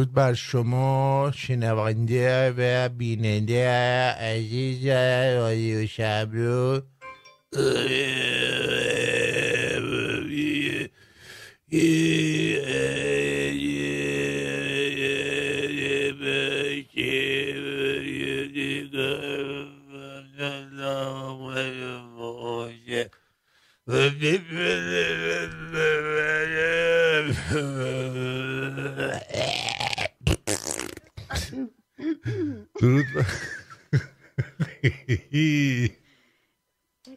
درود 0.00 0.12
بر 0.12 0.34
شما 0.34 1.32
شنونده 1.36 2.54
و 2.58 2.88
بیننده 2.88 3.68
عزیز 3.68 4.86
رادیو 5.36 5.86
شبرو. 5.86 6.82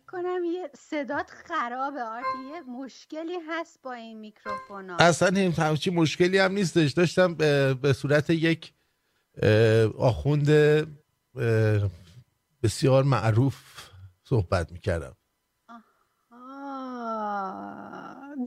کنم 0.07 0.44
یه 0.45 0.70
صدات 0.77 1.31
خرابه 1.31 2.02
آرتی. 2.02 2.27
یه 2.53 2.61
مشکلی 2.61 3.39
هست 3.49 3.81
با 3.81 3.94
این 3.94 4.20
میکروفون 4.20 4.89
ها. 4.89 4.97
اصلا 4.99 5.52
همچی 5.52 5.89
مشکلی 5.89 6.38
هم 6.38 6.52
نیستش. 6.52 6.91
داشتم 6.91 7.34
به 7.73 7.94
صورت 7.95 8.30
یک 8.30 8.73
آخوند 9.97 10.49
بسیار 12.63 13.03
معروف 13.03 13.89
صحبت 14.23 14.72
می‌کردم. 14.72 15.17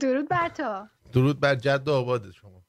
درود 0.01 0.29
بر 0.29 0.49
تو. 0.49 0.87
درود 1.13 1.39
بر 1.39 1.55
جد 1.55 1.89
آباد 1.89 2.31
شما. 2.31 2.63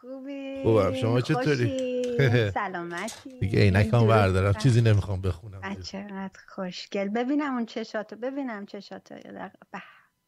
خوبی. 0.00 0.62
خوبم. 0.62 0.94
شما 0.94 1.20
چطوری؟ 1.20 1.99
سلامتی. 2.54 3.38
دیگه 3.40 3.58
عینک 3.58 3.94
هم 3.94 4.06
بردارم. 4.06 4.52
چیزی 4.52 4.80
نمی‌خوام 4.80 5.20
بخونم. 5.20 5.82
چقدر 5.82 6.40
خوشگل. 6.48 7.08
ببینم 7.08 7.54
اون 7.54 7.66
چشاتو 7.66 8.16
ببینم 8.16 8.66
چشاتو 8.66 9.14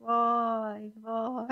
وای 0.00 0.92
وای. 1.02 1.46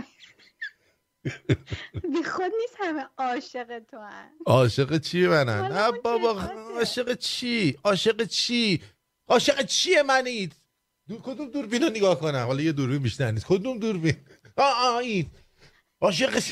بی 2.13 2.23
خود 2.25 2.53
نیست 2.61 2.77
همه 2.79 3.07
عاشق 3.19 3.79
تو 3.79 3.99
هن. 3.99 4.31
عاشق 4.47 4.99
چی 4.99 5.27
منن؟ 5.27 5.73
نه 5.73 5.91
بابا 6.05 6.43
عاشق 6.77 7.15
چی؟ 7.15 7.79
عاشق 7.85 8.25
چی؟ 8.25 8.83
عاشق 9.29 9.63
چیه 9.63 10.03
منید 10.03 10.55
دور 11.09 11.21
کدوم 11.23 11.51
دوربین 11.51 11.83
رو 11.83 11.89
نگاه 11.91 12.21
کنم؟ 12.21 12.47
حالا 12.47 12.63
یه 12.63 12.73
دوربین 12.73 13.03
بیشتر 13.03 13.31
نیست. 13.31 13.47
کدوم 13.47 13.79
دوربین؟ 13.79 14.17
آه 14.57 14.87
آه 14.89 14.97
این. 14.97 15.31
عاشق 16.01 16.41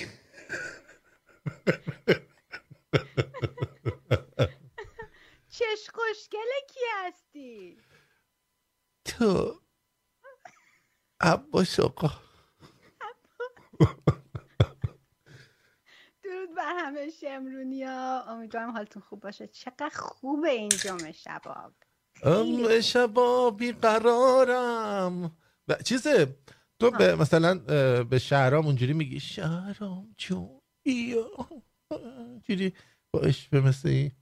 چش 5.48 5.91
خوشگله 5.94 6.61
کی 6.69 6.81
هستی؟ 6.97 7.77
تو. 9.05 9.61
عباس 11.20 11.80
آقا. 11.80 12.11
درود 16.22 16.55
بر 16.56 16.75
همه 16.78 17.11
شمرونی 17.11 17.84
ها 17.84 18.22
امیدوارم 18.22 18.70
حالتون 18.70 19.02
خوب 19.02 19.20
باشه. 19.20 19.47
چقدر 19.47 19.91
خوبه 19.95 20.50
این 20.50 20.69
جمعه 20.69 21.12
شباب. 21.12 21.75
ام 22.23 22.80
شبابی 22.80 23.73
قرارم. 23.73 25.36
چیزه 25.84 26.36
تو 26.80 26.91
به 26.91 27.17
مثلا 27.17 27.55
به 28.05 28.19
شهرام 28.19 28.67
اونجوری 28.67 28.92
میگی 28.92 29.20
شهرام 29.20 30.14
چون 30.19 30.61
یا 30.84 31.30
جوری 32.48 32.72
باش 33.14 33.48
به 33.48 33.61
مثل 33.61 33.89
این؟ 33.89 34.12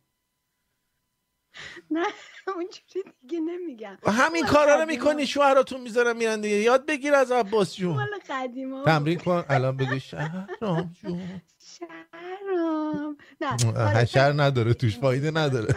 نه 1.91 2.07
اونجوری 2.47 3.13
دیگه 3.21 3.41
نمیگم. 3.41 3.99
همین 4.07 4.47
کارا 4.47 4.81
رو 4.81 4.87
می‌کنی 4.87 5.27
شوهراتون 5.27 5.81
می‌ذارم 5.81 6.17
میرن 6.17 6.41
دیگه. 6.41 6.57
یاد 6.57 6.87
بگیر 6.87 7.15
از 7.15 7.33
عباس 7.33 7.77
جون. 7.77 7.95
مال 7.97 8.09
قدیما. 8.29 8.85
تمرین 8.85 9.19
کن 9.19 9.45
الان 9.49 9.77
بگو. 9.77 9.99
شهرام 9.99 10.95
جون. 11.03 11.41
شهرام. 11.59 13.17
نه 13.41 14.05
شهر 14.05 14.33
نداره 14.33 14.75
توش 14.75 14.99
فایده 14.99 15.31
نداره. 15.31 15.75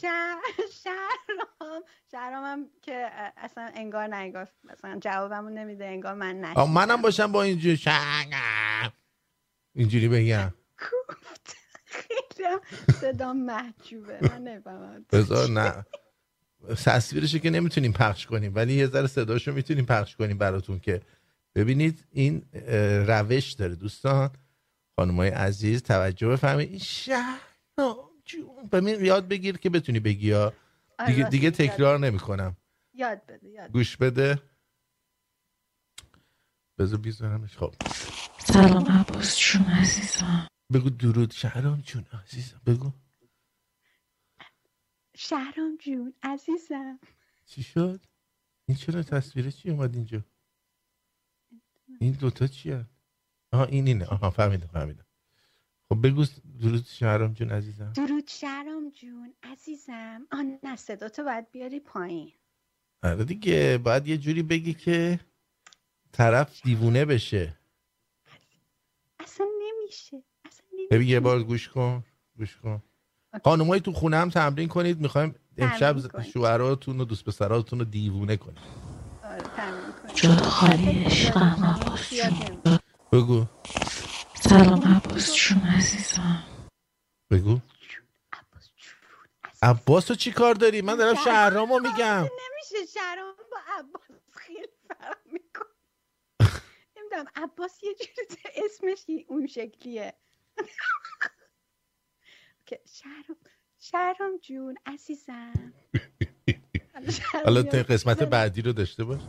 شهر 0.00 0.42
شهرام. 0.72 1.82
شهرام 2.10 2.44
هم 2.44 2.70
که 2.82 3.10
اصلا 3.36 3.70
انگار 3.74 4.06
نه 4.06 4.16
انگار 4.16 4.48
مثلا 4.64 4.98
جوابمو 4.98 5.50
نمیده 5.50 5.86
انگار 5.86 6.14
من 6.14 6.40
نشیدم 6.40 6.70
منم 6.70 7.02
باشم 7.02 7.32
با 7.32 7.42
اینجوری. 7.42 7.76
شهرام. 7.76 8.92
اینجوری 9.74 10.08
بگم. 10.08 10.52
صدا 13.00 13.32
محجوبه. 13.32 14.18
من 14.22 14.42
نفهمم 14.42 15.06
بذار 15.12 15.50
نه. 15.50 15.86
تصویرشو 16.84 17.38
که 17.38 17.50
نمی‌تونیم 17.50 17.92
پخش 17.92 18.26
کنیم 18.26 18.54
ولی 18.54 18.74
یه 18.74 18.86
ذره 18.86 19.06
صداشو 19.06 19.52
می‌تونیم 19.52 19.86
پخش 19.86 20.16
کنیم 20.16 20.38
براتون 20.38 20.78
که 20.80 21.02
ببینید 21.54 22.04
این 22.10 22.46
روش 23.06 23.52
داره. 23.52 23.74
دوستان 23.74 24.30
خانمای 24.96 25.28
عزیز 25.28 25.82
توجه 25.82 26.28
بفهمید 26.28 26.70
این 26.70 26.78
شهر 26.78 27.40
ببین 28.72 29.04
یاد 29.04 29.28
بگیر 29.28 29.58
که 29.58 29.70
بتونی 29.70 30.00
بگی 30.00 30.28
یا 30.28 30.52
دیگه, 31.06 31.24
دیگه 31.24 31.50
تکرار 31.50 31.98
نمی‌کنم. 31.98 32.56
یاد 32.94 33.26
بده 33.26 33.48
یاد 33.48 33.70
گوش 33.70 33.96
بده. 33.96 34.42
بذار 36.78 36.98
بیزارمش. 36.98 37.56
خب. 37.56 37.74
سلام 38.38 38.84
عباس 38.84 39.36
چون 39.36 39.62
عزیزم. 39.62 40.48
بگو 40.74 40.90
درود. 40.90 41.30
شهرام 41.30 41.80
جون 41.80 42.04
عزیزم. 42.12 42.60
بگو. 42.66 42.92
شهرام 45.16 45.76
جون 45.76 46.14
عزیزم. 46.22 46.98
چی 47.46 47.62
شد؟ 47.62 48.00
این 48.68 48.76
چرا 48.76 49.02
تصویر 49.02 49.50
چی 49.50 49.70
اومد 49.70 49.94
اینجا؟ 49.94 50.24
این 52.00 52.12
دوتا 52.12 52.46
چیه؟ 52.46 52.86
آها 53.52 53.64
این 53.64 53.86
اینه. 53.86 54.06
آها 54.06 54.30
فهمیدم 54.30 54.66
فهمیدم. 54.66 55.06
خب 55.88 56.06
بگو 56.06 56.24
درود 56.60 56.86
شهرام 56.86 57.32
جون 57.32 57.50
عزیزم. 57.50 57.92
درود 57.92 58.28
شهرام 58.28 58.90
جون 58.90 59.34
عزیزم. 59.42 60.26
آن 60.30 60.58
نه 60.62 60.76
صدا 60.76 61.08
تو 61.08 61.24
باید 61.24 61.50
بیاری 61.50 61.80
پایین. 61.80 62.32
آره 63.02 63.24
دیگه 63.24 63.78
باید 63.78 64.06
یه 64.08 64.18
جوری 64.18 64.42
بگی 64.42 64.74
که 64.74 65.20
طرف 66.12 66.62
دیوونه 66.62 67.04
بشه. 67.04 67.58
اصلا 69.18 69.46
نمیشه. 69.62 70.22
ببین 70.90 71.08
یه 71.08 71.20
بار 71.20 71.42
گوش 71.42 71.68
کن 71.68 72.04
گوش 72.38 72.56
کن. 72.56 72.82
خانمایی 73.44 73.80
تو 73.80 73.92
خونه 73.92 74.16
هم 74.16 74.30
تمرین 74.30 74.68
کنید 74.68 75.00
می‌خوایم 75.00 75.34
امشب 75.58 76.22
شوهراتون 76.22 77.00
و 77.00 77.04
دوست 77.04 77.24
پسراتون 77.24 77.78
رو 77.78 77.84
دیوونه 77.84 78.36
کنید 78.36 78.58
جا 80.14 80.36
خالی 80.36 81.04
عشقم 81.04 81.76
عباس 81.80 82.12
بگو. 83.12 83.46
سلام 84.34 84.82
عباس 84.82 85.34
جون 85.34 85.58
عزیزم. 85.58 86.44
بگو. 87.30 87.58
عباس 89.62 90.04
تو 90.04 90.14
چی 90.14 90.32
کار 90.32 90.54
داری؟ 90.54 90.82
من 90.82 90.96
دارم 90.96 91.14
شهرامو 91.24 91.78
میگم. 91.78 92.22
نمیشه 92.42 92.92
شهرام 92.94 93.34
با 93.50 93.56
عباس 93.78 94.18
خیلی 94.32 94.68
فرق 94.88 95.18
میکن 95.32 95.64
نمی‌دونم 96.96 97.26
عباس 97.36 97.82
یه 97.82 97.94
جوری 97.94 98.38
اسمش 98.64 99.04
اون 99.28 99.46
شکلیه. 99.46 100.14
شهرام 102.86 103.36
شهرام 103.78 104.38
جون 104.42 104.76
عزیزم. 104.86 105.72
حالا 107.44 107.62
تو 107.62 107.76
قسمت 107.76 108.22
بعدی 108.22 108.62
رو 108.62 108.72
داشته 108.72 109.04
باش. 109.04 109.20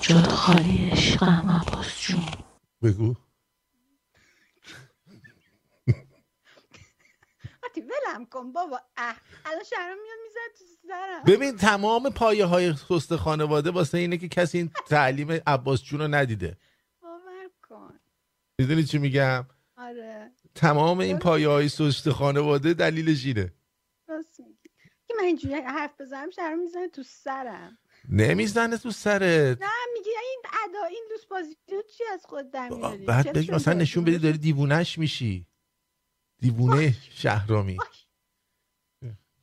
جا 0.00 0.22
خالی 0.22 0.90
عشقم 0.90 1.50
عباس 1.50 2.00
جون. 2.00 2.24
بگو. 2.82 3.14
ولم 7.76 8.26
کن 8.26 8.52
بابا. 8.52 8.80
اه 8.96 9.16
الان 9.44 9.64
شهرام 9.64 9.98
میاد 10.02 10.18
می‌زد 10.24 10.58
تو 10.58 10.64
سرم. 10.88 11.22
ببین 11.26 11.56
تمام 11.56 12.10
پایه 12.10 12.44
های 12.44 12.74
سست 12.74 13.16
خانواده 13.16 13.70
واسه 13.70 13.98
اینه 13.98 14.18
که 14.18 14.28
کسی 14.28 14.58
این 14.58 14.70
تعلیم 14.88 15.40
عباس 15.46 15.84
جون 15.84 16.00
رو 16.00 16.08
ندیده. 16.08 16.58
باور 17.02 17.50
کن. 17.62 18.00
می‌دونی 18.58 18.84
چی 18.84 18.98
میگم؟ 18.98 19.46
تمام 20.54 20.98
این 20.98 21.18
پایه 21.18 21.48
های 21.48 21.68
سست 21.68 22.10
خانواده 22.10 22.74
دلیلش 22.74 23.26
اینه 23.26 23.52
که 25.06 25.14
من 25.18 25.24
اینجوری 25.24 25.54
حرف 25.54 26.00
بزنم 26.00 26.30
شهرام 26.30 26.58
می‌زنه 26.58 26.88
تو 26.88 27.02
سرم. 27.02 27.78
نمی‌زنه 28.08 28.78
تو 28.78 28.90
سرت. 28.90 29.62
نه 29.62 29.68
میگه 29.94 30.10
این 30.22 30.42
ادا 30.64 30.84
این 30.84 31.04
دوست 31.10 31.28
بازی 31.28 31.56
چی 31.66 32.04
از 32.12 32.26
خود 32.26 32.50
در 32.50 32.68
میاری؟ 32.68 33.04
بعد 33.04 33.32
بگی 33.32 33.52
مثلا 33.52 33.74
نشون 33.74 34.04
بدی 34.04 34.18
داری 34.18 34.38
دیوونش 34.38 34.98
میشی. 34.98 35.46
دیوونه 36.38 36.94
شهرامی. 37.10 37.78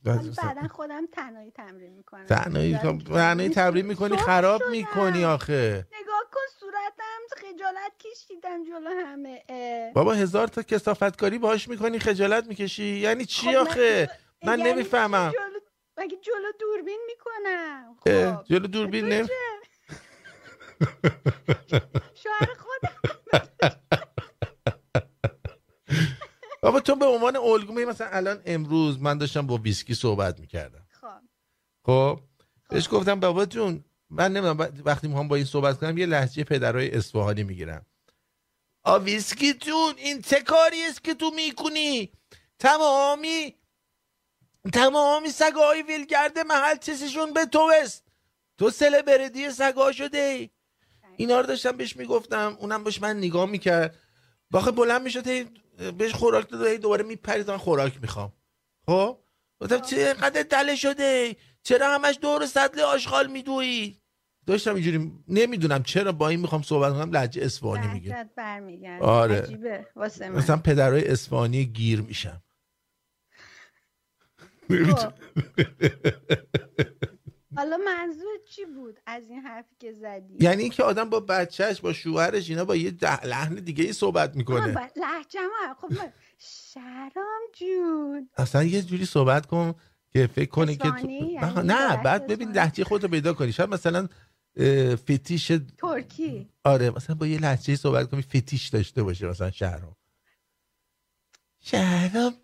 بعدا 0.04 0.68
خودم 0.68 1.06
تنهایی 1.12 1.50
تمرین 1.50 1.92
می‌کنم. 1.92 2.26
تنهایی 2.26 2.78
تنهایی 2.78 3.48
تمرین 3.48 3.86
می‌کنی 3.86 4.16
خراب 4.16 4.62
می‌کنی 4.70 5.24
آخه. 5.24 5.86
نگاه 6.00 6.19
کن 6.32 6.40
صورتم 6.60 7.20
خجالت 7.36 7.92
کشیدم 7.98 8.64
جلو 8.64 8.90
همه. 8.90 9.42
اه. 9.48 9.92
بابا 9.92 10.14
هزار 10.14 10.48
تا 10.48 10.62
کسافتکاری 10.62 11.38
باهاش 11.38 11.68
می‌کنی 11.68 11.98
خجالت 11.98 12.46
می‌کشی؟ 12.46 12.84
یعنی 12.84 13.24
چی 13.24 13.50
خب 13.52 13.56
آخه؟ 13.56 14.10
من 14.42 14.58
یعنی 14.58 14.72
نمی‌فهمم. 14.72 15.32
جلو... 15.32 15.60
مگه 15.96 16.16
جلو 16.16 16.52
دوربین 16.60 17.00
می‌کنم؟ 17.06 17.96
خب. 18.00 18.44
جلو 18.44 18.66
دوربین 18.66 19.04
نمی 19.08 19.28
چه؟ 19.28 19.34
شوهر 22.22 22.54
خودم. 22.58 22.94
بابا 26.62 26.80
تو 26.80 26.94
به 26.96 27.06
عنوان 27.06 27.36
الگو 27.36 27.72
مثلا 27.72 28.08
الان 28.10 28.42
امروز 28.46 29.02
من 29.02 29.18
داشتم 29.18 29.46
با 29.46 29.56
ویسکی 29.56 29.94
صحبت 29.94 30.40
می‌کردم. 30.40 30.86
خب؟ 30.90 31.20
خب. 31.86 32.20
بهش 32.68 32.88
گفتم 32.92 33.20
بابا 33.20 33.46
جون 33.46 33.84
من 34.10 34.32
نمی‌دونم 34.32 34.82
وقتی 34.84 35.08
می‌خوام 35.08 35.28
با 35.28 35.36
این 35.36 35.44
صحبت 35.44 35.78
کنم 35.78 35.98
یه 35.98 36.06
لحجه 36.06 36.44
پدرای 36.44 36.90
اصفهانی 36.90 37.42
می‌گیرم. 37.42 37.86
آ 38.82 38.98
ویسکی 38.98 39.54
جون 39.54 39.94
این 39.96 40.22
چه 40.22 40.40
کاری 40.40 40.82
است 40.82 41.04
که 41.04 41.14
تو 41.14 41.30
می‌کنی 41.30 42.12
تمامی 42.58 43.54
تمامی 44.72 45.30
سگای 45.30 45.82
ویلگرد 45.82 46.38
محل 46.38 46.76
چیزشون 46.76 47.32
به 47.32 47.46
تو 47.46 47.70
است. 47.82 48.04
تو 48.58 48.70
سلبردی 48.70 49.50
سگا 49.50 49.92
شده 49.92 50.18
ای. 50.18 50.50
اینا 51.16 51.40
رو 51.40 51.46
داشتم 51.46 51.72
بهش 51.72 51.96
می‌گفتم 51.96 52.56
اونم 52.60 52.84
بهش 52.84 53.02
من 53.02 53.18
نگاه 53.18 53.46
می‌کرد. 53.46 53.98
باخه 54.50 54.70
بلند 54.70 55.02
می‌شد 55.02 55.48
بهش 55.98 56.12
خوراک 56.12 56.50
داد 56.50 56.68
دوباره 56.68 57.04
میپرید 57.04 57.56
خوراک 57.56 57.98
می‌خوام. 58.02 58.32
خب؟ 58.86 59.18
گفتم 59.60 59.80
چه 59.80 60.14
قدر 60.14 60.42
دله 60.42 60.76
شده؟ 60.76 61.36
چرا 61.62 61.94
همش 61.94 62.18
دور 62.22 62.46
سطل 62.46 62.80
آشغال 62.80 63.26
میدویی؟ 63.26 63.99
داشتم 64.50 64.74
اینجوری 64.74 65.12
نمی‌دونم 65.28 65.82
چرا 65.82 66.12
با 66.12 66.28
این 66.28 66.40
می‌خوام 66.40 66.62
صحبت 66.62 66.92
کنم 66.92 67.10
لهجه 67.10 67.42
اصفهانی 67.42 67.86
میگه. 67.92 68.28
آره. 69.00 69.40
عجیبه 69.42 69.86
واسه 69.96 70.28
من. 70.28 70.36
مثلا 70.36 70.56
پدرای 70.56 71.08
اصفهانی 71.08 71.64
گیر 71.64 72.00
میشم. 72.00 72.42
خب. 74.68 75.12
حالا 77.56 77.76
منظور 77.76 78.36
چی 78.50 78.64
بود 78.64 78.98
از 79.06 79.22
این 79.28 79.40
حرفی 79.40 79.76
که 79.78 79.92
زدی؟ 79.92 80.36
یعنی 80.40 80.62
اینکه 80.62 80.82
آدم 80.82 81.10
با 81.10 81.20
بچهش 81.20 81.80
با 81.80 81.92
شوهرش 81.92 82.50
اینا 82.50 82.64
با 82.64 82.76
یه 82.76 82.90
ده- 82.90 83.26
لحن 83.26 83.54
دیگه 83.54 83.84
ای 83.84 83.92
صحبت 83.92 84.36
می‌کنه. 84.36 84.66
لحجه 84.96 85.40
ما 85.40 85.74
خب 85.74 85.92
من 85.92 86.12
شرام 86.38 87.40
جون. 87.54 88.28
اصلا 88.36 88.64
یه 88.64 88.82
جوری 88.82 89.04
صحبت 89.04 89.46
کن 89.46 89.74
که 90.12 90.26
فکر 90.26 90.50
کنه 90.50 90.76
که 90.76 90.90
تو-؟ 90.90 91.10
یعنی 91.10 91.38
نه, 91.64 91.96
با 91.96 92.02
بعد 92.02 92.26
ببین؟ 92.26 92.52
لحجه 92.52 92.84
خودتو 92.84 93.08
پیدا 93.08 93.32
کنی. 93.34 93.52
شاید 93.52 93.70
مثلا 93.70 94.08
فتیش 94.94 95.52
ترکی. 95.78 96.48
آره 96.64 96.90
مثلا 96.90 97.16
با 97.16 97.26
یه 97.26 97.38
لحجه 97.40 97.76
صحبت 97.76 98.10
کنی 98.10 98.22
فتیش 98.22 98.68
داشته 98.68 99.02
باشه 99.02 99.26
مثلا 99.26 99.50
شهرام. 99.50 99.96
شهرام 101.60 102.34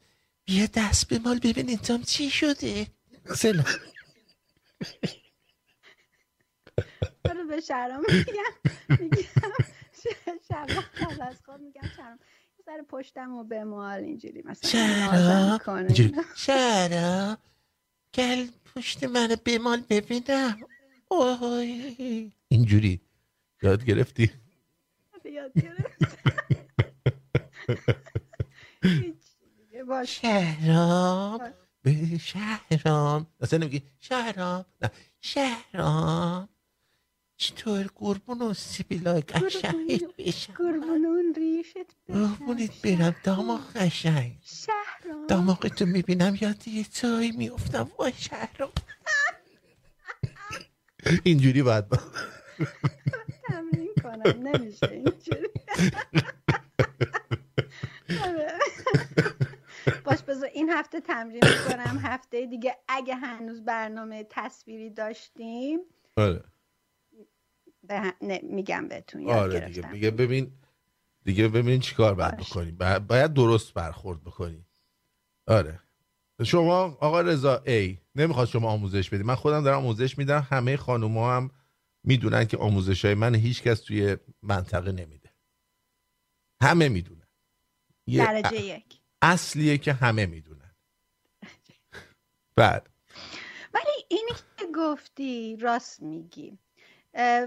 بیا 0.45 0.67
دست 0.75 1.09
به 1.09 1.19
مال 1.19 1.39
ببین 1.39 1.69
اینجام 1.69 2.03
چی 2.03 2.31
شده. 2.31 2.87
مثلا 3.31 3.65
آره 7.25 7.45
به 7.45 7.61
شرام 7.61 8.03
میگم 8.09 8.43
میگم 9.03 10.39
قبل 11.01 11.23
از 11.23 11.37
خود 11.45 11.61
میگم 11.61 11.83
یه 12.59 12.65
ذره 12.67 12.83
پشتم 12.83 13.33
و 13.33 13.45
به 13.45 13.65
مال 13.65 14.01
اینجوری 14.01 14.43
مثلا 14.43 14.71
شهرام 14.71 15.59
شهرام 16.37 17.39
گل 18.15 18.47
پشت 18.75 19.05
منو 19.05 19.37
به 19.45 19.59
مال 19.59 19.83
ببینم. 19.91 20.59
اینجوری. 22.49 23.01
یاد 23.63 23.85
گرفتی؟ 23.85 24.31
یاد 25.25 25.53
گرفت. 25.55 26.19
شهرام. 30.07 31.53
به 31.83 32.19
شهرام. 32.19 33.27
اصلا 33.41 33.59
نمیگی 33.59 33.83
شهرام. 34.01 34.65
نه. 34.83 34.91
شهرام. 35.21 36.49
چطور 37.37 37.87
قربون 37.95 38.43
و 38.43 38.55
سیبیلای 38.55 39.21
قشنگت 39.21 40.17
بشم؟ 40.19 40.53
قربون 40.53 41.35
ریشت 41.37 41.77
قربونت 42.09 42.83
برم. 42.83 43.15
داماغ 43.25 43.73
قشنگ. 43.77 44.39
شهرام. 44.43 45.27
داماغتو 45.27 45.87
می‌بینم. 45.87 46.39
یاد 46.41 46.69
یه 46.69 46.85
چایی 46.85 47.33
میفتم 47.33 47.91
وای 47.99 48.13
شهرام. 48.19 48.73
اینجوری 51.25 51.63
باید 51.63 51.89
با 51.89 51.99
تمرین 53.49 53.95
کنم. 54.03 54.49
نمیشه 54.49 54.89
اینجوری. 54.93 55.49
آره. 58.25 58.53
باش 60.05 60.23
بذار 60.23 60.51
این 60.55 60.71
هفته 60.71 61.01
تمرین 61.01 61.43
می‌کنم. 61.45 61.99
هفته 62.03 62.47
دیگه 62.47 62.77
اگه 62.89 63.15
هنوز 63.15 63.65
برنامه 63.65 64.27
تصویری 64.31 64.91
داشتیم 64.91 65.81
آره. 66.17 66.45
به 67.83 68.15
نه، 68.23 68.41
میگم 68.43 68.89
بهتون 68.89 69.23
یاد 69.23 69.39
آره 69.39 69.61
دیگه. 69.61 69.73
گرفتم. 69.73 69.93
دیگه 69.93 70.11
ببین 70.11 70.53
دیگه 71.25 71.49
ببین 71.49 71.81
چیکار 71.81 72.15
باید. 72.15 72.37
بکنی. 72.37 72.73
با- 72.73 72.99
باید 72.99 73.33
درست 73.35 73.75
برخورد 73.75 74.25
بکنی. 74.25 74.67
آره. 75.47 75.81
شما 76.45 76.99
آقا 77.01 77.21
رضا 77.21 77.63
ای 77.67 77.99
نمی‌خواد 78.15 78.49
شما 78.49 78.71
آموزش 78.71 79.11
بدی. 79.11 79.23
من 79.23 79.35
خودم 79.35 79.65
دارم 79.65 79.79
آموزش 79.79 80.19
میدم. 80.19 80.47
همه 80.51 80.77
خانوما 80.77 81.37
هم 81.37 81.51
می‌دونن 82.05 82.45
که 82.45 82.57
آموزش 82.57 83.05
های 83.05 83.15
من 83.15 83.35
هیچکس 83.35 83.81
توی 83.81 84.17
منطقه 84.43 84.93
نمیده. 84.93 85.31
همه 86.63 86.89
می‌دونن. 86.89 87.27
درجه 88.17 88.61
یک. 88.61 89.01
اصلیه 89.23 89.79
که 89.79 89.93
همه 89.93 90.27
می‌دونن. 90.27 90.75
بعد. 92.57 92.91
ولی 93.75 94.05
اینی 94.09 94.33
که 94.59 94.67
گفتی 94.75 95.57
راست 95.57 96.03
میگی. 96.03 96.59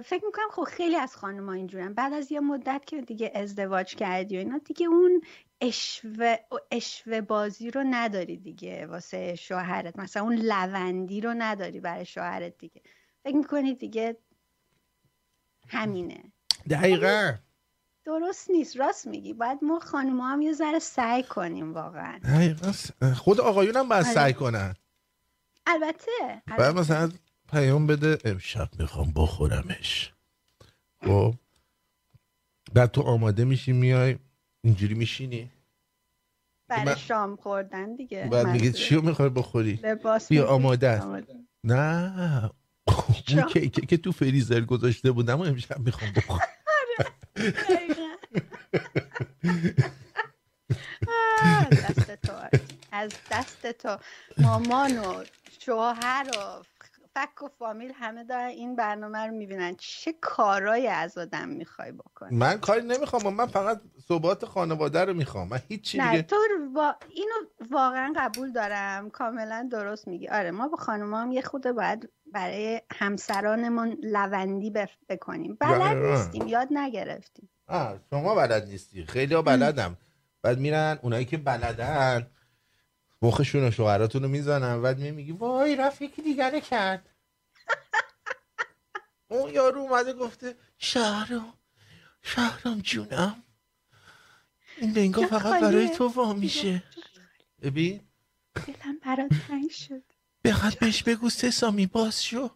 فکر 0.06 0.26
می‌کنم 0.26 0.50
خب 0.52 0.64
خیلی 0.64 0.96
از 0.96 1.16
خانم‌ها 1.16 1.54
اینجورن. 1.54 1.94
بعد 1.94 2.14
از 2.14 2.32
یه 2.32 2.40
مدت 2.40 2.84
که 2.88 3.02
دیگه 3.02 3.32
ازدواج 3.36 3.96
کردی 3.96 4.36
و 4.36 4.40
اینا 4.40 4.58
دیگه 4.58 4.86
اون 4.86 5.22
اشوه, 5.62 6.36
اشوه 6.72 7.22
بازی 7.22 7.72
رو 7.72 7.84
نداری 7.92 8.38
دیگه 8.38 8.86
واسه 8.86 9.36
شوهرت. 9.36 10.00
مثلا 10.00 10.24
اون 10.24 10.36
لوندی 10.36 11.22
رو 11.22 11.36
نداری 11.38 11.80
برای 11.80 12.06
شوهرت 12.06 12.58
دیگه. 12.58 12.82
فکر 13.24 13.36
می‌کنی 13.36 13.76
دیگه 13.76 14.18
همینه. 15.68 16.24
دقیقا. 16.70 17.34
درست 18.06 18.50
نیست. 18.50 18.78
راست 18.78 19.08
میگی. 19.08 19.34
باید 19.34 19.60
ما 19.62 19.80
خانم‌ها 19.80 20.28
هم 20.28 20.42
یه 20.42 20.54
ذره 20.54 20.80
سعی 20.80 21.24
کنیم 21.24 21.74
واقعا. 21.74 22.18
دقیقاً. 22.18 22.72
خود 23.16 23.42
آقایون 23.42 23.76
هم 23.76 23.90
باید 23.90 24.06
آره. 24.06 24.14
سعی 24.14 24.34
کنن. 24.34 24.76
البته 25.66 26.42
البته. 26.48 26.80
مثلا 26.80 27.12
پیام 27.52 27.88
بده 27.88 28.18
امشب 28.26 28.70
می‌خوام 28.80 29.12
بخورمش. 29.16 30.14
خب؟ 31.06 31.34
بعد 32.74 32.92
تو 32.92 33.02
آماده 33.02 33.46
میشی 33.46 33.72
میای 33.72 34.18
اینجوری 34.64 34.94
میشینی؟ 34.94 35.52
برای 36.70 36.84
من- 36.86 36.96
شام 36.96 37.36
خوردن 37.36 37.96
دیگه 37.96 38.28
بعد 38.32 38.48
میگه. 38.48 38.72
چی 38.72 38.96
رو 38.96 39.02
می‌خوای 39.02 39.30
بخوری؟ 39.30 39.80
لباس 39.84 40.30
بیا. 40.30 40.48
آماده. 40.48 41.02
نه. 41.64 42.52
اون 43.30 43.70
که 43.70 43.98
تو 43.98 44.12
فریزر 44.12 44.62
گذاشته 44.62 45.12
بودم 45.12 45.40
و 45.40 45.44
امشب 45.44 45.80
می‌خوام 45.80 46.14
بخورم. 46.14 46.48
تو 52.24 52.34
از 52.92 53.12
دست 53.32 53.72
تو. 53.72 53.98
مامان 54.38 54.98
و 54.98 55.24
شوهر 55.60 56.28
و 56.38 56.64
فک 57.20 57.44
و 57.44 57.48
فامیل 57.60 57.92
همه 57.96 58.24
دارن 58.24 58.46
این 58.46 58.76
برنامه 58.76 59.18
رو 59.28 59.34
می‌بینن. 59.34 59.76
چه 59.78 60.16
کارایی 60.22 60.88
از 60.88 61.18
آدم 61.18 61.50
می‌خوای 61.50 61.92
بکنی؟ 61.92 62.38
من 62.38 62.58
کاری 62.58 62.82
نمی‌خوام 62.82 63.34
من 63.34 63.46
فقط 63.46 63.82
ثبات 64.08 64.46
خانواده 64.46 65.06
رو 65.06 65.14
می‌خوام. 65.14 65.48
من 65.48 65.60
هیچی 65.68 65.98
نه 65.98 66.12
دیگه 66.12 66.24
تو 66.24 66.36
با... 66.76 66.96
اینو 67.10 67.36
واقعا 67.72 68.14
قبول 68.18 68.52
دارم. 68.52 69.10
کاملا 69.10 69.70
درست 69.72 70.08
میگی. 70.08 70.28
آره 70.28 70.52
ما 70.52 70.68
با 70.68 70.78
خانم 70.78 71.14
هم 71.14 71.32
یه 71.32 71.42
خود 71.42 71.72
باید 71.72 72.10
برای 72.34 72.82
همسرانمون 72.92 73.98
لوندی 74.04 74.70
بف... 74.70 74.92
بکنیم. 75.10 75.58
بلد. 75.60 75.98
نیستیم 75.98 76.48
یاد 76.48 76.68
نگرفتیم. 76.72 77.50
آه 77.68 78.00
شما 78.10 78.36
بلد 78.36 78.68
نیستی. 78.68 79.06
خیلی 79.06 79.34
ها 79.34 79.42
بلدم. 79.42 79.98
بعد 80.42 80.60
میرن 80.60 81.00
اونایی 81.02 81.26
که 81.26 81.38
بلدن 81.38 82.28
مخشون 83.22 83.68
و 83.68 83.72
شوهراتون 83.72 84.24
رو 84.24 84.30
می‌زنن. 84.30 84.82
بعد 84.82 85.00
می 85.00 85.12
میگی 85.12 85.32
وای 85.32 85.76
رفت 85.76 86.02
یکی 86.02 86.22
دیگره 86.22 86.62
کرد. 86.62 87.09
اون 89.32 89.54
یارو 89.54 89.82
اومده 89.82 90.14
گفته 90.14 90.56
شهرام 90.78 91.54
شهرام 92.22 92.80
جونم. 92.80 93.44
این 94.78 94.92
لنگا 94.92 95.28
فقط 95.28 95.62
برای. 95.62 95.90
تو 95.90 96.08
وا 96.08 96.34
میشه 96.34 96.84
ببین. 97.62 98.08
دلم 98.68 99.00
برات 99.00 99.32
تنگ 99.48 99.70
شد. 99.70 100.04
بخواد 100.44 100.80
بهش 100.80 101.04
بگو 101.04 101.30
سه 101.30 101.52
سامی 101.52 101.86
باز 101.86 102.24
شو. 102.24 102.50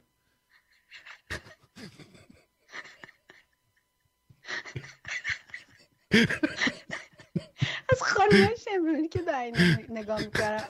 از 7.90 8.02
خانمای 8.02 8.58
شمرونی 8.66 9.08
که 9.08 9.22
دارین 9.22 9.56
نگاه 9.90 10.20
می‌کنم. 10.20 10.68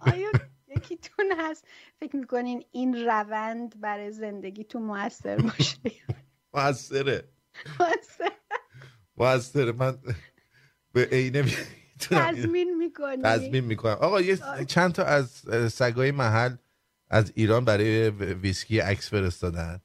آیا 0.00 0.30
یکیتون 0.84 1.32
هست. 1.38 1.64
فکر 2.00 2.16
می‌کنین 2.16 2.64
این 2.72 3.04
روند 3.06 3.80
برای 3.80 4.12
زندگی 4.12 4.64
تو 4.64 4.78
موثر 4.78 5.36
باشه 5.36 5.76
موثره. 6.54 7.28
موثر. 7.80 8.32
موثره. 9.16 9.72
من 9.72 9.98
به 10.92 11.04
عینه 11.12 11.44
تضمین 11.98 12.76
می‌کنی؟ 12.76 13.22
تضمین 13.22 13.64
می‌کنم. 13.64 13.96
آقا 14.00 14.20
یه 14.20 14.38
چند 14.68 14.92
تا 14.92 15.04
از 15.04 15.30
سگای 15.72 16.10
محل 16.10 16.56
از 17.10 17.32
ایران 17.34 17.64
برای 17.64 18.10
ویسکی 18.10 18.78
عکس 18.78 19.10
فرستادن. 19.10 19.80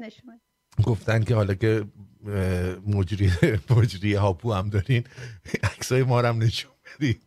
نشون 0.00 0.40
گفتن 0.84 1.24
که 1.24 1.34
حالا 1.34 1.54
که 1.54 1.84
مجری 2.86 3.32
مجری 3.70 4.14
هاپو 4.14 4.52
هم 4.52 4.70
دارین 4.70 5.04
عکسای 5.62 6.02
ما 6.02 6.20
رو 6.20 6.26
هم 6.26 6.42
نشون 6.42 6.72
بدین. 7.00 7.20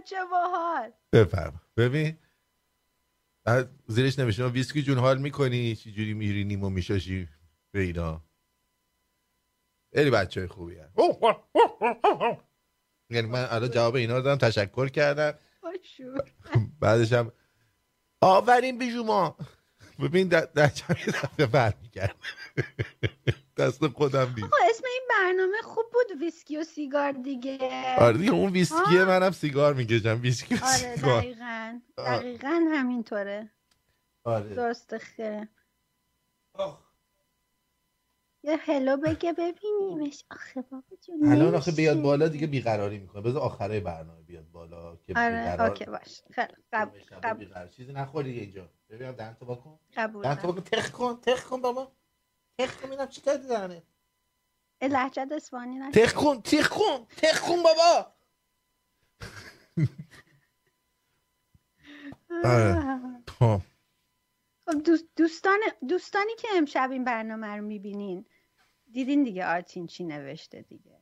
چه 0.00 0.16
باحال. 0.30 0.92
بفرما. 1.12 1.60
ببین 1.76 2.18
بعد 3.44 3.70
زیرش 3.86 4.18
نوشته 4.18 4.48
ویسکی 4.48 4.82
جون 4.82 4.98
حال 4.98 5.18
می‌کنی؟ 5.18 5.76
چی 5.76 5.92
جوری 5.92 6.14
میری 6.14 6.44
نیمو 6.44 6.70
میشاشی 6.70 7.28
به 7.70 7.80
اینا؟ 7.80 8.24
خیلی 9.94 10.10
بچه 10.10 10.40
های 10.40 10.48
خوبی 10.48 10.76
هم. 10.78 10.90
یعنی 13.10 13.28
من 13.28 13.46
الان 13.50 13.70
جواب 13.70 13.94
اینا 13.94 14.16
رو 14.16 14.22
دادم 14.22 14.48
تشکر 14.48 14.88
کردم. 14.88 15.38
بعدش 16.80 17.12
هم 17.12 17.32
آورین 18.20 18.78
بیجوما 18.78 19.36
ببین 20.02 20.28
در, 20.28 20.40
در 20.40 20.68
چند 20.68 20.96
دفعه 20.96 21.46
برمیگرد 21.46 22.16
دست 23.58 23.86
خودم 23.86 24.28
نیست. 24.36 24.44
آقا 24.44 24.56
اسم 24.70 24.84
این 24.86 25.02
برنامه 25.10 25.62
خوب 25.62 25.84
بود 25.92 26.20
ویسکی 26.20 26.56
و 26.56 26.64
سیگار 26.64 27.12
دیگه. 27.12 27.58
آره 27.98 28.18
دیگه 28.18 28.32
اون 28.32 28.52
ویسکیه. 28.52 29.04
منم 29.04 29.30
سیگار 29.30 29.74
می‌کشم 29.74 30.18
ویسکی 30.22 30.54
و 30.54 30.58
آره 30.64 30.96
سیگار. 30.96 31.20
دقیقا 31.20 31.80
آه. 31.96 32.18
دقیقا 32.18 32.60
همینطوره. 32.72 33.50
آره. 34.24 34.54
درسته 34.54 34.98
خیره. 34.98 35.48
آه. 36.52 36.84
یه 38.42 38.56
هلو 38.56 38.96
بگه 38.96 39.32
ببینیمش. 39.32 40.24
آخه 40.30 40.62
بابا 40.62 40.96
جون 41.06 41.32
الان 41.32 41.54
آخه 41.54 41.72
بیاد. 41.72 42.02
بالا 42.02 42.28
دیگه 42.28 42.46
بیقراری 42.46 42.98
می‌کنه. 42.98 43.22
بذار 43.22 43.42
آخره 43.42 43.80
برنامه 43.80 44.22
بیاد 44.22 44.50
بالا 44.50 44.96
که 44.96 45.12
آره 45.16 45.40
بیقرار 45.40 45.68
اوکی 45.68 45.84
باش 45.84 46.22
خیلی 46.34 46.48
قبول 46.72 47.00
قبول. 47.22 47.46
بیقرار. 47.46 47.68
چیزی 47.68 47.92
نخوری 47.92 48.40
اینجا. 48.40 48.68
ببینم 48.90 49.12
دهن 49.12 49.34
تو 49.34 49.44
بکن 49.46 49.78
قبول 49.96 50.22
دهن 50.22 50.34
تو 50.34 50.52
بکن 50.52 50.60
تخ 50.60 50.90
کن 50.90 51.20
تخ 51.20 51.44
کن 51.44 51.60
بابا. 51.60 51.92
تخ 52.58 52.80
کن 52.80 52.88
ببینم 52.88 53.06
چی 53.06 53.20
کردی 53.20 53.46
دهنه 53.48 53.82
اسفانی 55.32 55.78
نشه. 55.78 56.06
تخ 56.06 56.14
کن 56.14 56.42
تخ 56.42 56.68
کن 56.68 57.06
تخ 57.16 57.40
کن 57.40 57.62
بابا. 57.62 58.14
آره. 62.44 63.22
خب. 63.38 63.60
دوست- 64.84 65.08
دوستان 65.16 65.58
دوستانی 65.88 66.32
که 66.38 66.48
امشب 66.56 66.88
این 66.92 67.04
برنامه 67.04 67.46
رو 67.56 67.62
می‌بینین 67.64 68.24
دیدین 68.92 69.22
دیگه 69.24 69.46
آرتین 69.46 69.86
چی 69.86 70.04
نوشته 70.04 70.62
دیگه؟ 70.62 71.00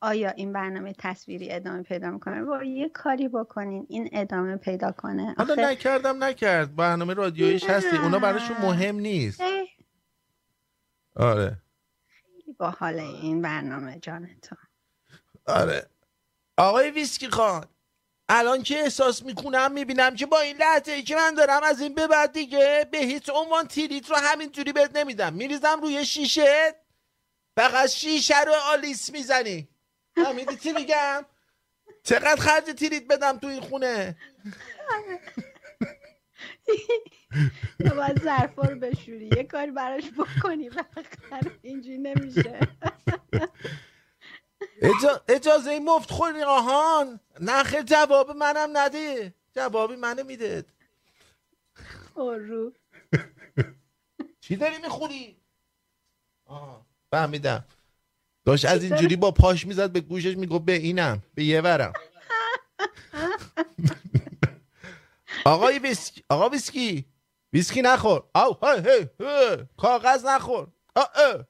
آیا 0.00 0.30
این 0.30 0.52
برنامه 0.52 0.94
تصویری 0.98 1.52
ادامه 1.52 1.82
پیدا 1.82 2.10
می‌کنه؟ 2.10 2.42
با 2.44 2.62
یه 2.64 2.88
کاری 2.88 3.28
بکنین 3.28 3.86
این 3.88 4.08
ادامه 4.12 4.56
پیدا 4.56 4.92
کنه. 4.92 5.34
حالا 5.38 5.54
نکردم 5.70 6.24
نکرد. 6.24 6.76
برنامه 6.76 7.14
رادیویش. 7.14 7.64
هستی. 7.64 7.96
اونا 7.96 8.18
براشون 8.18 8.56
مهم 8.56 8.96
نیست. 8.96 9.40
آره. 11.16 11.56
خیلی 12.08 12.52
باحاله 12.52 13.02
این 13.02 13.42
برنامه 13.42 13.98
جانتا 13.98 14.56
آره. 15.46 15.86
آقای 16.56 16.90
ویسکی 16.90 17.28
خان 17.28 17.66
الان 18.28 18.62
که 18.62 18.80
احساس 18.80 19.22
می‌کنم 19.22 19.72
می‌بینم 19.72 20.14
که 20.14 20.26
با 20.26 20.40
این 20.40 20.56
لحظه 20.56 20.92
ای 20.92 21.02
که 21.02 21.16
من 21.16 21.34
دارم 21.34 21.62
از 21.62 21.80
این 21.80 21.94
به 21.94 22.06
بعد 22.06 22.32
دیگه 22.32 22.88
به 22.92 22.98
هیچ 22.98 23.30
عنوان 23.34 23.68
تیریت 23.68 24.10
رو 24.10 24.16
همینجوری 24.16 24.72
بهت 24.72 24.96
نمیدم. 24.96 25.32
میریزم 25.34 25.80
روی 25.80 26.06
شیشه 26.06 26.74
فقط 27.56 27.88
شیشه 27.88 28.42
رو 28.42 28.52
آلیس 28.52 29.12
می‌زنی. 29.12 29.68
فهمیدی 30.14 30.56
چی 30.56 30.72
میگم؟ 30.72 31.24
چقدر 32.02 32.36
خرج 32.36 32.64
تیریت 32.64 33.06
بدم 33.06 33.38
تو 33.38 33.46
این 33.46 33.60
خونه؟ 33.60 34.16
تو 37.78 37.94
باید 37.96 38.22
ظرفا 38.22 38.62
رو 38.62 38.78
بشوری. 38.78 39.30
یه 39.36 39.44
کاری 39.44 39.70
براش 39.70 40.04
بکنی. 40.10 40.70
بالاخره 40.70 41.50
اینجوری 41.62 41.98
نمیشه. 41.98 42.58
اجا... 44.82 45.22
اجازه 45.28 45.78
مفت 45.78 46.10
خوری 46.10 46.42
آهان. 46.42 47.20
نخه 47.40 47.82
جواب 47.82 48.30
منم 48.30 48.70
نده. 48.72 49.34
جوابی 49.54 49.96
منو 49.96 50.24
میده. 50.24 50.64
رو 52.16 52.72
چی 54.40 54.56
داری 54.56 54.78
می‌خوری؟ 54.78 55.36
آه 56.44 56.86
فهمیدم. 57.10 57.64
داشت 58.44 58.64
از 58.64 58.84
اینجوری 58.84 59.16
با 59.16 59.30
پاش 59.30 59.66
می‌زد 59.66 59.90
به 59.90 60.00
گوشش 60.00 60.36
می‌گفت 60.36 60.64
به 60.64 60.72
اینم 60.72 61.22
به 61.34 61.44
یه 61.44 61.60
ورم. 61.60 61.92
آقای 65.44 65.78
ویسکی 65.78 66.24
آقا 66.28 66.48
ویسکی. 66.48 67.06
ویسکی 67.52 67.82
نخور. 67.82 68.22
او 68.34 68.56
هی 68.66 69.08
هی. 69.20 69.56
کاغذ 69.76 70.24
نخور. 70.26 70.68
آه 70.96 71.08
اه. 71.14 71.44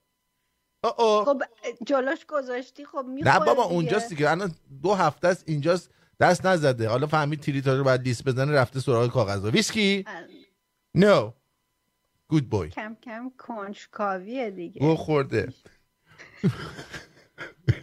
آه 0.82 0.94
آه. 0.98 1.24
خب 1.24 1.42
جلوش 1.86 2.26
گذاشتی 2.26 2.84
خب 2.84 3.04
می‌خوره 3.08 3.34
نه 3.34 3.38
بابا 3.38 3.62
دیگه. 3.62 3.74
اونجاست 3.74 4.08
دیگه. 4.08 4.30
الان 4.30 4.54
دو 4.82 4.94
هفته 4.94 5.28
است 5.28 5.44
اینجاست 5.46 5.90
دست 6.20 6.46
نزده. 6.46 6.88
حالا 6.88 7.06
فهمید 7.06 7.40
تریتا 7.40 7.76
رو 7.76 7.84
باید 7.84 8.02
لیست 8.02 8.24
بزنه 8.24 8.52
رفته 8.52 8.80
سراغ 8.80 9.10
کاغذ 9.10 9.44
ویسکی؟ 9.44 10.04
No 10.94 11.30
good 12.28 12.50
boy 12.50 12.68
کم 12.68 12.96
کم 13.02 13.32
کنجکاویه 13.38 14.50
دیگه. 14.50 14.80
گو 14.80 14.96
خورده. 14.96 15.52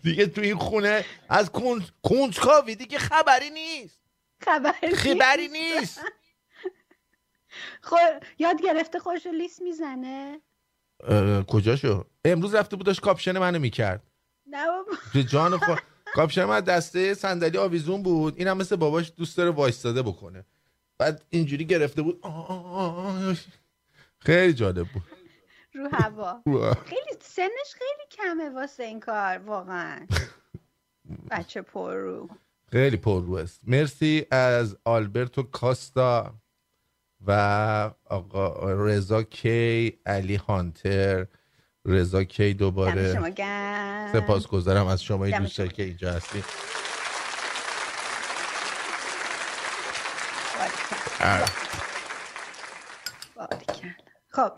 دیگه 0.03 0.25
تو 0.27 0.41
این 0.41 0.57
خونه 0.57 1.05
از 1.29 1.49
کنج 1.51 1.91
کنجکاوی 2.03 2.75
دیگه 2.75 2.97
خبری 2.97 3.49
نیست. 3.49 4.01
خبری 4.41 4.95
خبری 4.95 5.47
نیست. 5.47 6.01
خب 7.81 8.23
یاد 8.39 8.61
گرفته 8.61 8.99
خوش 8.99 9.27
لیست 9.27 9.61
می‌زنه. 9.61 10.41
کجاشو؟ 11.47 12.05
امروز 12.25 12.55
رفته 12.55 12.75
بود 12.75 12.85
داشت 12.85 13.01
کاپشن 13.01 13.37
منو 13.37 13.59
می‌کرد. 13.59 14.03
نه 14.47 14.65
بابا. 14.67 15.21
جان 15.21 15.57
خود 15.57 15.79
کاپشن 16.13 16.45
من 16.45 16.59
دسته 16.59 17.13
صندلی 17.13 17.57
آویزون 17.57 18.03
بود. 18.03 18.37
اینم 18.37 18.57
مثل 18.57 18.75
باباش 18.75 19.11
دوست 19.17 19.37
داره 19.37 19.49
وایستاده 19.49 20.01
بکنه. 20.01 20.45
بعد 20.97 21.25
اینجوری 21.29 21.65
گرفته 21.65 22.01
بود. 22.01 22.19
آه، 22.21 22.51
آه، 22.51 22.75
آه. 22.75 23.35
خیلی 24.19 24.53
جالب 24.53 24.87
بود. 24.87 25.03
رو 25.73 25.89
هوا. 25.93 26.41
خیلی 26.85 27.17
سنش 27.21 27.73
خیلی 27.73 28.07
کمه 28.11 28.49
واسه 28.49 28.83
این 28.83 28.99
کار 28.99 29.37
واقعا. 29.37 30.07
بچه 31.31 31.61
پر 31.61 31.95
رو 31.95 32.29
خیلی 32.71 32.97
پر 32.97 33.21
رو 33.21 33.33
است. 33.33 33.59
مرسی 33.63 34.25
از 34.31 34.77
آلبرتو 34.85 35.43
کاستا 35.43 36.35
و 37.27 37.91
آقا 38.05 38.73
رضا 38.73 39.23
کی 39.23 39.99
علی 40.05 40.35
هانتر. 40.35 41.27
رضا 41.85 42.23
کی 42.23 42.53
دوباره 42.53 43.13
شما 43.13 43.29
گرم. 43.29 44.13
سپاسگزارم 44.13 44.87
از 44.87 45.03
شما 45.03 45.47
شما. 45.47 45.67
که 45.67 45.83
اینجا 45.83 46.11
هستید. 46.11 46.45
خب 54.29 54.51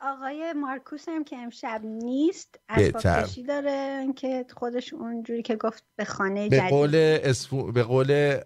آقای 0.00 0.52
مارکوس 0.52 1.08
هم 1.08 1.24
که 1.24 1.36
امشب 1.36 1.80
نیست. 1.84 2.60
اسباب 2.68 3.02
کشی 3.24 3.42
داره 3.42 4.06
که 4.16 4.46
خودش 4.56 4.92
اونجوری 4.92 5.42
که 5.42 5.56
گفت 5.56 5.84
به 5.96 6.04
خانه 6.04 6.48
به 6.48 6.56
جدید 6.56 6.70
قول 6.70 6.92
اسفو... 7.22 7.72
به 7.72 7.82
قول 7.82 8.40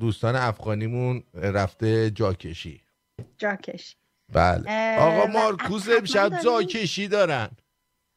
دوستان 0.00 0.36
افغانیمون 0.36 1.22
رفته 1.34 2.10
جاکشی 2.10 2.82
جا 3.38 3.56
کشی 3.56 3.96
بله 4.32 4.96
آقا 4.98 5.26
مارکوس 5.26 5.88
امشب 5.98 6.28
داریم. 6.28 6.44
جاکشی 6.44 7.08
دارن 7.08 7.50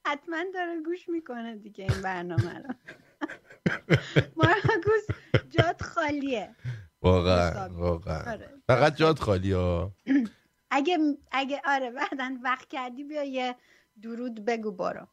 حتما 0.08 0.44
داره 0.54 0.82
گوش 0.86 1.10
می‌کنه 1.10 1.56
دیگه 1.56 1.88
این 1.94 2.02
برنامه 2.02 2.54
رو 2.60 2.74
مارکوس 4.44 5.08
جات 5.50 5.84
خالیه 5.84 6.56
واقعا. 7.02 7.70
واقعا 7.70 8.32
آره. 8.32 8.50
فقط 8.68 8.96
جاد 8.96 9.20
خالی 9.20 9.52
ها 9.52 9.92
اگه 10.72 10.98
اگه 11.32 11.62
آره 11.66 11.92
بعدا 11.92 12.38
وقت 12.44 12.68
کردی 12.68 13.04
بیا 13.04 13.24
یه 13.24 13.56
درود 14.01 14.46
بگو 14.46 14.72
برو. 14.72 15.08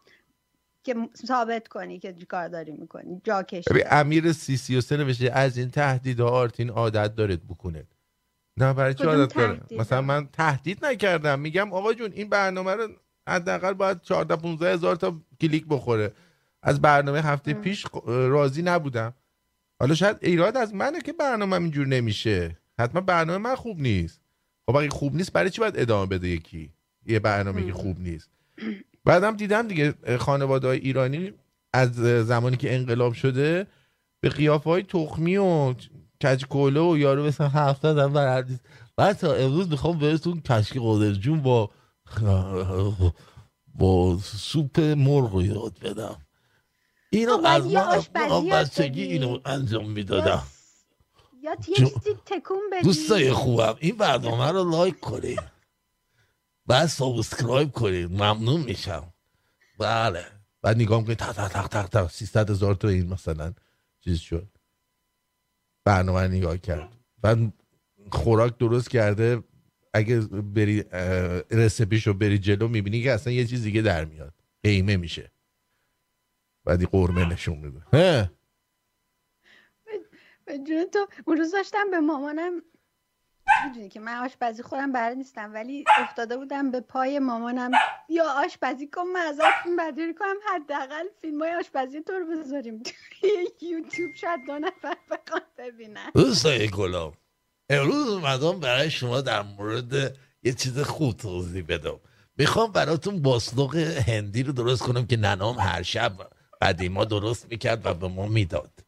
که 0.85 0.95
ثابت 1.27 1.69
کنی 1.69 1.99
که 1.99 2.13
کار 2.29 2.49
داری 2.49 2.73
می‌کنی. 2.73 3.21
جا 3.25 3.43
کشی. 3.43 3.71
امیر 3.91 4.33
سی 4.33 4.57
سی 4.57 4.77
و 4.77 4.81
سه 4.81 4.97
نوشته 4.97 5.31
از 5.33 5.59
این 5.59 5.71
تهدید 5.71 6.21
آرتین 6.21 6.71
عادت 6.71 7.15
دارد 7.15 7.47
بکنه 7.47 7.87
نه 8.57 8.73
برای 8.73 8.95
کدوم 8.95 9.09
عادت 9.09 9.35
داره؟ 9.35 9.61
مثلا 9.71 10.03
من 10.03 10.29
تهدید 10.33 10.85
نکردم. 10.85 11.41
میگم 11.41 11.73
آقا 11.73 11.93
جون 11.93 12.13
این 12.13 12.29
برنامه 12.29 12.75
رو 12.75 12.89
حداقل 13.29 13.73
باید 13.73 14.01
14 14.03 14.37
15 14.37 14.73
هزار 14.73 14.97
تا 14.97 15.21
کلیک 15.41 15.65
بخوره. 15.69 16.13
از 16.63 16.81
برنامه 16.81 17.21
هفته 17.21 17.55
پیش 17.55 17.87
راضی 18.05 18.63
نبودم. 18.63 19.15
حالا 19.81 19.95
شاید 19.95 20.17
ایراد 20.21 20.57
از 20.57 20.75
منه 20.75 21.01
که 21.01 21.13
برنامه 21.13 21.57
اینجور 21.57 21.87
نمیشه. 21.87 22.59
حتما 22.79 23.01
برنامه 23.01 23.39
من 23.39 23.55
خوب 23.55 23.81
نیست. 23.81 24.21
خب 24.69 24.77
اگه 24.77 24.91
خوب 24.91 25.15
نیست 25.17 25.33
برای 25.33 25.51
چی 25.51 25.61
باید 25.61 25.79
ادامه 25.79 26.07
بده 26.07 26.29
یکی؟ 26.29 26.71
یه 27.07 27.19
برنامه 27.19 27.67
که 27.67 27.73
خوب 27.73 28.01
نیست. 28.01 28.31
بعدم 29.05 29.37
دیدم 29.37 29.69
دیگه 29.69 29.95
خانواده 30.19 30.67
های 30.67 30.79
ایرانی 30.79 31.33
از 31.73 31.93
زمانی 32.27 32.57
که 32.57 32.75
انقلاب 32.75 33.13
شده 33.13 33.67
به 34.21 34.29
قیافه 34.29 34.71
های 34.71 34.83
تخمی 34.83 35.37
و 35.37 35.75
کچکوله 36.23 36.81
و 36.81 36.97
یارو 36.99 37.25
مثلا 37.25 37.49
حرف 37.49 37.79
زدن 37.83 38.13
بر 38.13 38.45
بعد 38.97 39.17
تا 39.17 39.35
امروز 39.35 39.71
می‌خوام 39.71 39.99
بهتون 39.99 40.41
کشک 40.41 40.77
قادر 40.77 41.13
جون 41.13 41.43
با 41.43 41.71
با 43.79 44.19
سوپ 44.23 44.81
مرغ 44.81 45.43
یاد 45.43 45.79
بدم. 45.83 46.17
اینو 47.11 47.37
خب، 47.37 47.47
از 47.47 47.67
من 48.15 48.49
بچگی. 48.49 49.03
اینو 49.03 49.39
انجام 49.45 49.91
می‌دادم. 49.91 50.43
یا 51.43 51.57
یه 51.69 51.75
چیزی 51.77 52.15
تکون 52.27 52.71
بدی؟ 52.73 52.83
دوستای 52.83 53.33
خوبم 53.33 53.77
این 53.81 53.97
برنامه 53.97 54.51
رو 54.51 54.71
like 54.71 55.01
کنید 55.01 55.41
بعد 56.67 56.87
subscribe 56.87 57.73
کنید 57.73 58.11
ممنون 58.11 58.61
میشم. 58.61 59.13
بله. 59.79 60.25
بعد 60.63 60.77
نگاه 60.77 61.01
می‌کنید 61.01 61.19
تق 61.19 61.33
تق 61.33 61.49
تق 61.49 61.67
تق 61.67 61.89
تق 61.89 62.11
300 62.11 62.51
هزار 62.51 62.75
تا 62.75 62.89
این 62.89 63.07
مثلا 63.09 63.55
چیز 64.01 64.19
شد. 64.19 64.49
برنامه 65.85 66.29
نگاه 66.29 66.59
کرد. 66.59 66.89
بعد 67.23 67.39
خوراک 68.13 68.59
درست 68.59 68.91
کرده. 68.91 69.43
اگه 69.95 70.21
بری 70.21 70.85
recipe 71.51 71.92
شو 71.92 72.13
بری 72.13 72.39
جلو 72.39 72.69
می‌بینی 72.69 73.03
که 73.03 73.13
اصلا 73.13 73.33
یه 73.33 73.47
چیز 73.47 73.63
دیگه 73.63 73.83
در 73.83 74.05
میاد. 74.05 74.35
قیمه 74.63 74.97
میشه. 74.97 75.33
بعدی 76.65 76.87
قرمه 76.87 77.25
نشون 77.25 77.59
میده. 77.59 78.31
تو. 80.93 81.07
اون 81.25 81.49
داشتم 81.53 81.91
به 81.91 82.01
مامانم 82.01 82.63
می‌دونی 83.67 83.89
که 83.89 84.01
من 84.01 84.15
آشپزی 84.15 84.63
خودم 84.63 84.93
بلد 84.93 85.17
نیستم 85.17 85.55
ولی 85.55 85.85
افتاده 85.99 86.37
بودم 86.37 86.71
به 86.71 86.81
پای 86.81 87.19
مامانم. 87.19 87.71
یا 88.09 88.25
آشپزی 88.45 88.87
کن 88.87 89.03
من 89.03 89.21
ازت 89.21 89.43
فیلم 89.63 89.77
برداری 89.77 90.15
کنم 90.15 90.35
حداقل 90.55 91.05
فیلم 91.21 91.43
های 91.43 91.55
آشپزی 91.55 92.03
تو 92.03 92.13
رو 92.13 92.27
بذاریم. 92.27 92.83
توی 93.21 93.31
یوتیوب 93.61 94.15
شاید 94.15 94.41
دو 94.47 94.59
نفر 94.59 94.97
بخوان 95.11 95.43
ببینن. 95.59 96.11
دوستای 96.15 96.69
گلام 96.69 97.13
امروز 97.71 98.09
اومدم 98.09 98.61
برای 98.61 98.91
شما 98.91 99.21
در 99.21 99.43
مورد 99.43 100.17
یه 100.43 100.53
چیز 100.53 100.79
خوب 100.79 101.17
توضیح 101.17 101.65
بدم. 101.69 102.01
می‌خوام 102.37 102.73
براتون 102.73 103.23
باسلوق 103.23 103.77
هندی 103.77 104.43
رو 104.43 104.53
درست 104.53 104.83
کنم 104.83 105.07
که 105.07 105.17
ننام 105.17 105.59
هر 105.59 105.83
شب 105.83 106.13
قدیما 106.63 107.05
درست 107.05 107.47
می‌کرد 107.51 107.87
و 107.87 107.95
به 107.95 108.09
ما 108.09 108.27
می‌داد. 108.27 108.88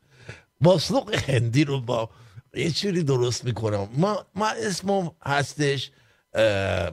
باسلوق 0.60 1.14
هندی 1.14 1.64
رو 1.64 1.80
با 1.80 2.10
یه 2.54 2.70
چیزی 2.70 3.02
درست 3.02 3.44
می‌کنم. 3.44 3.88
ما, 3.92 4.26
ما 4.34 4.48
اسمم 4.48 5.10
هستش 5.22 5.90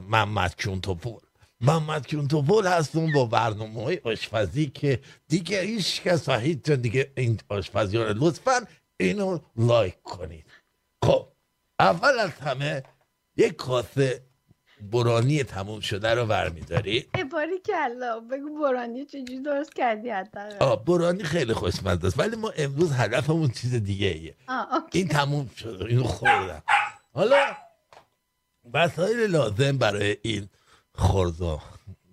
محمد 0.08 0.56
کیونتوپول. 0.56 1.20
محمد 1.60 2.06
کیونتوپول 2.06 2.66
هستم 2.66 3.12
با 3.12 3.26
برنامه 3.26 3.82
های 3.82 4.00
آشپزی 4.04 4.66
که 4.66 5.00
دیگه 5.28 5.60
هیچ 5.60 6.02
کس 6.02 6.28
هیچ 6.28 6.70
دیگه 6.70 7.12
این 7.16 7.40
آشپزی 7.48 7.98
رو 7.98 8.14
لطفا 8.16 8.66
اینو 9.00 9.38
لایک 9.56 10.02
کنید. 10.02 10.46
خب 11.04 11.28
اول 11.78 12.18
از 12.18 12.30
همه 12.30 12.82
یک 13.36 13.56
کاسه 13.56 14.27
برانی 14.82 15.44
تموم 15.44 15.80
شده 15.80 16.14
رو 16.14 16.26
برمیداری؟ 16.26 17.06
باری 17.32 17.58
کلا 17.66 18.20
بگو 18.20 18.62
برانی 18.62 19.04
چجوری 19.04 19.42
درست 19.42 19.74
کردی 19.74 20.10
حداقل؟ 20.10 20.56
آه 20.60 20.84
برانی 20.84 21.22
خیلی 21.22 21.52
خوشمزه 21.54 22.06
است 22.06 22.18
ولی 22.18 22.36
ما 22.36 22.50
امروز 22.56 22.92
هدفمون 22.92 23.50
چیز 23.50 23.74
دیگه 23.74 24.06
ایه. 24.06 24.34
این 24.92 25.08
تموم 25.08 25.50
شد 25.56 25.86
اینو 25.88 26.04
خوردم. 26.04 26.62
حالا 27.14 27.56
وسایل 28.74 29.30
لازم 29.30 29.78
برای 29.78 30.16
این 30.22 30.48
خورد 30.94 31.40
و 31.40 31.60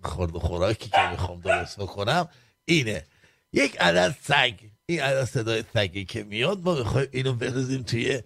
خورد 0.02 0.36
و 0.36 0.38
خوراکی 0.38 0.90
که 0.90 1.10
می‌خوام 1.10 1.40
درست 1.40 1.80
بکنم 1.80 2.28
اینه. 2.64 3.04
یک 3.52 3.76
عدد 3.80 4.14
سگ 4.22 4.54
این 4.86 5.00
عدد 5.00 5.24
صدای 5.24 5.64
سگی 5.74 6.04
که 6.04 6.22
میاد 6.24 6.60
ما 6.64 6.74
می‌خوایم 6.74 7.08
اینو 7.12 7.32
بریزیم 7.32 7.82
توی 7.82 8.22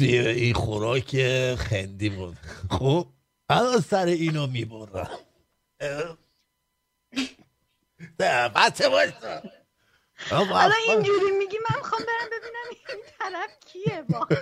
این 0.00 0.54
خوراک 0.54 1.16
خندی 1.56 2.08
بود. 2.08 2.36
خب؟ 2.70 3.06
الان 3.48 3.80
سر 3.80 4.06
اینو 4.06 4.46
می‌برم. 4.46 5.18
نه 8.20 8.48
بچه 8.48 8.88
باشتا 8.88 9.42
حالا 10.30 10.74
اینجوری 10.88 11.30
میگی 11.38 11.58
من 11.70 11.76
می‌خوام 11.76 12.02
برم 12.02 12.26
ببینم 12.26 12.66
این 12.88 13.04
طرف 13.18 13.50
کیه 13.66 14.04
واقعا. 14.08 14.38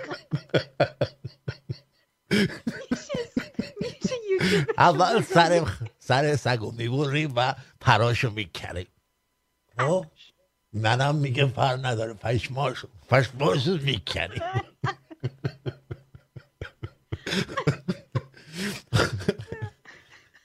اول 4.77 5.21
سر 5.21 5.65
سر 5.99 6.35
سگو 6.35 6.71
می‌بریم 6.71 7.33
و 7.35 7.55
پراشو 7.79 8.29
می‌کنیم 8.29 8.87
خب؟ 9.79 10.05
منم 10.73 11.15
میگه 11.15 11.45
پر 11.45 11.77
نداره 11.81 12.13
پشماشو 12.13 12.87
پشماشو 13.09 13.77
می‌کنیم 13.77 14.41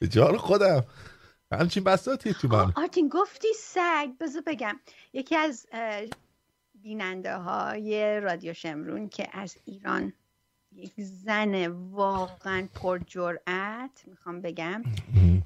به 0.01 0.09
جان 0.09 0.37
خودم. 0.37 0.85
همچین 1.53 1.85
بساتی 1.85 2.35
تو 2.35 2.49
من. 2.49 2.73
آرتین 2.77 3.09
گفتی 3.09 3.49
سگ. 3.57 4.09
بذار 4.21 4.43
بگم 4.47 4.81
یکی 5.13 5.37
از 5.37 5.67
بیننده 6.75 7.37
های 7.37 8.21
رادیو 8.21 8.53
شمرون 8.53 9.09
که 9.09 9.29
از 9.33 9.57
ایران 9.65 10.13
یک 10.73 10.93
زن 10.99 11.67
واقعا 11.67 12.69
پرجرأت 12.75 14.03
می‌خوام 14.07 14.41
بگم 14.41 14.83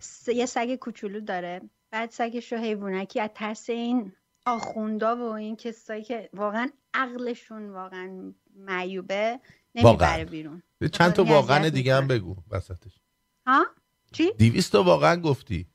س- 0.00 0.28
یه 0.28 0.46
سگ 0.46 0.74
کوچولو 0.74 1.20
داره. 1.20 1.60
بعد 1.90 2.10
سگش 2.10 2.52
رو 2.52 2.58
حیوانکی 2.58 3.20
از 3.20 3.30
ترس 3.34 3.70
این 3.70 4.12
آخوندا 4.46 5.16
و 5.16 5.22
این 5.32 5.56
کسایی 5.56 6.04
که 6.04 6.28
واقعا 6.32 6.70
عقلشون 6.94 7.70
واقعا 7.70 8.32
معیوبه 8.56 9.40
نمی‌بره. 9.74 10.24
بیرون. 10.24 10.62
چند 10.88 11.12
تا 11.12 11.24
واقعا 11.24 11.68
دیگه 11.68 11.96
هم. 11.96 12.08
بگو 12.08 12.36
وسطش. 12.50 13.00
ها؟ 13.46 13.66
چی؟ 14.12 14.32
دیویست 14.32 14.72
تا 14.72 14.82
واقعا 14.82 15.16
گفتی. 15.16 15.66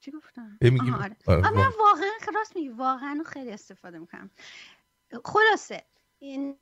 چی 0.00 0.10
گفتم؟ 0.10 0.58
میگی- 0.60 0.90
آره. 0.90 1.16
آره، 1.26 1.46
آه، 1.46 1.50
من 1.50 1.70
واقعا 1.78 2.10
راست 2.34 2.56
میگی 2.56 2.68
واقعا 2.68 3.22
خیلی 3.26 3.50
استفاده 3.52 3.98
می‌کنم. 3.98 4.30
خلاصه 5.24 5.82
این 6.18 6.56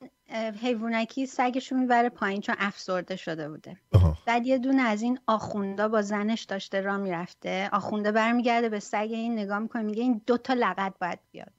حیوانکی 0.61 1.25
سگشو 1.25 1.75
می‌بره 1.75 2.09
پایین 2.09 2.41
چون 2.41 2.55
افسرده 2.59 3.15
شده 3.15 3.49
بوده. 3.49 3.77
آها. 3.93 4.17
بعد 4.25 4.45
یه 4.47 4.57
دونه 4.57 4.81
از 4.81 5.01
این 5.01 5.19
آخوندا 5.27 5.87
با 5.87 6.01
زنش 6.01 6.43
داشته 6.43 6.81
را 6.81 6.97
می‌رفته. 6.97 7.69
آخونده 7.73 8.11
برمیگرده 8.11 8.69
به 8.69 8.79
سگ 8.79 9.07
این 9.11 9.39
نگاه 9.39 9.59
می‌کنه 9.59 9.81
میگه 9.83 10.01
این 10.03 10.21
دوتا 10.25 10.53
لگت 10.53 10.93
باید 11.01 11.19
بیاد. 11.31 11.53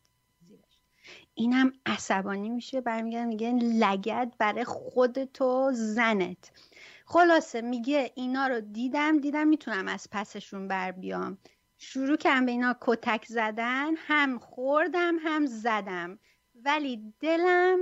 اینم 1.35 1.73
عصبانی 1.87 2.49
میشه 2.49 2.81
برمیگرده 2.81 3.27
میگه 3.27 3.53
لگت 3.53 4.33
برای 4.39 4.65
خودتو 4.65 5.71
زنت. 5.75 6.51
خلاصه 7.07 7.61
میگه 7.61 8.13
اینا 8.15 8.47
رو 8.47 8.61
دیدم 8.61 9.21
دیدم 9.21 9.47
می‌تونم 9.49 9.89
از 9.89 10.09
پسشون 10.13 10.69
بر 10.69 10.93
بیام. 10.93 11.39
شروع 11.79 12.17
کردم 12.17 12.47
به 12.47 12.53
اینا 12.53 12.77
کتک 12.81 13.25
زدن 13.29 13.95
هم 13.97 14.39
خوردم 14.39 15.15
هم 15.25 15.47
زدم. 15.47 16.19
ولی 16.65 17.15
دلم 17.21 17.79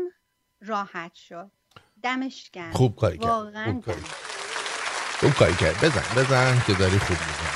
راحت 0.61 1.15
شد. 1.15 1.51
دمش 2.03 2.51
گرم. 2.51 2.73
خوب 2.73 2.97
کاری 2.97 3.19
کرد 3.19 3.29
واقعا 3.29 3.73
خوب 3.73 3.85
کاری 3.85 4.01
خوب. 5.21 5.33
کاری 5.33 5.55
کرد. 5.55 5.77
بزن 5.85 6.23
بزن 6.23 6.63
که 6.67 6.75
داری 6.75 6.99
خوب 6.99 7.17
میزن 7.17 7.53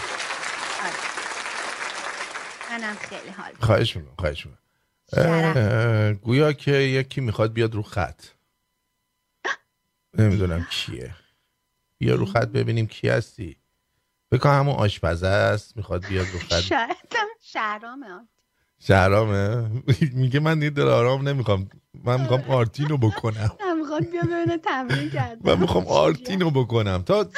آره. 0.82 0.94
منم 2.70 2.94
خیلی 2.94 3.30
حال. 3.30 3.52
خواهش 3.60 3.96
می‌کنم 3.96 4.14
خواهش 4.18 4.46
می‌کنم. 4.46 4.65
اه، 5.12 6.12
گویا 6.12 6.52
که 6.52 6.72
یکی 6.72 7.20
می‌خواد 7.20 7.52
بیاد 7.52 7.74
رو 7.74 7.82
خط. 7.82 8.22
نمی‌دونم 10.18 10.66
کیه. 10.70 11.14
بیا 11.98 12.14
رو 12.14 12.26
خط 12.26 12.48
ببینیم 12.48 12.86
کی 12.86 13.08
هستی. 13.08 13.56
بکنم 14.32 14.52
همون 14.58 14.74
آشپزه 14.74 15.26
است 15.26 15.76
می‌خواد 15.76 16.06
بیاد 16.06 16.26
رو 16.32 16.38
خط. 16.38 16.60
شهرامه 17.40 18.06
آرتین. 18.06 18.28
شهرامه؟ 18.78 19.70
میگه 20.22 20.40
من 20.40 20.58
دیگه 20.58 20.70
دل 20.70 20.88
آرام 20.88 21.28
نمی‌خوام. 21.28 21.70
من 22.04 22.20
می‌خوام 22.20 22.40
آرتینو 22.40 22.96
بکنم. 22.96 23.52
نه 23.60 23.74
می‌خواد 23.74 24.10
بیا 24.10 24.22
ببینه 24.22 24.58
تمرین 24.58 25.10
کردم 25.10 25.40
من 25.52 25.58
می‌خوام 25.60 25.86
آرتینو 25.86 26.50
بکنم. 26.50 27.02
تا 27.02 27.30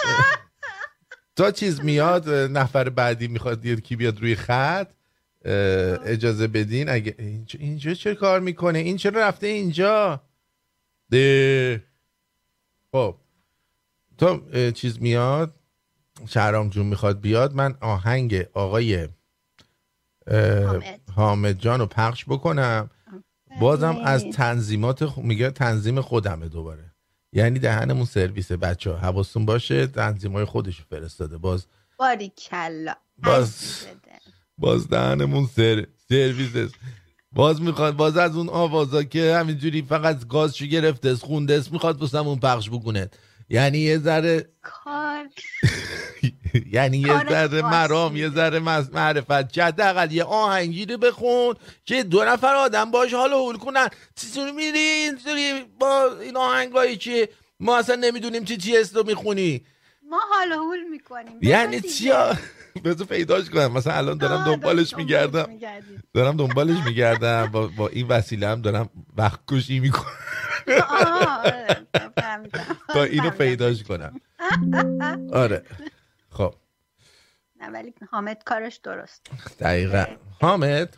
تا 1.37 1.50
چیز 1.50 1.81
میاد 1.81 2.31
نفر 2.31 2.88
بعدی 2.88 3.28
می‌خواد 3.28 3.64
یکی 3.64 3.96
بیاد 3.96 4.20
روی 4.20 4.37
خط. 4.37 4.90
اجازه 6.05 6.47
بدین؟ 6.47 6.89
اگه 6.89 7.15
اینجا, 7.19 7.59
اینجا 7.63 7.95
چه 7.95 8.15
کار 8.15 8.41
می‌کنه؟ 8.41 8.79
این 8.79 8.97
چرا 8.97 9.21
رفته 9.21 9.47
اینجا؟ 9.47 10.23
ده. 11.11 11.85
خب. 12.93 13.17
اه، 14.23 14.71
چیز 14.71 15.03
میاد؟ 15.03 15.55
شهرام 16.29 16.69
جون 16.69 16.87
می‌خواد 16.87 17.21
بیاد. 17.21 17.55
من 17.55 17.77
آهنگ 17.81 18.47
آقای 18.55 19.09
اه، 20.27 20.83
حامد. 21.15 21.59
جان 21.59 21.81
رو 21.81 21.87
پخش 21.87 22.25
بکنم. 22.29 22.91
بازم 23.61 23.97
از 24.05 24.25
تنظیمات 24.25 25.07
خ- 25.07 25.19
میگه 25.19 25.51
تنظیم 25.51 26.01
خودمه 26.01 26.49
دوباره. 26.49 26.85
یعنی 27.33 27.59
دهنمون 27.59 28.05
سرویس 28.05 28.53
بچه 28.53 28.91
ها 28.91 28.97
حواستون 28.99 29.47
باشه 29.47 29.87
تنظیم 29.87 30.33
های 30.33 30.45
خودش 30.45 30.83
فرستاده. 30.83 31.39
باز 31.39 31.67
باری 31.99 32.33
کلا 32.39 32.95
باز 33.19 33.87
باز 34.59 34.88
دهنمون 34.88 35.49
سر 35.57 35.87
سرویس 36.09 36.71
باز 37.33 37.62
می‌خواد 37.62 37.97
باز 37.97 38.16
از 38.16 38.37
اون 38.37 38.49
آوازا 38.49 39.03
که 39.03 39.35
همینجوری 39.35 39.83
فقط 39.83 40.27
گازشو 40.29 40.66
گرفته 40.66 41.14
خونده 41.14 41.55
است 41.55 41.73
می‌خواد 41.73 42.01
واسمون 42.01 42.38
پخش 42.38 42.71
بکنه. 42.71 43.11
یعنی 43.51 43.79
یه 43.79 43.99
ذره 43.99 44.49
کار 44.62 45.25
یعنی 46.73 46.99
یه 46.99 47.25
ذره. 47.29 47.62
مرام 47.62 48.16
یه 48.16 48.31
ذره 48.31 48.59
معرفت. 48.59 49.49
چه 49.49 49.64
حداقل 49.64 50.12
یه 50.12 50.25
آهنگی 50.25 50.87
رو 50.87 50.99
بخون 50.99 51.55
که 51.85 52.03
دو 52.03 52.25
نفر 52.25 52.55
آدم 52.55 52.90
باش 52.90 53.14
حال 53.14 53.33
حول 53.33 53.57
کنن. 53.57 53.88
چطوری 54.14 54.53
میری 54.53 54.79
اینطوری 54.79 55.64
با 55.81 56.11
این 56.21 56.37
آهنگایی 56.37 56.97
که 56.97 57.29
ما 57.61 57.79
اصلا 57.79 57.94
نمی‌دونیم 57.94 58.44
چی 58.44 58.57
چی 58.57 58.77
است 58.77 58.97
رو 58.97 59.07
می‌خونی. 59.07 59.62
ما 60.11 60.21
حال 60.31 60.53
حول 60.53 60.85
می‌کنیم. 60.90 61.38
یعنی 61.42 61.81
چی 61.81 62.11
بذار 62.85 63.07
پیداش 63.07 63.51
کنم. 63.51 63.73
مثلا 63.73 63.93
الان 63.95 64.19
دارم 64.19 64.45
دنبالش 64.45 64.95
میگردم. 65.01 65.59
دارم 66.14 66.37
دنبالش 66.37 66.85
میگردم. 66.87 67.47
با, 67.47 67.67
با 67.67 67.88
این 67.88 68.09
وسیله 68.09 68.49
هم 68.49 68.62
دارم 68.62 68.91
وقت 69.17 69.41
کشی 69.49 69.81
می‌کنم. 69.81 70.12
تا 72.88 73.03
اینو 73.03 73.31
پیداش 73.31 73.83
کنم. 73.83 74.21
آره. 75.33 75.64
خب. 76.31 76.55
نه 77.61 77.69
ولی 77.69 77.95
حامد 78.11 78.45
کارش 78.45 78.77
درست. 78.77 79.31
دقیقا. 79.61 80.05
حامد؟ 80.41 80.97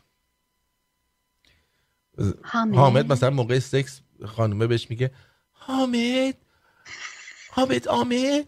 حامد؟ 2.43 2.77
حامد 2.77 3.13
مثلا 3.13 3.31
موقع 3.31 3.59
سکس 3.59 4.01
خانومه 4.27 4.67
بهش 4.67 4.91
میگه 4.91 5.11
حامد؟ 5.53 6.35
حامد 7.51 7.89
آمد؟ 7.89 8.47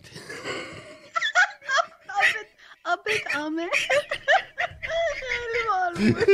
آبت 2.93 3.37
آمد. 3.37 3.71
خیلی 5.21 5.63
بود 5.69 6.29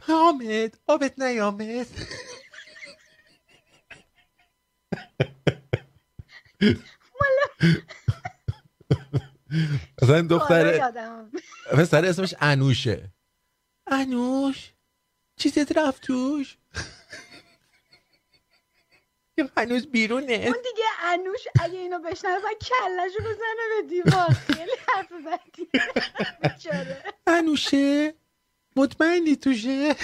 حامد 0.00 0.78
آبت 0.86 1.18
نیامد. 1.18 1.86
مثلا 10.02 10.16
این 10.16 10.26
حالا 10.26 10.38
دختر 10.38 10.76
یادم. 10.76 11.30
پسر 11.72 12.04
اسمش 12.04 12.34
انوشه. 12.40 13.12
انوش. 13.86 14.72
چیزت 15.36 15.78
رفت 15.78 16.02
توش؟ 16.02 16.56
یا 19.38 19.50
هنوز 19.56 19.86
بیرونه. 19.86 20.32
اون 20.32 20.56
دیگه 20.62 20.84
انوش 21.04 21.40
اگه 21.60 21.78
اینو 21.78 21.98
بشنوه 21.98 22.50
کلشو 22.60 23.20
بزنه 23.20 23.64
به 23.82 23.88
دیوار. 23.88 24.30
خیلی 24.30 24.70
حرف 24.88 25.12
بدی. 25.26 25.68
انوشه 27.26 28.14
مطمئنی 28.76 29.36
توشه؟ 29.36 29.94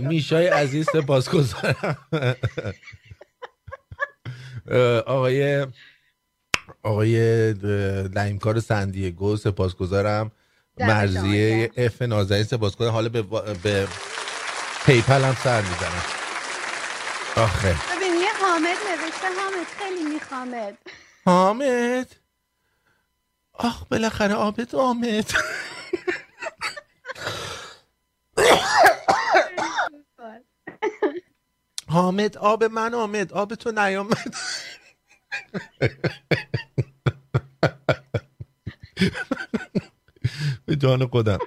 میشای 0.00 0.46
عزیز 0.46 0.86
سپاسگزارم. 0.92 1.96
آقای 5.06 5.66
آقای 6.82 7.52
لعیمکار 8.14 8.60
سندیگو 8.60 9.36
سپاسگزارم. 9.36 10.26
دمت 10.28 10.49
مرزیه. 10.78 11.70
اف 11.76 12.02
نازنین 12.02 12.44
سپاسگزارم 12.44 12.92
حالا 12.92 13.08
به, 13.08 13.22
به 13.62 13.88
پیپل 14.86 15.24
هم 15.24 15.36
سر 15.44 15.62
می‌زنم 15.62 16.04
آخه. 17.36 17.76
ببین 17.96 18.14
یه 18.20 18.28
حامد 18.42 18.76
نوشته. 18.90 19.26
حامد 19.40 19.66
خیلی 19.78 20.04
میخوامد. 20.14 20.78
حامد؟ 21.24 22.16
آخ 23.54 23.84
بالاخره 23.84 24.34
آبت 24.34 24.74
آمد 24.74 25.32
حامد 31.88 32.36
آب 32.38 32.64
من 32.64 32.94
آمد. 32.94 33.32
آب 33.32 33.54
تو 33.54 33.70
نیامد. 33.72 34.34
به 40.66 40.76
جان 40.76 41.06
خودم. 41.06 41.38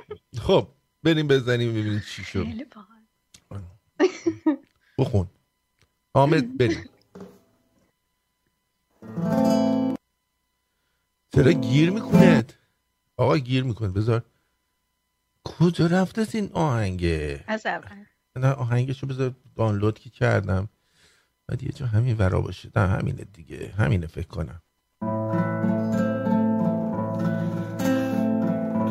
خب 0.42 0.68
بریم 1.04 1.28
بزنیم 1.28 1.70
ببینیم 1.70 2.00
چی 2.00 2.24
شد. 2.24 2.46
بخون. 4.98 5.28
حامد 6.14 6.58
بریم. 6.58 6.90
چرا 11.36 11.52
گیر 11.52 11.90
می‌کنه 11.90 12.46
آقا 13.18 13.38
گیر 13.38 13.64
می‌کنه 13.64 13.90
بذار. 13.90 14.26
کجا 15.44 15.88
رفته 15.88 16.28
این 16.34 16.50
آهنگه؟ 16.54 17.44
از 17.48 17.66
اول. 17.66 18.06
نه 18.36 18.48
آهنگشو 18.48 19.08
بذار 19.08 19.36
دانلود 19.56 20.00
که 20.00 20.10
کردم. 20.10 20.70
بعد 21.48 21.64
یه 21.64 21.72
جا 21.72 21.86
همین 21.86 22.18
ورا 22.18 22.42
باشه. 22.42 22.72
نه 22.76 22.88
همینه 22.88 23.24
دیگه. 23.24 23.74
همینه 23.78 24.08
فکر 24.08 24.28
کنم. 24.28 24.62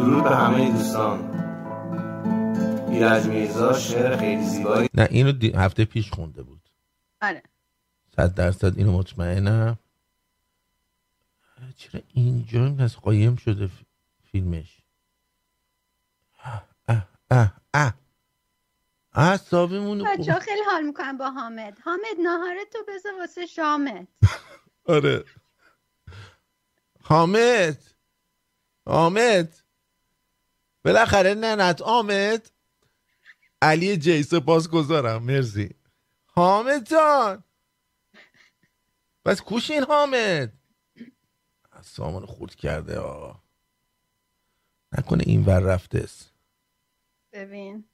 درود 0.02 0.24
به 0.24 0.36
همه 0.36 0.70
دوستان. 0.72 1.18
ایرج 2.90 3.26
میرزا 3.26 3.72
شعر 3.72 4.16
خیلی 4.16 4.42
زیبایی. 4.44 4.88
نه 4.94 5.08
اینو 5.10 5.32
دی- 5.32 5.52
هفته 5.56 5.84
پیش 5.84 6.10
خونده 6.10 6.42
بود. 6.42 6.60
آره. 7.22 7.42
صد 8.16 8.34
درصد 8.34 8.78
اینو 8.78 8.92
مطمئنم. 8.98 9.78
چرا 11.76 12.00
اینجا؟ 12.14 12.76
از 12.80 12.96
قایم 12.96 13.36
شده 13.36 13.68
فیلمش. 14.32 14.82
اه 16.44 16.64
اه 16.88 17.08
اه 17.30 17.52
اه 17.74 17.94
اعصابمون 19.14 20.04
بچه 20.04 20.32
خیلی 20.34 20.62
حال 20.70 20.82
می‌کنن 20.82 21.16
با 21.16 21.30
حامد. 21.30 21.78
حامد 21.84 22.16
ناهاره 22.22 22.64
تو 22.72 22.78
بذار 22.88 23.12
واسه 23.20 23.46
شامت. 23.46 24.08
آره. 24.94 25.24
حامد. 27.02 27.78
حامد. 28.86 29.56
بالاخره 30.84 31.34
ننت 31.34 31.82
آمد. 31.82 32.50
علی 33.62 33.96
جی 33.96 34.22
سپاس 34.22 34.68
گذارم. 34.68 35.22
مرسی. 35.22 35.74
حامد 36.26 36.88
جان. 36.88 37.44
بس 39.24 39.40
کوشین 39.40 39.84
حامد. 39.84 40.52
سامان 41.82 42.26
خورد 42.26 42.54
کرده 42.54 42.98
آقا. 42.98 43.42
نکنه 44.98 45.22
این 45.26 45.44
ور 45.44 45.60
رفته 45.60 45.98
است. 45.98 46.32
ببین. 47.32 47.84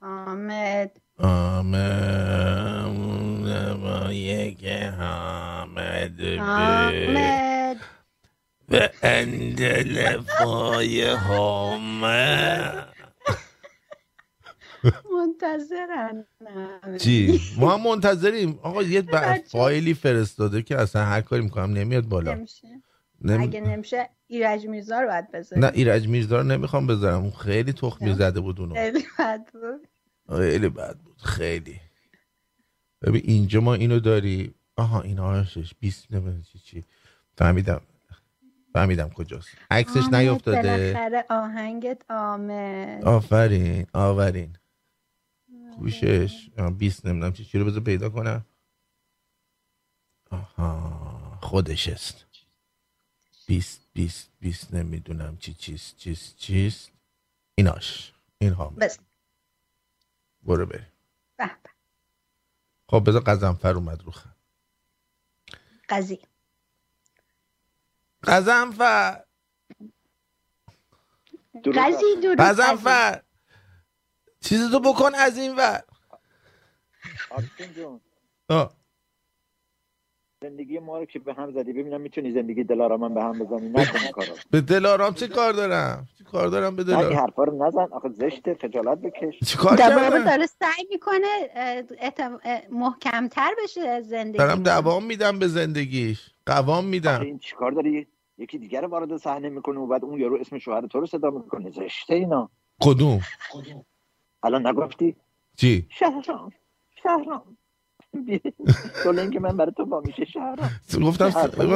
حامد. 0.00 1.00
آمد. 1.18 2.36
یک 4.12 4.66
حامد. 4.66 6.20
حامد. 6.20 7.95
به 8.68 8.90
اندل 9.02 10.20
فای 10.20 11.10
حامد 11.10 12.96
منتظرن. 15.12 16.24
چی؟ 16.98 17.40
ما 17.56 17.76
هم 17.76 17.82
منتظریم. 17.82 18.58
آقا 18.62 18.82
یه. 18.82 19.04
فایلی 19.46 19.94
فرستاده 19.94 20.62
که 20.62 20.78
اصلا 20.78 21.04
هر 21.04 21.20
کاری 21.20 21.42
می‌کنم 21.42 21.72
نمیاد 21.72 22.04
بالا. 22.04 22.34
نمیشه. 22.34 22.82
نمی... 23.20 23.44
اگه 23.44 23.60
نمیشه 23.60 24.10
ایرج 24.26 24.66
میرزا 24.66 25.00
رو 25.00 25.06
باید 25.08 25.30
بذاری 25.30 25.60
نه 25.60 25.70
ایرج 25.74 26.08
میرزا 26.08 26.36
رو 26.36 26.42
نمی‌خوام 26.42 26.86
بذارم. 26.86 27.22
اون 27.22 27.30
خیلی 27.30 27.72
تخمی 27.72 28.14
زده 28.14 28.40
بود 28.40 28.60
اونو. 28.60 28.74
خیلی 28.74 29.04
بد 29.18 29.40
بود. 29.52 29.88
خیلی 30.36 30.68
بد 30.68 30.96
بود. 30.98 31.22
خیلی. 31.22 31.80
ببین 33.02 33.22
اینجا 33.24 33.60
ما 33.60 33.74
اینو 33.74 34.00
داری. 34.00 34.54
آها 34.76 35.00
این 35.00 35.18
آرشش. 35.18 35.74
20 35.80 36.12
نمی‌دونم 36.12 36.42
چی 36.42 36.58
چی. 36.58 36.84
فهمیدم. 37.38 37.80
فهمیدم 38.76 39.08
کجاست. 39.08 39.48
عکسش 39.70 40.04
نیافتاده. 40.12 40.92
بالاخره 40.92 41.24
آهنگت 41.30 42.10
آمد. 42.10 43.04
آفرین 43.04 43.86
آفرین. 43.92 44.56
گوشش. 45.78 46.50
آه، 46.58 46.70
20 46.70 47.06
نمی‌دونم 47.06 47.32
چی 47.32 47.44
چی 47.44 47.58
رو 47.58 47.64
بذار 47.64 47.80
پیدا 47.80 48.10
کنم. 48.10 48.44
آها 50.30 51.38
خودش 51.42 51.88
است. 51.88 52.26
20 53.46 53.80
20 53.92 54.30
20 54.40 54.74
نمی‌دونم 54.74 55.36
چی 55.36 55.54
چیست 55.54 55.96
چیست 55.96 56.36
چیست. 56.36 56.90
ایناش 57.54 58.12
این 58.38 58.52
ها 58.52 58.68
بس. 58.68 58.98
برو 60.42 60.66
بریم. 60.66 60.86
خب 62.88 63.02
بذار 63.06 63.22
قزنفر 63.22 63.74
اومد 63.74 64.02
رو 64.02 64.12
خط. 64.12 64.36
قضیه. 65.88 66.18
قزنفر. 68.26 69.22
قزنفر 72.38 73.22
چیزی 74.40 74.70
تو 74.70 74.80
بکن 74.80 75.14
از 75.14 75.38
این 75.38 75.56
ور. 75.56 75.82
جون. 77.76 78.00
آه. 78.48 78.76
زندگی 80.42 80.78
ما 80.78 80.98
رو 80.98 81.04
که 81.04 81.18
به 81.18 81.34
هم 81.34 81.52
زدی 81.52 81.72
ببینم 81.72 82.00
می‌تونی 82.00 82.32
زندگی 82.32 82.64
دلارام 82.64 83.04
هم 83.04 83.14
به 83.14 83.22
هم 83.22 83.38
بزنی 83.38 83.68
نکن 83.68 84.10
کارو 84.12 84.34
به 84.50 84.60
دلارام 84.60 85.14
چه 85.14 85.28
کار 85.28 85.52
دارم؟ 85.52 86.08
چه 86.18 86.24
کار 86.24 86.48
دارم 86.48 86.76
به 86.76 86.84
نه 86.84 86.88
این 86.88 86.98
دلارام؟ 86.98 87.20
حرفا 87.20 87.44
رو 87.44 87.66
نزن. 87.66 87.88
آخه 87.92 88.08
زشته 88.08 88.54
خجالت 88.54 88.98
بکش. 88.98 89.38
چه 89.44 89.58
کار 89.58 89.70
واقع 89.70 89.88
کردم؟ 89.88 90.24
داره 90.24 90.46
سعی 90.46 90.86
می‌کنه 90.90 91.48
محکمتر 92.70 93.54
بشه 93.62 93.80
از 93.80 94.08
زندگی. 94.08 94.38
دارم 94.38 94.62
دوام 94.62 95.04
میدم 95.04 95.38
به 95.38 95.48
زندگیش. 95.48 96.30
قوام 96.46 96.84
میدم. 96.84 97.20
این 97.20 97.38
چیکار 97.38 97.72
داری؟ 97.72 98.06
یکی 98.38 98.58
دیگر 98.58 98.80
رو 98.80 98.88
وارد 98.88 99.16
صحنه 99.16 99.48
می‌کنه 99.48 99.80
و 99.80 99.86
بعد 99.86 100.04
اون 100.04 100.20
یارو 100.20 100.36
اسم 100.40 100.58
شوهر 100.58 100.86
تو 100.86 101.00
رو 101.00 101.06
صدا 101.06 101.30
می‌کنه. 101.30 101.70
زشته 101.70 102.14
اینا. 102.14 102.50
کدوم؟ 102.82 103.20
الان 104.42 104.66
نگفتی؟ 104.66 105.16
چی؟ 105.56 105.86
شهرام. 105.90 106.52
شهرام. 107.02 107.56
تو 109.02 109.30
که 109.30 109.40
من 109.40 109.56
برای 109.56 109.72
تو 109.76 109.84
با 109.84 110.00
میشه. 110.00 110.24
شهرام. 110.24 110.70
گفتم. 111.04 111.30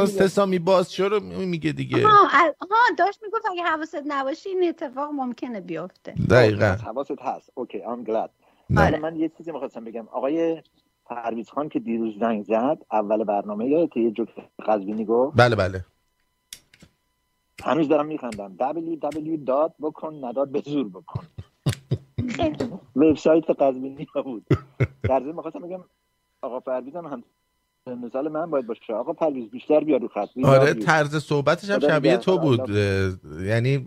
سه 0.07 0.29
سامی 0.29 0.59
باز 0.59 0.91
چرا 0.91 1.19
میگه 1.21 1.73
دیگه. 1.73 2.07
ها 2.07 2.29
داشت 2.99 3.23
می‌گفت 3.23 3.43
اگه 3.51 3.63
حواست 3.63 4.03
نباشه 4.07 4.51
این 4.51 4.69
اتفاق 4.69 5.11
ممکنه 5.11 5.61
بیفته. 5.61 6.15
دقیقا. 6.31 6.73
پس 6.73 6.81
حواست 6.81 7.21
هست. 7.23 7.51
Okay 7.55 7.83
I'm 7.83 8.05
glad 8.05 8.31
من 8.69 9.17
یه 9.17 9.31
چیزی 9.39 9.53
می‌خواستم 9.53 9.85
بگم. 9.85 10.09
آقای 10.09 10.63
پرویز 11.07 11.51
خان 11.51 11.69
که 11.69 11.79
دیروز 11.79 12.19
زنگ 12.21 12.45
زد 12.45 12.79
اول 12.93 13.25
برنامه 13.25 13.69
یادته 13.69 14.01
یه 14.01 14.11
جوک 14.11 14.29
قزوینی 14.67 15.05
گفت. 15.05 15.37
بله 15.37 15.57
بله. 15.57 15.85
هنوز 17.63 17.89
دارم 17.89 18.07
میخندم. 18.07 18.57
www 18.59 19.39
داد 19.47 19.75
بکن 19.81 20.25
نداد 20.25 20.49
به 20.49 20.63
زور 20.67 20.89
بکن. 20.89 21.27
وبسایت 22.97 23.51
قزوینی 23.51 24.07
بود 24.25 24.47
در 25.03 25.21
ضمن 25.21 25.33
می‌خواستم 25.35 25.61
بگم 25.61 25.81
آقا 26.43 26.61
پرویز 26.61 26.97
هم 26.97 27.07
هم 27.07 27.25
مثال 28.05 28.29
من 28.29 28.51
باید 28.51 28.67
باشه. 28.67 28.93
آقا 28.95 29.13
پرویز 29.13 29.51
بیشتر 29.51 29.85
بیا 29.85 29.97
رو 29.97 30.09
خط. 30.09 30.29
آره. 30.45 30.75
طرز 30.75 31.17
صحبتش 31.17 31.71
هم 31.71 31.81
شبیه 31.81 32.17
تو. 32.17 32.39
بود. 32.39 32.69
یعنی 33.45 33.87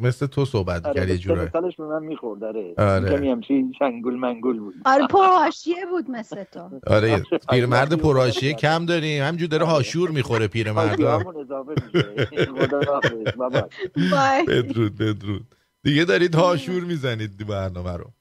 مثل 0.00 0.26
تو 0.26 0.44
صحبت 0.44 0.86
آره 0.86 0.94
کرد 0.94 1.08
یه 1.08 1.14
به 1.14 1.18
جورایی. 1.18 1.48
مثالش 1.48 1.76
به 1.76 1.84
من 1.84 2.02
می‌خورد 2.02 2.44
آره. 2.44 2.74
کمی 3.16 3.30
همچین 3.30 3.72
شنگول 3.78 4.14
منگول 4.14 4.58
بود. 4.58 4.74
آره 4.84 5.06
پرهاشیه 5.06 5.86
بود 5.90 6.10
مثل 6.10 6.44
تو. 6.44 6.70
آره 6.86 7.22
پیرمرد 7.50 7.92
آره. 7.92 8.02
پرآشیه 8.02 8.54
کم 8.54 8.86
داریم. 8.86 9.22
همجور 9.22 9.48
داره 9.48 9.64
هاشور 9.64 10.10
می‌خوره 10.10 10.48
پیرمرد 10.48 11.00
همون 11.00 11.36
اضافه 11.36 11.74
میشه. 11.86 12.46
خدا 12.46 12.80
حافظ 12.92 13.36
بابا. 13.36 13.68
وای. 14.12 14.44
بدرود 14.46 14.96
بدرود. 14.98 15.46
دیگه 15.82 16.04
دارید 16.04 16.34
هاشور 16.34 16.84
می‌زنید 16.84 17.46
برنامه 17.46 17.96
رو. 17.96 18.12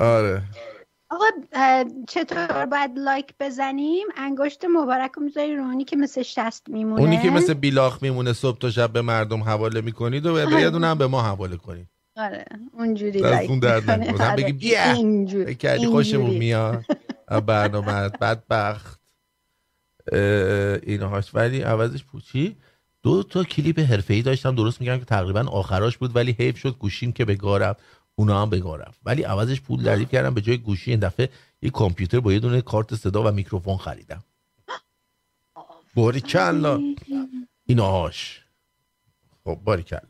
آره. 0.00 0.42
آقا 1.14 1.24
چطور 2.08 2.66
باید 2.66 2.98
لایک 2.98 3.34
بزنیم 3.40 4.06
انگشت 4.16 4.64
مبارک 4.64 5.12
رو 5.12 5.22
می‌ذاری 5.22 5.56
رو 5.56 5.64
اونی 5.64 5.84
که 5.84 5.96
مثل 5.96 6.22
شست 6.22 6.68
میمونه 6.68 7.00
اونی 7.02 7.22
که 7.22 7.30
مثل 7.30 7.54
بیلاخ 7.54 8.02
میمونه 8.02 8.32
صبح 8.32 8.58
تا 8.58 8.70
شب 8.70 8.92
به 8.92 9.02
مردم 9.02 9.42
حواله 9.42 9.80
می‌کنید 9.80 10.26
و 10.26 10.60
یه 10.60 10.70
دونه 10.70 10.86
هم 10.86 10.98
به 10.98 11.06
ما 11.06 11.22
حواله 11.22 11.56
کنید 11.56 11.88
آره 12.16 12.44
اونجوری 12.72 13.18
لایک 13.20 13.60
درد. 13.60 13.90
نکنه. 13.90 14.12
مثلا 14.12 14.26
آره. 14.26 14.44
بگی 14.44 14.52
بیا. 14.52 14.92
اینجوری. 14.92 15.54
کردی 15.54 15.86
خوشمون. 15.86 16.30
میاد 16.30 16.84
برنامه 17.46 18.08
بدبخت 18.08 19.00
اینهاش 20.82 21.34
ولی 21.34 21.60
عوضش 21.62 22.04
پوچی 22.04 22.56
دو 23.02 23.22
تا 23.22 23.44
کلیپ 23.44 23.78
حرفه‌ای 23.78 24.22
داشتم 24.22 24.54
درست 24.54 24.80
میگم 24.80 24.98
که 24.98 25.04
تقریبا 25.04 25.40
آخراش 25.40 25.98
بود 25.98 26.16
ولی 26.16 26.36
حیف 26.38 26.58
شد 26.58 26.76
گوشیم 26.78 27.12
که 27.12 27.24
به 27.24 27.34
گاه 27.34 27.58
رفت 27.58 27.82
اونا 28.16 28.42
هم 28.42 28.50
رفت 28.74 29.00
ولی 29.04 29.22
عوضش 29.22 29.60
پول 29.60 29.82
دریافت 29.82 30.12
کردم 30.12 30.34
به 30.34 30.40
جای 30.40 30.58
گوشی 30.58 30.90
این 30.90 31.00
دفعه 31.00 31.28
یه 31.62 31.70
کامپیوتر 31.70 32.20
با 32.20 32.32
یه 32.32 32.38
دونه 32.38 32.60
کارت 32.62 32.94
صدا 32.94 33.28
و 33.28 33.32
میکروفون 33.32 33.76
خریدم. 33.76 34.24
باریکلا. 35.94 36.80
اینهاش 37.66 38.44
خب 39.44 39.58
باریکلا. 39.64 40.00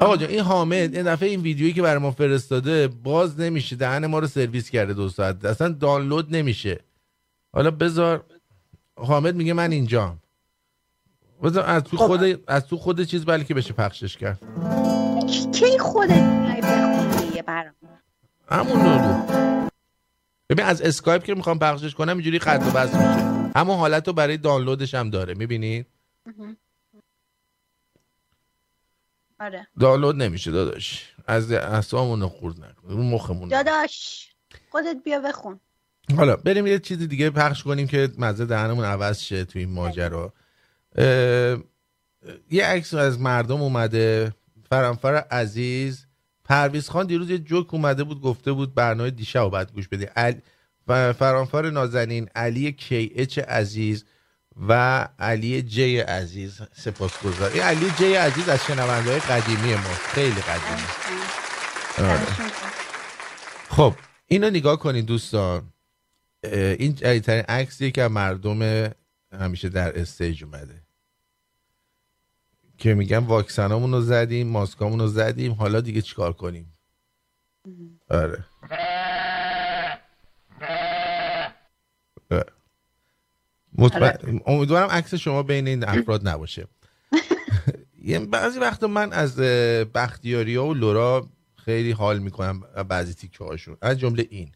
آقا 0.00 0.16
جان 0.16 0.30
این 0.30 0.40
حامد 0.40 0.94
این 0.94 1.02
دفعه 1.02 1.28
این 1.28 1.40
ویدیویی 1.40 1.72
که 1.72 1.82
برای 1.82 1.98
ما 1.98 2.10
فرستاده 2.10 2.88
باز 2.88 3.40
نمیشه 3.40 3.76
دهن 3.76 4.06
ما 4.06 4.18
رو 4.18 4.26
سرویس 4.26 4.70
کرده 4.70 4.94
دو 4.94 5.08
ساعت. 5.08 5.44
اصلا 5.44 5.68
دانلود 5.68 6.36
نمیشه. 6.36 6.80
حالا 7.52 7.70
بذار. 7.70 8.24
حامد 8.96 9.34
میگه 9.36 9.52
من 9.52 9.72
اینجام. 9.72 10.18
بذار 11.42 11.64
از 11.66 11.84
تو 11.84 11.96
خود 11.96 12.42
از 12.46 12.66
تو 12.66 12.76
خود 12.76 13.02
چیز 13.02 13.24
بله 13.24 13.44
که 13.44 13.54
بشه 13.54 13.72
پخشش 13.72 14.16
کرد. 14.16 14.40
کی- 15.30 15.50
کی 15.50 15.78
خودت؟ 15.78 16.55
برنامه 17.46 18.02
همون 18.50 18.84
رو 18.84 19.26
ببین 20.50 20.64
از 20.64 20.82
اسکایپ 20.82 21.24
که 21.24 21.34
می‌خوام 21.34 21.58
پخشش 21.58 21.94
کنم 21.94 22.12
اینجوری 22.16 22.38
خط 22.38 22.62
و 22.66 22.70
بس 22.70 22.94
میشه. 22.94 23.50
همون 23.56 23.76
حالت 23.76 24.06
رو 24.06 24.12
برای 24.12 24.36
دانلودش 24.36 24.94
هم 24.94 25.10
داره 25.10 25.34
می‌بینید 25.34 25.86
آره. 29.40 29.66
دانلود 29.80 30.16
نمیشه 30.16 30.50
داداش. 30.50 31.14
از 31.26 31.52
اصامون 31.52 32.20
رو 32.20 32.28
خورد 32.28 32.60
نکن. 32.60 32.92
اون 32.92 33.10
مخمون. 33.10 33.48
داداش 33.48 34.28
خودت 34.70 34.96
بیا 35.04 35.20
بخون. 35.20 35.60
حالا 36.16 36.36
بریم 36.36 36.66
یه 36.66 36.78
چیز 36.78 36.98
دیگه 36.98 37.30
پخش 37.30 37.62
کنیم 37.62 37.86
که 37.86 38.08
مزه 38.18 38.46
دهنمون 38.46 38.84
عوض 38.84 39.20
شه 39.20 39.44
توی 39.44 39.62
این 39.62 39.70
ماجرا. 39.70 40.32
اه، 40.96 41.58
یه 42.50 42.66
عکس 42.66 42.94
از 42.94 43.20
مردم 43.20 43.62
اومده 43.62 44.34
فرانفر 44.70 45.14
عزیز. 45.14 46.05
پرویز 46.48 46.88
خان 46.88 47.06
دیروز 47.06 47.30
یه 47.30 47.38
جوک 47.38 47.74
اومده 47.74 48.04
بود 48.04 48.20
گفته 48.20 48.52
بود 48.52 48.74
برنامه 48.74 49.10
دیشب 49.10 49.40
رو 49.40 49.50
باید 49.50 49.72
گوش 49.72 49.88
بدی. 49.88 50.04
عل... 50.04 50.32
ف- 50.88 51.12
فرانفر 51.18 51.70
نازنین 51.70 52.28
علی 52.34 52.72
KH 52.72 53.38
عزیز 53.38 54.04
و 54.68 55.08
علی 55.18 55.62
G 55.62 55.98
عزیز 55.98 56.60
سپاسگزار. 56.74 57.50
این 57.50 57.62
علی 57.62 57.90
G 57.98 58.14
عزیز 58.14 58.48
از 58.48 58.64
شنونده 58.66 59.10
های 59.10 59.20
قدیمی 59.20 59.74
ما 59.74 59.94
خیلی 59.94 60.40
قدیمی. 60.40 60.86
آره. 61.98 62.26
خب 63.68 63.94
اینو 64.26 64.50
نگاه 64.50 64.78
کنید 64.78 65.06
دوستان. 65.06 65.72
این 66.52 66.94
جدیدترین 66.94 67.44
عکسیه 67.48 67.90
که 67.90 68.02
از 68.02 68.10
مردم 68.10 68.90
همیشه 69.40 69.68
در 69.68 70.00
stage 70.00 70.44
اومده. 70.44 70.85
که 72.78 72.94
میگن 72.94 73.18
واکسنامون 73.18 73.92
رو 73.92 74.00
زدیم 74.00 74.46
ماسکامون 74.48 75.00
رو 75.00 75.06
زدیم 75.06 75.52
حالا 75.52 75.80
دیگه 75.80 76.02
چیکار 76.02 76.32
کنیم؟ 76.32 76.78
آره. 78.10 78.44
مطمئن- 83.78 84.42
امیدوارم 84.46 84.88
عکس 84.88 85.14
شما 85.14 85.42
بین 85.42 85.68
این 85.68 85.84
افراد 85.88 86.28
نباشه. 86.28 86.68
یه 88.04 88.18
بعضی 88.18 88.58
وقتا 88.58 88.86
من 88.86 89.12
از 89.12 89.36
بختیاری 89.94 90.56
ها 90.56 90.66
و 90.66 90.74
لورا 90.74 91.28
خیلی 91.56 91.90
حال 91.92 92.18
می‌کنم 92.18 92.60
بعضی 92.88 93.14
تیکه 93.14 93.44
هاشون. 93.44 93.76
از 93.82 93.98
جمله 93.98 94.26
این. 94.30 94.52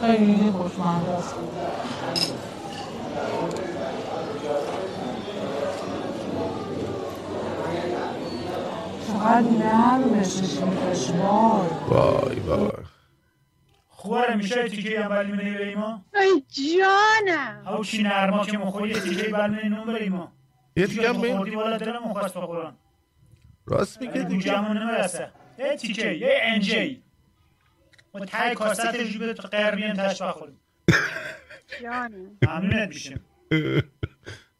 خیلی 0.00 0.50
خوشمزه 0.50 1.10
است. 1.10 1.34
چقدر 9.06 9.40
نرمش 9.40 10.36
میشه 10.36 10.64
وای 11.16 11.68
وای 11.88 12.40
وای. 12.40 12.70
خوبه 13.88 14.34
میشه 14.36 14.68
تیکه 14.68 15.00
هم 15.00 15.08
بلی 15.08 15.32
منی 15.32 15.50
به 15.50 15.68
ایما؟ 15.68 16.00
ای 16.14 16.42
جانم. 16.78 17.68
او 17.76 17.84
چی 17.84 18.02
نرما 18.02 18.44
که 18.44 18.58
مخوری 18.58 19.00
تیکه 19.00 19.22
بلی 19.28 19.32
منی 19.52 19.68
نون 19.68 19.84
بر 19.84 19.94
ایما 19.94 20.32
یه 20.76 20.86
تیکه 20.86 21.08
هم 21.08 21.20
این- 21.22 21.54
والا 21.54 21.76
دلم 21.76 22.02
مخواست 22.08 22.34
بخورم 22.38 22.76
راست 23.66 24.00
میگه 24.00 24.12
دیگه 24.12 24.34
گوشمون 24.34 24.78
نمی‌رسه. 24.78 25.28
یه 25.58 25.76
تیکه 25.76 26.10
یه 26.12 26.38
انجی. 26.42 27.02
و 28.14 28.24
تای 28.24 28.54
کاست 28.54 28.96
جیبه 28.96 29.34
تو 29.34 29.48
قربی 29.48 29.82
هم 29.82 29.96
تش 29.96 30.22
بخوریم. 30.22 30.60
جانم 31.82 32.38
ممنونت 32.42 32.88
میشیم 32.88 33.20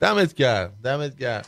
دمت 0.00 0.34
گرم 0.34 0.72
دمت 0.84 1.16
گرم. 1.16 1.42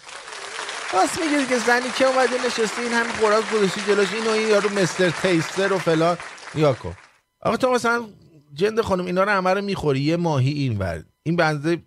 راست 0.92 1.20
میگه 1.20 1.38
دیگه 1.38 1.58
زنی 1.58 1.90
که 1.98 2.04
اومده 2.04 2.46
نشسته 2.46 2.82
این 2.82 2.92
همین 2.92 3.12
خوراک 3.12 3.50
گذاشتی 3.50 3.80
جلوش 3.80 4.12
این 4.12 4.26
و 4.26 4.30
این 4.30 4.48
یارو 4.48 4.68
مستر 4.68 5.10
تیستر 5.10 5.72
و 5.72 5.78
فلان. 5.78 6.18
یا 6.54 6.72
کن. 6.72 6.94
آقا 7.40 7.56
تو 7.56 7.70
مثلا 7.72 8.08
جند 8.54 8.80
خانم 8.80 9.06
اینا 9.06 9.24
رو 9.24 9.30
همه 9.30 9.54
رو 9.54 9.60
می‌خوری 9.60 10.00
یه 10.00 10.16
ماهی 10.16 10.52
این 10.52 10.78
ور. 10.78 11.04
این 11.22 11.36
بنده 11.36 11.82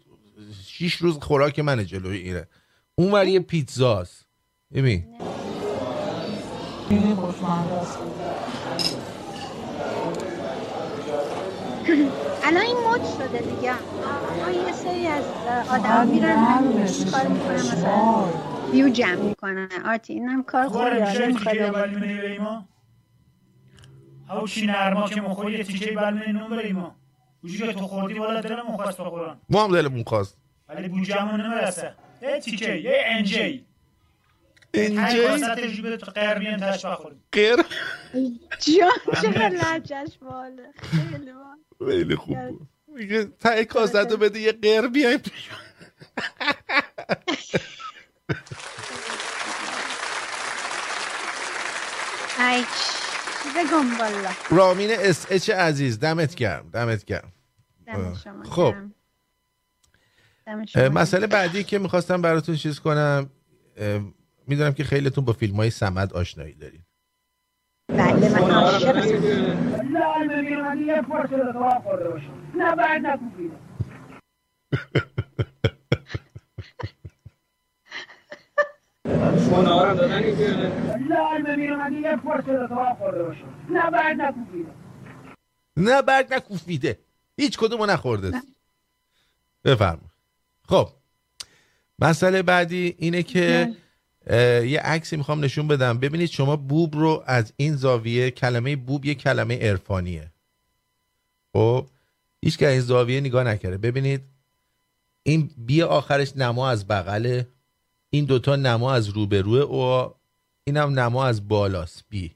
شیش 0.68 0.96
روز 0.96 1.18
خوراک 1.18 1.60
منه 1.60 1.86
جلوی 1.86 2.18
ایره 2.18 2.48
اون 2.96 3.12
ور 3.12 3.26
یه 3.28 3.40
پیتزاست 3.40 4.26
ببین 4.74 5.04
خیلی 6.90 7.16
خوشمزه 7.16 7.74
است 7.74 7.98
الان 12.46 12.62
این 12.62 12.78
مد 12.88 13.02
شده 13.06 13.38
دیگه. 13.38 13.74
ما 14.40 14.52
یه 14.52 14.72
سری 14.72 15.08
از 15.08 15.24
آدم 15.70 16.08
میرن 16.08 16.46
کار 17.12 17.28
می‌کنن 17.28 17.56
مثلا. 17.56 18.26
ویو 18.72 18.90
جمع 18.90 19.16
می‌کنن. 19.16 19.70
آرتی 19.86 20.14
اینم 20.14 20.44
کار 20.44 20.68
خوبی 20.68 21.02
تیکه 21.02 21.28
می‌خواد 21.28 22.04
ایما 22.04 22.66
او 24.30 24.48
چی 24.48 24.66
نرما 24.66 25.10
که 25.10 25.22
مخوری 25.22 25.58
یه 25.58 25.64
تیکه 25.64 25.92
بلمه 25.92 26.32
نون 26.32 26.50
بره 26.50 26.66
ایما 26.66 26.96
بوجی 27.42 27.58
که 27.58 27.74
تو 27.74 27.88
خوردی 27.88 28.20
والا 28.20 28.42
دلمون 28.42 28.78
خواست 28.78 29.02
بخورم 29.02 29.42
ما 29.50 29.64
هم 29.64 29.72
دلمون 29.72 30.04
خواست 30.04 30.38
ولی 30.70 30.88
بوجی 30.88 31.12
همون 31.12 31.42
نمی‌رسه. 31.42 31.94
یه 32.22 32.40
تیکه 32.40 32.76
یه 32.76 33.02
انجی 33.06 33.66
هر 34.76 34.82
انجای 34.82 35.28
واسط 35.28 35.60
جیب 35.60 35.96
تو 35.96 36.12
قربی 36.12 36.56
تش 36.56 36.86
بخوریم. 36.86 37.24
غیر 37.32 37.56
جان 38.60 38.92
چقدر 39.22 39.50
لحجش 39.50 40.18
باله. 40.22 40.70
خیلی 40.76 41.32
باله. 41.32 41.63
خیلی 41.80 42.16
خوب 42.16 42.48
بود. 42.48 42.68
میگه 42.88 43.26
تای 43.26 43.66
کاست 43.66 43.96
رو 43.96 44.18
بده 44.18 44.40
یه 44.40 44.52
غیر 44.52 44.88
بیایم 44.88 45.20
ای 52.40 52.64
بگم 53.56 54.00
والا 54.00 54.32
رامین 54.50 54.90
اس 54.92 55.26
اچ 55.30 55.50
عزیز 55.50 56.00
دمت 56.00 56.36
گرم 56.36 56.70
دمت 56.70 57.06
گرم. 57.06 57.34
خب. 58.50 58.76
مسئله 60.92 61.28
بعدی 61.28 61.64
که 61.64 61.80
می‌خواستم 61.80 62.22
براتون 62.22 62.56
چیز 62.56 62.80
کنم 62.80 63.30
می‌دونم 64.48 64.74
که 64.74 64.84
خیلیتون 64.84 65.26
با 65.26 65.34
فیلم 65.34 65.56
های 65.56 65.70
سمد 65.70 66.14
آشنایی 66.14 66.54
دارین 66.54 66.84
بله 67.98 68.42
من 68.42 68.52
عاشق 68.52 68.98
نه 85.78 86.02
برگ 86.02 86.34
نکوفیده. 86.34 87.00
هیچ 87.38 87.58
کدومو 87.58 87.86
نخورده. 87.86 88.42
بفرما 89.64 90.10
خب 90.70 90.90
مسئله 92.00 92.42
بعدی 92.42 92.96
اینه 93.00 93.24
که 93.24 93.68
اه، 93.70 93.76
یه 94.28 94.80
عکسی 94.84 95.18
می‌خوام 95.18 95.44
نشون 95.44 95.68
بدم. 95.68 95.98
ببینید 95.98 96.30
شما 96.30 96.56
بوب 96.56 96.96
رو 96.96 97.24
از 97.26 97.54
این 97.58 97.76
زاویه 97.76 98.32
کلمه 98.32 98.76
بوب 98.76 99.06
یه 99.06 99.16
کلمه 99.16 99.60
عرفانیه. 99.60 100.32
خب 101.54 101.88
هیچ 102.42 102.58
که 102.58 102.70
این 102.70 102.82
زاویه 102.82 103.22
نگاه 103.22 103.44
نکرده. 103.44 103.78
ببینید 103.78 104.22
این 105.24 105.50
بی 105.58 105.82
آخرش 105.82 106.38
نما 106.38 106.70
از 106.70 106.88
بغله 106.88 107.48
این 108.10 108.26
دوتا 108.26 108.56
نما 108.56 108.94
از 108.94 109.10
روبروه 109.10 109.60
او 109.60 110.14
اینم 110.64 111.00
نما 111.00 111.26
از 111.26 111.48
بالاست 111.48 112.04
بی. 112.10 112.32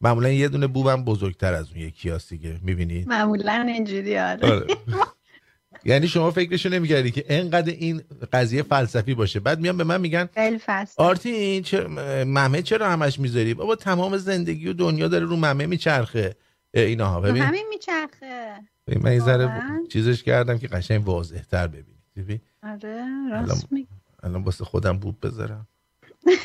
معمولا 0.00 0.28
یه 0.28 0.48
دونه 0.48 0.66
بوبم 0.66 1.04
بزرگتر 1.04 1.54
از 1.54 1.70
اون 1.70 1.80
یکی 1.80 2.10
هست 2.10 2.28
دیگه. 2.28 2.58
می‌بینید؟ 2.62 3.08
معمولا 3.08 3.66
اینجوری 3.68 4.18
آره. 4.18 4.52
آره. 4.52 4.66
یعنی 5.84 6.08
شما 6.08 6.30
فکرشو 6.30 6.68
نمی‌کردی 6.68 7.10
که 7.10 7.24
انقدر 7.28 7.72
این 7.72 8.02
قضیه 8.32 8.62
فلسفی 8.62 9.14
باشه. 9.14 9.40
بعد 9.40 9.60
میان 9.60 9.76
به 9.76 9.84
من 9.84 10.00
میگن 10.00 10.28
آرتین 10.96 11.62
چه 11.62 11.86
ممه 12.24 12.62
چرا 12.62 12.90
همش 12.90 13.20
می‌ذاری؟ 13.20 13.54
بابا 13.54 13.76
تمام 13.76 14.16
زندگی 14.16 14.68
و 14.68 14.72
دنیا 14.72 15.08
داره 15.08 15.24
رو 15.24 15.36
ممه 15.36 15.66
میچرخه. 15.66 16.36
ایناها. 16.74 17.20
ببین. 17.20 17.42
همین 17.42 17.66
میچرخه. 17.70 18.54
من 19.02 19.12
یه 19.12 19.20
ذره؟ 19.20 19.62
چیزش 19.88 20.22
کردم 20.22 20.58
که 20.58 20.68
قشنگ 20.68 21.08
واضح 21.08 21.42
تر 21.42 21.66
ببینید 21.66 22.02
ببین 22.16 22.40
آره 22.62 23.06
راست 23.30 23.72
میگی. 23.72 23.88
الان 24.22 24.42
واسه 24.42 24.64
خودم 24.64 24.98
بوب 24.98 25.26
بذارم. 25.26 25.66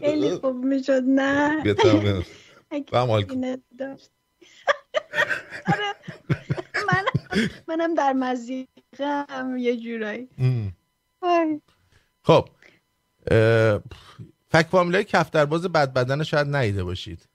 خیلی 0.00 0.36
خوب 0.36 0.64
می‌شد 0.64 1.02
نه. 1.06 1.62
بیا 1.62 1.74
من 6.88 7.04
منم 7.68 7.94
در 7.94 8.12
مزیقم 8.12 9.56
یه 9.58 9.76
جورایی. 9.76 10.28
خب 12.22 12.48
فک 14.50 14.66
فامیلای 14.66 15.04
کفترباز 15.04 15.66
بد 15.66 15.92
بدن 15.92 16.18
رو 16.18 16.24
شاید 16.24 16.56
ندیده 16.56 16.84
باشید. 16.84 17.28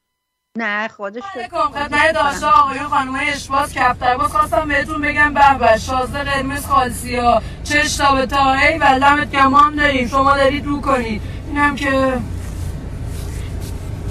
نه 0.58 0.88
خودش 0.88 1.24
شد 1.34 1.40
علیکم 1.40 1.58
خدمت 1.58 2.14
داشته 2.14 2.46
آقایون 2.46 2.84
خانم 2.84 3.16
اشباز 3.22 3.74
کفتر 3.74 4.18
باز 4.18 4.32
خواستم 4.32 4.68
بهتون 4.68 5.02
بگم 5.02 5.34
به 5.34 5.58
به 5.60 5.78
شازده 5.78 6.24
قرمز 6.24 6.66
خالسیا 6.66 7.42
چش 7.64 7.96
تا 7.96 8.16
به 8.16 8.26
تاهی 8.26 8.78
و 8.78 8.84
لمت 8.84 9.32
گمان 9.32 9.76
داریم. 9.76 10.08
شما 10.08 10.38
دارید 10.38 10.66
رو 10.66 10.82
کنید. 10.82 11.22
اینم 11.48 11.76
که 11.76 12.20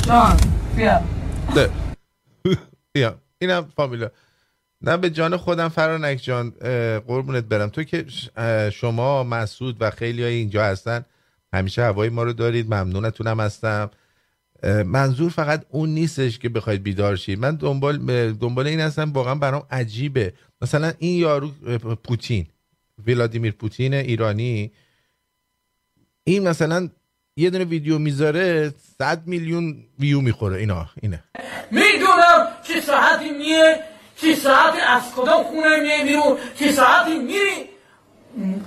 جان 0.06 0.36
بیا. 0.76 1.02
ده. 1.54 1.70
بیا. 2.94 3.18
اینم 3.38 3.72
فامیلا 3.76 4.10
نه 4.80 4.96
به 4.96 5.10
جان 5.10 5.36
خودم 5.36 5.68
فرانک 5.68 6.18
جان 6.22 6.50
قربونت 6.98 7.44
برم. 7.44 7.68
تو 7.68 7.82
که 7.82 8.04
شما 8.70 9.24
مسعود 9.24 9.76
و 9.80 9.90
خیلی 9.90 10.22
های 10.22 10.34
اینجا 10.34 10.64
هستن 10.64 11.04
همیشه 11.52 11.82
هوای 11.82 12.08
ما 12.08 12.22
رو 12.22 12.32
دارید 12.32 12.66
ممنونتونم 12.66 13.40
هستم. 13.40 13.90
منظور 14.86 15.30
فقط 15.30 15.66
اون 15.68 15.88
نیستش 15.88 16.38
که 16.38 16.48
بخواید 16.48 16.82
بیدار 16.82 17.16
شید. 17.16 17.38
من 17.38 17.56
دنبال 17.56 17.98
دنبال 18.32 18.66
این 18.66 18.80
هستم 18.80 19.12
واقعا 19.12 19.34
برام 19.34 19.66
عجیبه. 19.70 20.32
مثلا 20.60 20.92
این 20.98 21.18
یارو 21.18 21.48
پوتین 22.04 22.46
ولادیمیر 23.06 23.52
پوتین 23.52 23.94
ایرانی 23.94 24.72
این 26.24 26.48
مثلا 26.48 26.88
یه 27.38 27.50
دونه 27.50 27.64
ویدیو 27.64 27.98
می‌ذاره 27.98 28.74
100 28.98 29.26
میلیون 29.26 29.84
ویو 29.98 30.20
می‌خوره. 30.20 30.56
اینا 30.56 30.86
اینه. 31.02 31.22
می‌دونم 31.70 32.48
چه 32.62 32.80
ساعتی 32.80 33.30
میه 33.30 33.84
چه 34.16 34.34
ساعتی 34.34 34.80
از 34.80 35.02
کدام 35.16 35.44
خونه 35.44 35.76
میه 35.80 36.04
بیرون 36.04 36.38
چه 36.58 36.72
ساعتی 36.72 37.18
میری. 37.18 37.68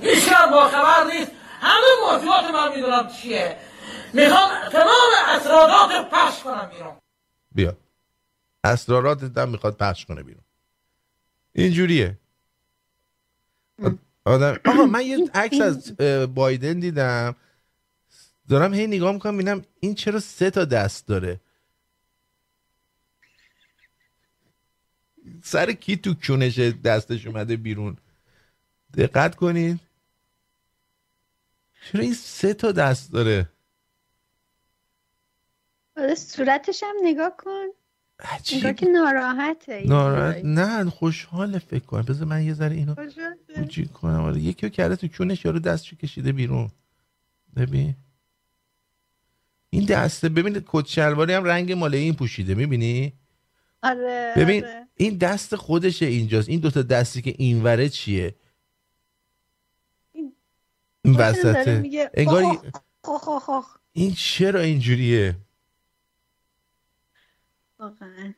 هیچ 0.01 0.29
کم 0.29 0.51
با 0.51 0.67
خبر 0.67 1.03
نیست. 1.13 1.31
همه 1.61 2.11
موضوعات 2.11 2.43
من 2.43 2.75
می‌دونم 2.75 3.07
چیه. 3.07 3.57
می‌خوام 4.13 4.49
تمام 4.71 5.11
اسرارات 5.29 6.09
پخش 6.11 6.39
کنم 6.43 6.69
بیرون. 6.77 6.93
بیا. 7.55 7.77
اسرارات 8.63 9.37
هم 9.37 9.49
می‌خواد 9.49 9.77
پخش 9.77 10.05
کنه 10.05 10.23
بیرون. 10.23 10.43
اینجوریه. 11.53 12.17
آدم 14.25 14.59
آقا 14.65 14.85
من 14.85 15.05
یه 15.05 15.29
عکس 15.33 15.61
از 15.61 15.97
بایدن 16.35 16.79
دیدم. 16.79 17.35
دارم 18.49 18.73
هی 18.73 18.87
نگاه 18.87 19.13
می‌کنم 19.13 19.37
ببینم 19.37 19.65
این 19.79 19.95
چرا 19.95 20.19
سه 20.19 20.49
تا 20.49 20.65
دست 20.65 21.07
داره؟ 21.07 21.39
سر 25.43 25.71
کی 25.71 25.97
تو 25.97 26.13
کونش 26.13 26.59
دستش 26.59 27.27
اومده 27.27 27.55
بیرون؟ 27.55 27.97
دقت 28.97 29.35
کنید 29.35 29.79
چرا 31.85 32.01
این 32.01 32.13
سه 32.13 32.53
تا 32.53 32.71
دست 32.71 33.11
داره؟ 33.11 33.49
صورتش 36.17 36.83
هم 36.83 36.95
نگاه 37.03 37.37
کن. 37.37 37.51
نگاه 37.51 38.35
عجیب 38.35 38.75
که 38.75 38.85
ناراحته 38.85 39.83
ناراحت. 39.87 40.45
نه 40.45 40.89
خوشحاله 40.89 41.59
فکر 41.59 41.85
کنم. 41.85 42.01
بذار 42.01 42.27
من 42.27 42.43
یه 42.43 42.53
ذره 42.53 42.75
اینو. 42.75 42.95
کوچیک 43.55 43.91
کنم. 43.91 44.21
آره 44.21 44.39
یکی 44.39 44.65
رو 44.65 44.69
کرده 44.69 44.95
تو 44.95 45.07
کونش 45.07 45.45
یارو 45.45 45.59
دستشو 45.59 45.95
کشیده 45.95 46.31
بیرون. 46.31 46.71
ببین. 47.55 47.95
این 49.73 49.85
دسته 49.85 50.29
ببین 50.29 50.63
کت 50.67 50.87
شلواری 50.87 51.33
هم 51.33 51.43
رنگ 51.43 51.71
مال 51.71 51.95
این 51.95 52.13
پوشیده 52.13 52.55
می‌بینی؟ 52.55 53.13
آره 53.83 54.33
ببین 54.37 54.65
آره. 54.65 54.87
این 54.95 55.17
دست 55.17 55.55
خودشه 55.55 56.05
اینجاست. 56.05 56.49
این 56.49 56.59
دوتا 56.59 56.81
دستی 56.81 57.21
که 57.21 57.35
اینوره 57.37 57.89
چیه؟ 57.89 58.35
این- 60.13 60.33
وسطه. 61.05 62.09
انگار 62.13 62.43
آخ، 62.43 62.59
آخ، 63.03 63.27
آخ، 63.29 63.49
آخ. 63.49 63.77
این 63.93 64.13
چرا 64.13 64.59
اینجوریه؟ 64.59 65.35
واقعا. 67.79 68.33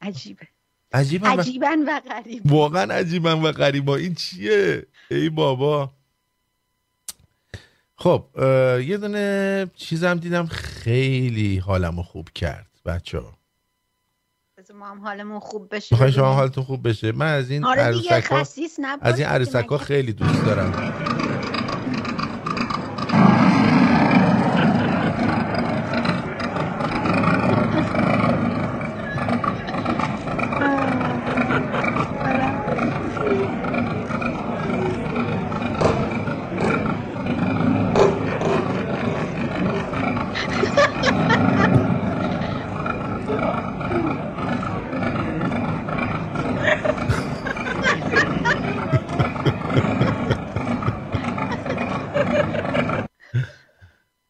عجیبه. 0.00 0.48
عجیبه 0.92 1.28
عجیبا 1.28 1.76
و 1.86 2.00
غریب 2.00 2.52
واقعا 2.52 2.94
عجیبن 2.94 3.32
و 3.32 3.52
غریبا 3.52 3.96
این 3.96 4.14
چیه؟ 4.14 4.86
ای 5.10 5.28
بابا. 5.28 5.92
خب 8.02 8.24
یه 8.80 8.98
دونه 8.98 9.66
چیزم 9.74 10.14
دیدم 10.14 10.46
خیلی 10.46 11.58
حالمو 11.58 12.02
خوب 12.02 12.28
کرد 12.30 12.66
بچه 12.86 13.18
ها 13.18 13.38
ما 14.74 14.86
هم 14.90 15.00
حالمون 15.00 15.40
خوب 15.40 15.74
بشه 15.74 15.94
می‌خوای 15.94 16.12
شما. 16.12 16.34
حالتون 16.34 16.64
خوب 16.64 16.88
بشه 16.88 17.12
من 17.12 17.34
از 17.34 17.50
این 17.50 17.64
آره 17.64 17.82
عروسک 17.82 18.24
ها 18.30 18.38
از 19.00 19.18
این 19.18 19.28
عروسک 19.28 19.66
ها. 19.66 19.78
خیلی 19.78 20.12
دوست 20.12 20.46
دارم 20.46 20.94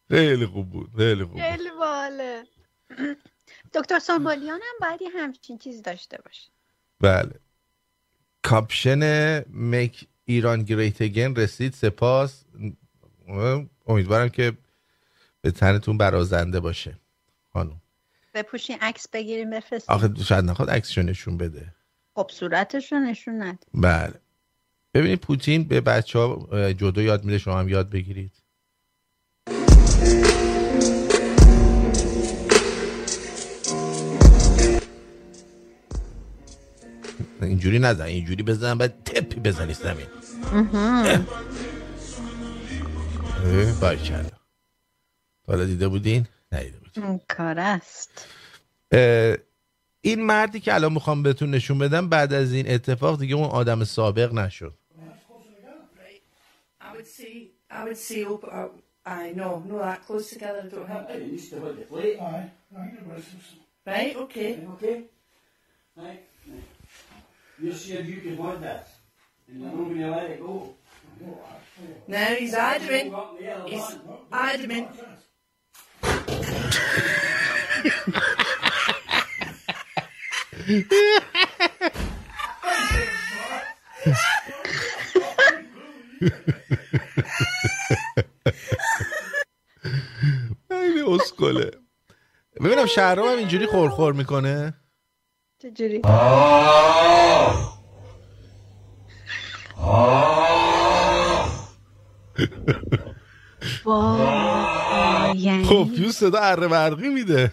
خیلی 0.09 0.45
خوب 0.45 0.69
بود 0.69 0.91
خیلی 0.97 1.23
خوب 1.23 1.33
بود. 1.33 1.41
خیلی 1.41 1.69
باله 1.79 2.43
دکتر 4.13 4.23
سامبالیان 4.25 4.59
هم 4.63 4.87
باید 4.87 5.01
یه 5.01 5.09
همچین 5.09 5.57
چیزی 5.57 5.81
داشته 5.81 6.17
باشه. 6.25 6.51
بله. 6.99 7.39
کاپشن 8.43 9.39
Make 9.49 10.07
Iran 10.25 10.63
Great 10.63 11.01
Again 11.01 11.35
رسید 11.35 11.73
سپاس. 11.73 12.43
امیدوارم 13.87 14.29
که 14.29 14.53
به 15.41 15.51
تنتون 15.51 15.97
برازنده 15.97 16.59
باشه. 16.59 16.99
خانم. 17.53 17.81
بپوشین 18.33 18.77
عکس 18.81 19.07
بگیریم 19.07 19.49
بفرستیم. 19.49 19.95
آخه 19.95 20.13
شاید 20.23 20.45
نخواد 20.45 20.69
عکسشو 20.69 21.01
نشون 21.01 21.37
بده. 21.37 21.75
خب 22.15 22.29
صورتش 22.33 22.91
رو 22.91 22.99
نشون 22.99 23.43
نده. 23.43 23.67
بله. 23.73 24.13
ببینید 24.93 25.19
پوتین 25.19 25.63
به 25.63 25.81
بچه 25.81 26.19
ها 26.19 26.73
جودو 26.73 27.01
یاد 27.01 27.23
میده 27.23 27.37
شما 27.37 27.59
هم 27.59 27.69
یاد 27.69 27.89
بگیرید. 27.89 28.42
اینجوری 37.43 37.79
نزن. 37.79 38.05
اینجوری 38.05 38.43
بزن 38.43 38.77
بعد 38.77 39.03
تپی 39.05 39.39
بزنی 39.39 39.73
زمین. 39.73 40.07
باریکلا 43.81 44.29
حالا 45.47 45.65
دیده 45.65 45.87
بودین؟ 45.87 46.27
ندیده 46.51 46.77
بودین 46.77 47.03
این 47.03 47.21
کار 47.37 47.59
است. 47.59 48.27
این 50.01 50.21
مردی 50.25 50.59
که 50.59 50.73
الان 50.73 50.93
می‌خوام 50.93 51.23
بهتون 51.23 51.51
نشون 51.51 51.77
بدم 51.77 52.09
بعد 52.09 52.33
از 52.33 52.53
این 52.53 52.71
اتفاق 52.71 53.19
دیگه 53.19 53.35
اون 53.35 53.49
آدم 53.49 53.83
سابق 53.83 54.33
نشد. 54.33 54.73
I 56.81 56.95
would 56.95 57.07
see, 57.07 57.37
I 57.71 57.83
would 57.85 57.97
see 57.97 58.23
up, 58.25 58.71
I 59.05 59.33
know, 59.39 59.53
no 59.69 59.75
that 59.79 59.99
close 60.07 60.29
together, 60.33 60.61
I 60.61 60.67
don't 60.67 61.07
think. 61.07 61.43
Right, 63.85 64.15
okay. 64.23 64.51
Okay. 64.75 64.97
Right. 65.97 66.21
یه 67.61 67.73
شیر 67.75 68.01
دیو 68.01 68.23
که 68.23 68.29
باید 68.41 68.59
دست 68.61 69.01
این 69.47 69.65
نمون 69.65 69.89
بینید 69.89 70.07
باید 70.13 70.31
ایک 70.31 70.41
او 70.41 70.77
نه 72.07 72.27
ایز 72.39 72.53
آدمین 72.55 73.13
ایز 73.65 73.97
آدمین 74.31 74.89
ایز 74.89 74.89
آدمین 74.89 74.89
ایز 90.69 91.01
آدمین 92.61 92.79
ایز 92.79 92.99
آدمین 92.99 93.49
ایز 93.49 93.79
آدمین 94.29 94.82
چجوری؟ 95.63 96.01
وای. 103.85 105.37
یعنی 105.37 105.63
خب 105.63 105.87
پیو 105.95 106.11
صدا 106.11 106.39
اره 106.39 106.67
برقی 106.67 107.09
میده. 107.09 107.51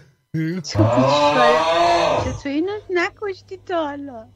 تو 2.43 2.49
اینو 2.49 2.71
نکشتی 2.89 3.57
تا 3.57 3.85
حالا؟ 3.85 4.27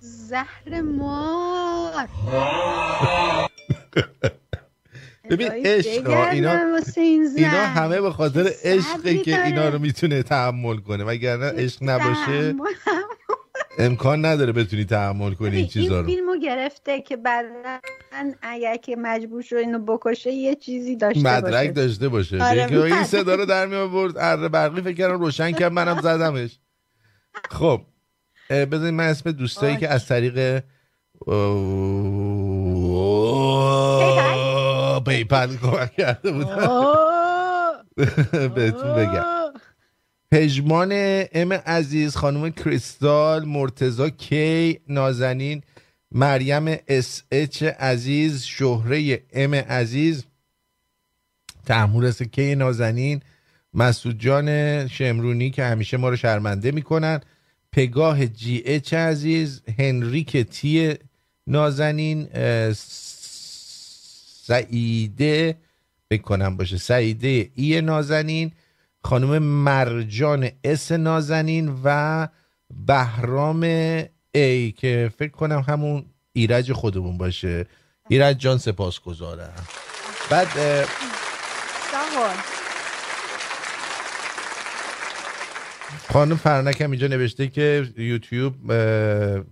زهر 0.00 0.80
مار. 0.80 2.08
ببین 5.30 5.48
عشق 5.48 6.10
اینا 6.10 6.52
این. 6.56 7.28
اینا 7.36 7.50
همه 7.50 8.00
به 8.00 8.10
خاطر 8.10 8.50
عشقه 8.64 9.18
که. 9.18 9.44
اینا 9.44 9.68
رو 9.68 9.78
می‌تونه 9.78 10.22
تحمل 10.22 10.76
کنه 10.76 11.04
وگرنه 11.04 11.46
عشق 11.46 11.78
نباشه. 11.82 12.54
امکان 13.78 14.24
نداره 14.24 14.52
بتونی 14.52 14.84
تحمل 14.84 15.34
کنی 15.34 15.56
این 15.56 15.66
چیزا 15.66 15.94
این 15.94 16.04
رو 16.04 16.10
فیلمو 16.10 16.36
گرفته 16.36 17.00
که 17.00 17.16
بعدا 17.16 17.78
اگر 18.42 18.76
که 18.76 18.96
مجبور 18.96 19.42
شد 19.42 19.56
اینو 19.56 19.78
بکشه 19.78 20.30
یه 20.30 20.54
چیزی 20.54 20.96
داشته 20.96 21.20
مدرک 21.20 21.68
باشه 21.68 21.72
داشته 21.72 22.08
باشه 22.08 22.42
آره، 22.42 22.66
این 22.66 22.78
مدرک. 22.78 23.06
صدا 23.06 23.34
رو 23.34 23.46
در 23.46 23.66
می 23.66 23.74
آورد 23.74 24.18
اره 24.18 24.48
برقی 24.48 24.82
فکر 24.82 24.92
کردم 24.92 25.20
روشن 25.20 25.52
کرد 25.52 25.72
منم 25.72 26.00
زدمش 26.00 26.58
خب 27.50 27.80
بذارید 28.50 28.94
من 28.94 29.04
اسم 29.04 29.32
دوستایی 29.32 29.76
که 29.76 29.88
از 29.88 30.06
طریق 30.06 30.62
PayPal 35.04 35.56
کمک 35.56 35.92
کرده 35.96 36.32
بودن 36.32 36.68
بهتون 38.56 38.94
بگم. 38.96 39.24
پژمان 40.32 40.92
M 41.32 41.52
عزیز 41.52 42.16
خانم 42.16 42.50
کریستال 42.50 43.44
مرتضی 43.44 44.10
K 44.10 44.80
نازنین 44.88 45.62
مریم 46.12 46.76
SH 46.88 47.62
عزیز 47.62 48.42
شهره 48.44 49.22
M 49.32 49.54
عزیز 49.54 50.24
تهمورث 51.66 52.22
K 52.22 52.54
نازنین 52.54 53.20
مسعود 53.74 54.18
جان 54.20 54.88
شمرونی 54.88 55.50
که 55.50 55.64
همیشه 55.64 55.96
ما 55.96 56.08
رو 56.08 56.16
شرمنده 56.16 56.70
می‌کنن 56.70 57.20
پگاه 57.72 58.26
GH 58.26 58.94
عزیز 58.94 59.62
هنریک 59.78 60.36
T 60.36 60.94
نازنین 61.46 62.28
سعیده 64.46 65.56
بکنم 66.10 66.56
باشه. 66.56 66.78
سعیده 66.78 67.50
A 67.54 67.80
نازنین 67.80 68.52
خانم 69.04 69.38
مرجان 69.38 70.50
S 70.64 70.92
نازنین 70.92 71.80
و 71.84 72.28
بهرام 72.86 73.62
A 74.34 74.72
که 74.72 75.10
فکر 75.18 75.30
کنم 75.30 75.64
همون 75.68 76.04
ایرج 76.32 76.72
خودمون 76.72 77.18
باشه. 77.18 77.66
ایرج 78.08 78.36
جان 78.38 78.58
سپاس 78.58 79.00
گذارم 79.00 79.66
بعد. 80.30 80.48
خانم 86.12 86.36
فرنک 86.36 86.80
هم 86.80 86.90
اینجا 86.90 87.06
نوشته 87.06 87.48
که 87.48 87.88
یوتیوب 87.96 88.54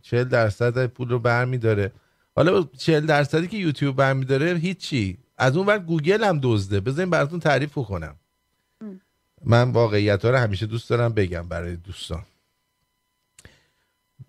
40 0.03 0.25
درصد 0.25 0.87
پول 0.87 1.09
رو 1.09 1.19
برمیداره. 1.19 1.93
حالا 2.35 2.69
40 2.79 3.07
درصدی 3.07 3.49
که 3.49 3.57
یوتیوب 3.57 3.97
برمیداره 3.97 4.55
هیچی. 4.55 5.19
از 5.37 5.57
اون 5.57 5.67
ور 5.67 5.79
گوگل 5.79 6.25
هم 6.25 6.41
دزده. 6.43 6.81
بذارین 6.81 7.11
براتون 7.11 7.41
تعریف 7.41 7.75
کنم 7.75 8.17
من 9.45 9.71
واقعیت 9.71 10.25
ها 10.25 10.31
رو 10.31 10.37
همیشه 10.37 10.67
دوست 10.67 10.91
دارم 10.91 11.13
بگم 11.13 11.49
برای 11.49 11.77
دوستان. 11.77 12.23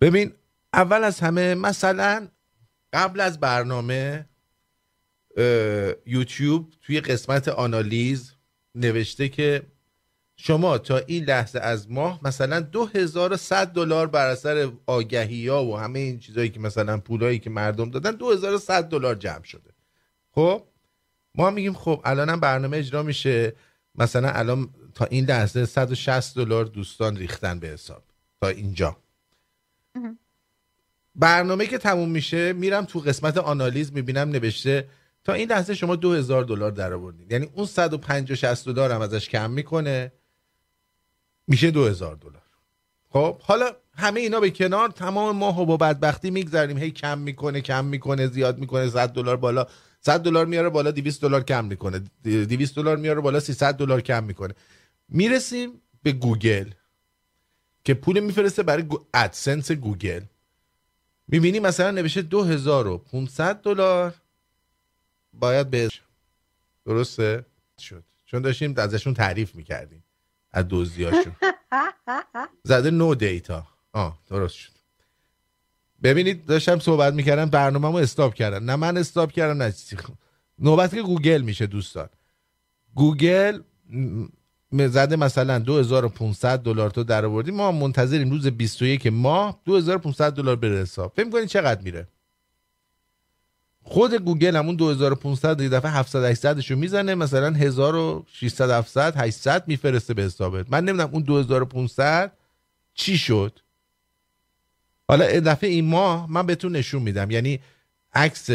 ببین 0.01 0.34
اول 0.74 1.04
از 1.04 1.20
همه 1.20 1.56
مثلا 1.56 2.28
قبل 2.93 3.20
از 3.20 3.39
برنامه 3.39 4.26
یوتیوب 6.06 6.74
توی 6.82 7.01
قسمت 7.01 7.47
آنالیز 7.47 8.32
نوشته 8.76 9.30
که 9.30 9.64
شما 10.36 10.77
تا 10.77 10.97
این 10.97 11.23
لحظه 11.23 11.59
از 11.59 11.91
ماه 11.91 12.19
مثلا 12.23 12.59
2100 12.59 13.67
دلار 13.67 14.07
بر 14.07 14.27
اثر 14.27 14.71
آگهی 14.86 15.47
ها 15.47 15.65
و 15.65 15.77
همه 15.77 15.99
این 15.99 16.19
چیزهایی 16.19 16.49
که 16.49 16.59
مثلا 16.59 16.97
پولایی 16.97 17.39
که 17.39 17.49
مردم 17.49 17.91
دادن 17.91 18.11
2100 18.11 18.84
دلار 18.84 19.15
جمع 19.15 19.43
شده. 19.43 19.69
خب؟ 20.31 20.63
ما 21.36 21.49
میگیم 21.49 21.73
خب 21.73 22.01
الانم 22.03 22.39
برنامه 22.39 22.77
اجرا 22.77 23.03
میشه. 23.03 23.53
مثلا 23.95 24.29
الان 24.29 24.69
تا 24.95 25.05
این 25.05 25.25
لحظه 25.25 25.65
160 25.65 26.36
دلار 26.36 26.65
دوستان 26.65 27.17
ریختن 27.17 27.59
به 27.59 27.67
حساب. 27.67 28.03
تا 28.41 28.47
اینجا. 28.47 28.97
برنامه 31.15 31.65
که 31.65 31.77
تموم 31.77 32.09
میشه 32.09 32.53
میرم 32.53 32.86
تو 32.86 32.99
قسمت 32.99 33.38
آنالیز 33.38 33.93
می‌بینم 33.93 34.29
نوشته 34.29 34.89
تا 35.23 35.34
این 35.34 35.49
لحظه 35.49 35.73
شما 35.73 35.95
2000 35.95 36.43
دلار 36.43 36.71
درآوردید 36.71 37.31
یعنی 37.31 37.49
اون 37.53 37.65
150 37.65 38.36
60 38.36 38.65
دلار 38.65 38.91
هم 38.91 39.01
ازش 39.01 39.29
کم 39.29 39.51
می‌کنه. 39.51 40.11
میشه 41.48 41.72
2000 41.72 42.16
دلار. 42.16 42.41
خب 43.10 43.41
حالا 43.41 43.72
همه 43.94 44.20
اینا 44.20 44.39
به 44.39 44.50
کنار 44.52 44.89
تمام 44.89 45.36
ماهو 45.36 45.66
با 45.66 45.78
بدبختی 45.78 46.32
میگذریم. 46.32 46.78
هی 46.78 46.91
کم 46.91 47.18
می‌کنه 47.20 47.62
کم 47.62 47.86
می‌کنه 47.86 48.28
زیاد 48.28 48.58
می‌کنه 48.60 48.89
100 48.89 49.10
دلار 49.10 49.38
بالا. 49.38 49.68
100 50.00 50.20
دلار 50.24 50.46
میاره 50.46 50.70
بالا 50.70 50.91
200 50.91 51.22
دلار 51.22 51.44
کم 51.44 51.66
می‌کنه. 51.66 52.02
200 52.24 52.76
دلار 52.76 52.98
میاره 52.98 53.22
بالا 53.22 53.39
300 53.39 53.78
دلار 53.78 54.02
کم 54.02 54.24
می‌کنه. 54.24 54.54
می‌رسیم 55.10 55.82
به 56.04 56.12
گوگل 56.12 56.72
که 57.84 57.94
پول 57.94 58.20
میفرسته 58.20 58.64
برای. 58.64 58.86
AdSense 59.14 59.72
گوگل. 59.72 60.22
می‌بینی 61.28 61.60
مثلا 61.60 61.91
نوشته 61.91 62.22
2500 62.22 63.62
دلار. 63.62 64.14
باید 65.34 65.70
به 65.70 65.89
درسته؟ 66.86 67.46
شد. 67.80 68.04
چون 68.26 68.41
داشتیم 68.41 68.74
ازشون 68.78 69.14
تعریف 69.14 69.56
می‌کردیم. 69.56 70.03
از 70.54 70.66
دزدیاشون. 70.70 71.36
زده 72.64 72.91
no 72.91 73.16
data. 73.16 73.68
آه 73.93 74.20
درست 74.28 74.56
شد. 74.56 74.72
ببینید 76.04 76.45
داشتم 76.45 76.80
صحبت 76.80 77.14
می‌کردم 77.14 77.45
برنامه 77.45 77.88
رو 77.88 77.95
stop 77.95 78.34
کردن 78.34 78.64
نه 78.64 78.76
من 78.76 78.97
stop 78.97 79.32
کردم 79.32 79.64
نه 79.64 79.72
چیزی. 79.72 79.97
نوبت 80.60 80.95
که 80.95 81.01
گوگل 81.01 81.41
میشه 81.41 81.68
دوستان. 81.68 82.10
گوگل 82.95 83.62
زده 84.72 85.16
مثلا 85.16 85.60
2500 85.60 86.60
دلار 86.60 86.89
تو 86.89 87.04
در 87.04 87.26
آوردی 87.26 87.51
ما 87.51 87.72
منتظریم 87.72 88.30
روز 88.32 88.47
21 88.47 89.08
ماه 89.08 89.62
2500 89.66 90.34
دلار 90.34 90.56
بره 90.56 90.82
حساب. 90.82 91.14
فکر 91.16 91.30
کنید 91.30 91.45
چقدر 91.47 91.82
میره؟ 91.82 92.08
خود 93.84 94.13
گوگل 94.13 94.55
همون 94.55 94.75
2500 94.75 95.61
یه 95.61 95.69
دفعه 95.69 95.91
700 95.91 96.23
800 96.23 96.71
رو 96.71 96.75
می‌زنه 96.75 97.15
مثلا 97.15 97.51
1600 97.51 98.69
700 98.69 99.13
800 99.17 99.67
میفرسته 99.67 100.13
به 100.13 100.23
حسابت. 100.23 100.65
من 100.69 100.86
نمی‌دونم 100.86 101.09
اون 101.13 101.23
2500 101.23 102.31
چی 102.93 103.17
شد. 103.17 103.59
حالا 105.07 105.39
دفعه 105.39 105.69
این 105.69 105.86
ماه 105.86 106.31
من 106.31 106.45
بهتون 106.45 106.75
نشون 106.75 107.01
میدم. 107.01 107.31
یعنی 107.31 107.59
عکس 108.13 108.49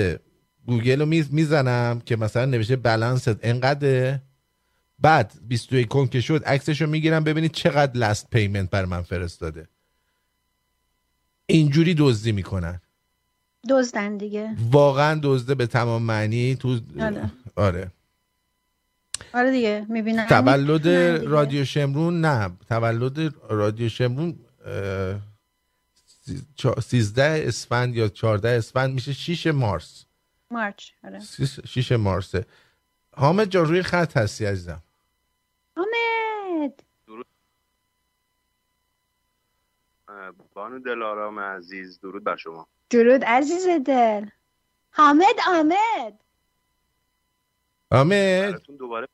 گوگل 0.67 1.01
رو 1.01 1.07
میز- 1.07 1.33
می‌زنم 1.33 2.01
که 2.07 2.17
مثلا 2.17 2.45
نوشته 2.45 2.77
بالانست 2.77 3.37
انقدر 3.43 4.19
بعد 4.99 5.33
21 5.49 5.89
کن 5.89 6.07
که 6.07 6.21
شد 6.21 6.45
عکسش 6.45 6.81
رو 6.81 6.89
می‌گیرم 6.91 7.25
ببینید 7.25 7.53
چقدر 7.53 8.01
last 8.01 8.31
payment 8.31 8.71
بر 8.71 8.85
من 8.85 9.03
فرستاده. 9.03 9.69
اینجوری 11.47 11.95
دزدی 11.99 12.33
می‌کنن. 12.33 12.81
دزدن 13.69 14.17
دیگه. 14.17 14.57
واقعا 14.71 15.21
دزده 15.23 15.55
به 15.55 15.67
تمام 15.67 16.03
معنی 16.03 16.57
تو 16.57 16.81
آره. 17.01 17.31
آره. 17.57 17.91
آره 19.35 19.51
دیگه 19.51 19.87
می‌بینم. 19.89 20.27
تولد 20.27 20.89
رادیو 21.27 21.65
شمرون 21.65 22.21
نه 22.21 22.51
تولد 22.69 23.35
رادیو 23.51 23.89
شمرون 23.89 24.39
اه، 24.67 25.21
سی- 26.27 26.43
چا- 26.63 26.81
13 26.81 27.45
اسفند 27.49 27.97
یا 27.97 28.09
14 28.09 28.49
اسفند 28.49 28.95
میشه 28.95 29.13
6 29.13 29.47
مارس. 29.47 30.05
مارچ 30.51 30.91
آره. 31.05 31.21
6 31.67 31.93
مارسه. 31.93 32.47
حامد 33.17 33.49
جان 33.51 33.67
روی 33.67 33.83
خط 33.83 34.17
هستی 34.17 34.45
عزیزم. 34.45 34.83
حامد! 35.77 36.83
بانو 40.55 40.79
دلارام 40.79 41.39
عزیز 41.41 42.01
درود 42.01 42.25
بر 42.25 42.37
شما. 42.37 42.69
درود 42.91 43.25
عزیز 43.25 43.67
دل. 43.87 44.27
حامد 44.91 45.37
آمد 45.49 46.23
حامد. 47.93 48.63
دوباره 48.79 49.09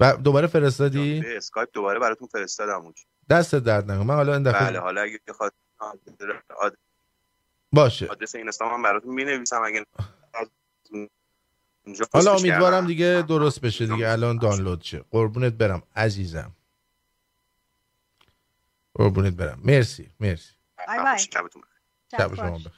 ب- 0.00 0.22
دوباره 0.22 0.46
فرستادی؟ 0.46 1.20
به 1.20 1.36
اسکایپ 1.36 1.68
دوباره 1.72 1.98
براتون 1.98 2.28
فرستادم. 2.28 2.80
اونجا 2.82 3.02
دست 3.30 3.54
درد 3.54 3.90
نکن 3.90 4.06
من 4.06 4.14
حالا 4.14 4.34
این 4.34 4.42
دفعه 4.42 4.66
بله 4.66 4.78
حالا 4.80 5.00
اگه 5.00 5.20
بخواد 5.26 5.52
آد- 6.60 6.78
باشه. 7.72 8.06
آدرس 8.06 8.34
این 8.34 8.50
هم 8.60 8.82
براتون 8.82 9.14
می 9.14 9.24
نویسم 9.24 9.62
اگه 9.62 9.86
حالا 12.12 12.34
امیدوارم. 12.34 12.86
دیگه 12.86 13.24
درست 13.28 13.60
بشه 13.60 13.86
دیگه. 13.86 14.08
الان 14.08 14.38
دانلود 14.38 14.82
شه. 14.82 15.04
قربونت 15.10 15.52
برم 15.52 15.82
عزیزم. 15.96 16.52
قربونت 18.94 19.32
برم. 19.34 19.60
مرسی 19.64 20.10
مرسی. 20.20 20.52
بای 20.88 20.98
بای. 20.98 21.18
شب 22.10 22.34
شما 22.34 22.50
بخیر. 22.50 22.72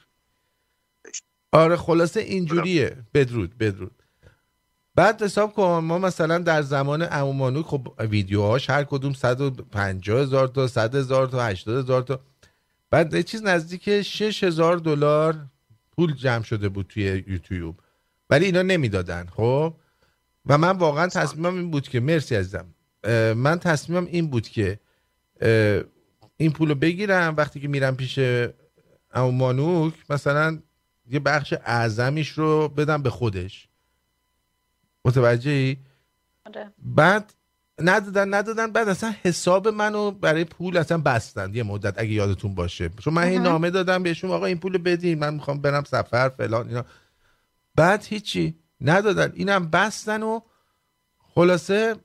آره 1.51 1.75
خلاصه 1.75 2.19
اینجوریه. 2.19 2.97
بدرود 3.13 3.57
بدرود. 3.57 4.03
بعد 4.95 5.23
حساب 5.23 5.53
کن 5.53 5.79
ما 5.83 5.97
مثلا 5.97 6.37
در 6.37 6.61
زمان 6.61 7.01
عمومانو 7.01 7.63
خب 7.63 7.93
ویدیوهاش 7.99 8.69
هر 8.69 8.83
کدوم 8.83 9.13
150 9.13 10.19
هزار 10.19 10.47
تا 10.47 10.67
100 10.67 10.95
هزار 10.95 11.27
تا 11.27 11.45
80 11.45 11.83
هزار 11.83 12.01
تا. 12.01 12.19
بعد 12.89 13.13
یه 13.13 13.23
چیز 13.23 13.43
نزدیک 13.43 14.01
6 14.01 14.43
هزار 14.43 14.77
دلار 14.77 15.45
پول 15.91 16.15
جمع 16.15 16.43
شده 16.43 16.69
بود 16.69 16.85
توی 16.89 17.23
یوتیوب. 17.27 17.79
ولی 18.29 18.45
اینا 18.45 18.61
نمی‌دادن 18.61 19.25
خب؟ 19.25 19.73
و 20.45 20.57
من 20.57 20.77
واقعا 20.77 21.07
تصمیمم 21.07 21.55
این 21.55 21.71
بود 21.71 21.87
که 21.87 21.99
مرسی 21.99 22.35
عزیزم. 22.35 22.65
اه، 23.03 23.33
من 23.33 23.59
تصمیمم 23.59 24.05
این 24.05 24.27
بود 24.29 24.47
که 24.47 24.79
این 26.37 26.51
پولو 26.51 26.75
بگیرم 26.75 27.33
وقتی 27.37 27.59
که 27.59 27.67
میرم 27.67 27.95
پیش 27.95 28.19
اما 29.13 29.31
مانوک 29.31 29.93
مثلا 30.09 30.59
یه 31.09 31.19
بخش 31.19 31.53
اعظمیش 31.65 32.29
رو 32.29 32.67
بدم 32.67 33.01
به 33.01 33.09
خودش 33.09 33.67
متوجه 35.05 35.51
ای؟ 35.51 35.77
آره. 36.45 36.71
بعد 36.77 37.33
ندادن 37.79 38.33
ندادن 38.33 38.71
بعد 38.71 38.89
اصلا 38.89 39.13
حساب 39.23 39.67
منو 39.67 40.11
برای 40.11 40.43
پول 40.43 40.77
اصلا 40.77 40.97
بستن 40.97 41.55
یه 41.55 41.63
مدت 41.63 41.99
اگه 41.99 42.11
یادتون 42.11 42.55
باشه 42.55 42.89
چون 42.89 43.13
من 43.13 43.23
آها. 43.23 43.43
نامه 43.43 43.69
دادم 43.69 44.03
بهشون 44.03 44.31
آقا 44.31 44.45
این 44.45 44.57
پول 44.57 44.77
بدین 44.77 45.19
من 45.19 45.33
می‌خوام 45.33 45.61
برم 45.61 45.83
سفر 45.83 46.29
فلان 46.29 46.67
اینا 46.67 46.85
بعد 47.75 48.05
هیچی 48.05 48.55
ندادن 48.81 49.31
اینم 49.35 49.69
بستن 49.69 50.23
و 50.23 50.39
خلاصه 51.17 51.95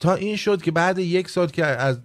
تا 0.00 0.14
این 0.14 0.36
شد 0.36 0.62
که 0.62 0.70
بعد 0.70 0.98
یک 0.98 1.28
سال 1.28 1.46
که 1.46 1.66
از 1.66 2.00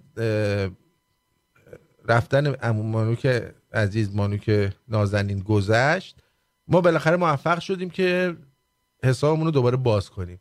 رفتن 2.07 2.47
عمو 2.47 2.83
مانوک 2.83 3.43
عزیز 3.75 4.15
مانوک 4.15 4.73
نازنین 4.87 5.39
گذشت 5.39 6.19
ما 6.67 6.81
بالاخره 6.81 7.15
موفق 7.15 7.59
شدیم 7.59 7.89
که 7.89 8.37
حسابمون 9.03 9.45
رو 9.45 9.51
دوباره 9.51 9.77
باز 9.77 10.09
کنیم. 10.09 10.39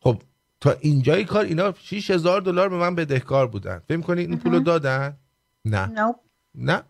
خب 0.00 0.22
تا 0.60 0.70
اینجای 0.80 1.24
کار 1.24 1.44
اینا 1.44 1.74
6000 1.78 2.40
دلار 2.40 2.68
به 2.68 2.76
من 2.76 2.94
بدهکار 2.94 3.46
بودن. 3.46 3.82
فکر 3.88 4.00
کنید 4.00 4.28
این 4.30 4.38
پولو 4.38 4.60
دادن؟ 4.60 5.16
نه. 5.64 6.14
نه. 6.54 6.82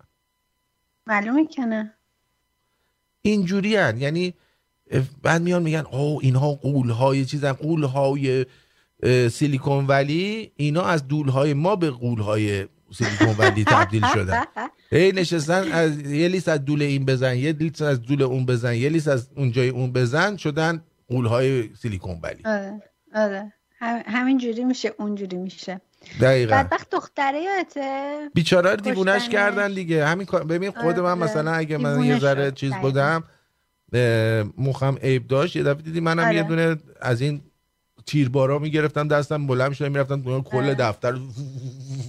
معلومه 1.06 1.46
که 1.46 1.62
نه. 1.62 1.94
اینجوری 3.22 3.76
هن. 3.76 3.98
یعنی 3.98 4.34
بعد 5.22 5.42
میان 5.42 5.62
میگن 5.62 5.84
او 5.92 6.20
اینها 6.22 6.52
قول 6.52 6.90
های 6.90 7.24
چیزن 7.24 7.52
قول 7.52 7.84
های 7.84 8.46
سیلیکون 9.30 9.86
ولی 9.86 10.52
اینا 10.56 10.82
از 10.82 11.08
دول 11.08 11.28
های 11.28 11.54
ما 11.54 11.76
به 11.76 11.90
قول 11.90 12.20
های 12.20 12.66
سیلیکون 12.93 13.34
ولی 13.38 13.64
تبدیل 13.64 14.05
شدن 14.14 14.45
هی 14.91 15.12
نشستن 15.12 15.72
از 15.72 16.01
یه 16.01 16.28
لیست 16.28 16.49
از 16.49 16.64
دول 16.64 16.82
این 16.82 17.05
بزن 17.05 17.36
یه 17.36 17.53
لیست 17.53 17.82
از 17.82 18.03
دول 18.03 18.22
اون 18.22 18.47
بزن 18.47 18.74
یه 18.74 18.88
لیست 18.88 19.09
از 19.09 19.28
اونجای 19.36 19.68
اون 19.68 19.93
بزن 19.93 20.36
شدن 20.36 20.84
قول 21.09 21.26
های 21.26 21.74
سیلیکون 21.74 22.20
ولی 22.22 22.43
آره 22.45 22.82
آره 23.14 23.53
هم- 23.80 24.03
همین 24.07 24.38
جوری 24.38 24.64
میشه 24.64 24.93
اونجوری 24.99 25.36
میشه 25.36 25.80
دقیقا 26.20 26.57
بدبخت 26.57 26.91
دختره 26.91 27.43
یادته 27.43 28.18
بیچاره 28.34 28.70
رو 28.70 28.76
دیوونش. 28.76 29.28
کردن 29.28 29.74
دیگه 29.74 30.07
همین 30.07 30.26
ببین 30.26 30.70
خود 30.70 30.99
من 30.99 31.05
آره. 31.11 31.14
مثلا 31.14 31.53
اگه 31.53 31.76
من 31.78 32.05
یه 32.05 32.18
ذره. 32.18 32.51
چیز 32.51 32.70
دقیقا. 32.70 32.88
بودم 32.88 33.24
مخم 34.59 34.97
عیب 35.03 35.26
داشت 35.26 35.57
یه 35.57 35.62
دفعه 35.62 35.82
دیدی 35.82 36.01
منم 36.01 36.24
آره. 36.24 36.34
یه 36.36 36.43
دونه 36.43 36.76
از 37.01 37.20
این 37.20 37.41
تیربارا 38.07 38.59
می‌گرفتم 38.59 39.09
دستم 39.09 39.47
بلند 39.47 39.72
شدم 39.72 39.93
می‌رفتم 39.93 40.43
کل 40.43 40.57
آره. 40.57 40.74
دفتر 40.74 41.18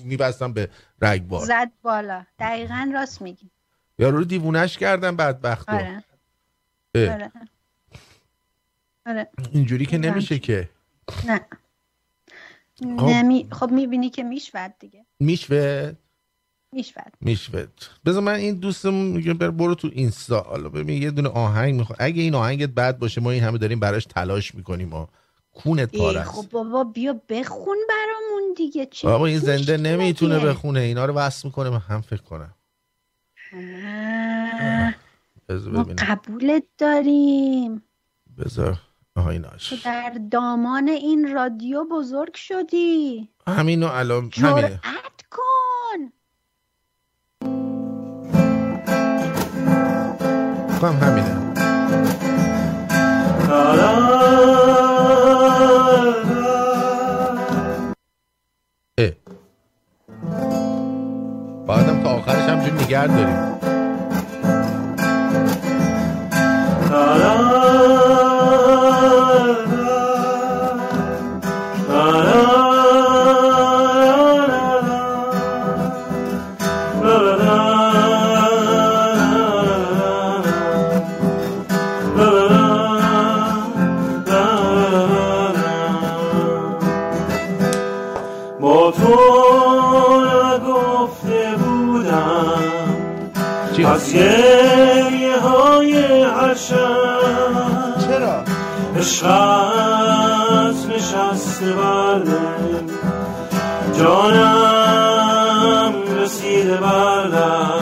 میبستم 0.04 0.54
به 0.54 0.70
رگبار 1.02 1.46
زد 1.46 1.72
بالا. 1.82 2.26
دقیقا 2.40 2.92
راست 2.94 3.22
میگی. 3.22 3.52
یارو 4.00 4.18
رو 4.18 4.24
دیوونش 4.24 4.78
کردن 4.78 5.16
بدبخت. 5.16 5.70
آره. 5.70 6.04
آره. 6.96 7.32
آره. 9.06 9.28
اینجوری 9.52 9.86
که 9.86 9.98
نمیشه 9.98 10.40
که. 10.40 10.70
نه. 11.26 11.42
خب. 12.98 13.06
نمی... 13.06 13.48
خب 13.52 13.72
می‌بینی 13.72 14.10
که 14.10 14.24
می‌شود 14.24 14.74
دیگه. 14.80 15.06
می‌شوه 15.20 15.94
می‌شود. 16.74 17.14
می‌شوه 17.22 17.68
بذار 18.06 18.24
من 18.24 18.34
این 18.34 18.56
دوستمون 18.56 19.08
میگه 19.08 19.34
بر 19.34 19.52
برو 19.52 19.76
تو 19.76 19.90
اینستا. 19.94 20.42
حالا 20.42 20.70
ببین 20.70 21.02
یه 21.02 21.12
دونه 21.12 21.30
آهنگ 21.30 21.76
می‌خواد 21.76 21.98
اگه 22.02 22.22
این 22.22 22.36
آهنگت 22.36 22.70
بد 22.70 22.98
باشه 22.98 23.22
ما 23.22 23.32
این 23.32 23.44
همه 23.44 23.58
داریم 23.58 23.80
براش 23.80 24.06
تلاش 24.06 24.56
می‌کنیم 24.56 24.90
ما 24.90 25.10
کونت 25.54 25.98
پاره 25.98 26.24
خب 26.24 26.50
بابا 26.50 26.84
بیا 26.84 27.22
بخون 27.30 27.78
برامون 27.90 28.54
دیگه. 28.58 28.86
چی 28.86 29.08
بابا 29.08 29.26
این 29.26 29.40
زنده؟ 29.40 29.78
نمی‌تونه 29.78 30.40
بخونه. 30.40 30.80
اینا 30.80 31.06
رو 31.06 31.14
وصل 31.14 31.48
می‌کنه 31.48 31.70
من 31.70 31.80
هم 31.80 32.02
فکر 32.02 32.22
کنم. 32.22 32.54
ما 35.72 35.84
قبولت 35.84 36.64
داریم. 36.78 37.84
بذار. 38.38 38.78
آها 39.16 39.30
ایناش 39.30 39.70
تو 39.70 39.76
در 39.86 40.18
دامان 40.32 40.88
این 40.88 41.34
رادیو 41.34 41.84
بزرگ 41.84 42.36
شدی. 42.36 43.30
همینو 43.48 43.88
الان 43.88 44.32
همینه. 44.34 44.80
کن. 45.32 46.12
کنم 50.82 50.98
همینه. 50.98 51.52
نگر 62.80 63.08
داریم. 63.08 63.81
عشقت 99.12 100.80
نشسته 100.90 101.74
بردم 101.74 102.86
جانم 103.98 105.94
رسیده 106.22 106.78
بردم 106.78 107.82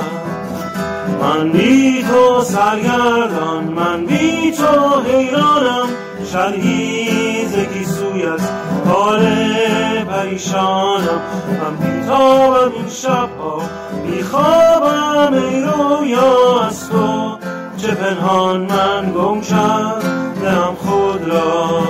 من 1.21 1.51
بی 1.51 2.03
تو 2.03 2.41
سرگردان 2.41 3.63
من 3.63 4.05
بی 4.05 4.51
تو 4.51 5.01
حیرانم. 5.01 5.89
شرحی 6.31 7.45
زگی 7.45 7.85
از 8.25 8.49
حال 8.87 9.25
پریشانم. 10.09 11.21
من 11.61 11.75
بیتابم 11.75 12.71
این 12.75 12.89
شبها 12.89 13.61
بیخوابم 14.05 15.33
ای 15.33 15.61
رویا 15.61 16.61
از 16.67 16.89
تو. 16.89 17.37
چه 17.77 17.87
پنهان 17.87 18.61
من 18.61 19.13
گم 19.13 19.41
کردم 20.39 20.75
خود 20.75 21.29
را. 21.29 21.81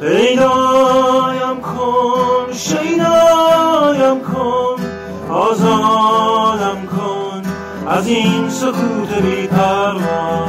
پیدایم 0.00 1.60
کن 1.60 2.52
شیدایم 2.52 4.20
کن 4.20 4.82
آزادم 5.30 6.86
کن 6.86 7.42
از 7.88 8.06
این 8.06 8.48
سکوت 8.48 9.22
بی 9.22 9.46
پروا 9.46 10.46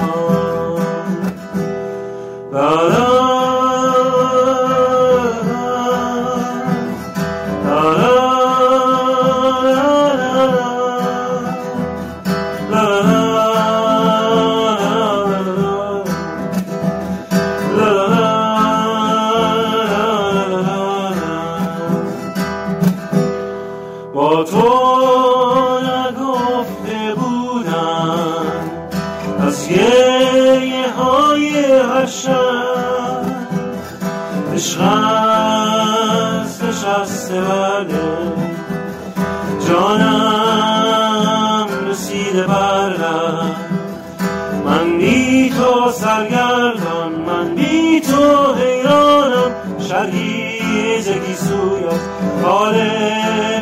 حال 52.47 52.75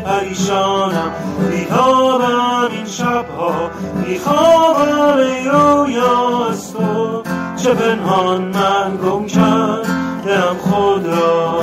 پریشانم. 0.06 1.12
بیتابم 1.52 2.70
این 2.72 2.86
شبها. 2.86 3.70
بیخوابم 4.06 5.18
ای 5.18 5.50
رویا 5.50 6.48
از 6.52 6.74
تو. 6.74 7.24
چه 7.64 7.74
پنهان 7.74 8.42
من 8.42 8.98
گم 8.98 9.26
کردم 9.26 10.58
خود 10.60 11.08
را 11.08 11.62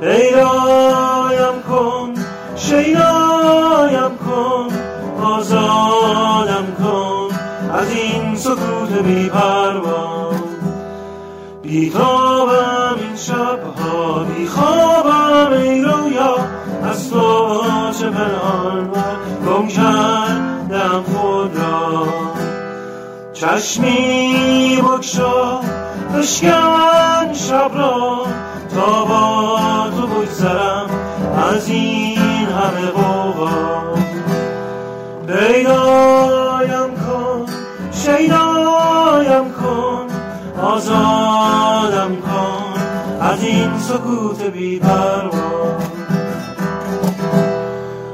پیدایم 0.00 1.62
کن 1.68 2.14
شیدایم 2.56 4.18
کن 4.26 4.68
آزادم 5.24 6.66
کن. 6.82 7.28
از 7.72 7.90
این 7.90 8.36
سکوت 8.36 9.02
بی 9.04 9.28
پروا 9.28 10.30
بیتابم 11.62 12.96
این 13.00 13.16
شبها. 13.16 14.24
بیخوابم 14.24 14.99
گم 19.46 19.68
کردم 19.68 21.04
چشمی 23.32 24.82
بکشا 24.82 25.60
بشکن 26.14 27.32
شب 27.32 27.70
را. 27.74 28.26
تا 28.74 29.04
با 29.04 29.58
تو 29.96 30.06
بگذرم 30.06 30.86
از 31.54 31.68
این 31.68 32.18
همه 32.46 32.86
قوقا 32.86 33.50
پیدایم 35.26 36.94
کن 36.94 37.46
شیدایم 37.92 39.52
کن 39.52 40.06
آزادم 40.62 42.16
کن 42.16 42.80
از 43.20 43.44
این 43.44 43.78
سکوت 43.78 44.42
بی 44.42 44.80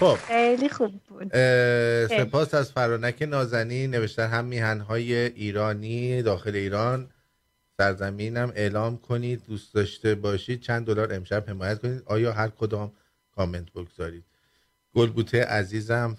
خب. 0.00 0.14
خیلی 0.14 0.68
خوب 0.68 0.92
بود. 1.08 1.28
سپاس 2.06 2.54
از 2.54 2.72
فرانک 2.72 3.22
نازنی 3.22 3.86
نوشتن 3.86 4.28
هم 4.28 4.44
میهنهای 4.44 5.14
ایرانی 5.14 6.22
داخل 6.22 6.54
ایران. 6.54 7.10
سرزمینم 7.76 8.52
اعلام 8.56 8.98
کنید 8.98 9.42
دوست 9.46 9.74
داشته 9.74 10.14
باشید. 10.14 10.60
چند 10.60 10.86
دلار 10.86 11.14
امشب 11.14 11.44
حمایت 11.48 11.78
کنید. 11.78 12.02
آیا 12.06 12.32
هر 12.32 12.48
کدام 12.48 12.92
کامنت 13.36 13.72
بگذارید؟ 13.72 14.24
گلبوته 14.94 15.44
عزیزم 15.44 16.16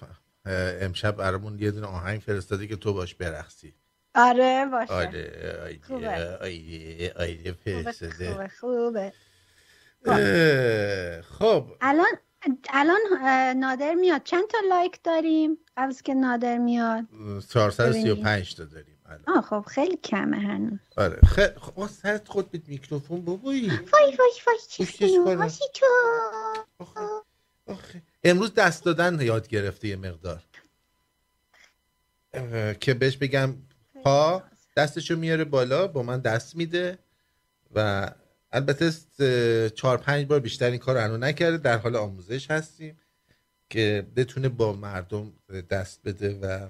امشب 0.81 1.15
برامون 1.15 1.59
یه 1.59 1.71
دونه 1.71 1.87
آهنگ 1.87 2.19
فرستاده 2.21 2.67
که 2.67 2.75
تو 2.75 2.93
باش 2.93 3.15
برقصی. 3.15 3.73
آره 4.15 4.65
باشه. 4.71 4.93
آره 4.93 5.79
خوبه. 5.81 6.07
آیده 6.07 6.37
آیده 6.41 7.13
آیده 7.15 7.53
خوبه 7.53 7.81
فرستاده. 7.91 8.47
خوبه 8.59 9.13
خب. 11.21 11.65
الان 11.81 12.11
الان 12.69 12.99
نادر 13.57 13.93
میاد. 13.93 14.23
چند 14.23 14.47
تا 14.47 14.57
لایک 14.69 14.99
داریم؟ 15.03 15.57
قبل 15.77 15.87
از 15.89 16.01
که 16.01 16.13
نادر 16.13 16.57
میاد. 16.57 17.05
435 17.49 18.55
تا 18.55 18.65
داریم 18.65 18.97
الان. 19.05 19.23
آه 19.37 19.41
خب 19.41 19.65
خیلی 19.67 19.97
کمه 19.97 20.37
هنوز. 20.37 20.79
آره 20.97 21.19
خیلی 21.27 21.53
خب 21.59 21.87
سرت 21.87 22.27
خود 22.27 22.51
به 22.51 22.61
میکروفون 22.67 23.25
بابایی 23.25 23.69
وای 23.69 24.17
وای 24.19 25.19
وای. 25.19 25.35
هاشی 25.35 25.63
تو؟ 25.73 25.85
امروز 28.23 28.53
دست 28.53 28.85
دادن 28.85 29.21
یاد 29.21 29.47
گرفته 29.47 29.87
یه 29.87 29.95
مقدار. 29.95 30.43
اه، 32.33 32.73
که 32.73 32.93
بهش 32.93 33.17
بگم 33.17 33.55
پا 34.03 34.43
دستشو 34.77 35.15
میاره 35.15 35.43
بالا 35.43 35.87
با 35.87 36.03
من 36.03 36.19
دست 36.19 36.55
میده 36.55 36.99
و 37.75 38.11
البته 38.51 38.91
چهار 39.69 39.97
پنج 39.97 40.27
بار 40.27 40.39
بیشتر 40.39 40.69
این 40.69 40.77
کار 40.77 41.07
رو 41.07 41.17
نکرده. 41.17 41.57
در 41.57 41.77
حال 41.77 41.95
آموزش 41.95 42.51
هستیم 42.51 42.99
که 43.69 44.07
بتونه 44.15 44.49
با 44.49 44.73
مردم 44.73 45.33
دست 45.69 46.01
بده 46.05 46.33
و 46.33 46.69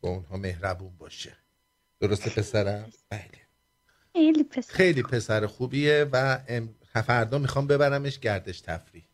با 0.00 0.08
اونها 0.08 0.36
مهربون 0.36 0.96
باشه. 0.98 1.32
درسته 2.00 2.30
پسرم؟ 2.30 2.92
بله. 3.10 3.20
خیلی 4.12 4.44
پسر 4.44 4.72
خیلی 4.74 5.02
پسر 5.02 5.46
خوبیه 5.46 6.06
و 6.12 6.38
ام- 6.48 6.74
فردا 7.06 7.38
می‌خوام 7.38 7.66
ببرمش 7.66 8.18
گردش 8.18 8.60
تفریح. 8.60 9.04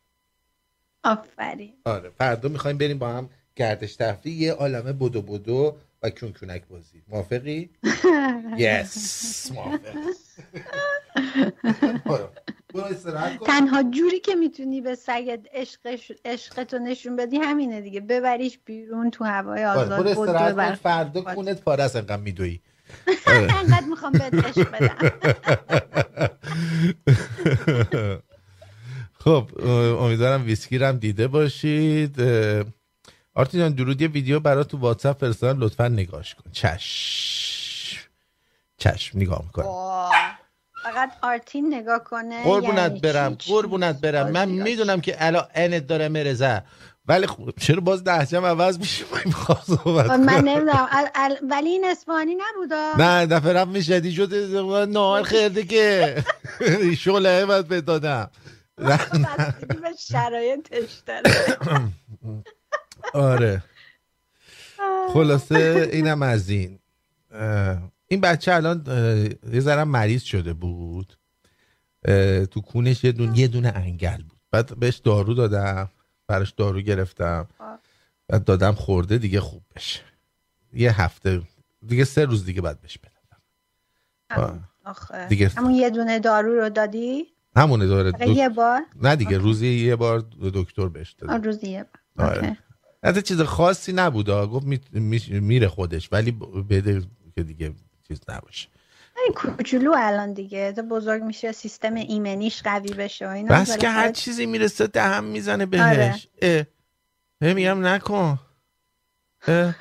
آفرین. 1.05 1.75
آره 1.85 2.11
فردا 2.11 2.49
می‌خوایم 2.49 2.79
بریم 2.79 2.99
با 2.99 3.09
هم 3.09 3.31
گردش 3.57 3.97
تفریح. 3.97 4.35
یه 4.35 4.53
عالمه 4.53 4.93
بدو 4.93 5.23
بدو 5.23 5.79
و 6.03 6.11
کونکونک 6.11 6.69
بازی. 6.69 7.03
موافقی؟ 7.09 7.71
یس 8.59 9.53
موافق. 9.55 9.95
تنها 13.47 13.83
جوری 13.83 14.21
که 14.21 14.35
می‌تونی 14.35 14.81
به 14.81 14.95
سگت 14.95 15.41
عشقتو 16.25 16.79
نشون 16.79 17.17
بدی 17.17 17.37
همینه 17.37 17.81
دیگه. 17.81 18.01
ببریش 18.01 18.59
بیرون 18.65 19.11
تو 19.11 19.25
هوای 19.25 19.65
آره، 19.65 19.81
آزاد 19.81 20.05
برو 20.05 20.21
استراحت. 20.21 20.75
فردا 20.75 21.21
کونت 21.21 21.61
پاره 21.61 21.85
است 21.85 21.97
انقدر 21.97 22.17
میدوی. 22.17 22.61
آره. 23.27 23.57
انقدر 23.61 23.87
می‌خوام 23.87 24.13
بهت 24.13 24.35
عشق 24.35 24.71
بدم. 24.71 24.97
خب 29.19 29.49
امیدوارم 30.01 30.45
ویسکی 30.45 30.79
رو 30.79 30.87
هم 30.87 30.97
دیده 30.97 31.29
باشید. 31.29 32.17
آرتی 33.35 33.59
جان 33.59 33.73
درود. 33.73 34.03
یه 34.03 34.09
ویدیو 34.09 34.41
برای 34.41 34.65
تو 34.65 34.79
واتساپ 34.79 35.21
فرستادم. 35.21 35.61
لطفا 35.61 35.89
نگاش 35.89 36.35
کن. 36.35 36.51
چشم. 36.53 38.09
چشم 38.79 39.19
نگاه 39.19 39.43
می‌کنم. 39.45 39.67
فقط 40.83 41.13
آرتین 41.23 41.75
نگاه 41.75 42.05
کنه. 42.05 42.45
قربونت 42.45 42.79
یعنی 42.79 43.01
برم؟ 43.01 43.37
قربونت 43.49 44.01
برم. 44.01 44.31
من 44.31 44.49
می‌دونم 44.49 45.01
که 45.01 45.27
الان 45.27 45.47
انت 45.55 45.87
داره 45.87 46.09
مرزه. 46.09 46.63
ولی 47.07 47.27
خب 47.27 47.51
چرا 47.61 47.81
باز 47.81 48.03
لهجم 48.03 48.45
عوض 48.45 48.79
میشه؟ 48.79 49.05
من 49.87 50.21
من 50.21 50.45
نمی‌دونم. 50.45 50.89
ولی 51.51 51.69
این 51.69 51.85
اسپانی 51.85 52.35
نبودا؟ 52.35 52.93
نه 52.99 53.27
دفعه 53.27 53.53
رفت 53.53 53.71
می‌شدی 53.71 54.13
شد 54.13 54.35
نهار 54.89 55.23
خیرده 55.23 55.65
که. 55.65 56.25
شله 56.99 57.47
باید 57.47 57.69
به 57.69 57.81
دادم 57.81 58.31
بستگی 58.79 59.81
به 59.81 59.93
شرایطش 59.99 61.03
داره. 61.07 61.31
آره. 63.15 63.63
خلاصه 65.13 65.89
اینم 65.93 66.23
از 66.23 66.49
این. 66.49 66.79
این 68.09 68.21
بچه 68.21 68.55
الان 68.55 68.83
یه 69.53 69.61
ذره 69.61 69.85
مریض 69.85 70.23
شده 70.23 70.53
بود. 70.53 71.19
تو 72.51 72.61
کونش 72.67 73.05
یه 73.05 73.13
دونه, 73.13 73.39
یه 73.39 73.49
دونه 73.49 73.73
انگل 73.77 74.23
بود. 74.23 74.39
بعد 74.51 74.79
بهش 74.79 74.97
دارو 74.97 75.35
دادم. 75.35 75.91
براش 76.27 76.51
دارو 76.51 76.81
گرفتم. 76.81 77.49
بعد 78.29 78.45
دادم 78.45 78.73
خورده 78.73 79.19
دیگه 79.19 79.41
خوب 79.41 79.63
بشه. 79.77 80.01
یه 80.73 81.01
هفته 81.01 81.43
دیگه 81.87 82.05
سه 82.05 82.25
روز 82.25 82.45
دیگه 82.45 82.61
بعد 82.61 82.81
بهش 82.81 82.99
بدم. 82.99 83.13
آه. 84.43 85.27
دیگه- 85.29 85.49
همون 85.49 85.71
یه 85.75 85.91
دونه 85.91 86.19
دارو 86.19 86.55
رو 86.61 86.69
دادی؟ 86.69 87.27
همونه 87.57 87.87
داره. 87.87 88.11
فقط 88.13 88.29
یه 88.29 88.49
بار. 88.49 88.81
نه 89.03 89.17
دیگه 89.17 89.39
روزی 89.39 89.67
یه 89.69 89.97
بار 89.97 90.25
دکتر 90.55 90.89
بهش 90.89 91.13
دادم 91.13 91.33
آه، 91.33 91.39
روزی 91.39 91.67
یه 91.69 91.87
بار. 92.17 92.27
آره. 92.27 92.59
حتی 93.05 93.23
چیز 93.23 93.41
خاصی 93.41 93.93
نبود. 93.93 94.31
گفت 94.31 94.67
می- 94.67 94.81
می- 94.93 95.41
میره 95.41 95.69
خودش 95.69 96.09
ولی 96.13 96.31
بده 96.71 97.03
که 97.35 97.43
دیگه 97.43 97.75
چیز 98.09 98.21
نباشه 98.29 98.69
این 99.25 99.35
کوچولو 99.35 99.95
الان 99.97 100.33
دیگه 100.33 100.73
تا 100.73 100.83
بزرگ 100.83 101.23
میشه 101.23 101.53
سیستم 101.53 101.95
ایمنیش 101.95 102.63
قوی 102.63 102.89
بشه 102.89 103.27
و 103.27 103.31
اینا 103.31 103.55
بس 103.55 103.79
که 103.79 103.89
هر 103.89 104.13
چیزی 104.13 104.47
می‌رسه 104.47 104.87
دهم 104.87 105.25
می‌زنه 105.25 105.67
بهش 105.67 106.29
آره. 106.43 106.67
اه. 107.41 107.53
میگم 107.53 107.87
نکن 107.87 108.39
اه. 109.49 109.75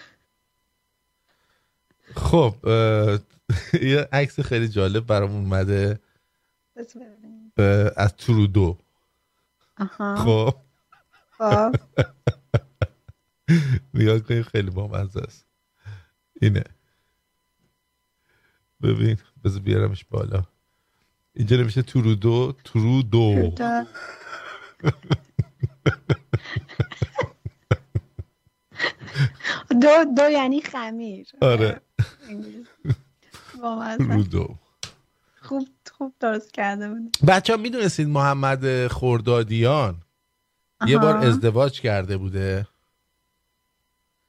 خب 2.15 2.55
یه 3.81 4.07
عکس 4.11 4.39
خیلی 4.39 4.67
جالب 4.67 5.05
برام 5.05 5.31
اومده 5.31 5.99
از 7.97 8.15
ترودو 8.15 8.77
آها. 9.79 10.15
خب 10.15 10.55
خب. 11.37 11.75
نگاه 13.93 14.19
کنید 14.19 14.41
خیلی 14.41 14.69
بامزه 14.69 15.21
است. 15.21 15.45
اینه. 16.41 16.63
ببین 18.83 19.17
بذار 19.43 19.61
بیارمش 19.61 20.05
بالا. 20.05 20.43
اینجا 21.33 21.57
نمیشه 21.57 21.81
ترودو 21.81 22.55
ترودو 22.65 23.53
دو 29.81 30.05
دو. 30.17 30.29
یعنی 30.31 30.61
خمیر. 30.61 31.27
آره. 31.41 31.81
ترودو 33.97 34.55
خوب 35.41 35.67
خوب 35.91 36.13
درست 36.19 36.53
کرده 36.53 36.89
بود 36.89 37.17
بچه 37.27 37.55
ها 37.55 37.61
می‌دونستید 37.61 38.07
محمد 38.07 38.87
خوردادیان 38.87 40.01
یه. 40.87 40.97
بار 40.97 41.17
ازدواج 41.17 41.81
کرده 41.81 42.17
بوده؟ 42.17 42.67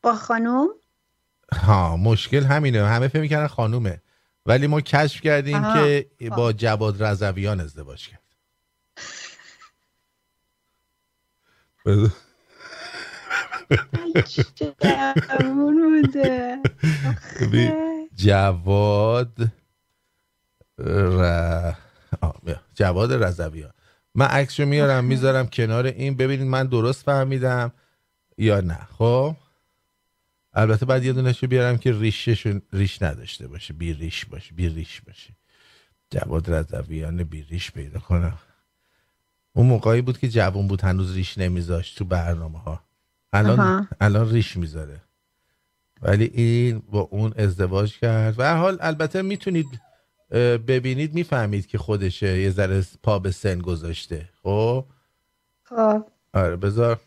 با 0.03 0.15
خانوم؟ 0.15 0.69
ها 1.53 1.97
مشکل 1.97 2.45
همینه. 2.45 2.87
همه 2.87 3.09
فکر 3.09 3.21
می‌کنن 3.21 3.47
خانومه. 3.47 4.03
ولی 4.47 4.67
ما 4.67 4.81
کشف 4.81 5.21
کردیم 5.21 5.57
آها. 5.57 5.75
که 5.75 6.11
خب. 6.21 6.29
با 6.29 6.53
جواد 6.53 7.03
رضویان 7.03 7.61
ازدواج 7.61 8.09
کرد. 8.09 8.23
جواد 18.15 19.53
ر... 20.79 21.73
جواد 22.75 23.13
رضویان. 23.13 23.73
من 24.15 24.27
عکسشو 24.27 24.67
میارم 24.67 25.05
می‌ذارم 25.05 25.47
کنار 25.47 25.87
این. 25.87 26.17
ببینید 26.17 26.47
من 26.47 26.67
درست 26.67 27.05
فهمیدم 27.05 27.73
یا 28.39 28.61
نه. 28.61 28.79
خب؟ 28.99 29.37
البته 30.55 30.87
بعد 30.87 31.05
یه 31.05 31.13
دونشو 31.13 31.47
بیارم 31.47 31.79
که 31.79 31.93
ریششون 31.93 32.63
ریش 32.73 33.03
نداشته 33.03 33.49
باشه. 33.49 33.75
بی 33.75 33.93
ریش 33.93 34.25
باشه 34.25 34.55
بی 34.55 34.69
ریش 34.69 35.01
باشه. 35.01 35.37
جواد 36.11 36.51
رضویان 36.51 37.25
بی 37.25 37.43
ریش 37.43 37.71
پیدا 37.71 38.01
کنم 38.01 38.39
اون 39.53 39.67
موقعی 39.67 40.03
بود 40.03 40.19
که 40.19 40.29
جوون 40.29 40.69
بود 40.69 40.81
هنوز 40.81 41.15
ریش 41.15 41.39
نمیذاشت 41.39 41.99
تو 41.99 42.05
برنامه 42.05 42.59
ها 42.59 42.85
الان 43.33 43.61
آها. 43.61 43.89
الان 44.01 44.31
ریش 44.31 44.57
می‌ذاره. 44.57 45.01
ولی 46.03 46.25
این 46.25 46.79
با 46.79 47.01
اون 47.01 47.33
ازدواج 47.37 47.99
کرد. 47.99 48.35
و 48.39 48.57
حال 48.57 48.79
البته 48.81 49.23
می‌تونید 49.23 49.81
ببینید 50.67 51.15
می‌فهمید 51.15 51.67
که 51.67 51.79
خودشه. 51.79 52.39
یه 52.41 52.51
ذره 52.51 52.85
پا 53.03 53.19
به 53.19 53.31
سن 53.31 53.59
گذاشته. 53.59 54.29
خب؟ 54.43 54.87
خب. 55.63 56.07
آره 56.35 56.57
بذار. 56.57 57.01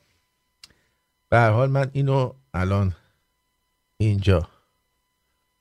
به 1.30 1.38
هر 1.38 1.52
حال 1.52 1.70
من 1.70 1.90
اینو 1.94 2.34
الان 2.54 2.96
اینجا. 4.06 4.48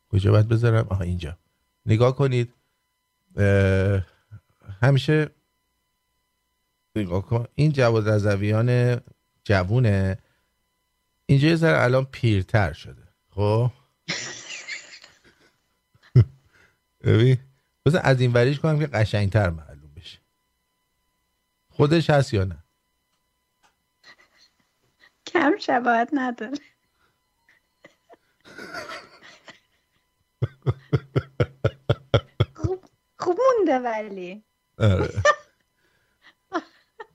کجا 0.08 0.32
باید 0.32 0.48
بذارم؟ 0.48 0.86
آها 0.90 1.04
اینجا. 1.04 1.38
نگاه 1.86 2.16
کنید. 2.16 2.54
همیشه 4.82 5.30
نگاه 6.96 7.26
کن. 7.26 7.44
این 7.54 7.72
جواد 7.72 8.08
رضویان 8.08 9.00
جوونه. 9.44 10.18
اینجا 11.26 11.48
یه 11.48 11.56
ذره 11.56 11.82
الان 11.82 12.04
پیرتر 12.04 12.72
شده. 12.72 13.08
خب؟ 13.30 13.70
ببین 17.04 17.38
از 18.02 18.20
این 18.20 18.32
وریش 18.32 18.60
کنم 18.60 18.78
که 18.78 18.86
قشنگتر 18.86 19.50
معلوم 19.50 19.94
بشه. 19.96 20.18
خودش 21.68 22.10
هست 22.10 22.34
یا 22.34 22.44
نه؟ 22.44 22.64
کم 25.26 25.52
شباهت 25.60 26.08
نداره. 26.12 26.58
خوب 32.54 32.84
خوب 33.18 33.38
مونده 33.58 33.78
ولی. 33.78 34.44
آره. 34.78 35.22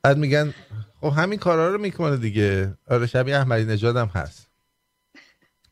بعد 0.04 0.18
میگن 0.18 0.54
خب 1.02 1.14
همین 1.18 1.40
کارا 1.40 1.70
رو 1.74 1.82
می‌کنه 1.82 2.18
دیگه. 2.18 2.78
آره 2.88 3.08
شبیه 3.08 3.38
احمدی 3.38 3.66
نژاد 3.66 3.98
هم 3.98 4.08
هست. 4.08 4.50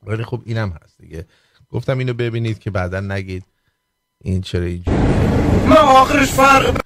ولی 0.03 0.23
خب 0.23 0.41
اینم 0.45 0.69
هست 0.69 1.01
دیگه. 1.01 1.27
گفتم 1.69 1.97
اینو 1.97 2.13
ببینید 2.13 2.59
که 2.59 2.71
بعدا 2.71 2.99
نگید. 2.99 3.45
این 4.21 4.41
چرا 4.41 4.63
اینجوری 4.63 4.97
من 5.69 5.77
آخرش 5.77 6.31
فرق 6.31 6.81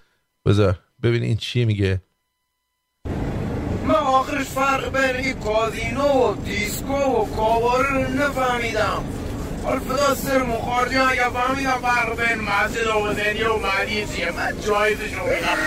بذار 0.45 0.79
ببین 1.03 1.23
این 1.23 1.37
چی 1.37 1.65
میگه. 1.65 2.01
آخرش 4.41 4.53
فرق 4.53 4.89
بین 4.91 5.15
این 5.25 5.39
کازینو 5.39 6.31
و 6.31 6.35
دیسکو 6.35 6.93
و 6.93 7.35
کاباره 7.35 7.89
رو 7.89 8.01
نفهمیدم. 8.01 9.03
حالا 9.63 9.79
فدا 9.79 10.15
سرمون 10.15 10.61
خارجی 10.61 10.95
ها 10.95 11.07
اگه 11.07 11.29
فهمیدم 11.29 11.71
فرق 11.81 12.15
بین 12.27 12.39
مسجد 12.41 12.87
آبادانی 12.87 13.43
و 13.43 13.57
مهدی 13.57 14.05
چیه 14.15 14.31
من 14.31 14.61
جایزشون 14.61 15.19
میدم. 15.29 15.57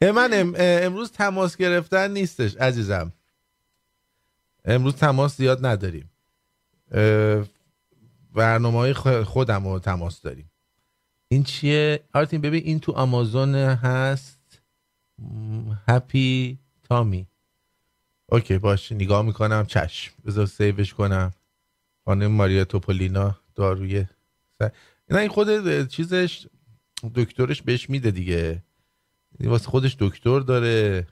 من 0.00 0.30
ام- 0.32 0.54
امروز 0.58 1.12
تماس 1.12 1.56
گرفتن 1.56 2.10
نیستش 2.10 2.56
عزیزم. 2.56 3.12
امروز 4.64 4.96
تماس 4.96 5.36
زیاد 5.36 5.66
نداریم. 5.66 6.10
برنامه 8.34 8.78
های 8.78 8.94
خودم 9.24 9.68
رو 9.68 9.78
تماس 9.78 10.20
داریم. 10.20 10.50
این 11.28 11.42
چیه؟ 11.44 12.04
آرتین 12.14 12.40
ببین 12.40 12.62
این 12.64 12.80
تو 12.80 12.92
آمازون 12.92 13.54
هست. 13.54 14.62
هپی 15.88 16.58
تامی. 16.82 17.26
اوکی 18.26 18.58
باش 18.58 18.92
نگاه 18.92 19.22
می‌کنم. 19.22 19.66
چشم. 19.66 20.14
بذار 20.26 20.46
سیوش 20.46 20.94
کنم. 20.94 21.32
خانم 22.04 22.26
ماریا 22.26 22.64
توپولینا 22.64 23.38
داروی 23.54 24.04
سر... 24.58 24.70
نه 25.10 25.18
این 25.18 25.28
خود 25.28 25.88
چیزش 25.88 26.46
دکترش 27.14 27.62
بهش 27.62 27.90
میده 27.90 28.10
دیگه. 28.10 28.62
این 29.40 29.50
واسه 29.50 29.68
خودش 29.68 29.96
دکتر 30.00 30.40
داره. 30.40 31.06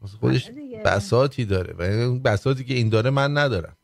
واسه 0.00 0.16
خودش 0.16 0.48
دیگه. 0.48 0.82
بساتی 0.82 1.44
داره. 1.44 1.72
و 1.72 2.18
بساتی 2.18 2.64
که 2.64 2.74
این 2.74 2.88
داره 2.88 3.10
من 3.10 3.38
ندارم. 3.38 3.76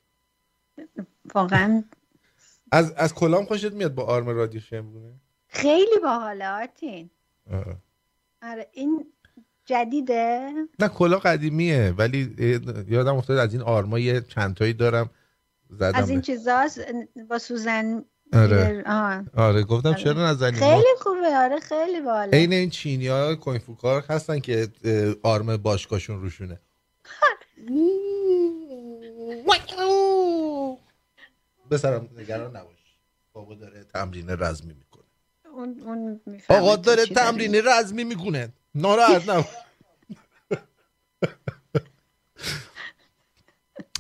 واقعا 1.35 1.85
از 2.72 2.93
از 2.93 3.14
کلام 3.14 3.45
خوشت 3.45 3.72
میاد 3.72 3.95
با 3.95 4.05
آرم 4.05 4.28
رادیو 4.28 4.61
شمرونه 4.61 5.14
خیلی 5.49 5.99
باحاله 6.03 6.49
آرتین. 6.49 7.11
آره 8.43 8.68
این 8.72 9.07
جدیده؟ 9.64 10.51
نه 10.78 10.89
کلا 10.89 11.18
قدیمیه 11.18 11.95
ولی 11.99 12.35
یادم 12.89 13.16
افتاد 13.16 13.39
از 13.39 13.53
این 13.53 13.62
آرما 13.62 13.99
یه 13.99 14.20
چندتایی 14.20 14.72
دارم 14.72 15.11
زدم. 15.70 15.99
از 15.99 16.11
این 16.11 16.18
به- 16.18 16.24
چیزاست 16.26 16.80
با 17.30 17.39
سوزن 17.39 18.05
آره. 18.32 18.82
آه. 18.87 19.22
آره 19.37 19.62
گفتم 19.62 19.95
چرا 19.95 20.30
نزنیم 20.30 20.61
ما 20.61 20.70
خیلی 20.74 20.87
خوبه 21.01 21.37
آره 21.37 21.61
خیلی 21.61 22.01
باحاله. 22.01 22.39
عین 22.39 22.53
این 22.53 22.70
چینی 22.70 23.07
ها 23.09 23.35
کوینفوکار 23.35 24.05
هستن 24.09 24.39
که 24.41 24.68
آرم 25.22 25.57
باشگاهشون 25.57 26.20
روشونه. 26.20 26.61
بسرم 31.71 32.09
نگران 32.17 32.57
نباش. 32.57 32.99
بابا 33.33 33.55
داره 33.55 33.85
تمرین 33.85 34.31
رزمی 34.31 34.75
می‌کنه. 34.75 35.05
اون 35.53 35.81
اون 35.81 36.21
آقا 36.49 36.77
داره 36.77 37.07
تمرین 37.07 37.55
رزمی 37.65 38.05
می‌کنه 38.05 38.53
ناراحت 38.75 39.29
نباش. 39.31 39.47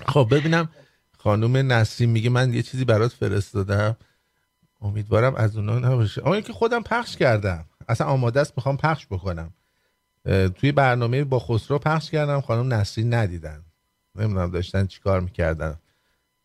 خب 0.06 0.28
ببینم 0.30 0.68
خانم 1.18 1.72
نسرین 1.72 2.10
میگه 2.10 2.30
من 2.30 2.54
یه 2.54 2.62
چیزی 2.62 2.84
برات 2.84 3.12
فرستادم. 3.12 3.96
امیدوارم 4.80 5.34
از 5.34 5.56
اونا 5.56 5.78
نباشه. 5.78 6.22
آن 6.22 6.40
که 6.40 6.52
خودم 6.52 6.82
پخش 6.82 7.16
کردم. 7.16 7.64
اصلا 7.88 8.06
آماده 8.06 8.40
است 8.40 8.52
می‌خوام 8.56 8.76
پخش 8.76 9.06
بکنم. 9.06 9.54
توی 10.54 10.72
برنامه 10.72 11.24
با 11.24 11.38
خسرو 11.38 11.78
پخش 11.78 12.10
کردم 12.10 12.40
خانم 12.40 12.74
نسرین 12.74 13.14
ندیدن. 13.14 13.64
نمی‌دونم 14.14 14.50
داشتن 14.50 14.86
چیکار 14.86 15.20
می‌کردن. 15.20 15.78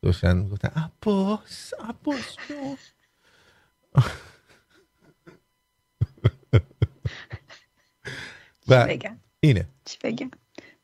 داشتن 0.02 0.38
می‌گفتن 0.38 0.70
عباس 0.70 1.74
عباس 1.80 2.38
جون. 2.48 2.78
و 8.68 8.88
بگم؟ 8.88 9.20
اینه. 9.40 9.70
چی 9.86 9.98
بگم؟ 10.04 10.32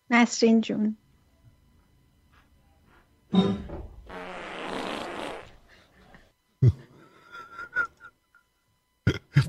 نسرین 0.10 0.62
جون. 0.62 0.98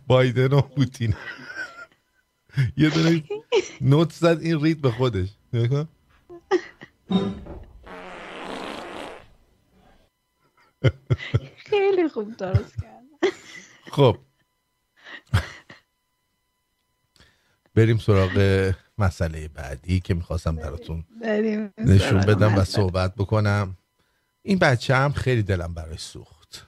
بایدن 0.07 0.53
و 0.53 0.61
پوتین. 0.61 1.15
یه 2.77 2.91
دونه 2.91 3.25
نوت 3.81 4.13
زد 4.13 4.39
این 4.43 4.61
رید 4.65 4.81
به 4.81 4.91
خودش 4.91 5.29
نگاه 5.53 5.85
کن. 5.85 5.89
خیلی 11.57 12.09
خوب 12.09 12.37
درست 12.37 12.75
کرد 12.83 13.03
خب. 13.93 14.19
بریم 17.75 17.99
سراغ 17.99 18.73
مسئله 18.99 19.49
بعدی 19.49 20.01
که 20.01 20.15
می‌خواستم 20.15 20.57
براتون 20.57 21.05
نشون 21.79 22.21
بدم 22.21 22.55
و. 22.55 22.65
صحبت 22.65 23.15
بکنم. 23.15 23.77
این 24.43 24.59
بچه 24.59 24.97
هم 24.97 25.13
خیلی 25.13 25.43
دلم 25.43 25.75
برای 25.75 25.97
سوخت. 25.97 26.67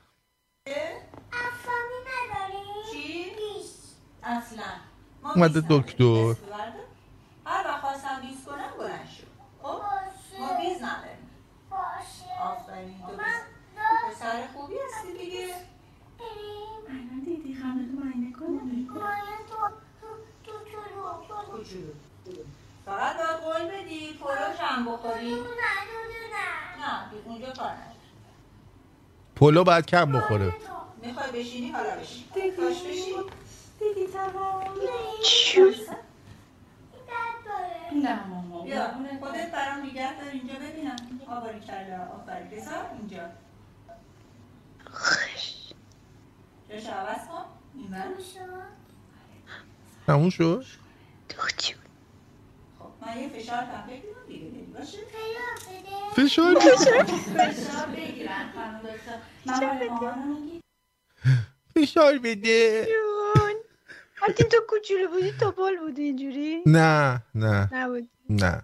اصلا. 4.23 4.63
اومده. 5.23 5.61
دکتر 5.71 6.31
دست 6.33 6.43
ببرده. 6.43 6.85
هر 7.47 7.67
وقت 7.67 7.81
خواستم 7.81 8.21
بیز 8.21 8.45
کنم 8.47 8.71
بلند 8.79 9.09
شد 9.09 9.27
خب 9.63 9.83
ما 10.41 10.61
بیز 10.61 10.83
نداریم 10.83 11.31
آفرین 12.41 12.99
تو 12.99 13.17
پسر 14.29 14.47
خوبی 14.55 14.75
هستی 14.89 15.13
دیگه؟ 15.19 15.55
الان 16.89 17.21
دیدی 17.25 17.55
خمه 17.55 17.89
تو 17.89 17.95
معنی 18.05 18.33
کوچولو. 18.33 18.59
فقط 22.87 23.17
باید 23.17 23.41
قول 23.41 23.71
بدی 23.71 24.13
پلو 24.13 24.53
کم 24.59 24.85
بخوری. 24.85 25.31
نه 25.31 25.37
دیگه 27.11 27.23
اونجا 27.25 27.47
کار 27.47 27.71
نداری. 27.71 27.99
پلو 29.37 29.65
باید 29.65 29.87
کم 29.87 30.13
بخوره. 30.13 30.55
می‌خوای 31.03 31.33
بشینی؟ 31.33 31.71
حالا 31.71 31.97
بشین. 31.97 32.25
باش 32.35 32.83
بشین 32.83 33.25
دیدی 33.79 34.07
تمام؟ 34.07 34.65
نه 38.03 38.27
ماما 38.27 38.63
بیا 38.63 38.91
خودت 39.21 39.53
برام 39.53 39.87
نگه 39.87 40.21
دار 40.21 40.31
اینجا 40.33 40.55
ببینم. 40.55 40.97
آباری 41.29 41.61
کلا 41.61 42.09
آفرین. 42.17 42.51
بذار 42.51 42.85
اینجا. 42.99 43.23
جاش 46.71 46.87
عوض 46.87 47.29
کن. 47.29 47.45
تموم 50.07 50.31
شد؟ 50.31 50.65
خب 52.79 53.07
من 53.07 53.19
یه 53.19 53.29
فشار 53.29 53.59
کم 53.65 53.87
بگیرم 53.87 54.27
دیگه 54.29 54.47
بری 54.47 54.63
باشه. 54.63 54.99
فشار؟ 56.17 56.59
فشار 56.59 57.87
بگیرم 57.87 58.53
خانم 58.55 58.79
دکتر. 58.79 59.19
من 59.47 59.61
برای 59.61 59.89
مامانم 59.89 60.29
میگی 60.43 60.61
فشار 61.77 62.19
بده. 62.19 62.89
آرتین 64.23 64.49
تو 64.49 64.57
کوچولو 64.69 65.09
بودی 65.09 65.33
تو 65.33 65.53
بول 65.53 65.77
بودی 65.79 66.03
اینجوری؟ 66.03 66.63
نه 66.67 67.23
نه. 67.35 67.69
نبود 67.73 68.09
نه. 68.31 68.63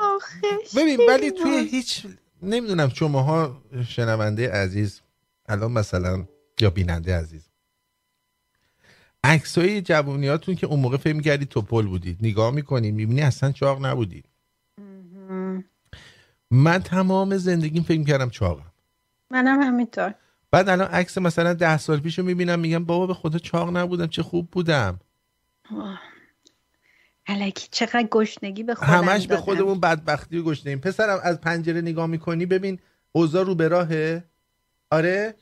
آخه 0.00 0.58
ببین 0.76 1.00
ولی 1.08 1.30
توی. 1.30 1.68
هیچ 1.68 2.06
نمی‌دونم 2.42 2.88
شماها 2.88 3.62
شنونده 3.88 4.52
عزیز 4.52 5.00
الان 5.46 5.72
مثلا 5.72 6.24
یا 6.60 6.70
بیننده 6.70 7.16
عزیز. 7.16 7.48
عکسای 9.24 9.82
جوونیاتون 9.82 10.54
که 10.54 10.66
اون 10.66 10.80
موقع 10.80 10.96
فکر 10.96 11.12
می‌کردی 11.12 11.46
توپل 11.46 11.86
بودید 11.86 12.18
نگاه 12.22 12.50
می‌کنی 12.50 12.90
می‌بینی 12.90 13.22
اصلا 13.22 13.52
چاق 13.52 13.86
نبودید 13.86 14.24
من 16.50 16.82
تمام 16.82 17.36
زندگیم 17.36 17.82
فکر 17.82 17.98
می‌کردم 17.98 18.30
چاقم. 18.30 18.72
منم 19.30 19.62
همینطور. 19.62 20.14
بعد 20.50 20.68
الان 20.68 20.88
عکس 20.88 21.18
مثلا 21.18 21.54
ده 21.54 21.78
سال 21.78 22.00
پیش 22.00 22.18
رو 22.18 22.24
می‌بینم 22.24 22.60
میگم 22.60 22.84
بابا 22.84 23.06
به 23.06 23.14
خدا 23.14 23.38
چاق 23.38 23.76
نبودم 23.76 24.06
چه 24.06 24.22
خوب 24.22 24.50
بودم. 24.50 25.00
آه. 25.70 26.00
الکی 27.26 27.68
چقدر 27.70 28.08
گشنگی 28.10 28.62
به 28.62 28.74
خودم 28.74 28.92
همش 28.92 29.26
به. 29.26 29.36
خودمون 29.36 29.80
بدبختی 29.80 30.38
و 30.38 30.42
گشنیم 30.44 30.78
پسرم 30.80 31.20
از 31.22 31.40
پنجره 31.40 31.80
نگاه 31.80 32.06
می‌کنی 32.06 32.46
ببین 32.46 32.78
اوضاع 33.12 33.44
رو 33.44 33.54
به 33.54 33.68
راهه. 33.68 34.24
آره؟ 34.90 35.34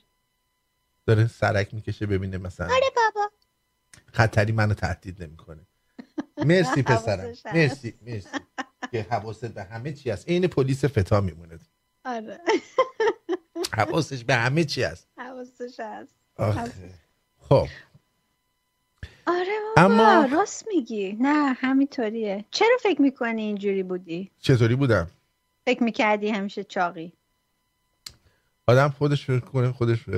داره 1.06 1.26
سرک 1.26 1.74
می‌کشه 1.74 2.06
ببینه 2.06 2.38
مثلا. 2.38 2.66
آره 2.66 2.90
بابا. 2.96 3.30
خطری 4.12 4.52
منو 4.52 4.74
تهدید 4.74 5.22
نمی‌کنه. 5.22 5.60
مرسی 6.44 6.82
پسرم. 6.92 7.32
مرسی 7.54 7.94
مرسی. 8.02 8.28
که 8.90 9.06
حواست 9.10 9.44
به 9.44 9.62
همه 9.62 9.92
چی 9.92 10.10
هست. 10.10 10.28
عین 10.28 10.46
پلیس 10.46 10.84
فتا 10.84 11.20
میمونه. 11.20 11.58
آره. 12.04 12.40
حواسش 13.72 14.24
به 14.24 14.34
همه 14.34 14.64
چی 14.64 14.82
هست. 14.82 15.08
حواسش 15.16 15.80
هست. 15.80 16.14
آخه. 16.36 16.72
خب. 17.40 17.68
آره 19.26 19.52
بابا 19.76 19.82
اما- 19.94 20.28
راست 20.36 20.64
میگی. 20.68 21.16
نه 21.20 21.52
همینطوریه. 21.52 22.44
چرا 22.50 22.76
فکر 22.82 23.02
می‌کنی 23.02 23.42
اینجوری 23.42 23.82
بودی؟ 23.82 24.30
چطوری 24.40 24.74
بودم؟ 24.76 25.10
فکر 25.66 25.82
می‌کردی 25.82 26.28
همیشه 26.28 26.64
چاقی. 26.64 27.12
آدم 28.66 28.88
خودش 28.88 29.26
فکر 29.26 29.40
کنه 29.40 29.72
خودش 29.72 30.08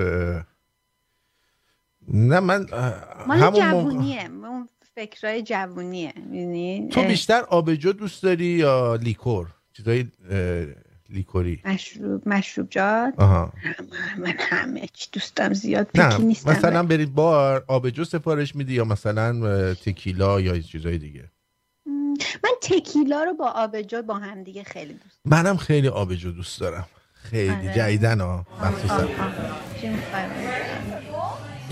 نه 2.09 2.41
من 2.41 2.67
مال 3.27 3.39
موقع- 3.39 3.61
جوونیه. 3.61 4.31
اون 4.31 4.69
فکرای 4.95 5.43
جوونیه 5.43 6.13
می‌دونی؟ 6.17 6.89
تو 6.93 7.03
بیشتر 7.03 7.41
آبجو 7.43 7.93
دوست 7.93 8.23
داری 8.23 8.45
یا 8.45 8.95
لیکور؟ 8.95 9.47
چیزای 9.73 10.05
لیکوری. 11.11 11.61
مشروب 11.65 12.29
مشروبجات 12.29 13.15
آها. 13.19 13.53
من 14.19 14.35
همه 14.39 14.89
چی 14.93 15.09
دوستم 15.13 15.53
زیاد 15.53 15.89
نه 15.95 16.19
نیستم. 16.19 16.51
مثلا 16.51 16.83
برید 16.83 17.15
بار 17.15 17.65
آبجو 17.69 18.05
سفارش 18.05 18.57
میدی 18.57 18.75
یا 18.75 18.85
مثلا 18.85 19.75
تکیلا 19.75 20.41
یا 20.41 20.59
چیزای 20.61 20.99
دیگه؟ 20.99 21.31
من 22.45 22.51
تکیلا 22.63 23.23
رو 23.23 23.35
با 23.35 23.51
آبجو 23.51 24.03
با 24.03 24.15
هم 24.15 24.43
دیگه 24.45 24.63
خیلی 24.65 24.93
دوست 24.93 25.21
منم 25.25 25.57
خیلی 25.57 25.89
آبجو 25.89 26.33
دوست 26.33 26.61
دارم. 26.61 26.87
خیلی 27.13 27.51
آره. 27.51 27.75
جدیدن 27.77 28.21
ها 28.21 28.47
مخصوصا؟ 28.63 29.09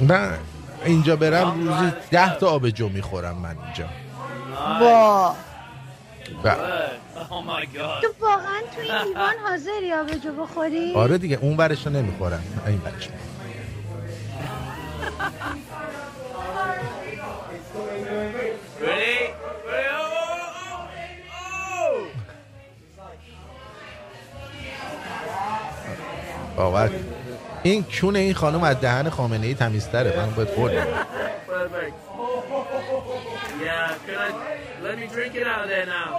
من 0.09 0.39
اینجا 0.85 1.17
برم 1.17 1.69
روزی 1.69 1.93
ده 2.11 2.39
تا 2.39 2.49
آبجو 2.49 2.89
می‌خورم 2.89 3.37
من 3.39 3.57
اینجا. 3.65 3.89
با. 4.81 5.37
تو 8.03 8.09
واقعا 8.21 8.61
تو 8.75 8.81
این 8.81 8.93
لیوان 9.09 9.35
حاضری 9.47 9.93
آبجو 9.93 10.33
بخوری؟ 10.43 10.95
آره 10.95 11.19
دیگه 11.19 11.39
اون 11.41 11.57
برش 11.57 11.87
رو 11.87 11.93
نمی‌خورم. 11.93 12.45
این? 12.67 12.81
Oh, 15.17 15.27
oh, 20.57 20.85
oh, 21.27 21.77
باور 26.57 26.89
کن. 26.89 26.95
این 27.63 27.85
کون 28.01 28.17
این 28.17 28.35
خانم 28.35 28.63
از 28.63 28.81
دهن 28.81 29.11
خامنه 29.11 29.47
ای 29.47 29.55
تمیزتره. 29.55 30.17
من 30.17 30.31
باید 30.31 30.49
خوردم 30.49 30.87
let 34.95 35.01
me 35.03 35.09
drink 35.17 35.35
it 35.35 35.47
out 35.47 35.65
of 35.65 35.69
there 35.75 35.87
now? 35.87 36.11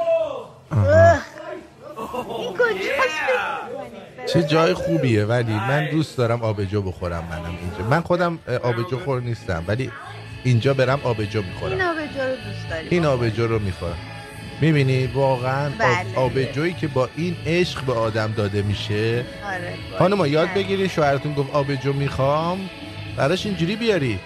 این 2.40 2.54
کجاست 2.54 4.34
چه 4.34 4.44
جای 4.44 4.74
خوبیه 4.74 5.26
ولی 5.26 5.54
من 5.54 5.90
دوست 5.92 6.18
دارم 6.18 6.44
آبجو 6.44 6.82
بخورم 6.82 7.24
منم 7.24 7.46
اینجا. 7.46 7.90
من 7.90 8.02
خودم 8.02 8.40
آبجو 8.64 9.00
خور 9.00 9.22
نیستم 9.22 9.64
ولی 9.68 9.92
اینجا 10.44 10.74
برم 10.74 11.00
آبجو 11.04 11.40
این 11.40 11.50
می‌خورم 11.50 11.82
آبجو 11.82 12.22
رو 12.22 12.36
دوست 12.36 12.70
داری. 12.70 12.88
این 12.90 13.06
آبجو 13.06 13.48
رو 13.48 13.60
می‌خورم. 13.60 13.98
می‌بینی 14.62 15.08
واقعا 15.08 15.70
بله. 15.70 16.16
آبجویی 16.16 16.74
که 16.74 16.88
با 16.88 17.10
این 17.16 17.36
عشق 17.46 17.82
به 17.82 17.94
آدم 17.94 18.32
داده 18.32 18.62
میشه. 18.62 19.26
آره. 19.46 19.74
خانم 20.00 20.26
یاد 20.26 20.54
بگیری 20.54 20.90
شوهرتون 20.90 21.34
گفت 21.34 21.56
آبجو 21.56 21.94
می‌خوام. 21.94 22.70
براش 23.18 23.46
اینجوری 23.46 23.76
بیاری. 23.76 24.20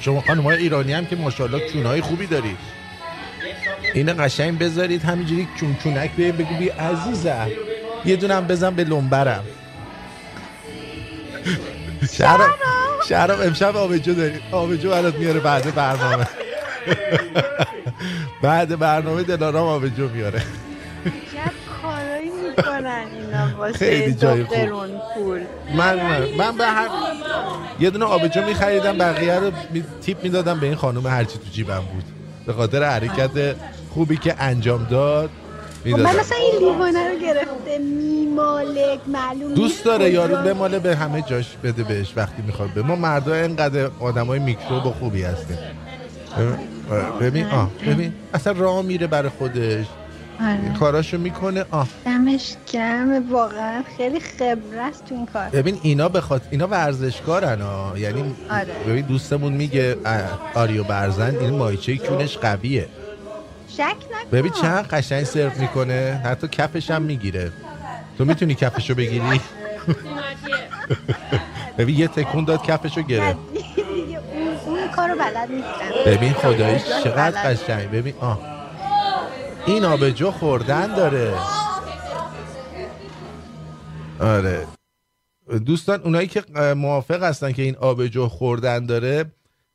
شما 0.00 0.20
خانم 0.20 0.42
های 0.42 0.56
ایرانی 0.56 0.92
هم 0.92 1.06
که 1.06 1.16
ماشاءالله 1.16 1.72
کونهای 1.72 2.00
خوبی 2.00 2.26
دارید 2.26 2.81
این 3.94 4.24
قشنگ 4.24 4.58
بذارید 4.58 5.02
همینجوری 5.02 5.48
چون 5.60 5.76
چونک 5.82 6.10
به 6.10 6.32
بگو 6.32 6.56
بی 6.58 6.68
عزیزم. 6.68 7.48
یه 8.04 8.16
دونم 8.16 8.46
بزن 8.46 8.74
به 8.74 8.84
لنبرم. 8.84 9.44
شهرام 12.12 12.50
شهرام. 13.08 13.40
امشب 13.42 13.76
آبجو 13.76 14.14
داریم 14.14 14.40
آبجو 14.52 14.90
برات 14.90 15.14
میاره 15.14 15.40
بعد 15.40 15.74
برنامه. 15.74 16.26
بعد 18.42 18.78
برنامه 18.78 19.22
دلارام 19.22 19.66
آبجو 19.68 20.08
میاره. 20.08 20.42
می‌کنن 22.56 23.06
اینا 23.12 23.58
واسه 23.58 23.78
خیلی 23.78 24.14
جای 24.14 24.44
خوب. 24.44 24.68
پول. 25.14 25.40
من 25.76 25.96
من, 25.96 26.28
من 26.38 26.56
به 26.56 26.66
هر 26.66 26.88
یه 27.80 27.90
دونه 27.90 28.04
آبجو 28.04 28.42
میخریدم 28.44 28.98
بقیه 28.98 29.34
رو 29.34 29.50
می... 29.70 29.84
تیپ 30.02 30.22
می‌دادم 30.22 30.60
به 30.60 30.66
این 30.66 30.76
خانم 30.76 31.06
هرچی 31.06 31.38
تو 31.38 31.44
جیبم 31.52 31.80
بود. 31.92 32.04
به 32.46 32.52
خاطر 32.52 32.82
حرکت 32.82 33.56
خوبی 33.90 34.16
که 34.16 34.34
انجام 34.38 34.86
داد. 34.90 35.30
خب 35.84 35.88
من 35.88 36.16
مثلا 36.16 36.38
این 36.38 36.68
لیوانه 36.70 37.08
رو 37.08 37.18
گرفته 37.18 37.78
میمالک 37.78 39.00
معلوم 39.06 39.54
دوست 39.54 39.84
داره 39.84 40.10
یارو. 40.10 40.36
بماله 40.36 40.78
به 40.78 40.96
همه 40.96 41.22
جاش 41.22 41.56
بده 41.64 41.82
بهش 41.82 42.12
وقتی 42.16 42.42
می‌خواد. 42.42 42.70
به 42.74 42.82
ما 42.82 42.96
مردا 42.96 43.34
اینقدر 43.34 43.90
آدمای 44.00 44.38
میکروب 44.38 44.86
و 44.86 44.92
خوبی 44.92 45.22
هستیم 45.22 45.58
ببین 47.20 47.46
آه. 47.46 47.70
ببین. 47.86 48.12
اصلا 48.34 48.52
راه 48.52 48.82
میره 48.82 49.06
برای 49.06 49.30
خودش. 49.38 49.86
آره. 50.42 50.78
کاراشو 50.78 51.18
می‌کنه. 51.18 51.64
آه. 51.70 51.88
دمش 52.04 52.54
گرمه 52.72 53.20
واقعا 53.30 53.82
خیلی 53.96 54.20
خبره 54.20 54.80
است 54.80 55.04
تو 55.04 55.14
این 55.14 55.26
کار. 55.26 55.48
ببین 55.48 55.78
اینا 55.82 56.08
بخواد 56.08 56.42
اینا 56.50 56.66
ورزشکارن 56.66 57.60
ها. 57.60 57.92
یعنی 57.96 58.34
آره. 58.50 58.66
ببین 58.88 59.06
دوستمون 59.06 59.52
میگه 59.52 59.96
آریو 60.54 60.84
برزن 60.84 61.36
این 61.36 61.50
مایچه 61.50 61.96
کونش 61.96 62.38
قویه. 62.38 62.88
شک 63.68 63.80
نکن. 63.80 63.96
ببین 64.32 64.52
چقدر 64.52 64.88
قشنگ 64.98 65.24
سرو 65.24 65.50
می‌کنه. 65.60 66.20
حتی 66.24 66.48
کفش 66.48 66.90
هم 66.90 67.02
می‌گیره. 67.02 67.52
تو 68.18 68.24
می‌تونی 68.24 68.54
کفشو 68.54 68.94
بگیری؟ 68.94 69.40
ببین 71.78 71.98
یه 71.98 72.08
تکون 72.08 72.44
داد 72.44 72.62
کفشو 72.62 73.02
گرفت. 73.02 73.38
اون, 74.66 74.88
کارو 74.96 75.14
بلد 75.14 75.50
نیستم. 75.50 76.10
ببین 76.10 76.32
خداییش 76.32 76.82
کجاش 76.82 77.04
چقدر 77.04 77.42
قشنگ. 77.54 77.90
ببین 77.90 78.14
آه. 78.20 78.51
این 79.66 79.84
آبجو 79.84 80.30
خوردن 80.30 80.94
داره. 80.94 81.34
آره. 84.20 84.66
دوستان 85.66 86.00
اونایی 86.00 86.28
که 86.28 86.42
موافق 86.76 87.22
هستن 87.22 87.52
که 87.52 87.62
این 87.62 87.76
آبجو 87.76 88.28
خوردن 88.28 88.86
داره 88.86 89.24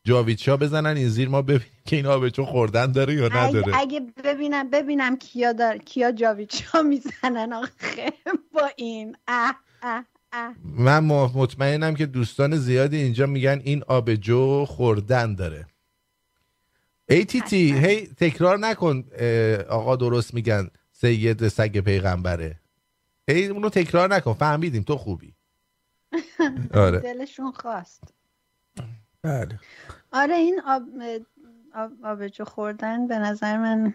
جاویدشا 0.03 0.57
بزنن 0.57 0.97
این 0.97 1.09
زیر 1.09 1.29
ما 1.29 1.41
ببینیم 1.41 1.67
که 1.85 1.95
این 1.95 2.05
آبجو 2.05 2.45
خوردن 2.45 2.91
داره 2.91 3.13
یا 3.13 3.27
نداره. 3.27 3.77
اگه 3.77 4.01
ببینم 4.23 4.69
ببینم 4.69 5.17
کیا 5.17 5.53
دار 5.53 5.77
کیا 5.77 6.11
جاویدشا 6.11 6.81
می‌زنن 6.81 7.53
آخه. 7.53 8.13
با 8.53 8.69
این. 8.75 9.17
اه 9.27 9.55
اه 9.81 10.05
اه. 10.31 10.53
من 10.63 10.99
مطمئنم 11.35 11.95
که 11.95 12.05
دوستان 12.05 12.55
زیادی 12.57 12.97
اینجا 12.97 13.25
میگن 13.25 13.61
این 13.63 13.83
آبجو 13.87 14.65
خوردن 14.65 15.35
داره. 15.35 15.65
ATT 17.11 17.53
هی 17.53 18.07
تکرار 18.07 18.57
نکن 18.57 19.03
آقا 19.69 19.95
درست 19.95 20.33
میگن 20.33 20.69
سید 20.91 21.47
سگ 21.47 21.79
پیغمبره. 21.79 22.59
هی 23.29 23.47
اونو 23.47 23.69
تکرار 23.69 24.15
نکن 24.15 24.33
فهمیدیم 24.33 24.83
تو 24.83 24.97
خوبی. 24.97 25.33
آره. 26.73 26.99
دلشون 26.99 27.51
خواست. 27.51 28.03
بله. 29.21 29.59
آره 30.11 30.35
این 30.35 30.61
آب 30.67 30.83
آب 31.75 31.91
آبجو 32.03 32.43
خوردن 32.43 33.07
به 33.07 33.19
نظر 33.19 33.57
من 33.57 33.93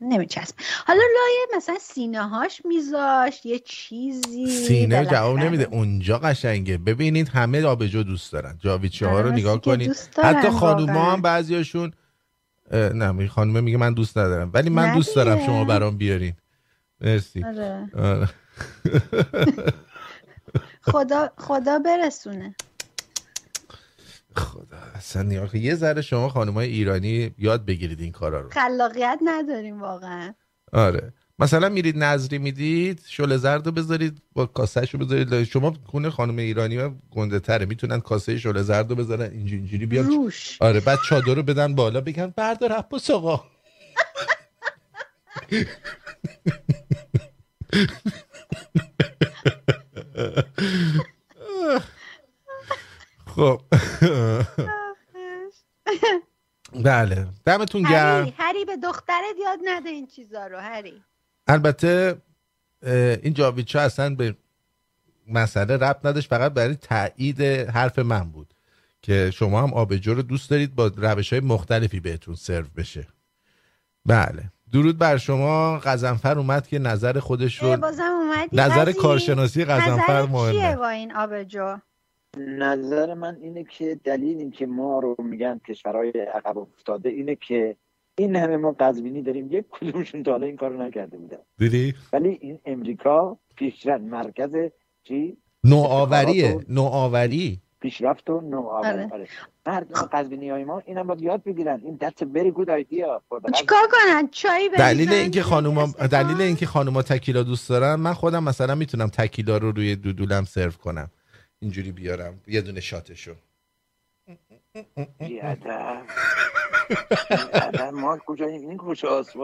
نمیچسب 0.00 0.54
حالا 0.86 1.00
لایه 1.00 1.56
مثلا 1.56 1.76
سینه 1.80 2.28
هاش 2.28 2.62
میذاشت 2.64 3.46
یه 3.46 3.58
چیزی 3.58 4.46
سینه. 4.46 5.06
جواب 5.06 5.38
نمیده 5.38 5.68
اونجا 5.70 6.18
قشنگه 6.18 6.78
ببینید 6.78 7.28
همه 7.28 7.64
آبجو 7.64 8.02
دوست 8.02 8.32
دارن 8.32 8.58
جاویدچه 8.60 9.06
ها 9.06 9.12
آره، 9.12 9.22
رو 9.22 9.28
راستی 9.28 9.40
نگاه 9.42 9.60
کنید 9.60 9.96
حتی 10.22 10.50
خانوما. 10.50 11.12
هم 11.12 11.22
بعضیاشون 11.22 11.92
نه 12.72 13.28
خانومه 13.28 13.60
میگه 13.60 13.76
من 13.78 13.94
دوست 13.94 14.18
ندارم 14.18 14.50
ولی 14.54 14.70
من 14.70 14.94
دوست 14.94 15.16
دارم. 15.16 15.46
شما 15.46 15.64
برام 15.64 15.96
بیارین 15.98 16.34
مرسی 17.00 17.44
آره. 17.44 17.90
آره. 17.96 18.28
خدا 20.92 21.30
خدا 21.38 21.78
برسونه 21.78 22.54
اصلا 24.94 25.22
نگاه 25.22 25.48
کن. 25.48 25.58
یه 25.58 25.74
ذره 25.74 26.02
شما 26.02 26.28
خانمای 26.28 26.68
ایرانی 26.68 27.34
یاد 27.38 27.64
بگیرید 27.64 28.00
این 28.00 28.12
کارا 28.12 28.40
رو. 28.40 28.50
خلاقیت 28.50 29.18
نداریم 29.24 29.80
واقعا. 29.80 30.34
آره. 30.72 31.12
مثلا 31.38 31.68
میرید 31.68 31.98
نظری 31.98 32.38
می‌دید 32.38 33.02
شل 33.06 33.36
زرد 33.36 33.66
رو 33.66 33.72
بذارید 33.72 34.22
با 34.32 34.46
کاسهش 34.46 34.94
رو 34.94 35.00
بذارید. 35.00 35.44
شما 35.44 35.74
خونه 35.84 36.10
خانم 36.10 36.36
ایرانی 36.36 36.76
ها 36.76 36.94
گنده 37.10 37.40
تره. 37.40 37.66
می‌تونن 37.66 38.00
کاسه 38.00 38.38
شل 38.38 38.62
زرد 38.62 38.90
رو 38.90 38.96
بذارن 38.96 39.30
اینجوری 39.30 39.56
اینجوری 39.56 39.86
بیان. 39.86 40.06
روش. 40.06 40.58
آره 40.60 40.80
بعد 40.80 40.98
چادر 41.08 41.34
رو 41.34 41.42
بدن 41.42 41.74
بالا 41.74 42.00
بگن 42.00 42.34
بردار 42.36 42.72
عباس 42.72 43.10
آقا. 43.10 43.44
خب. 53.34 53.60
بله. 56.84 57.26
دمتون 57.46 57.82
گرم. 57.82 58.22
هری 58.22 58.34
هری 58.38 58.64
به 58.64 58.76
دخترت 58.76 59.34
یاد 59.44 59.58
نده 59.64 59.88
این 59.88 60.06
چیزا 60.06 60.46
رو 60.46 60.58
هری. 60.58 61.02
البته 61.46 62.16
این 63.22 63.34
جاویدچا 63.34 63.80
اصلا 63.80 64.14
به 64.14 64.36
مسئله 65.28 65.76
ربط 65.76 66.06
نداشت 66.06 66.30
فقط 66.30 66.52
برای 66.52 66.74
تایید 66.74 67.42
حرف 67.70 67.98
من 67.98 68.30
بود 68.30 68.54
که 69.02 69.30
شما 69.34 69.62
هم 69.62 69.74
آبجو 69.74 70.14
رو 70.14 70.22
دوست 70.22 70.50
دارید 70.50 70.74
با 70.74 70.92
روش 70.96 71.32
های 71.32 71.40
مختلفی 71.40 72.00
بهتون 72.00 72.34
سرو 72.34 72.66
بشه. 72.76 73.06
بله. 74.06 74.50
درود 74.72 74.98
بر 74.98 75.16
شما. 75.16 75.78
قزنفر 75.78 76.38
اومد 76.38 76.66
که 76.66 76.78
نظر 76.78 77.20
خودش 77.20 77.62
رو 77.62 77.76
بازم 77.76 78.02
اومدی. 78.02 78.56
نظر. 78.56 78.92
کارشناسی 78.92 79.64
قزنفر 79.64 80.22
مهمه. 80.22 80.76
با 80.76 80.88
این 80.88 81.16
آبجو 81.16 81.78
نظر 82.38 83.14
من 83.14 83.36
اینه 83.42 83.64
که 83.64 84.00
دلیل 84.04 84.38
این 84.38 84.50
که 84.50 84.66
ما 84.66 84.98
رو 84.98 85.16
میگن 85.18 85.60
کشورهای 85.68 86.10
عقب 86.10 86.58
افتاده 86.58 87.08
اینه 87.08 87.36
که 87.36 87.76
این 88.18 88.36
همه 88.36 88.56
ما 88.56 88.76
قزوینی 88.80 89.22
داریم. 89.22 89.48
یک 89.50 89.64
کدومشون 89.70 90.22
تا 90.22 90.30
حالا 90.30 90.46
این 90.46 90.56
کارو 90.56 90.82
نکرده 90.82 91.16
بودن. 91.16 91.38
دیدی؟ 91.58 91.94
ولی 92.12 92.38
این 92.40 92.58
امریکا 92.64 93.38
پیشرفت 93.56 94.04
مرکز 94.04 94.56
چی؟ 95.04 95.36
نوآوریه. 95.64 96.60
نوآوری. 96.68 97.60
پیشرفت 97.80 98.30
و 98.30 98.40
نوآوری. 98.40 98.88
آره. 98.88 99.08
آره. 99.12 99.28
مردم 99.66 100.08
قزوینی 100.12 100.50
های 100.50 100.64
ما 100.64 100.82
اینم 100.86 101.06
باید 101.06 101.22
یاد 101.22 101.42
بگیرن. 101.42 101.80
این 101.84 101.98
that's 102.02 102.22
a 102.22 102.24
very 102.24 102.50
good 102.58 102.68
idea. 102.68 103.20
for 103.28 103.40
the 103.40 103.52
چیکار 103.52 103.82
کنن؟ 103.92 104.28
چای 104.32 104.70
دلیل 104.78 105.12
اینکه 105.12 105.42
خانوما 105.42 105.86
دلیل 106.10 106.40
اینکه 106.40 106.66
خانوما 106.66 107.02
تکیلا 107.02 107.42
دوست 107.42 107.68
دارن 107.68 107.94
من 107.94 108.12
خودم 108.12 108.44
مثلا 108.44 108.74
می‌تونم 108.74 109.08
تکیلا 109.08 109.56
رو 109.56 109.72
روی 109.72 109.96
دودولم 109.96 110.44
سرو 110.44 110.70
کنم. 110.70 111.10
اینجوری 111.64 111.92
بیارم. 111.92 112.40
یه 112.46 112.60
دونه 112.60 112.80
شاتشو. 112.80 113.34
بیادب 115.18 116.02
بیادب 117.28 117.80
ما 117.82 118.18
کجاییم 118.26 118.68
این 118.68 118.78
کجاست. 118.78 119.36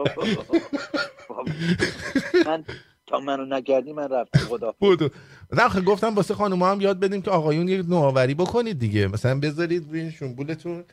من 2.45 2.65
تا 3.07 3.19
منو 3.19 3.45
نگردی 3.45 3.93
من 3.93 4.09
رفتم. 4.09 4.39
خدا. 4.39 4.71
بودو 4.79 5.09
نه 5.53 5.81
گفتم 5.81 6.15
واسه 6.15 6.33
خانوما 6.33 6.71
هم 6.71 6.81
یاد 6.81 6.99
بدیم 6.99 7.21
که 7.21 7.31
آقایون 7.31 7.67
یه 7.67 7.81
نوآوری 7.81 8.33
بکنید 8.33 8.79
دیگه. 8.79 9.07
مثلا 9.07 9.39
بذارید 9.39 9.89
روی 9.89 9.99
این 9.99 10.11
شنبولتون 10.11 10.85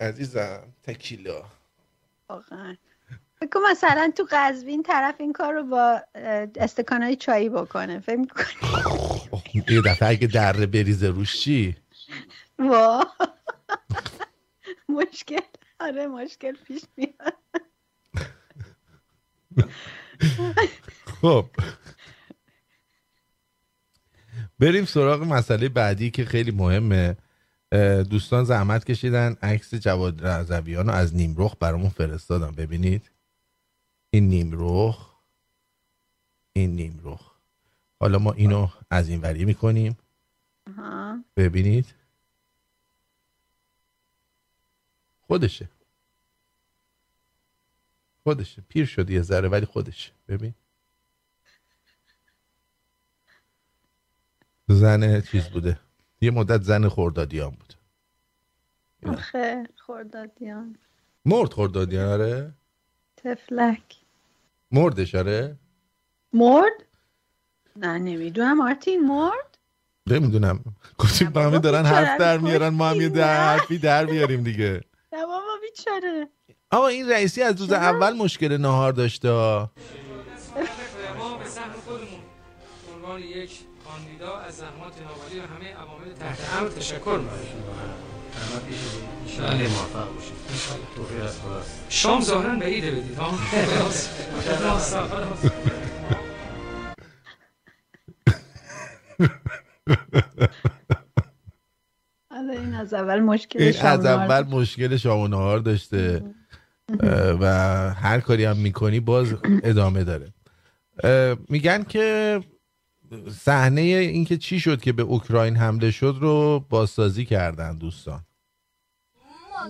عزیزم 0.00 0.62
تکیلا. 0.82 1.42
واقعا. 2.30 2.76
فکر 3.40 3.60
مثلا 3.70 4.12
تو 4.16 4.26
قزوین 4.30 4.82
طرف 4.82 5.14
این 5.18 5.32
کار 5.32 5.52
رو 5.52 5.62
با 5.62 6.02
استکانهای 6.56 7.16
چایی 7.16 7.48
بکنه. 7.48 8.00
فکر 8.00 8.16
می‌کنی؟ 8.16 8.46
یه 9.68 9.80
دفعه 9.80 10.08
اگه 10.08 10.26
دره 10.26 10.66
بریزه 10.66 11.08
روش 11.08 11.40
چی؟ 11.40 11.76
وا. 12.58 13.04
مشکل. 14.88 15.40
آره 15.80 16.06
مشکل 16.06 16.52
پیش 16.66 16.82
میاد. 16.96 17.34
خب. 21.20 21.46
بریم 24.58 24.84
سراغ 24.84 25.22
مسئله 25.22 25.68
بعدی 25.68 26.10
که 26.10 26.24
خیلی 26.24 26.50
مهمه. 26.50 27.16
دوستان 28.10 28.44
زحمت 28.44 28.84
کشیدن. 28.84 29.36
عکس 29.42 29.74
جواد 29.74 30.26
رضویان 30.26 30.86
رو 30.86 30.92
از 30.92 31.14
نیمرخ 31.14 31.56
برامون 31.60 31.90
فرستادن 31.90 32.50
ببینید. 32.50 33.10
این 34.16 34.28
نیمرخ 34.28 35.14
این 36.52 36.76
نیمرخ 36.76 37.32
حالا 38.00 38.18
ما 38.18 38.32
اینو 38.32 38.68
از 38.90 39.08
این 39.08 39.20
وری 39.20 39.44
می‌کنیم. 39.44 39.98
ببینید. 41.36 41.94
خودشه. 45.20 45.68
خودشه. 48.22 48.62
پیر 48.68 48.86
شد 48.86 49.10
یه 49.10 49.22
ذره 49.22 49.48
ولی 49.48 49.66
خودشه. 49.66 50.12
ببین. 50.28 50.54
زن 54.68 55.20
چیز 55.20 55.48
بوده. 55.48 55.80
یه 56.20 56.30
مدت 56.30 56.62
زن 56.62 56.88
خوردادیان 56.88 57.50
بود. 57.50 57.74
آخه 59.06 59.68
خوردادیان. 59.76 60.78
مرد 61.24 61.52
خوردادیان 61.52 62.08
آره. 62.08 62.54
تفلک. 63.16 64.05
مردش 64.76 65.14
آره 65.14 65.56
مرد؟ 66.32 66.72
نه 67.76 67.98
نمی‌دونم. 67.98 68.60
آرتین 68.60 69.06
مرد؟ 69.06 69.58
نمی‌دونم. 70.06 70.64
گفتیم 70.98 71.30
با 71.30 71.42
همه 71.42 71.58
دارن 71.58 71.84
حرف 71.86 72.20
در 72.20 72.38
میارن 72.38 72.68
ما 72.68 72.88
هم 72.88 73.00
یه. 73.00 73.24
حرفی 73.24 73.78
در 73.78 74.06
بیاریم 74.06 74.42
دیگه. 74.42 74.80
نه 75.12 75.26
بابا 75.26 75.56
بیچاره. 75.62 76.28
آقا 76.70 76.86
این 76.86 77.10
رئیسی 77.10 77.42
از 77.42 77.60
روز 77.60 77.72
اول 77.72 78.12
مشکل 78.16 78.56
نهار 78.56 78.92
داشته. 78.92 79.30
ها. 79.30 79.70
ما 81.18 81.38
به 81.38 81.44
سهم 81.44 81.72
خودمون 81.86 82.20
عنوان 82.94 83.20
یک 83.20 83.50
کاندیدا 83.84 84.36
از 84.36 84.56
زحمات 84.56 84.92
ناوری 85.00 85.40
و 85.40 85.42
همه 85.42 85.74
عوامل 85.74 86.12
تحت 86.20 86.58
امر 86.58 86.68
تشکر 86.68 86.98
می‌کنیم 86.98 87.28
انشاءالله 89.26 89.62
موفق 89.62 90.08
شام 91.88 92.20
ظاهرا 92.20 92.54
به 92.54 92.66
ایده 92.66 92.90
بدید 92.90 93.16
ها؟ 93.18 93.34
این 102.50 102.74
از 102.74 102.94
اول 102.94 103.20
مشکل 103.20 103.62
این 103.62 103.72
شام 103.72 103.86
از 103.86 104.06
نهار 104.06 104.18
اول 104.18 104.42
مشکل 104.42 104.96
شام 104.96 105.20
و 105.20 105.28
نهار 105.28 105.58
داشته. 105.58 106.22
و 107.40 107.46
هر 107.94 108.20
کاری 108.20 108.44
هم 108.44 108.56
می‌کنی 108.56 109.00
باز 109.00 109.34
ادامه 109.62 110.04
داره. 110.04 110.32
میگن 111.48 111.82
که 111.82 112.40
صحنه 113.30 113.80
اینکه 113.80 114.36
چی 114.36 114.60
شد 114.60 114.80
که 114.80 114.92
به 114.92 115.02
اوکراین 115.02 115.56
حمله 115.56 115.90
شد 115.90 116.16
رو 116.20 116.64
بازسازی 116.68 117.24
کردن 117.24 117.78
دوستان. 117.78 118.24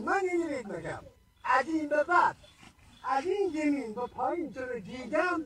من 0.05 0.21
اینو 0.33 0.49
بهت 0.49 0.67
بگم. 0.67 1.03
از 1.45 1.65
این 1.69 1.89
به 1.89 2.05
بعد 2.05 2.37
از 3.09 3.25
این 3.27 3.51
زمین 3.53 3.95
با 3.95 4.07
پایین 4.07 4.53
تو 4.53 4.61
رو 4.61 4.81
دیدم 4.81 5.41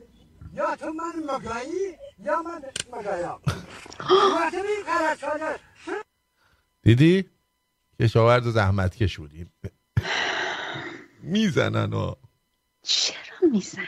یا 0.53 0.75
تو 0.75 0.93
من 0.93 1.35
مگایی 1.35 1.97
یا 2.19 2.41
من 2.41 2.61
مگایم 2.93 3.39
وقتی 4.35 4.57
این 4.57 4.83
قرصانه 4.85 5.59
دیدی؟ 6.83 7.29
کشاورز 7.99 8.47
زحمت 8.47 8.95
کش 8.95 9.17
بودیم 9.17 9.53
می‌زنن 11.23 11.93
ها. 11.93 12.17
چرا 12.81 13.49
می‌زنن؟ 13.51 13.87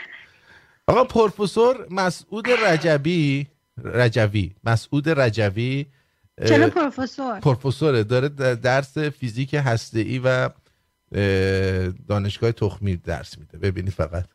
آقا 0.88 1.04
پروفسور 1.04 1.88
مسعود 1.90 2.50
رجبی 2.50 3.48
رجوی 3.84 4.56
مسعود 4.64 5.10
رجوی 5.10 5.86
چرا 6.40 6.70
پروفسور؟ 6.70 7.40
پروفسوره. 7.40 8.04
داره 8.04 8.30
درس 8.56 8.98
فیزیک 8.98 9.54
هسته‌ای 9.54 10.20
و 10.20 10.28
اه، 10.28 11.90
دانشگاه 11.90 12.52
تخمی 12.52 12.96
درس 12.96 13.38
میده. 13.38 13.58
ببینی 13.58 13.92
فقط. 13.92 14.26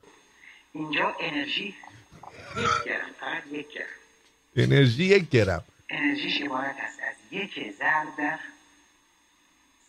اینجا 0.72 1.14
انرژی 1.20 1.74
یک 2.56 2.84
گرم 2.86 3.10
فقط 3.20 3.46
یک 3.52 3.66
گرم. 3.74 3.86
انرژی 4.56 5.04
یک 5.04 5.30
گرم. 5.30 5.64
انرژیش 5.90 6.42
عبارت 6.42 6.76
است 6.78 6.98
از 7.08 7.16
یک 7.32 7.74
ضرب 7.78 8.08
در 8.18 8.38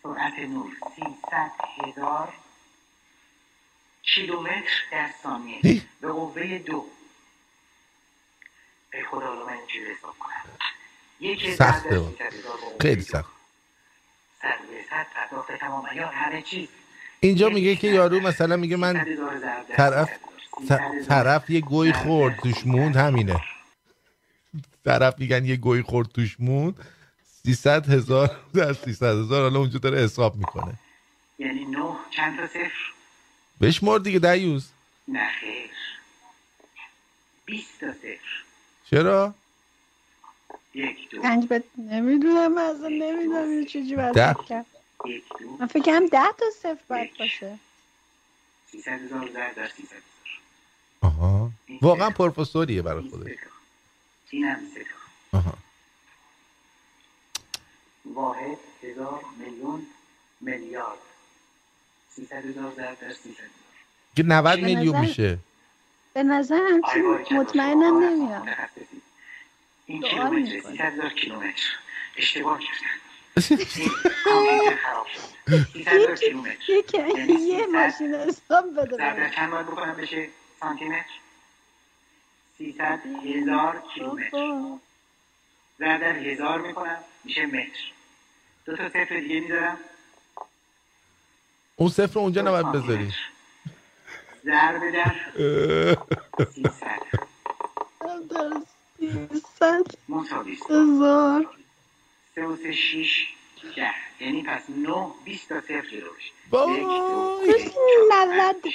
سرعت 0.04 0.40
نور. 0.40 0.72
300 0.96 1.52
هزار 1.84 2.34
کیلومتر 4.04 4.64
در 4.92 5.10
ثانیه. 5.24 5.82
به 6.02 6.08
قوه 6.08 6.58
دو. 6.58 6.86
به 8.92 9.04
خدا 9.12 9.34
رو 9.34 9.46
من 9.46 9.54
اینجوری 9.54 9.92
حساب 9.98 10.16
کنم. 10.20 10.58
سخته 11.58 11.90
در 11.90 11.96
ها. 11.96 12.10
300 12.12 12.22
هزار 12.34 12.58
به 12.58 12.62
قوه 12.62 12.78
خیلی. 12.82 13.02
سخت. 13.02 13.32
اینجا 17.20 17.50
میگه 17.50 17.76
که 17.76 17.88
یارو 17.88 18.20
مثلا 18.20 18.56
میگه 18.58 18.76
من 18.78 18.94
300 18.94 19.08
هزار 19.08 19.40
ضرب 19.40 19.68
در 19.68 19.76
طرف 19.76 20.10
300 20.60 20.80
هزار. 20.82 21.02
ط- 21.04 21.08
طرف 21.08 21.50
یه 21.50 21.62
گوی 21.62 21.94
خورد 21.94 22.36
توش 22.40 22.66
موند 22.68 22.96
همینه. 22.96 23.42
طرف 24.86 25.20
میگن 25.20 25.46
یه 25.46 25.56
گوی 25.56 25.82
خورد 25.82 26.08
توش 26.08 26.36
موند. 26.40 26.76
300 27.44 27.90
هزار 27.90 28.40
در 28.56 28.74
300 28.74 29.08
هزار 29.18 29.42
حالا 29.44 29.60
اونجا 29.60 29.80
داره 29.80 30.00
حساب 30.04 30.36
می‌کنه. 30.36 30.74
یعنی 31.40 31.66
نه 31.66 31.96
چند 32.12 32.38
تا 32.40 32.48
صفر؟ 32.48 32.72
بشمار 33.62 34.00
دیگه 34.00 34.20
دیوز 34.20 34.70
نه 35.08 35.30
خیر. 35.40 35.70
20 37.46 37.80
تا 37.80 37.94
صفر. 37.94 38.44
چرا؟ 38.92 39.34
یک 40.74 41.10
دو. 41.10 41.22
پنج 41.22 41.48
بد 41.48 41.64
نمی‌دونم 41.78 42.58
اصلا 42.58 42.88
نمی‌دونم 42.88 43.66
چجوری 43.66 43.96
باید 43.96 44.16
کرد. 44.50 44.66
من 45.60 45.68
فکر 45.68 46.00
ده 46.12 46.32
تا 46.38 46.46
صفر 46.60 46.78
باید 46.90 47.18
باشه. 47.20 47.60
300 48.72 48.92
هزار 48.92 49.30
ضرب 49.34 49.56
در 49.56 49.68
300 49.68 49.88
هزار. 49.88 50.02
آها. 51.02 51.52
واقعا 51.82 52.10
پروفسوریه 52.10 52.82
برای 52.82 53.10
خودش. 53.10 53.36
اینم 54.30 54.60
سه 54.74 54.84
تا. 55.32 55.38
آها. 55.38 55.54
واحد 58.06 58.58
هزار 58.84 59.26
میلیون 59.38 59.86
میلیارد. 60.42 60.98
300 62.10 62.46
هزار 62.46 62.74
ضرب 62.76 63.00
در 63.00 63.14
300 63.14 63.30
هزار. 63.30 63.50
که 64.16 64.24
90 64.24 64.60
به 64.60 64.66
میلیون 64.66 64.96
نظر- 64.96 65.08
میشه. 65.08 65.38
به 66.14 66.24
نظرم 66.24 66.82
مطمئنم 67.32 68.04
نمیاد. 68.04 68.48
این 69.90 70.02
کیلومتر. 70.02 70.60
300 70.60 71.10
کیلومتر. 71.16 71.64
اشتباه 72.18 72.60
کردن. 72.60 73.00
کامپیوتر 74.24 74.76
خراب 74.76 75.08
شد. 75.08 75.20
300 75.74 75.92
هزار 75.92 76.16
کیلومتر. 76.16 76.58
یعنی 77.18 77.34
یه 77.34 77.66
300 77.66 77.70
ماشین 77.70 78.16
حساب 78.16 78.82
بده. 78.82 79.32
چند 79.36 79.52
باید 79.52 79.66
بکنم 79.66 79.94
بشه 79.94 80.28
سانتیمتر. 80.60 81.06
300 82.58 83.00
هزار 83.26 83.84
کیلومتر. 83.94 84.30
بابا. 84.30 84.80
ضرب 85.80 86.02
در 86.02 86.18
هزار 86.18 86.62
می‌کنم 86.62 86.98
میشه 87.24 87.46
متر. 87.46 87.92
دو 88.66 88.76
تا 88.76 88.90
صفر 88.90 89.20
دیگه 89.20 89.40
می‌ذارم. 89.40 89.78
اون 91.76 91.90
صفر 91.90 92.20
اونجا 92.20 92.42
نباید 92.42 92.72
بذاری. 92.72 93.14
ضرب 94.46 94.92
در. 94.92 95.16
سیصد. 96.56 97.00
صد. 99.60 99.86
هزار. 100.70 101.48
سه 102.36 102.46
و 102.46 102.56
سه 102.56 102.72
شیش. 102.72 103.28
ده. 103.76 103.92
یعنی 104.20 104.44
پس 104.44 104.62
نه 104.70 105.12
بیست 105.26 105.50
تا 105.50 105.62
صفر 105.62 105.82
جلو 105.92 106.12
بشه. 106.14 106.32
یک 107.60 107.74
نود 108.12 108.66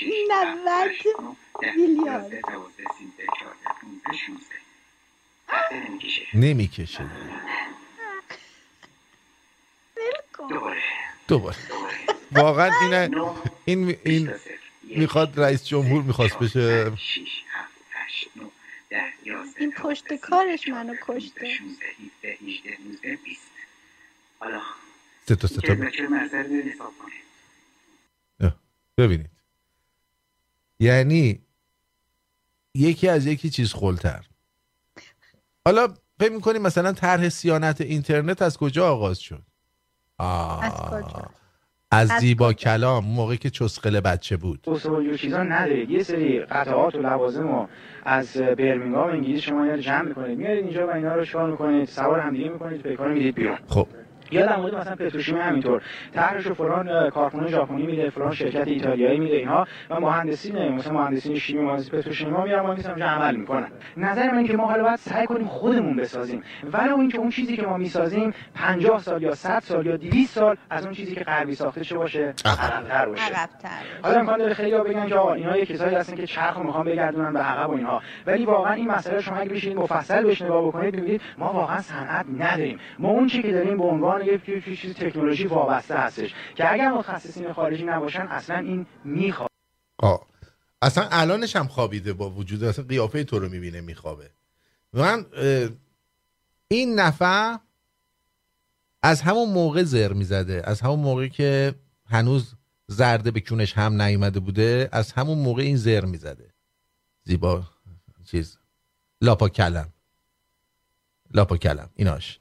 میلیارد. 1.77 2.33
نمی‌کشه. 5.73 6.27
نمی‌کشه 6.35 7.07
دوباره. 10.49 10.83
دوباره. 11.29 11.57
واقعا 12.33 12.71
این 12.81 12.95
این 13.65 13.97
این 14.05 14.35
می‌خواد 14.83 15.41
رئیس 15.41 15.67
جمهور 15.67 16.03
می‌خواست 16.03 16.39
بشه. 16.39 16.93
این 19.59 19.73
پشت 19.73 20.15
کارش 20.15 20.69
منو 20.69 20.95
کشته. 21.07 21.59
سه 25.29 25.37
تا 25.37 25.49
تا. 25.49 25.75
ببینید. 28.99 29.31
یعنی 30.81 31.43
یکی 32.75 33.09
از 33.09 33.27
یکی 33.27 33.51
چیز 33.51 33.73
خلتر 33.73 34.27
حالا 35.65 35.95
فکر 36.21 36.33
می‌کنیم 36.33 36.63
مثلا 36.63 36.93
طرح 36.93 37.29
سیانت 37.29 37.81
اینترنت 37.81 38.43
از 38.43 38.57
کجا 38.57 38.89
آغاز 38.89 39.19
شد؟ 39.19 39.43
آه. 40.19 40.65
از 40.65 40.73
کجا؟ 40.73 41.31
از 41.95 42.09
زیبا؟ 42.09 42.53
کلام 42.53 43.05
موقعی 43.05 43.37
که 43.37 43.51
چسقله 43.51 44.01
بچه 44.01 44.37
بود. 44.37 44.69
و 44.69 45.17
چیزا 45.17 45.43
ندارید 45.43 45.91
یه 45.91 46.03
سری 46.03 46.41
قطعات 46.41 46.95
و 46.95 46.99
لوازم 46.99 47.49
رو 47.49 47.69
از 48.05 48.37
برمینگام 48.37 49.11
انگلیس 49.11 49.41
شما 49.41 49.63
اینا 49.63 49.75
رو 49.75 49.81
جمع 49.81 50.03
می‌کنید. 50.03 50.39
میارید 50.39 50.65
اینجا 50.65 50.87
و 50.87 50.91
اینا 50.91 51.15
رو 51.15 51.25
چیکار 51.25 51.51
می‌کنید؟ 51.51 51.89
سوار 51.89 52.21
همدیگه 52.21 52.49
می‌کنید 52.49 52.83
پیکار 52.83 53.13
می‌دید 53.13 53.35
بیرون. 53.35 53.59
خب. 53.69 53.87
یا 54.35 54.47
در 54.47 54.57
مورد 54.57 54.75
مثلا 54.75 54.95
پتروشیمی 54.95 55.41
همینطور. 55.41 55.83
طرحش 56.15 56.47
رو 56.47 56.55
فلان 56.55 57.11
کارخونه 57.11 57.49
ژاپنی 57.49 57.87
میده 57.87 58.11
فلان 58.11 58.33
شرکت 58.33 58.69
ایتالیایی 58.69 59.19
میده 59.19 59.37
اینها 59.37 59.67
و 59.91 60.01
مهندسی 60.01 60.53
نه 60.53 60.69
مثلا 60.69 60.93
مهندسی 60.93 61.41
شیمی 61.41 61.65
مهندسی 61.65 61.91
پتروشیمی. 61.91 62.31
میرن 62.45 62.61
مهندسی 62.61 62.89
اونجا 62.89 63.07
عمل 63.07 63.37
می‌کنن. 63.37 63.69
نظر 63.97 64.31
من 64.31 64.37
اینه 64.37 64.49
که 64.49 64.57
ما 64.57 64.67
حالا 64.67 64.83
باید 64.83 64.97
سعی 64.97 65.27
کنیم 65.27 65.47
خودمون 65.47 65.97
بسازیم. 65.97 66.43
ولو 66.73 66.99
اینکه 66.99 67.19
اون 67.19 67.31
چیزی 67.31 67.57
که 67.57 67.67
ما 67.67 67.77
می‌سازیم 67.77 68.35
50 68.55 68.99
سال 68.99 69.23
یا 69.23 69.35
100 69.35 69.61
سال 69.61 69.87
یا 69.87 69.97
200 69.97 70.35
سال 70.35 70.57
از 70.71 70.85
اون 70.85 70.95
چیزی 70.95 71.15
که 71.15 71.21
غربی 71.21 71.55
ساخته 71.55 71.85
چه 71.85 71.97
باشه؟ 71.97 72.35
عقب‌تر. 72.45 73.07
باشه. 73.07 73.23
حالا 74.03 74.21
امکان 74.21 74.39
داره 74.39 74.55
خیلی 74.55 74.79
بگن 74.79 75.07
که 75.07 75.15
آقا 75.15 75.35
اینا 75.35 75.57
یه 75.57 75.67
کسایی 75.67 75.95
هستن 75.97 76.17
که 76.17 76.27
چرخ 76.27 76.57
رو 76.57 76.63
می‌خوان 76.63 76.85
بگردونن 76.87 77.33
به 77.33 77.39
عقب 77.39 77.71
و 77.71 77.73
اینها. 77.73 78.03
ولی 78.27 78.45
واقعا 78.45 78.73
این 78.73 78.89
مسئله 78.91 79.21
شما 79.21 79.37
اگه 79.37 79.51
بشینید 79.51 79.79
مفصل 79.79 80.23
بهش 80.23 80.43
نگاه 80.43 80.69
بکنید 80.69 80.97
ببینید 80.97 81.21
ما 81.39 81.53
واقعا 81.53 81.81
صنعت 81.81 82.27
نداریم. 82.39 82.79
ما 82.99 83.09
اون 83.09 83.27
چی 83.27 83.43
که 83.43 83.53
داریم 83.53 83.79
به 83.79 83.85
عنوان 83.85 84.24
یه 84.27 84.77
چیز 84.77 84.95
تکنولوژی 84.95 85.47
وابسته 85.47 85.95
هستش. 85.95 86.35
که 86.55 86.73
اگر 86.73 86.91
متخصصین 86.93 87.53
خارجی 87.53 87.85
نباشن 87.85 88.27
اصلا 88.27 88.59
این 88.59 88.87
می‌خواد. 89.05 89.51
اصلا 90.83 91.09
الانش 91.11 91.57
هم 91.57 91.69
خوابیده 91.69 92.13
با 92.13 92.31
وجود 92.31 92.65
اصلا 92.65 92.85
قیافه 92.85 93.25
تو 93.25 93.39
رو 93.39 93.49
می‌بینه 93.49 93.81
میخوابه. 93.81 94.31
من 94.93 95.27
این 96.69 97.01
نفر 97.01 97.59
از 99.03 99.23
همون 99.23 99.51
موقع 99.51 99.83
زر 99.83 100.13
می‌زده. 100.13 100.63
از 100.65 100.81
همون 100.81 100.99
موقع 100.99 101.29
که 101.29 101.75
هنوز 102.07 102.55
زرده 102.87 103.31
به 103.31 103.41
کونش 103.41 103.73
هم 103.73 104.03
نیومده 104.03 104.41
بوده 104.41 104.89
از 104.93 105.13
همون 105.13 105.39
موقع 105.39 105.63
این 105.63 105.77
زر 105.77 106.05
می‌زده. 106.05 106.51
زیبا 107.23 107.65
چیز. 108.25 108.59
لاپا 109.21 109.49
کلم 109.49 109.89
لاپا 111.35 111.57
کلم 111.57 111.91
ایناش. 111.97 112.39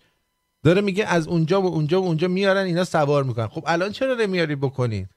داره 0.64 0.81
میگه 0.81 1.06
از 1.06 1.27
اونجا 1.27 1.61
و 1.61 1.65
اونجا 1.65 2.02
و 2.02 2.06
اونجا 2.06 2.27
میارن 2.27 2.65
اینا 2.65 2.84
سوار 2.84 3.23
می‌کنن. 3.23 3.48
خب 3.48 3.64
الان 3.68 3.91
چرا 3.91 4.15
نمیاری 4.15 4.56
بکنید 4.56 5.10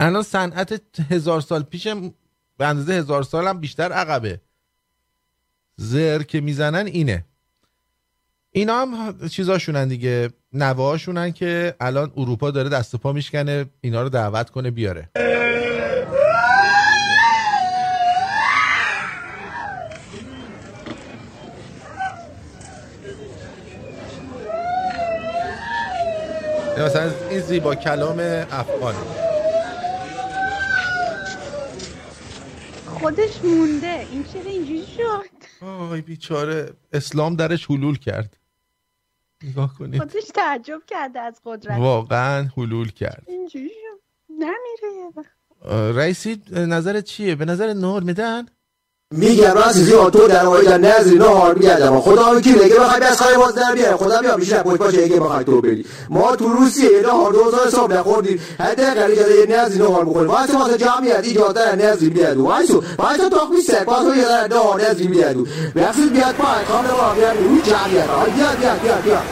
الان 0.00 0.22
صنعت 0.22 1.00
هزار 1.10 1.40
سال 1.40 1.62
پیش 1.62 1.88
به 2.56 2.66
اندازه 2.66 2.92
هزار 2.92 3.22
سال 3.22 3.48
هم 3.48 3.60
بیشتر 3.60 3.92
عقبه. 3.92 4.40
زر 5.76 6.22
که 6.22 6.40
می‌زنن 6.40 6.86
اینه. 6.86 7.24
اینا 8.50 8.86
هم 8.86 9.28
چیزاشونن 9.28 9.88
دیگه. 9.88 10.30
نوهاشونن 10.52 11.32
که 11.32 11.74
الان 11.80 12.12
اروپا 12.16 12.50
داره 12.50 12.68
دست 12.68 12.96
پا 12.96 13.12
میشکنه 13.12 13.66
اینا 13.80 14.02
رو 14.02 14.08
دعوت 14.08 14.50
کنه 14.50 14.70
بیاره. 14.70 15.10
مثلا 26.96 27.28
این 27.28 27.40
زیبا 27.40 27.74
کلام 27.74 28.18
افغان. 28.50 28.94
خودش 32.86 33.44
مونده. 33.44 34.06
این 34.12 34.24
چرا 34.24 34.42
اینجوری 34.42 34.86
شد؟ 34.86 35.64
آی 35.66 36.00
بیچاره. 36.00 36.72
اسلام 36.92 37.36
درش 37.36 37.70
حلول 37.70 37.98
کرد. 37.98 38.36
نگاه 39.44 39.74
کنید. 39.78 40.00
خودش 40.00 40.24
تعجب 40.34 40.82
کرده 40.86 41.20
از 41.20 41.40
قدرت. 41.44 41.78
واقعا 41.78 42.48
حلول 42.56 42.90
کرد. 42.90 43.24
اینجوری 43.26 43.68
شد. 43.68 44.02
نمیره. 44.28 44.96
یه 44.96 45.10
وقت. 45.16 45.96
رئیسی 45.96 46.42
نظرت 46.50 47.04
چیه؟ 47.04 47.34
به 47.34 47.44
نظر 47.44 47.72
نور 47.72 48.02
میدن؟ 48.02 48.46
میگم 49.14 49.54
راست 49.54 49.78
زیاد 49.78 50.12
تو 50.12 50.28
در 50.28 50.44
مورد 50.44 50.68
نظر 50.68 51.10
اینا 51.10 51.28
حال 51.28 51.54
میگردم. 51.54 52.00
خدا 52.00 52.40
کی 52.40 52.52
بگه 52.52 52.74
بخوای 52.74 53.02
از 53.02 53.20
خواهی 53.20 53.36
باز 53.36 53.54
در 53.54 53.74
بیاره 53.74 53.96
خدا 53.96 54.20
بیا 54.20 54.36
بیشتر. 54.36 54.62
پشت 54.62 54.76
باشه 54.76 55.02
اگه 55.02 55.20
بخوای 55.20 55.44
تو 55.44 55.60
بری. 55.60 55.84
ما 56.10 56.36
تو 56.36 56.48
روسیه 56.48 56.88
اینا 56.88 57.10
حال 57.10 57.32
دوزار 57.32 57.66
حساب 57.66 57.92
نخوردیم. 57.92 58.40
حتی 58.58 58.82
جده 58.82 59.36
یه 59.36 59.46
نظر 59.46 59.72
اینا 59.72 59.86
حال 59.86 60.04
بخوریم 60.04 60.30
واسه 60.30 60.58
واسه 60.58 60.78
جمعیت 60.78 61.24
ایجاد 61.24 61.54
در 61.54 61.76
نظر 61.76 62.06
میاد 62.06 62.36
وایسو. 62.36 62.82
وایسو 62.98 63.28
تا 63.28 63.38
خوی 63.38 63.60
سر 63.62 63.84
واسه 63.84 64.18
یه 64.18 64.24
در 64.24 64.48
نه 64.48 64.90
نظر 64.90 65.08
میاد 65.08 65.36
وقتی 65.76 66.06
بیاد 66.06 66.34
پای 66.34 66.64
کامل 66.68 66.90
ما 66.90 67.14
بیاد. 67.14 67.36
رو 67.36 67.60
جمعیت. 67.62 68.06
بیاد 68.36 68.58
بیاد 68.58 68.80
بیاد 68.80 69.02
بیاد. 69.02 69.22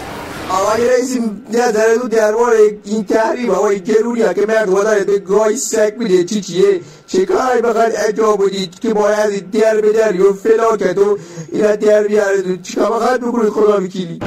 آقای 0.51 0.89
رئیس 0.89 1.17
نظر 1.53 1.97
تو 1.97 2.09
درباره 2.09 2.79
این 2.85 3.05
تحریم 3.05 3.51
آقای 3.51 3.81
گرونی 3.81 4.35
که 4.35 4.47
مرد 4.49 5.07
به 5.07 5.19
گای 5.19 5.57
سگ 5.57 5.95
میده. 5.99 6.25
چی 6.25 6.41
چیه؟ 6.41 6.81
چه 7.07 7.27
کاری 7.27 7.63
بخواد 7.63 7.93
انجام 8.09 8.37
بدید 8.37 8.81
که 8.81 8.95
باید 8.95 9.19
از 9.19 9.51
در 9.51 9.81
به 9.81 9.93
در 9.93 10.23
و 10.23 10.33
فلاکت 10.33 10.99
و 10.99 11.19
اینا 11.53 11.77
در 11.77 12.03
بیاره 12.03 12.59
چی 12.63 12.77
کار 12.77 12.91
بخواد 12.91 13.21
بکنید؟ 13.21 13.49
خدا 13.49 13.81
وکیلی. 13.81 14.19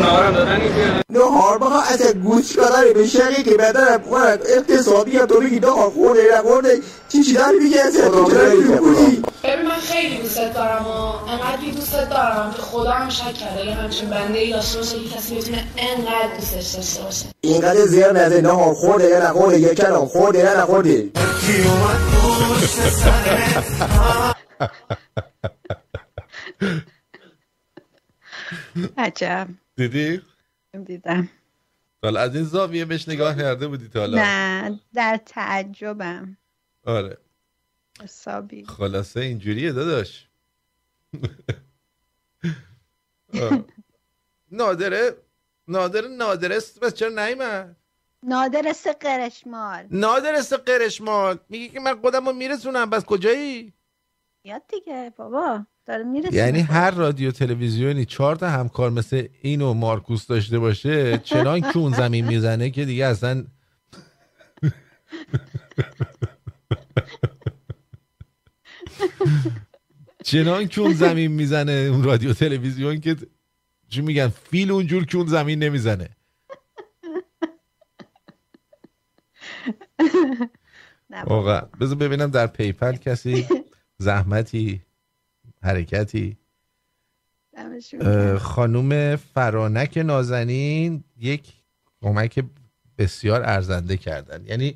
نهارم 0.00 0.34
دادن 0.34 0.58
که 0.58 1.18
نهار 1.18 1.58
بخواد 1.58 1.82
اصلا 1.94 2.12
گوش 2.12 2.56
کاره 2.56 2.92
به 2.92 3.06
شقی 3.06 3.42
که 3.42 3.54
بدن 3.54 3.98
اقتصادی 4.56 5.16
هم 5.16 5.26
تو 5.26 5.40
بگی 5.40 5.60
نهار 5.60 5.90
خورده 5.90 6.22
نخورده 6.38 6.80
چی 7.08 7.22
چی 7.22 7.32
داری 7.32 7.58
میگه 7.58 7.82
می‌کنی؟ 7.84 9.22
ببین 9.44 9.66
من 9.66 9.74
خیلی 9.82 10.18
دوستت 10.18 10.54
دارم 10.54 10.86
و 10.86 11.30
انقدری 11.30 11.72
دوستت 11.72 12.10
دارم 12.10 12.54
که 12.56 12.62
خدا 12.62 12.90
هم 12.90 13.08
شک 13.08 13.34
کرده 13.34 13.66
یه 13.66 13.74
همچین 13.74 14.10
بنده 14.10 14.38
ای 14.38 14.52
داشته 14.52 14.78
باشه 14.78 14.96
که 14.98 15.16
کسی 15.16 15.34
بتونه 15.34 15.64
انقدر 15.76 16.36
دوستش 16.36 16.74
داشته 16.74 17.02
باشه. 17.02 17.26
اینقدر 17.40 17.86
زیر 17.86 18.12
نزه 18.12 18.40
نهار 18.40 18.74
خورده 18.74 19.08
یا 19.08 19.28
نخورده 19.28 19.60
یا 19.60 19.74
کلام 19.74 20.06
خورده 20.06 20.38
یا 20.38 20.60
نخورده 20.60 21.08
عجب. 28.96 29.48
دیدی؟ 29.76 30.22
دیدم. 30.84 31.28
حالا 32.02 32.20
از 32.20 32.34
این 32.34 32.44
زاویه 32.44 32.84
بهش 32.84 33.08
نگاه 33.08 33.36
کرده 33.36 33.68
بودی 33.68 33.88
تا 33.88 34.00
حالا. 34.00 34.18
نه 34.18 34.80
در 34.94 35.20
تعجبم. 35.26 36.36
آره. 36.84 37.18
حسابی. 38.02 38.64
خلاصه 38.64 39.20
اینجوریه 39.20 39.72
داداش. 39.72 40.28
آه. 43.42 43.64
نادره؟ 44.50 45.16
نادره 45.68 46.08
نادرست؟ 46.08 46.80
بس 46.80 46.94
چرا 46.94 47.10
نیمد 48.22 48.34
نادرس 48.34 48.86
قرشمال 48.86 49.86
نادرست 49.90 50.52
قرشمال 50.52 51.38
میگه 51.48 51.68
که 51.68 51.80
من 51.80 52.00
خودم 52.00 52.26
رو 52.26 52.32
میرسونم. 52.32 52.90
بس 52.90 53.04
کجایی؟ 53.04 53.72
یاد 54.44 54.62
دیگه 54.68 55.12
بابا. 55.16 55.66
داره 55.86 56.04
می‌رسه 56.04 56.36
یعنی 56.36 56.60
هر 56.60 56.90
رادیو 56.90 57.30
تلویزیونی 57.30 58.04
چهار 58.04 58.36
تا 58.36 58.48
همکار 58.48 58.90
مثل 58.90 59.28
این 59.42 59.62
و 59.62 59.74
مارکوس 59.74 60.26
داشته 60.26 60.58
باشه 60.58 61.18
چنان 61.18 61.60
کون 61.60 61.92
زمین 61.92 62.26
می‌زنه 62.26 62.70
که 62.70 62.84
دیگه 62.84 63.06
اصلا 63.06 63.44
چنان 70.24 70.68
کون 70.68 70.92
زمین 70.92 71.32
می‌زنه 71.32 71.72
اون 71.72 72.02
رادیو 72.04 72.32
تلویزیون 72.32 73.00
که 73.00 73.16
چی 73.88 74.00
میگن 74.00 74.28
فیل 74.28 74.70
اونجور 74.70 75.06
که 75.06 75.16
اون 75.16 75.26
زمین 75.26 75.62
نمی‌زنه. 75.62 76.08
واقعا 81.26 81.60
بذار 81.80 81.96
ببینم 81.96 82.30
در 82.30 82.46
پیپل 82.46 82.96
کسی 82.96 83.46
زحمتی 83.98 84.82
حرکتی. 85.62 86.36
خانوم 88.38 89.16
فرانک 89.16 89.98
نازنین 89.98 91.04
یک 91.16 91.52
کمک 92.02 92.44
بسیار 92.98 93.42
ارزنده 93.42 93.96
کردن. 93.96 94.46
یعنی 94.46 94.74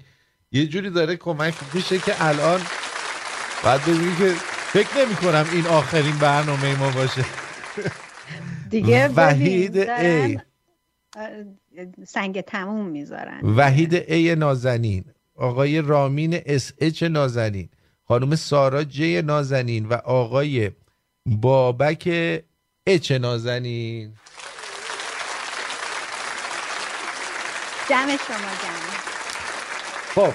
یه 0.53 0.67
جوری 0.67 0.91
داره 0.91 1.17
کمک 1.17 1.55
میشه 1.75 1.99
که 1.99 2.25
الان 2.25 2.61
باید 3.65 3.81
بگی 3.83 4.17
که 4.19 4.35
فکر 4.73 5.05
نمی 5.05 5.15
کنم 5.15 5.47
این 5.53 5.67
آخرین 5.67 6.19
برنامه 6.19 6.79
ما 6.79 6.91
باشه. 6.91 7.25
دیگه 8.71 9.09
وحید 9.09 9.79
ای. 9.79 10.39
سنگ 12.07 12.41
تموم 12.41 12.87
می‌ذارن. 12.87 13.41
وحید 13.57 13.95
A 13.95 14.35
نازنین 14.35 15.05
آقای 15.37 15.81
رامین 15.81 16.41
SH 16.47 17.03
نازنین 17.03 17.69
خانم 18.09 18.37
سارا 18.37 18.85
G 18.85 19.23
نازنین 19.23 19.87
و 19.87 19.95
آقای 19.95 20.71
بابک 21.27 22.09
H 22.87 23.13
نازنین. 23.13 24.15
دم 27.91 28.07
شما 28.07 28.53
گرم 28.63 29.03
خب. 30.15 30.35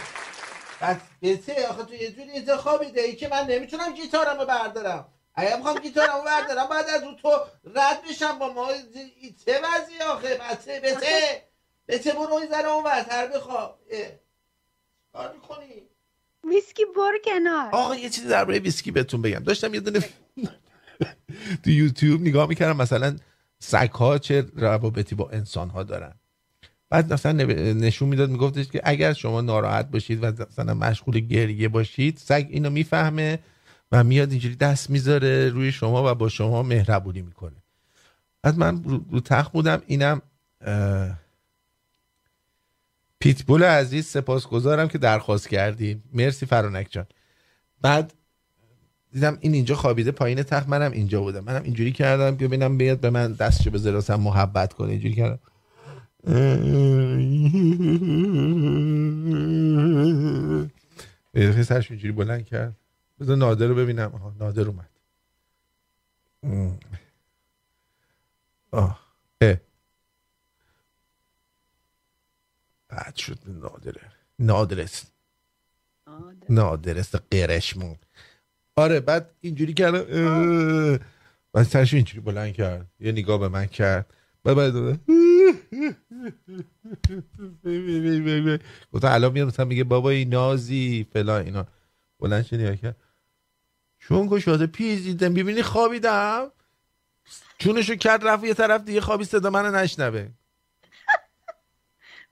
پس 0.80 0.96
بته 1.22 1.68
آخه 1.68 1.84
تو 1.84 1.94
یه 1.94 2.12
جوری 2.12 2.32
انتخابی 2.36 2.92
دهی 2.92 3.16
که 3.16 3.28
من 3.28 3.46
نمی‌تونم 3.50 3.94
گیتارمو 3.94 4.46
بردارم. 4.46 5.06
اگه 5.38 5.58
می‌خوام 5.58 5.80
گیتارمو 5.80 6.24
بردارم 6.24 6.68
باید 6.70 6.86
از 6.96 7.04
رو 7.04 7.14
تو 7.22 7.30
رد 7.76 8.02
بشم 8.10 8.40
با 8.40 8.54
ما. 8.54 8.68
چه 9.46 9.60
وضعی 9.64 10.00
آخه؟ 10.10 10.38
بته 10.38 10.80
بته 10.84 11.44
بته 11.88 12.12
برو 12.12 12.34
این 12.34 12.50
زنه 12.50 12.68
اون 12.68 12.84
وزتر 12.86 13.28
بخواب. 13.28 13.80
کار 15.14 15.34
می‌کنی؟ 15.34 15.84
ویسکی 16.44 16.86
برو 16.96 17.18
کنار. 17.26 17.70
آقا 17.72 17.96
یه 17.96 18.10
چیزی 18.10 18.28
درباره 18.28 18.60
ویسکی 18.60 18.92
بهتون 18.92 19.22
بگم. 19.22 19.40
داشتم 19.40 19.74
یه 19.74 19.80
دونه 19.80 20.00
تو 21.64 21.70
یوتیوب 21.70 22.22
نگاه 22.22 22.48
می‌کردم 22.48 22.78
مثلا 22.78 23.18
سگ 23.60 23.92
ها 23.92 24.18
چه 24.18 24.46
روابطی 24.56 25.16
با 25.16 25.30
انسان 25.30 25.70
ها 25.70 25.84
دارن. 25.84 26.14
بعد 26.90 27.14
مثلا 27.14 27.32
نشون 27.74 28.10
می‌داد 28.10 28.30
میگفتش 28.30 28.68
که 28.68 28.82
اگر 28.84 29.14
شما 29.14 29.42
ناراحت 29.42 29.92
باشید 29.92 30.24
و 30.24 30.32
مثلا 30.50 30.74
مشغول 30.74 31.20
گریه 31.20 31.68
باشید 31.68 32.18
سگ 32.18 32.46
اینو 32.50 32.70
می‌فهمه. 32.70 33.40
و 33.92 34.04
میاد 34.04 34.32
اینجوری 34.32 34.56
دست 34.56 34.90
می‌ذاره 34.90 35.50
روی 35.50 35.72
شما 35.72 36.12
و 36.12 36.16
با 36.16 36.30
شما 36.30 36.64
مهربونی 36.64 37.22
می‌کنه. 37.22 37.56
بعد 38.42 38.58
من 38.58 38.84
رو, 38.84 39.20
تخت 39.20 39.52
بودم 39.52 39.82
اینم 39.88 40.22
پیتبول 43.20 43.64
عزیز 43.64 44.06
سپاسگزارم 44.06 44.88
که 44.88 44.98
درخواست 44.98 45.50
کردیم 45.50 46.04
مرسی 46.14 46.46
فرانک 46.46 46.88
جان. 46.90 47.06
بعد 47.82 48.14
دیدم 49.12 49.38
این 49.42 49.54
اینجا 49.54 49.76
خوابیده 49.76 50.12
پایین 50.12 50.44
تخت 50.44 50.70
منم 50.70 50.92
اینجا 50.92 51.22
بودم. 51.22 51.44
منم 51.44 51.64
اینجوری 51.64 51.92
کردم 51.92 52.38
که 52.38 52.48
ببینم 52.48 52.78
بیاد 52.78 53.00
به 53.00 53.10
من 53.10 53.34
دستشو 53.34 53.72
بذاره 53.72 53.96
واسم 53.96 54.16
محبت 54.16 54.74
کنه. 54.74 54.92
اینجوری 54.92 55.16
کردم. 55.16 55.40
سرش 61.64 61.92
اینجوری 61.92 62.12
بلند 62.14 62.46
کرد. 62.46 62.76
بذار 63.20 63.38
نادر 63.38 63.68
رو 63.68 63.76
ببینم. 63.76 64.12
آها 64.16 64.36
نادر 64.40 64.68
اومد. 64.68 64.90
آه. 68.72 69.00
اه. 69.42 69.58
بد 72.90 73.16
شد 73.16 73.38
نادره. 73.48 74.12
نادرست 74.40 75.12
نادرست 76.50 77.16
قرشمون. 77.32 77.98
آره 78.76 79.00
بعد 79.00 79.32
اینجوری 79.42 79.74
کردم 79.74 80.06
اه. 80.10 81.00
بعد 81.54 81.66
سرش 81.66 81.94
اینجوری 81.94 82.20
بلند 82.20 82.54
کرد. 82.54 82.88
یه 83.00 83.12
نگاه 83.12 83.40
به 83.40 83.48
من 83.48 83.66
کرد. 83.66 84.14
بعد 84.44 84.56
بعد 84.56 85.00
گفتم 88.94 89.08
الان 89.12 89.32
میاد 89.34 89.48
مثلا 89.48 89.66
میگه 89.66 89.84
بابای 89.84 90.26
نازی 90.26 91.08
فلان 91.14 91.46
اینا. 91.46 91.68
بلند 92.20 92.46
شد 92.46 92.56
نگاه 92.56 92.76
کرد. 92.76 92.96
چون 94.00 94.28
گشاده 94.28 94.68
پیزیدم 94.68 95.34
ببینی 95.34 95.64
خوابیدم. 95.64 96.52
چونشو 97.58 97.96
کرد 97.96 98.28
رفت 98.28 98.44
یه 98.44 98.54
طرف 98.54 98.84
دیگه 98.84 99.02
خوابی 99.02 99.24
صدا 99.24 99.50
منو 99.50 99.76
نشنوه. 99.76 100.28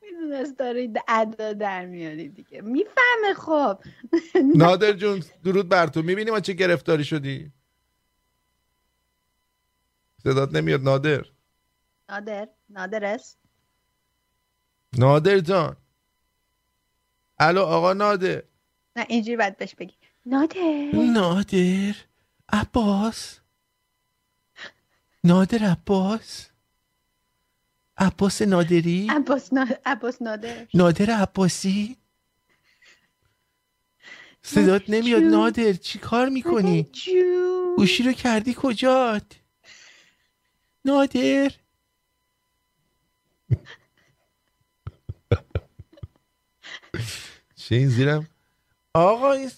می‌دونست 0.02 0.58
داری 0.58 0.94
ادا 1.08 1.54
در 1.54 1.86
میاری 1.86 2.30
دیگه. 2.30 2.62
می‌فهمه 2.62 3.34
خب 3.38 3.80
نادر 4.56 4.94
جون 4.94 5.24
درود 5.44 5.70
بر 5.70 5.88
تو. 5.88 6.02
می‌بینی 6.02 6.32
ما 6.32 6.40
چه 6.40 6.54
گرفتاری 6.54 7.04
شدی؟ 7.04 7.52
صدات 10.24 10.56
نمیاد 10.56 10.82
نادر. 10.82 11.26
نادر 12.10 12.48
نادر 12.70 13.06
است 13.06 13.40
نادر 14.98 15.40
جان. 15.40 15.78
الو 17.40 17.62
آقا 17.62 17.94
نادر. 17.94 18.44
نه 18.96 19.06
اینجوری 19.10 19.38
باید 19.38 19.58
بهش 19.58 19.76
بگی. 19.76 19.98
نادر. 20.26 20.91
نادر. 20.93 21.95
عباس. 22.49 23.39
نادر 25.23 25.64
عباس. 25.64 26.49
عباس 27.97 28.41
نادری؟ 28.41 29.07
عباس, 29.10 29.53
نا... 29.53 29.68
عباس 29.85 30.22
نادر. 30.22 30.68
نادر 30.73 31.11
عباسی؟ 31.11 31.97
صدات 34.41 34.89
نمیاد. 34.89 35.23
نادر 35.23 35.73
چی 35.73 35.99
کار 35.99 36.30
می‌کنی؟ 36.30 36.91
گوشی 37.77 38.03
رو 38.03 38.11
کردی 38.11 38.56
کجات؟ 38.57 39.26
نادر. 40.85 41.52
چه 47.56 47.76
این 47.76 47.89
زیرم؟ 47.89 48.30
آقا 48.93 49.31
این 49.31 49.52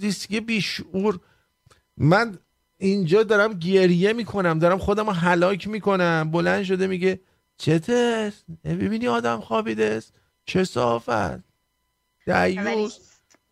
دیسک 0.00 0.34
بیشعور. 0.34 1.20
من 1.96 2.38
اینجا 2.78 3.22
دارم 3.22 3.52
گریه 3.52 4.12
می‌کنم 4.12 4.58
دارم 4.58 4.78
خودم 4.78 5.06
رو 5.06 5.12
هلاک 5.12 5.68
می‌کنم. 5.68 6.30
بلند 6.30 6.64
شده 6.64 6.86
میگه 6.86 7.20
چته؟ 7.58 8.32
ببینی 8.64 9.08
آدم 9.08 9.40
خوابیده 9.40 9.84
است. 9.84 10.14
چه 10.44 10.64
صافت 10.64 11.42
دیوز 12.26 12.98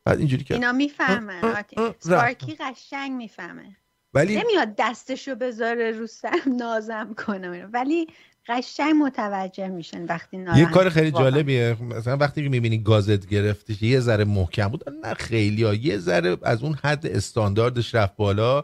بعد 0.05 0.19
اینجوری 0.19 0.45
کرد. 0.45 0.55
اینا 0.55 0.73
می‌فهمن. 0.73 1.65
سپارکی 1.99 2.55
قشنگ 2.55 3.13
می‌فهمه. 3.13 3.77
ولی 4.15 4.37
نمیاد 4.37 4.75
دستشو 4.79 5.35
بذاره 5.35 5.91
رو 5.91 6.07
سرم 6.07 6.57
نازم 6.57 7.15
کنه. 7.27 7.67
ولی 7.67 8.07
قشنگ 8.49 8.95
متوجه 8.95 9.69
میشن 9.69 10.05
وقتی 10.05 10.37
ناراحت 10.37 10.59
یه 10.59 10.67
کار 10.67 10.89
خیلی 10.89 11.11
واقعا. 11.11 11.31
جالبیه. 11.31 11.77
مثلا 11.81 12.17
وقتی 12.17 12.43
که 12.43 12.49
می‌بینی 12.49 12.79
گازت 12.79 13.27
گرفتش 13.27 13.83
یه 13.83 14.01
ذره 14.01 14.25
محکم 14.25 14.69
بود 14.69 14.85
نه 15.05 15.15
خیلی 15.15 15.63
ها 15.63 15.75
یه 15.75 15.99
ذره 15.99 16.37
از 16.43 16.63
اون 16.63 16.75
حد 16.85 17.07
استانداردش 17.07 17.95
رفت 17.95 18.17
بالا. 18.17 18.63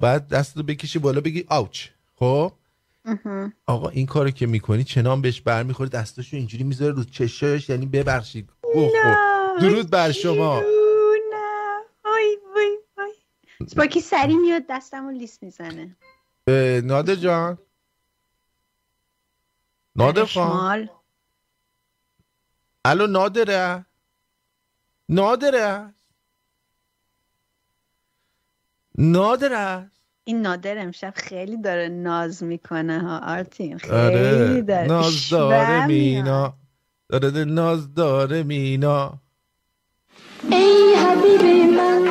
بعد 0.00 0.28
دست 0.28 0.56
رو 0.56 0.62
بکشی 0.62 0.98
بالا 0.98 1.20
بگی 1.20 1.44
آوچ 1.48 1.86
خب. 2.16 2.52
آقا 3.66 3.88
این 3.88 4.06
کارو 4.06 4.30
که 4.30 4.46
می‌کنی 4.46 4.84
چنان 4.84 5.20
بهش 5.22 5.40
برمیخوره؟ 5.40 5.88
دستاشو 5.88 6.36
اینجوری 6.36 6.64
می‌ذاره 6.64 6.92
رو 6.92 7.04
چشاش 7.04 7.68
یعنی 7.68 7.86
ببخشید. 7.86 8.50
درود 9.60 9.90
بر 9.90 10.12
شما. 10.12 10.62
سپارکی 13.66 14.00
سری 14.00 14.34
میاد 14.34 14.62
دستمو 14.70 15.10
لیس 15.10 15.38
می‌زنه. 15.42 15.96
اه، 16.48 16.80
نادر 16.80 17.14
جان. 17.14 17.58
نادر 19.98 20.24
خان. 20.24 20.26
شمال 20.26 20.88
الو 22.84 23.06
نادره؟ 23.06 23.86
نادره؟ 25.08 25.94
نادره؟ 28.98 29.90
این 30.24 30.42
نادر 30.42 30.78
امشب 30.78 31.12
خیلی 31.16 31.56
داره 31.56 31.88
ناز 31.88 32.42
می‌کنه 32.42 33.00
ها 33.00 33.18
آرتین. 33.18 33.78
خیلی 33.78 33.94
آره 33.94 34.62
داره. 34.62 34.86
ناز 34.86 35.28
داره. 35.30 35.86
مینا. 35.86 36.54
داره 37.08 37.30
داره 37.30 37.44
ناز 37.44 37.94
داره 37.94 38.42
مینا. 38.42 39.18
ای 40.50 40.94
حبیبی 40.94 41.62
من 41.76 42.08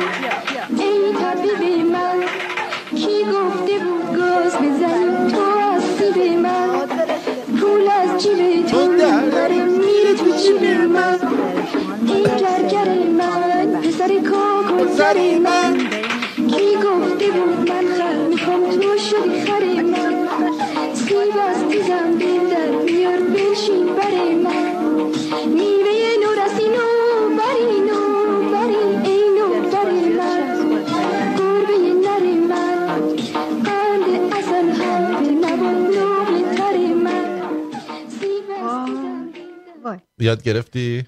ای 0.78 1.12
حبیبی 1.12 1.82
من 1.82 2.24
کی 2.90 3.24
گفته 3.24 3.78
بود 3.84 4.16
گاز 4.16 4.54
بزن 4.56 5.28
تو 5.30 5.58
هستی 5.60 6.36
من. 6.36 6.87
جیبه 8.18 8.62
تو 8.70 8.96
داره 9.32 9.64
میره 9.64 10.14
تو 10.18 10.36
جیب 10.42 10.64
من. 10.64 11.18
این 12.06 12.22
گرگر 12.22 12.88
من 13.18 13.80
پسر 13.80 14.08
کاکو 14.08 14.86
زری 14.86 15.38
من. 15.38 15.78
کی 16.34 16.76
گفته 16.76 17.30
بود 17.30 17.70
من 17.70 17.86
خر؟ 17.98 18.26
می‌خوام 18.30 18.70
تو 18.70 18.98
شدی 18.98 19.40
خری 19.40 19.80
من. 19.80 20.28
سیب 20.94 21.34
از 21.50 21.68
تیزم 21.70 22.18
بیندر 22.18 22.70
میار 22.70 23.20
بشین 23.20 23.86
بر 23.86 24.34
من. 24.44 25.77
یاد 40.20 40.42
گرفتی؟ 40.42 41.06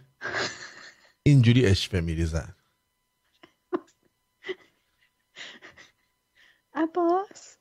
اینجوری 1.22 1.66
اشوه 1.66 2.00
میریزن. 2.00 2.54
عباس. 6.74 7.56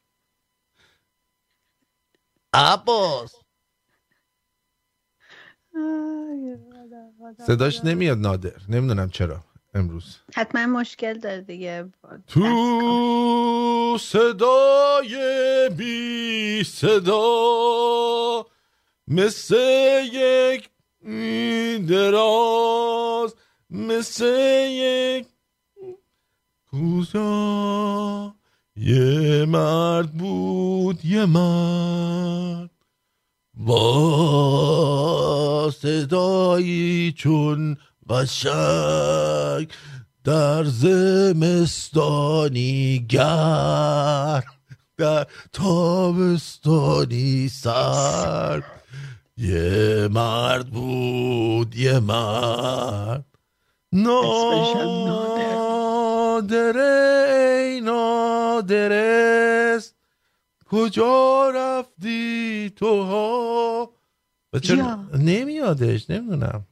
عباس. 2.53 3.35
صداش. 7.47 7.85
نمیاد 7.85 8.17
نادر. 8.17 8.61
نمی‌دونم 8.69 9.09
چرا 9.09 9.43
امروز. 9.73 10.17
حتما 10.35 10.65
مشکل 10.65 11.19
داره 11.19 11.41
دیگه. 11.41 11.89
تو 12.27 13.97
صدای 14.01 15.69
بی 15.77 16.63
صدا 16.63 18.45
مثل 19.07 19.55
یک 20.13 20.69
دراز 21.87 23.35
مثل 23.69 24.25
یک 24.69 25.27
کوزا. 26.71 28.35
یه 28.75 29.45
مرد 29.45 30.11
بود 30.11 31.05
یه 31.05 31.25
مرد. 31.25 32.69
با 33.53 34.11
صدایی 35.81 37.13
چون 37.17 37.77
قشنگ 38.09 39.67
در 40.23 40.63
زمستانی 40.63 42.05
گرم 43.09 44.43
در 44.97 45.27
تابستانی 45.53 47.49
سرد. 47.49 48.78
یه 49.39 50.07
مرد 50.11 50.69
بود 50.69 51.75
یه 51.75 51.99
مرد. 51.99 53.25
نادر. 53.91 55.59
ای 56.77 57.81
نادرست 57.81 59.15
کجا 60.69 61.49
رفتی 61.49 62.73
تو 62.75 63.03
ها 63.03 63.93
چرا 64.61 64.77
یا. 64.77 65.09
نمیادش؟ 65.13 66.09
نمی‌دونم. 66.09 66.67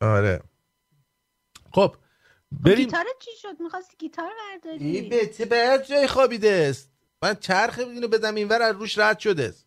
آره. 0.00 0.40
خب 1.72 1.96
بریم. 2.52 2.84
گیتار 2.84 3.04
چی 3.20 3.30
شد؟ 3.42 3.60
می‌خواستی 3.60 3.96
گیتار 3.98 4.30
برداری؟ 4.52 4.96
این 4.96 5.08
بته 5.08 5.44
به 5.44 5.84
جای 5.88 6.06
خوابیده 6.06 6.66
است. 6.70 6.90
من 7.22 7.34
چرخ 7.34 7.78
اینو 7.78 8.08
بدم 8.08 8.34
اینور 8.34 8.62
از 8.62 8.74
روش 8.74 8.98
رد 8.98 9.18
شده 9.18 9.44
است. 9.44 9.63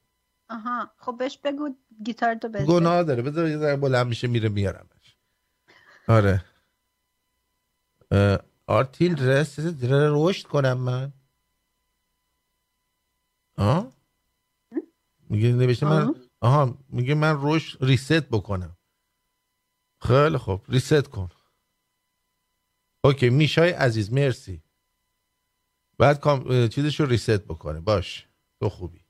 آها. 0.50 0.92
خب 0.98 1.18
بهش 1.20 1.38
بگو 1.38 1.76
گیتار 2.04 2.36
تو 2.36 2.50
بزن. 2.50 2.66
گناه 2.66 3.04
داره. 3.04 3.22
بذار 3.22 3.48
یه 3.50 3.58
ذره 3.58 3.76
بلند 3.76 4.08
میشه 4.08 4.28
میره 4.28 4.50
میارمش. 4.50 5.18
آره. 6.08 6.46
آرتیل 8.68 9.28
رس 9.30 9.60
داره 9.60 10.10
رشد 10.14 10.48
کنم 10.48 10.78
من. 10.78 11.14
آه؟ 13.58 13.92
میگه 15.30 15.52
نوشته 15.52 15.86
من 15.86 16.16
آها 16.42 16.78
میگه 16.90 17.16
من 17.16 17.38
رشد 17.42 17.84
ریست 17.84 18.14
بکنم. 18.30 18.78
خیلی 20.02 20.38
خوب. 20.38 20.62
ریست 20.70 21.08
کن. 21.08 21.30
اوکی 23.04 23.30
میشای 23.30 23.72
عزیز 23.72 24.14
مرسی. 24.14 24.64
بعد 25.98 26.20
کام... 26.20 26.48
اه، 26.48 26.68
چیزشو 26.68 27.06
ریست 27.06 27.40
بکنه. 27.46 27.80
باش. 27.80 28.28
تو 28.60 28.70
خوبی. 28.70 29.07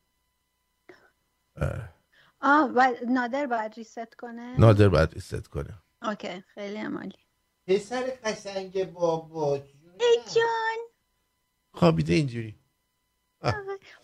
آه 2.41 2.71
و 2.75 2.93
نادر 3.07 3.45
باید 3.45 3.73
ریست 3.73 4.15
کنه؟ 4.15 4.59
نادر 4.59 4.89
باید 4.89 5.13
ریست 5.13 5.47
کنه. 5.47 5.73
اوکی 6.01 6.43
خیلی 6.53 6.77
هم 6.77 6.97
عالی 6.97 7.15
پسر 7.67 8.03
قشنگ 8.23 8.91
بابا 8.91 9.53
ای 9.99 10.19
جان. 10.35 10.77
خوابیده 11.71 12.13
اینجوری. 12.13 12.55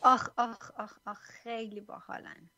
آخ 0.01 0.29
آخ 0.37 0.71
آخ 0.77 0.93
آخ 1.05 1.19
خیلی 1.19 1.81
باحالن. 1.81 2.49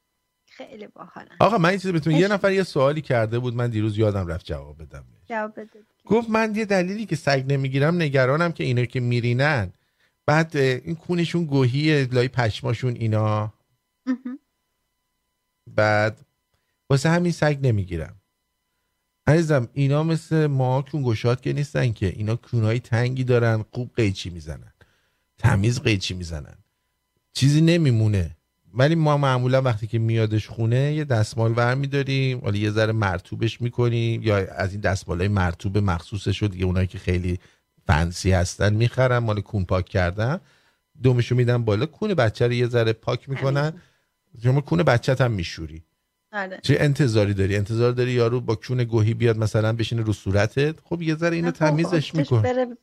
خیلی 0.46 0.88
باحالن. 0.88 1.36
آقا 1.40 1.58
من 1.58 1.70
این 1.70 1.80
چیز 1.80 1.92
بهتون 1.92 2.14
یه 2.14 2.28
نفر 2.28 2.52
یه 2.52 2.64
سوالی 2.64 3.02
کرده 3.02 3.40
بود 3.40 3.54
من 3.54 3.70
دیروز 3.70 3.98
یادم 3.98 4.28
رفت 4.28 4.46
جواب 4.46 4.82
بدم 4.82 5.06
جواب 5.26 5.60
بده. 5.60 5.80
گفت 6.06 6.30
من 6.30 6.56
یه 6.56 6.66
دلیلی 6.66 7.06
که 7.06 7.16
سگ 7.16 7.44
نمی‌گیرم 7.48 7.96
نگرانم 7.96 8.52
که 8.52 8.64
اینا 8.64 8.86
که 8.86 9.00
میرینن. 9.00 9.74
بعد 10.26 10.58
این 10.58 10.96
کونشون 10.96 11.46
گوهی 11.46 12.06
لای 12.06 12.28
پشماشون 12.28 12.94
اینا. 12.94 13.54
بعد 15.68 16.26
واسه 16.90 17.10
همین 17.10 17.32
سگ 17.32 17.58
نمی‌گیرم. 17.62 18.16
عزیزم 19.28 19.68
اینا 19.74 20.04
مثل 20.04 20.48
ما 20.48 20.82
کون 20.82 21.04
گشاد 21.04 21.42
که 21.42 21.54
نیستن 21.54 21.92
که. 21.94 22.08
اینا 22.08 22.36
کونهای 22.36 22.80
تنگی 22.80 23.24
دارن 23.24 23.66
خوب 23.72 23.92
قیچی 23.96 24.30
می‌زنن. 24.30 24.74
تمیز 25.38 25.82
قیچی 25.82 26.14
می‌زنن. 26.14 26.58
چیزی 27.34 27.62
نمیمونه. 27.62 28.38
ولی 28.74 28.96
ما 28.96 29.18
معمولا 29.18 29.62
وقتی 29.62 29.88
که 29.88 30.00
میادش 30.00 30.48
خونه 30.48 30.94
یه 30.94 31.04
دستمال 31.04 31.54
ور 31.58 31.76
میداریم 31.76 32.40
حالا 32.40 32.58
یه 32.58 32.72
ذره 32.72 32.92
مرتوبش 32.92 33.62
می‌کنیم 33.62 34.24
یا 34.24 34.38
از 34.38 34.72
این 34.72 34.82
دستمال 34.82 35.20
های 35.20 35.28
مرتوب 35.28 35.78
مخصوصش 35.78 36.42
رو 36.42 36.48
دیگه 36.48 36.66
اونایی 36.66 36.88
که 36.88 36.98
خیلی 36.98 37.40
فنسی 37.88 38.32
هستن 38.32 38.74
می‌خرن 38.74 39.18
مال 39.18 39.42
کون 39.42 39.66
پاک 39.66 39.86
کردن. 39.86 40.40
دومشو 41.04 41.36
میدن 41.36 41.66
بالا. 41.66 41.86
کون 41.86 42.14
بچه 42.14 42.48
رو 42.48 42.54
یه 42.54 42.68
ذره 42.68 42.94
پاک 42.94 43.30
می‌کنن. 43.30 43.74
شما 44.44 44.62
کون 44.62 44.84
بچت 44.84 45.22
هم 45.22 45.32
میشوری. 45.32 45.84
آره 46.32 46.60
چه 46.64 46.78
انتظاری 46.80 47.34
داری؟ 47.34 47.56
انتظار 47.56 47.92
داری 47.92 48.12
یارو 48.12 48.42
با 48.42 48.56
کون 48.56 48.84
گوهی 48.84 49.14
بیاد 49.14 49.38
مثلا 49.38 49.74
بشینه 49.74 50.02
رو 50.02 50.14
صورتت؟ 50.14 50.76
خب 50.84 51.02
یه 51.02 51.16
ذره 51.16 51.36
اینو 51.36 51.52
تمیزش 51.52 51.90
خودش 51.90 52.16
میکن 52.16 52.42
بره 52.42 52.78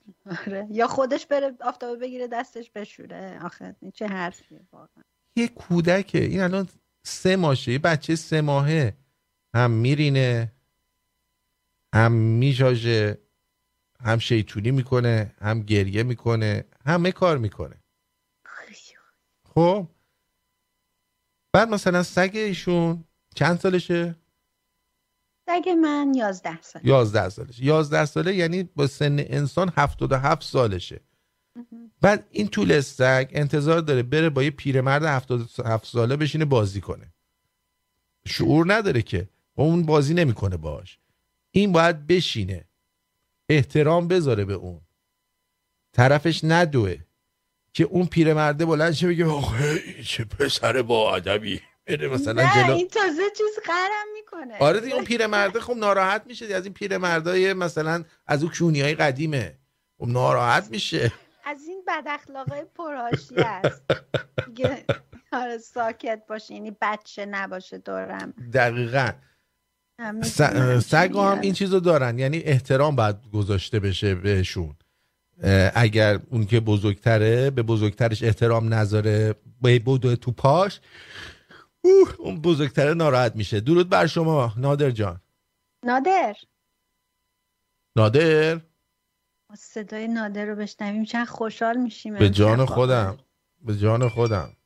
آره. 0.46 0.66
یا 0.70 0.86
خودش 0.86 1.26
بره 1.26 1.52
آفتابه 1.60 1.96
بگیره 1.96 2.26
دستش 2.26 2.70
بشوره. 2.70 3.38
آخه 3.42 3.76
چه 3.94 4.06
حرفیه 4.06 4.60
واقعا. 4.72 5.04
یه 5.36 5.48
کودکه. 5.48 6.18
این 6.18 6.40
الان 6.40 6.68
سه 7.02 7.36
ماشه. 7.36 7.72
یه 7.72 7.78
بچه 7.78 8.16
سه 8.16 8.40
ماهه. 8.40 8.96
هم 9.54 9.70
میرینه 9.70 10.52
هم 11.94 12.12
میژاژه 12.12 13.18
هم 14.04 14.18
شیطونی 14.18 14.70
می‌کنه 14.70 15.34
هم 15.40 15.62
گریه 15.62 16.02
می‌کنه 16.02 16.64
همه 16.86 17.12
کار 17.12 17.38
می‌کنه. 17.38 17.76
خب؟ 19.54 19.86
بعد 21.52 21.68
مثلا 21.68 22.02
سگ 22.02 22.30
ایشون 22.34 23.04
چند 23.34 23.58
سالشه؟ 23.58 24.16
سگ 25.46 25.68
من 25.68 26.12
یازده 26.16 26.62
سال 26.62 26.86
یازده 26.86 27.28
سالشه. 27.28 27.64
یازده 27.64 28.04
ساله 28.04 28.34
یعنی 28.34 28.62
با 28.62 28.86
سن 28.86 29.16
انسان 29.18 29.72
هفتاد 29.76 30.12
و 30.12 30.16
هفت 30.16 30.42
سالشه. 30.42 31.00
بعد 32.00 32.26
این 32.30 32.48
طول 32.48 32.80
سگ 32.80 33.28
انتظار 33.32 33.80
داره 33.80 34.02
بره 34.02 34.30
با 34.30 34.42
یه 34.42 34.50
پیرمرد 34.50 35.04
هفتاد 35.04 35.40
و 35.40 35.62
هفت 35.64 35.86
ساله 35.86 36.16
بشینه 36.16 36.44
بازی 36.44 36.80
کنه. 36.80 37.14
شعور 38.26 38.74
نداره 38.74 39.02
که. 39.02 39.28
با 39.54 39.64
اون 39.64 39.82
بازی 39.82 40.14
نمی‌کنه 40.14 40.56
باش 40.56 40.98
این 41.50 41.72
باید 41.72 42.06
بشینه. 42.06 42.64
احترام 43.48 44.08
بذاره 44.08 44.44
به 44.44 44.54
اون. 44.54 44.80
طرفش 45.92 46.40
ندوه. 46.44 46.96
که 47.74 47.84
اون 47.84 48.06
پیرمرده 48.06 48.66
بلند 48.66 48.92
شه 48.92 49.06
بگه 49.08 49.26
آخه 49.26 49.82
چه 50.02 50.24
پسر 50.24 50.82
با 50.82 51.16
ادبی. 51.16 51.60
بره 51.86 52.08
مثلا 52.08 52.42
نه 52.42 52.50
جلو. 52.54 52.74
این 52.74 52.88
تازه 52.88 53.22
چیز 53.38 53.58
قرم 53.64 54.06
می‌کنه. 54.14 54.58
آره 54.58 54.80
دیگه 54.80 54.94
اون 54.94 55.04
پیرمرده 55.04 55.60
خب 55.60 55.72
ناراحت 55.76 56.22
میشه 56.26 56.54
از 56.54 56.64
این 56.64 56.74
پیرمردای 56.74 57.52
مثلا 57.52 58.04
از 58.26 58.42
اون 58.42 58.52
کونی 58.52 58.80
های 58.80 58.94
قدیمه. 58.94 59.58
خب 59.98 60.06
ناراحت 60.08 60.68
میشه. 60.70 61.12
از 61.44 61.58
این 61.68 61.84
بد 61.88 62.04
اخلاقای 62.06 62.64
پرهاشی 62.74 63.34
است. 63.36 63.82
آره 65.32 65.58
ساکت 65.58 66.22
باشه 66.28 66.54
یعنی 66.54 66.76
بچه 66.80 67.26
نباشه 67.26 67.78
دورم. 67.78 68.34
دقیقا. 68.52 69.12
س- 70.22 70.42
سگ 70.86 71.12
هم. 71.16 71.40
این 71.40 71.52
چیزو 71.52 71.80
دارن 71.80 72.18
یعنی 72.18 72.38
احترام 72.38 72.96
باید 72.96 73.16
گذاشته 73.32 73.80
بشه 73.80 74.14
بهشون. 74.14 74.76
اگر 75.74 76.20
اون 76.30 76.46
که 76.46 76.60
بزرگتره 76.60 77.50
به 77.50 77.62
بزرگترش 77.62 78.22
احترام 78.22 78.74
نذاره 78.74 79.34
به 79.62 79.78
بوده 79.78 80.16
تو 80.16 80.32
پاش 80.32 80.80
اوه، 81.82 82.14
اون 82.18 82.40
بزرگتره 82.40 82.94
ناراحت 82.94 83.36
میشه. 83.36 83.60
درود 83.60 83.88
بر 83.88 84.06
شما 84.06 84.54
نادر 84.56 84.90
جان. 84.90 85.20
نادر. 85.84 86.36
نادر؟ 87.96 88.60
صدای 89.58 90.08
نادر 90.08 90.44
رو 90.44 90.56
بشنویم. 90.56 91.04
چند 91.04 91.26
خوشحال 91.26 91.76
میشیم 91.76 92.14
به 92.14 92.30
جان 92.30 92.64
خودم. 92.64 93.18
به 93.64 93.76
جان 93.76 94.08
خودم. 94.08 94.56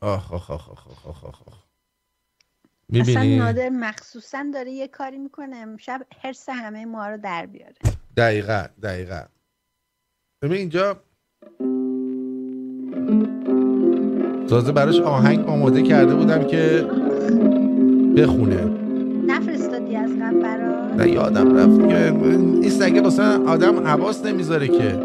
آخ 0.00 0.32
آخ 0.32 0.50
آخ 0.50 0.70
آخ 0.70 0.86
آخ 0.86 1.06
آخ 1.06 1.24
آخ 1.24 1.42
اصلا 2.94 3.02
می‌بینی؟ 3.20 3.36
نادر 3.36 3.68
مخصوصا 3.68 4.46
داره 4.54 4.70
یه 4.70 4.88
کاری 4.88 5.18
می‌کنه 5.18 5.56
امشب 5.56 6.06
حرس 6.22 6.48
همه 6.48 6.84
ما 6.84 7.08
رو 7.08 7.16
در 7.16 7.46
بیاره. 7.46 7.74
دقیقا 8.16 8.66
دقیقا. 8.82 9.22
ببین 10.42 10.56
اینجا 10.56 10.96
تازه 14.48 14.72
براش 14.72 15.00
آهنگ 15.00 15.48
آماده 15.48 15.82
کرده 15.82 16.14
بودم 16.14 16.44
که 16.44 16.86
بخونه. 18.16 18.64
نفرستادی 19.26 19.96
از 19.96 20.10
قبل 20.10 20.46
نه 20.96 21.10
یادم 21.10 21.56
رفت. 21.56 21.88
که 21.88 22.12
این 22.22 22.70
سگه 22.70 23.00
آدم 23.46 23.86
حواس 23.86 24.26
نمی‌ذاره 24.26 24.68
که. 24.68 24.98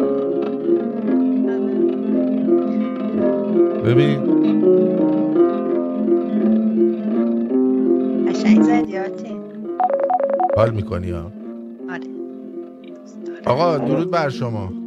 ببین. 3.86 4.20
قشنگ 8.30 8.62
زدی 8.62 8.98
آرتین 8.98 9.42
حال 10.58 10.70
می‌کنی 10.70 11.12
ها؟ 11.12 11.32
آره. 11.90 12.08
آقا 13.46 13.78
درود 13.78 14.12
بر 14.12 14.30
شما. 14.30 14.87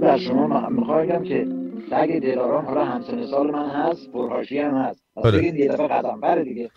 درود 0.00 0.12
بر 0.12 0.18
شما 0.18 0.68
می‌خوام 0.68 1.06
بگم 1.06 1.24
که 1.24 1.46
سگ 1.90 2.18
دلارام 2.22 2.66
حالا 2.66 2.84
همسن 2.84 3.26
سال 3.26 3.50
من 3.50 3.70
هست 3.70 4.10
پرهاشی 4.12 4.58
هم 4.58 4.74
هست. 4.74 5.04
پس 5.16 5.24
آره. 5.24 5.38
بگید 5.38 5.56
یه 5.56 5.68
دفعه 5.68 5.88
قدم 5.88 6.20
بره 6.20 6.44
دیگه. 6.44 6.70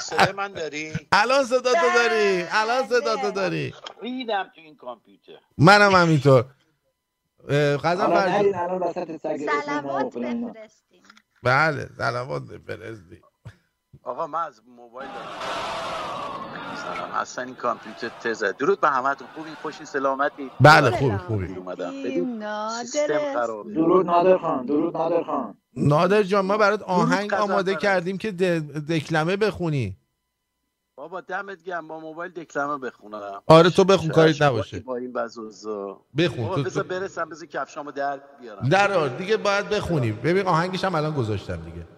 صدای 0.00 0.32
من 0.32 0.52
داری؟ 0.52 0.92
الان 1.12 1.44
صدا 1.44 1.72
تو 1.72 1.86
داری. 1.94 2.44
الان 2.50 2.86
صدا 2.86 3.16
تو 3.16 3.30
داری. 3.30 3.74
ریدم 4.02 4.52
تو 4.54 4.60
این 4.60 4.76
کامپیوتر. 4.76 5.38
منم 5.58 5.92
همینطور. 5.92 6.44
فرج 7.48 7.98
نرین 7.98 8.54
الان 8.54 8.82
وسط 8.82 9.16
سگ 9.16 9.36
سلامات. 9.36 10.18
بفرستیم 10.18 11.02
بله 11.42 11.88
سلامات 11.98 12.42
بفرستی 12.42 13.22
آقا 14.08 14.26
من 14.26 14.42
از 14.42 14.60
موبایل 14.76 15.08
دارم. 15.08 15.28
سلام. 16.76 17.10
اصلا 17.12 17.44
این 17.44 17.54
کامپیوتر 17.54 18.08
تزه. 18.08 18.52
درود 18.52 18.80
به 18.80 18.88
همتون. 18.88 19.28
خوبی 19.34 19.50
خوشی 19.62 19.84
سلامتی؟ 19.84 20.50
بله 20.60 20.90
خوبی 20.90 21.16
خوبی 21.16 21.46
درود 23.74 24.06
نادر 24.06 24.38
خان 24.38 24.66
درود 24.66 24.96
نادر 24.96 25.22
خان. 25.22 25.54
نادر 25.76 26.22
جان 26.22 26.44
ما 26.44 26.56
برات 26.56 26.82
آهنگ 26.82 27.34
آماده. 27.34 27.76
کردیم 27.76 28.18
که 28.18 28.32
دکلمه 28.88 29.36
بخونی. 29.36 29.96
بابا 30.96 31.20
دمت 31.20 31.62
گرم. 31.62 31.88
با 31.88 32.00
موبایل 32.00 32.32
دکلمه 32.32 32.78
بخونم. 32.78 33.42
آره 33.46 33.70
تو 33.70 33.84
بخون 33.84 34.08
کاریت 34.08 34.30
اشتباهی 34.30 34.54
نباشه. 34.54 34.80
با 34.80 34.96
این 34.96 35.12
وضع 35.12 35.42
بخون. 36.18 36.48
بابا 36.48 36.62
بذار 36.62 36.84
برسم 36.84 37.28
بذار 37.28 37.46
کفشامو 37.46 37.90
در 37.90 38.20
بیارم. 38.40 38.68
در 38.68 38.92
آر 38.92 39.08
دیگه 39.08 39.36
باید 39.36 39.68
بخونی. 39.68 40.12
ببین 40.12 40.46
آهنگش 40.46 40.84
هم 40.84 40.94
الان 40.94 41.14
گذاشتم 41.14 41.56
دیگه. 41.56 41.97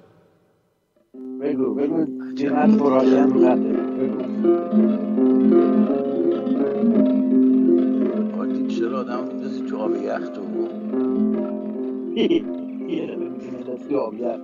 بگو 1.43 1.75
بگو. 1.75 2.07
چقدر 2.35 2.67
رو 2.67 3.01
خطه 3.01 3.73
بگو 3.99 4.23
آرتین 8.41 8.69
چرا 8.69 8.99
آدم 8.99 9.25
میندازی 9.25 9.63
تو 9.63 9.79
آب 9.79 9.97
یخ 9.97 10.29
تو 10.29 10.41
آبیت. 14.01 14.41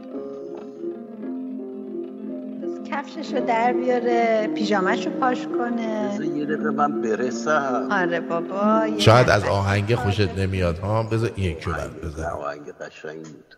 کفششو 2.90 3.40
در 3.47 3.72
بیاره 3.72 4.51
پیژامشو 4.55 5.10
پاش 5.10 5.47
کنه. 5.47 6.09
بذار 6.09 6.24
یه 6.24 6.44
دقیقه 6.44 6.70
من 6.70 7.02
برسم. 7.02 7.88
آره 7.90 8.20
بابا 8.20 8.86
شاید 8.98 9.28
از 9.28 9.44
آهنگ 9.44 9.94
خوشت 9.94 10.38
نمیاد 10.38 10.78
ها؟ 10.78 11.02
بذار 11.02 11.30
این 11.36 11.51
یکی 11.51 11.64
رو 11.70 11.72
نه 11.72 11.88
بزنم 12.09 12.36
آهنگ 12.36 12.72
قشنگ 12.80 13.22
بود. 13.22 13.56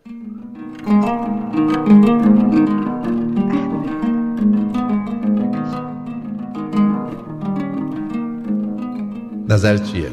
نظر 9.49 9.77
چیه؟ 9.77 10.11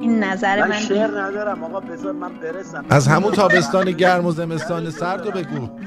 این 0.00 0.24
نظر 0.24 0.60
من 0.60 0.68
من 0.68 0.80
شعر 0.80 1.20
ندارم. 1.20 1.64
آقا 1.64 1.80
بذار 1.80 2.12
من 2.12 2.40
برسم. 2.40 2.86
از 2.90 3.08
همون 3.08 3.32
تابستان 3.32 3.92
گرم 3.92 4.26
و 4.26 4.32
زمستان 4.32 4.90
سرد 4.90 5.26
رو 5.26 5.30
بگو. 5.32 5.68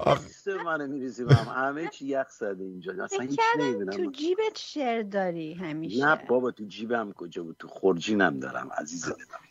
آخ. 0.00 0.18
سیستم 0.20 0.62
منو 0.64 0.86
میریزی 0.86 1.24
به 1.24 1.34
هم. 1.34 1.64
همه 1.64 1.88
چی 1.88 2.06
یخ 2.06 2.28
زده 2.28 2.64
اینجا. 2.64 2.92
اصلا 3.04 3.20
هیچ 3.20 3.40
نمی‌بینم 3.58 3.90
تو 3.90 4.10
جیبت 4.12 4.56
شعر 4.56 5.02
داری 5.02 5.54
همیشه. 5.54 6.04
نه 6.06 6.16
بابا 6.28 6.50
تو 6.50 6.64
جیبم 6.64 7.12
کجا 7.12 7.42
بود؟ 7.42 7.56
تو 7.58 7.68
خورجینم 7.68 8.40
دارم. 8.40 8.70
عزیز 8.78 9.04
دلم 9.06 9.50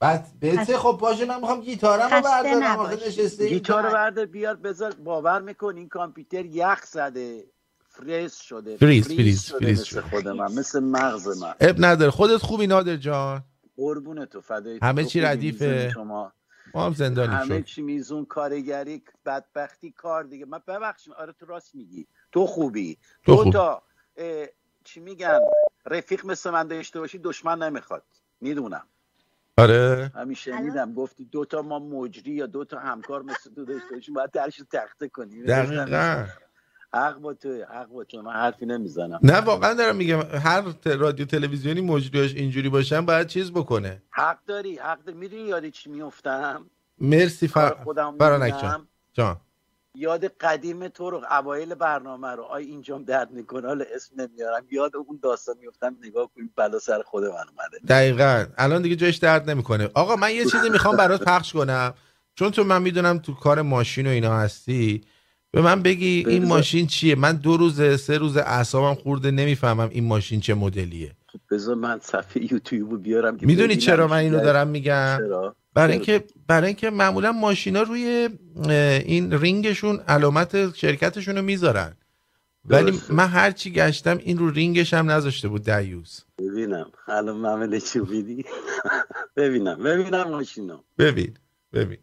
بعد 0.00 0.26
بهت 0.40 0.76
خب 0.76 0.98
باشه 1.00 1.24
من 1.24 1.40
می‌خوام 1.40 1.60
گیتارم 1.60 2.02
رو 2.02 2.08
خسته 2.08 2.20
بردارم. 2.22 2.78
آخه 2.78 2.96
نشسته 3.06 3.48
گیتار. 3.48 3.82
بردار 3.82 4.26
بیار 4.26 4.54
بذار 4.54 4.92
باور 4.92 5.40
میکن 5.40 5.76
این 5.76 5.88
کامپیوتر 5.88 6.44
یخ 6.44 6.84
زده 6.86 7.44
فریز 7.88 8.34
شده 8.34 8.76
freeze، 8.76 9.06
freeze، 9.06 9.42
شده 9.42 9.58
فریز 9.58 9.80
مثل 9.80 9.84
شده. 9.84 10.00
خود 10.00 10.28
من 10.28 10.52
مثل 10.52 10.80
مغز 10.80 11.42
من 11.42 11.54
اب 11.60 11.76
نداره 11.78 12.10
خودت 12.10 12.36
خوبی 12.36 12.66
نادر 12.66 12.96
جان 12.96 13.44
قربون 13.76 14.24
تو 14.24 14.40
فدای 14.40 14.78
تو. 14.78 14.86
همه 14.86 15.04
چی 15.04 15.20
ردیفه. 15.20 15.90
شما 15.94 16.32
ما 16.74 16.86
هم 16.86 16.94
زندانی 16.94 17.34
همه 17.34 17.58
شد 17.58 17.64
چی 17.64 17.82
میزون 17.82 18.24
کارگری 18.24 19.02
بدبختی 19.26 19.90
کار 19.90 20.24
دیگه 20.24 20.46
من 20.46 20.60
ببخشید 20.66 21.12
آره 21.12 21.32
تو 21.32 21.46
راست 21.46 21.74
میگی 21.74 22.06
تو 22.32 22.46
خوبی 22.46 22.98
تو 23.24 23.36
تو 23.36 23.42
خوب. 23.42 23.52
تا 23.52 23.82
چی 24.84 25.00
میگن 25.00 25.40
رفیق 25.86 26.26
مثل 26.26 26.50
من 26.50 26.68
داشته 26.68 27.00
باشی 27.00 27.18
دشمن 27.18 27.62
نمی‌خواد 27.62 28.02
می‌دونم 28.40 28.86
آره. 29.60 30.12
همیشه 30.14 30.50
شنیدم 30.52 30.94
گفتی 30.94 31.24
دو 31.24 31.44
تا 31.44 31.62
ما 31.62 31.78
مجری 31.78 32.32
یا 32.32 32.46
دو 32.46 32.64
تا 32.64 32.78
همکار 32.78 33.22
مثل 33.22 33.54
تو 33.54 33.64
داشته 33.64 33.94
باشیم 33.94 34.14
باید 34.14 34.30
درش 34.30 34.58
رو 34.58 34.66
تخته 34.72 35.08
کنی. 35.08 35.42
دقیقا. 35.42 36.26
حق 36.94 37.18
با 37.18 37.34
تو 37.34 37.64
حق 37.64 37.86
با 37.86 38.04
تو 38.04 38.22
من 38.22 38.32
حرفی 38.32 38.66
نمی‌زنم. 38.66 39.20
نه 39.22 39.40
واقعا 39.40 39.74
دارم 39.74 39.96
میگم 39.96 40.20
هر 40.22 40.62
رادیو 40.84 41.26
تلویزیونی 41.26 41.80
مجریاش 41.80 42.34
اینجوری 42.34 42.68
باشن 42.68 43.06
باید 43.06 43.26
چیز 43.26 43.52
بکنه. 43.52 44.02
حق 44.10 44.38
داری 44.46 44.78
حق 44.78 45.04
داری. 45.04 45.18
می‌دونی 45.18 45.42
یاد 45.42 45.68
چی 45.68 45.90
میفتم 45.90 46.66
مرسی 46.98 47.48
فر... 47.48 47.74
خودم 47.74 48.18
فرانک. 48.18 48.60
جان. 48.60 48.88
جان. 49.12 49.40
یاد 49.94 50.24
قدیم 50.24 50.88
تو 50.88 51.10
رو 51.10 51.22
اوایل 51.30 51.74
برنامه 51.74 52.28
رو. 52.28 52.42
آی 52.42 52.64
اینجام 52.64 53.04
درد 53.04 53.30
می‌کنه. 53.30 53.66
حالا 53.66 53.84
اسم 53.94 54.22
نمیارم. 54.22 54.66
یاد 54.70 54.96
اون 54.96 55.18
داستان 55.22 55.54
میفتم 55.60 55.96
نگاه 56.02 56.30
کنیم. 56.34 56.52
بلا 56.56 56.78
سر 56.78 57.02
خود 57.02 57.24
من 57.24 57.30
اومده. 57.30 57.78
دقیقا. 57.88 58.44
الان 58.58 58.82
دیگه 58.82 58.96
جاش 58.96 59.16
درد 59.16 59.50
نمی‌کنه. 59.50 59.88
آقا 59.94 60.16
من 60.16 60.34
یه 60.34 60.44
چیزی 60.44 60.70
می‌خوام 60.70 60.96
برات 60.96 61.24
پخش 61.24 61.52
کنم. 61.52 61.94
چون 62.34 62.50
تو 62.50 62.64
من 62.64 62.82
می‌دونم 62.82 63.18
تو 63.18 63.34
کار 63.34 63.62
ماشین 63.62 64.06
و 64.06 64.10
اینا 64.10 64.38
هستی 64.38 65.00
به 65.50 65.60
من 65.60 65.82
بگی 65.82 66.24
این. 66.28 66.44
ماشین 66.44 66.86
چیه؟ 66.86 67.14
من 67.14 67.36
دو 67.36 67.56
روزه 67.56 67.96
سه 67.96 68.18
روز 68.18 68.36
اعصابم 68.36 68.94
خورده 68.94 69.30
نمی‌فهمم 69.30 69.88
این 69.88 70.04
ماشین 70.04 70.40
چه 70.40 70.54
مدلیه. 70.54 71.12
بذار 71.50 71.74
من 71.74 71.98
صفحه 72.02 72.52
یوتیوب 72.52 72.90
رو 72.90 72.98
بیارم 72.98 73.36
می‌دونی 73.40 73.76
چرا 73.76 74.06
من 74.06 74.16
اینو. 74.16 74.40
دارم 74.40 74.68
میگم؟ 74.68 75.16
چرا؟ 75.18 75.56
برای؟ 75.74 75.92
اینکه 75.92 76.24
برای 76.46 76.66
اینکه 76.66 76.90
معمولا 76.90 77.32
ماشینا 77.32 77.82
روی 77.82 78.28
این 79.04 79.32
رینگشون 79.32 80.00
علامت 80.08 80.74
شرکتشون 80.74 81.36
رو 81.36 81.42
می‌ذارن. 81.42 81.96
ولی. 82.64 83.00
من 83.10 83.26
هر 83.26 83.50
چی 83.50 83.72
گشتم 83.72 84.18
این 84.18 84.38
رو 84.38 84.50
رینگش 84.50 84.94
هم 84.94 85.10
نذاشته 85.10 85.48
بود 85.48 85.70
دیوز. 85.70 86.24
ببینم. 86.38 86.86
الان 87.08 87.36
معامله 87.36 87.80
چی 87.80 87.98
میدی 87.98 88.44
ببینم. 89.36 89.82
ببینم 89.82 90.28
ماشینو 90.28 90.78
ببین. 90.98 91.36
ببین. 91.72 91.98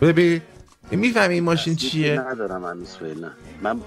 ببین. 0.00 0.42
می‌فهمی 0.90 1.34
این 1.34 1.44
ماشین 1.44 1.76
چیه؟ 1.76 2.20
ندارم 2.20 2.64
هنوز 2.64 2.96
فعلا 2.96 3.30
من 3.62 3.80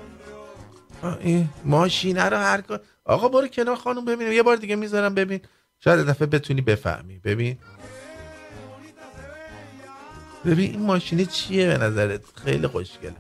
این 1.20 1.50
ماشینه 1.66 2.24
رو 2.24 2.38
هر 2.38 2.62
کار 2.62 2.82
آقا 3.06 3.28
برو 3.28 3.48
کنار 3.48 3.76
خانم 3.76 4.06
ببینم 4.06 4.32
یه 4.32 4.44
بار 4.44 4.56
دیگه 4.56 4.76
می‌ذارم 4.76 5.16
ببین. 5.16 5.42
شاید 5.80 6.06
دفعه 6.06 6.28
بتونی 6.28 6.62
بفهمی. 6.62 7.20
ببین. 7.20 7.58
ببین 10.46 10.72
این 10.72 10.82
ماشینه 10.82 11.26
چیه 11.26 11.68
به 11.68 11.78
نظرت؟ 11.78 12.22
خیلی 12.36 12.68
خوشگله. 12.68 13.16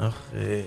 آخه. 0.00 0.64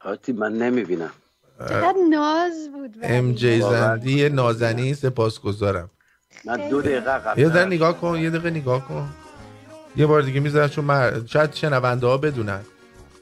آتی 0.00 0.32
من 0.32 0.52
نمی‌بینم. 0.52 1.12
چقدر 1.58 1.94
ناز 2.10 2.68
بود. 2.72 2.96
ام 3.02 3.32
جی 3.32 3.60
زندی 3.60 4.28
نازنین 4.28 4.94
سپاسگزارم. 4.94 5.90
من 6.44 6.68
دو 6.68 6.82
دقیقه 6.82 7.18
قبل 7.18 7.40
یه 7.40 7.48
ذره 7.48 7.64
نگاه 7.64 8.00
کن 8.00 8.18
یه 8.18 8.30
دقیقه 8.30 8.50
نگاه 8.50 8.88
کن. 8.88 9.08
یه 9.96 10.06
بار 10.06 10.22
دیگه 10.22 10.40
می‌ذارم 10.40 10.68
چون 10.68 10.84
من 10.84 11.26
شاید 11.26 11.54
شنونده 11.54 12.06
ها 12.06 12.16
بدونن. 12.16 12.60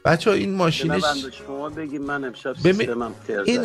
بچه 0.04 0.30
این 0.30 0.54
ماشینش 0.54 1.02
شما 1.46 1.68
بگیم 1.68 2.02
من 2.02 2.24
امشب 2.24 2.52
سیستمم 2.56 3.14
این 3.44 3.62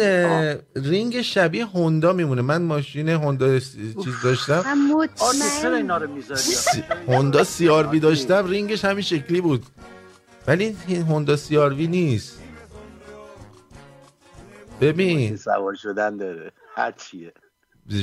رینگ 0.76 1.22
شبیه 1.22 1.66
هوندا 1.66 2.14
میمونه. 2.14 2.42
من 2.42 2.62
ماشین 2.62 3.10
هوندا 3.10 3.60
س- 3.60 3.76
چیز 4.04 4.22
داشتم. 4.24 4.64
هوندا 7.08 7.44
سی 7.44 7.70
آر 7.70 7.88
وی 7.88 8.00
داشتم. 8.00 8.48
رینگش 8.48 8.86
همین 8.86 9.02
شکلی 9.02 9.42
بود. 9.42 9.66
ولی 10.48 10.78
این 10.88 11.02
هوندا 11.02 11.36
سی 11.36 11.58
آر 11.58 11.74
وی 11.74 11.88
نیست. 11.88 12.40
ببین. 14.82 15.38
سوار 15.38 15.76
شدن 15.76 16.18
داره. 16.18 16.52
هر 16.76 16.92
چیه. 16.92 17.34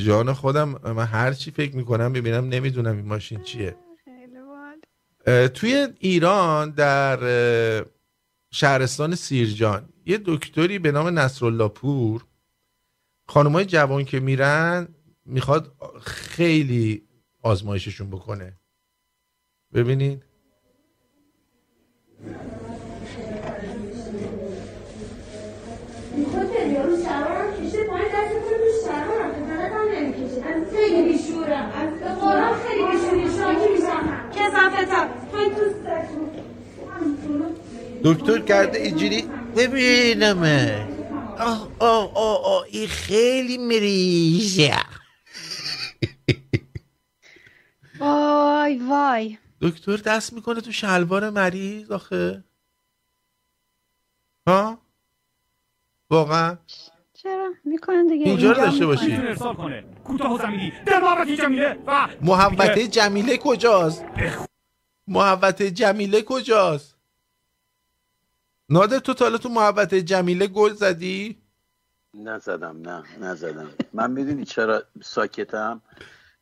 جان 0.06 0.32
خودم 0.32 0.68
من 0.68 1.04
هر 1.04 1.32
چی 1.32 1.50
فکر 1.50 1.76
می‌کنم 1.76 2.12
ببینم 2.12 2.48
نمی‌دونم 2.48 2.96
این 2.96 3.06
ماشین 3.06 3.42
چیه. 3.42 3.74
توی 5.54 5.88
ایران 5.98 6.70
در 6.70 7.18
اه، 7.24 7.84
شهرستان 8.54 9.14
سیرجان. 9.14 9.88
یه 10.06 10.20
دکتری 10.24 10.78
به 10.78 10.92
نام 10.92 11.18
نصرالله 11.18 11.68
پور 11.68 12.24
خانمای 13.26 13.64
جوان 13.64 14.04
که 14.04 14.20
میرن 14.20 14.88
می‌خواد 15.24 15.72
خیلی 16.02 17.08
آزمایششون 17.42 18.10
بکنه. 18.10 18.58
ببینید 19.74 20.24
یارو 26.72 26.96
شلوارم 26.96 27.52
کشته 27.52 27.84
پایین 27.84 28.08
دست 28.08 28.34
می‌کنه 28.34 28.58
تو 28.58 28.70
شلوارم 28.84 29.32
خجالت 29.32 29.72
هم 29.72 29.88
نمی‌کشه 29.92 30.40
من 30.40 30.64
خیلی 30.70 31.12
بیشورم 31.12 31.72
از 31.74 32.00
به 32.00 32.08
قرآن 32.20 32.54
خیلی 32.54 32.84
بیشوری 32.92 33.36
شاکی 33.38 33.72
میشم 33.72 34.30
کسافتم 34.30 35.08
توی 35.30 35.48
دوستتون 35.48 36.28
دکتر 38.04 38.38
کرده 38.38 38.78
اینجوری 38.78 39.22
ببینمه. 39.56 40.88
آه 41.38 41.68
آه 41.78 42.12
آه 42.14 42.44
آه 42.44 42.64
این 42.68 42.88
خیلی 42.88 43.58
مریضه. 43.58 44.76
وای 48.00 48.78
وای. 48.78 49.38
دکتر 49.60 49.96
دست 49.96 50.32
می‌کنه 50.32 50.60
تو 50.60 50.72
شلوار 50.72 51.30
مریض 51.30 51.90
آخه. 51.90 52.44
ها؟ 54.46 54.78
واقعا؟ 56.10 56.58
چرا؟ 57.14 57.52
می‌کنن 57.64 58.06
دیگه. 58.06 58.26
اینجا 58.26 58.52
رو 58.52 58.56
داشته 58.56 58.86
باشی. 58.86 59.12
ارسال 59.12 59.54
کنه. 59.54 59.84
کوتاه 60.04 60.38
زمینی. 60.38 60.72
در 60.86 61.00
جمیله 61.36 61.78
و 61.86 62.08
جمیله 62.86 63.36
کجاست؟ 63.36 64.04
محبت 65.08 65.62
جمیله 65.62 66.22
کجاست؟ 66.22 66.91
نادر 68.72 68.98
تو 68.98 69.14
تا 69.14 69.24
حالا 69.24 69.38
تو 69.38 69.48
محبت 69.48 69.94
جمیله 69.94 70.46
گل 70.46 70.72
زدی؟ 70.72 71.42
نزدم 72.14 72.80
نه 72.80 73.02
نزدم. 73.20 73.70
من 73.92 74.10
می‌دونی 74.10 74.44
چرا 74.44 74.82
ساکتم؟ 75.02 75.82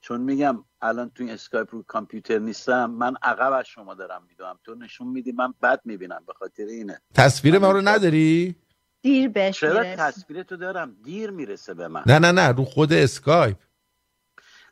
چون 0.01 0.20
میگم 0.20 0.65
الان 0.82 1.11
تو 1.15 1.23
این 1.23 1.32
اسکایپ 1.32 1.74
رو 1.74 1.82
کامپیوتر 1.82 2.39
نیستم 2.39 2.90
من 2.90 3.15
عقب 3.23 3.52
از 3.52 3.66
شما 3.66 3.94
دارم 3.94 4.23
می‌دونم 4.28 4.59
تو 4.65 4.74
نشون 4.74 5.09
میدی 5.09 5.32
من 5.32 5.55
بد 5.62 5.81
می‌بینم 5.85 6.23
به 6.27 6.32
خاطر 6.32 6.65
اینه. 6.65 7.01
تصویر 7.15 7.59
ما 7.59 7.70
رو 7.70 7.81
نداری؟ 7.81 8.57
دیر 9.02 9.28
بهش 9.28 9.61
چرا. 9.61 9.97
تصویر 9.97 10.43
تو 10.43 10.57
دارم؟ 10.57 10.97
دیر 11.02 11.31
می‌رسه 11.31 11.74
به 11.74 11.89
من. 11.89 12.02
نه 12.07 12.19
نه 12.19 12.32
نه 12.32 12.48
رو 12.48 12.65
خود 12.65 12.93
اسکایپ. 12.93 13.57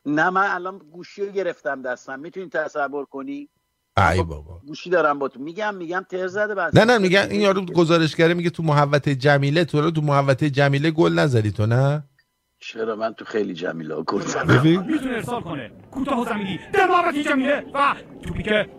نه 0.05 0.29
من 0.29 0.47
الان 0.47 0.77
گوشی 0.77 1.25
رو 1.25 1.31
گرفتم 1.31 1.81
دستم. 1.81 2.19
می‌تونی 2.19 2.49
تصور 2.49 3.05
کنی؟ 3.05 3.49
ای 3.99 4.23
بابا. 4.23 4.61
گوشی 4.67 4.89
دارم 4.89 5.19
با 5.19 5.27
تو. 5.27 5.39
میگم 5.39 5.75
میگم 5.75 6.05
تر 6.11 6.27
زده 6.27 6.55
بس 6.55 6.75
نه 6.75 6.85
نه 6.85 6.97
میگن 6.97 7.27
این 7.31 7.41
یارو 7.41 7.65
گزارشگره 7.65 8.33
میگه 8.33 8.49
تو 8.49 8.63
محوت 8.63 9.09
جمیله 9.09 9.65
تو 9.65 9.81
رو 9.81 9.91
تو 9.91 10.01
محوت 10.01 10.43
جمیله 10.43 10.91
گل 10.91 11.13
نزدی 11.19 11.51
تو 11.51 11.65
نه؟ 11.65 12.03
چرا 12.59 12.95
من 12.95 13.13
تو 13.13 13.25
خیلی 13.25 13.53
جمیله 13.53 13.95
ها 13.95 14.03
گل 14.03 14.21
زدم؟ 14.21 14.61
می‌تونه 14.87 15.15
ارسال 15.15 15.41
کنه. 15.41 15.71
کوتاه 15.91 16.25
زمینی. 16.25 16.59
در 16.73 16.87
محبت 16.87 17.15
جمیله 17.15 17.65
و 17.73 17.95
توپی 18.23 18.43
که 18.43 18.69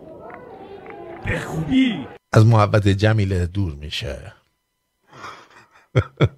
به 1.25 1.39
خوبی. 1.39 2.07
از 2.33 2.45
محبت 2.45 2.87
جمیله 2.87 3.45
دور 3.45 3.73
میشه. 3.75 4.33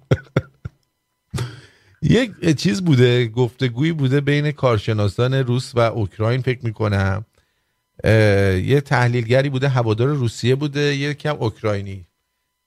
یک 2.02 2.56
چیز 2.56 2.84
بوده 2.84 3.28
گفتگویی 3.28 3.92
بوده 3.92 4.20
بین 4.20 4.52
کارشناسان 4.52 5.34
روس 5.34 5.72
و 5.74 5.80
اوکراین 5.80 6.42
فکر 6.42 6.64
می‌کنم. 6.64 7.24
یه 8.04 8.80
تحلیلگری 8.80 9.48
بوده 9.48 9.68
هوادار 9.68 10.08
روسیه 10.08 10.54
بوده 10.54 10.96
یه 10.96 11.14
کم 11.14 11.36
اوکراینی. 11.36 12.06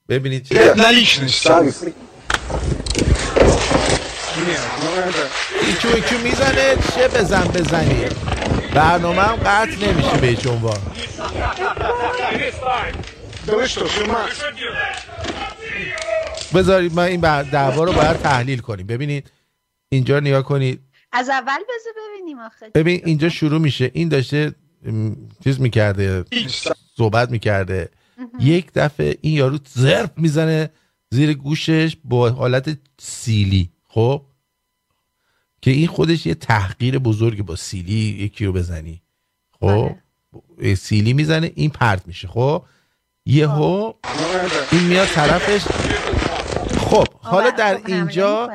ببینید 0.09 0.43
چه 0.43 0.73
ایچو 5.67 5.87
ایچو 5.95 6.17
می‌زنه 6.17 6.75
چه 6.95 7.07
بزن 7.07 7.43
بزنی. 7.43 8.05
برنامه 8.73 9.21
هم 9.21 9.35
قطع 9.35 9.91
نمیشه 9.91 10.17
به 10.17 10.27
هیچ 10.27 10.47
عنوان. 10.47 10.77
بذارید 16.53 16.93
من 16.93 17.03
این 17.03 17.21
دعوا 17.41 17.83
رو 17.83 17.93
باید 17.93 18.17
تحلیل 18.17 18.59
کنیم. 18.59 18.87
ببینید 18.87 19.31
اینجا 19.89 20.19
نگاه 20.19 20.43
کنید. 20.43 20.81
از 21.11 21.29
اول 21.29 21.45
بذار 21.45 21.93
ببینیم 22.09 22.39
آخه. 22.39 22.69
ببین 22.69 23.01
اینجا 23.05 23.29
شروع 23.29 23.61
میشه. 23.61 23.91
این 23.93 24.09
داشته 24.09 24.55
چیز 25.43 25.59
می‌کرده 25.59 26.25
صحبت 26.97 27.31
می‌کرده. 27.31 27.89
یک 28.39 28.71
دفعه 28.75 29.17
این 29.21 29.33
یارو 29.33 29.57
زرپ 29.73 30.11
می‌زنه 30.17 30.69
زیر 31.11 31.33
گوشش 31.33 31.97
با 32.03 32.29
حالت 32.29 32.77
سیلی 32.99 33.69
خب؟ 33.87 34.21
که 35.61 35.71
این 35.71 35.87
خودش 35.87 36.25
یه 36.25 36.33
تحقیر 36.33 36.99
بزرگ 36.99 37.41
با 37.41 37.55
سیلی 37.55 37.93
یکی 38.19 38.45
رو 38.45 38.53
بزنی 38.53 39.01
خب؟ 39.59 39.91
سیلی 40.77 41.13
می‌زنه 41.13 41.51
این 41.55 41.69
پرت 41.69 42.07
میشه 42.07 42.27
خب؟ 42.27 42.63
یهو 43.25 43.93
این 44.71 44.83
میاد 44.83 45.07
طرفش. 45.07 45.61
خب 46.77 47.07
حالا 47.13 47.49
در 47.49 47.81
اینجا 47.85 48.49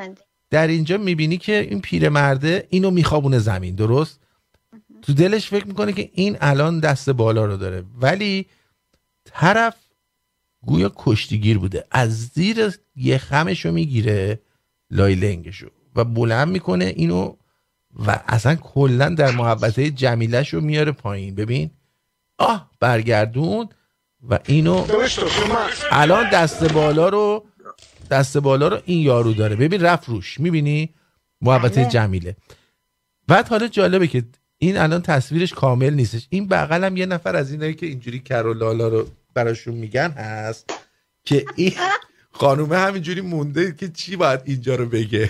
در 0.49 0.67
اینجا 0.67 0.97
می‌بینی 0.97 1.37
که 1.37 1.67
این 1.69 1.81
پیرمرده 1.81 2.67
اینو 2.69 2.91
میخوابونه 2.91 3.39
زمین 3.39 3.75
درست؟ 3.75 4.19
تو 5.03 5.13
دلش 5.13 5.47
فکر 5.49 5.67
می‌کنه 5.67 5.93
که 5.93 6.09
این 6.13 6.37
الان 6.41 6.79
دست 6.79 7.09
بالا 7.09 7.45
رو 7.45 7.57
داره. 7.57 7.83
ولی 8.01 8.45
طرف 9.25 9.75
گویا 10.61 10.91
کشتیگیر 10.95 11.57
بوده. 11.57 11.85
از 11.91 12.27
زیر 12.27 12.77
یه 12.95 13.17
خمشو 13.17 13.71
می‌گیره 13.71 14.39
لای 14.91 15.15
لنگشو 15.15 15.67
و 15.95 16.03
بلند 16.03 16.47
می‌کنه 16.47 16.85
اینو 16.85 17.35
و 18.07 18.23
اصلا 18.27 18.55
کلا 18.55 19.09
در 19.09 19.31
محبته 19.31 19.89
جمیلش 19.91 20.53
رو 20.53 20.61
میاره 20.61 20.91
پایین. 20.91 21.35
ببین؟ 21.35 21.71
آه 22.37 22.71
برگردون 22.79 23.69
و 24.29 24.39
اینو 24.45 24.87
الان 25.91 26.29
دست 26.29 26.73
بالا 26.73 27.09
رو 27.09 27.45
دست 28.11 28.37
بالا 28.37 28.67
رو 28.67 28.81
این 28.85 28.99
یارو 28.99 29.33
داره. 29.33 29.55
ببین 29.55 29.81
رفت 29.81 30.09
روش. 30.09 30.39
می‌بینی؟ 30.39 30.93
محبت 31.41 31.75
بله. 31.79 31.89
جمیله. 31.89 32.35
بعد 33.27 33.47
حالا 33.47 33.67
جالبه 33.67 34.07
که 34.07 34.23
این 34.63 34.77
الان 34.77 35.01
تصویرش 35.01 35.53
کامل 35.53 35.93
نیستش. 35.93 36.27
این 36.29 36.47
بغل 36.47 36.83
هم 36.83 36.97
یه 36.97 37.05
نفر 37.05 37.35
از 37.35 37.51
اینایی 37.51 37.73
که 37.73 37.85
اینجوری 37.85 38.19
کرولالا 38.19 38.87
رو 38.87 39.07
براشون 39.33 39.73
میگن 39.73 40.11
هست 40.11 40.73
که 41.25 41.45
این 41.55 41.73
خانومه 42.39 42.77
همینجوری 42.77 43.21
مونده 43.21 43.75
که 43.79 43.87
چی 43.89 44.15
باید 44.15 44.39
اینجا 44.45 44.75
رو 44.75 44.85
بگه. 44.85 45.29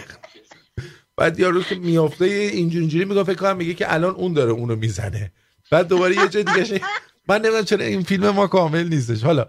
بعد 1.18 1.40
یارو 1.40 1.64
که 1.64 1.76
میافته 1.76 2.26
اینجوری 2.26 3.06
میگه 3.06 3.24
فکر 3.24 3.36
کنم 3.36 3.58
میگه 3.58 3.74
که 3.74 3.94
الان 3.94 4.16
اون 4.16 4.34
داره 4.34 4.52
اونو 4.52 4.76
می‌زنه. 4.76 5.32
بعد 5.72 5.88
دوباره 5.88 6.16
یه 6.16 6.28
جای 6.28 6.44
دیگه 6.44 6.82
من 7.30 7.38
نمی‌دونم 7.42 7.64
چرا 7.64 7.86
این 7.86 8.04
فیلم 8.04 8.30
ما 8.30 8.48
کامل 8.48 8.88
نیستش. 8.88 9.24
حالا 9.24 9.46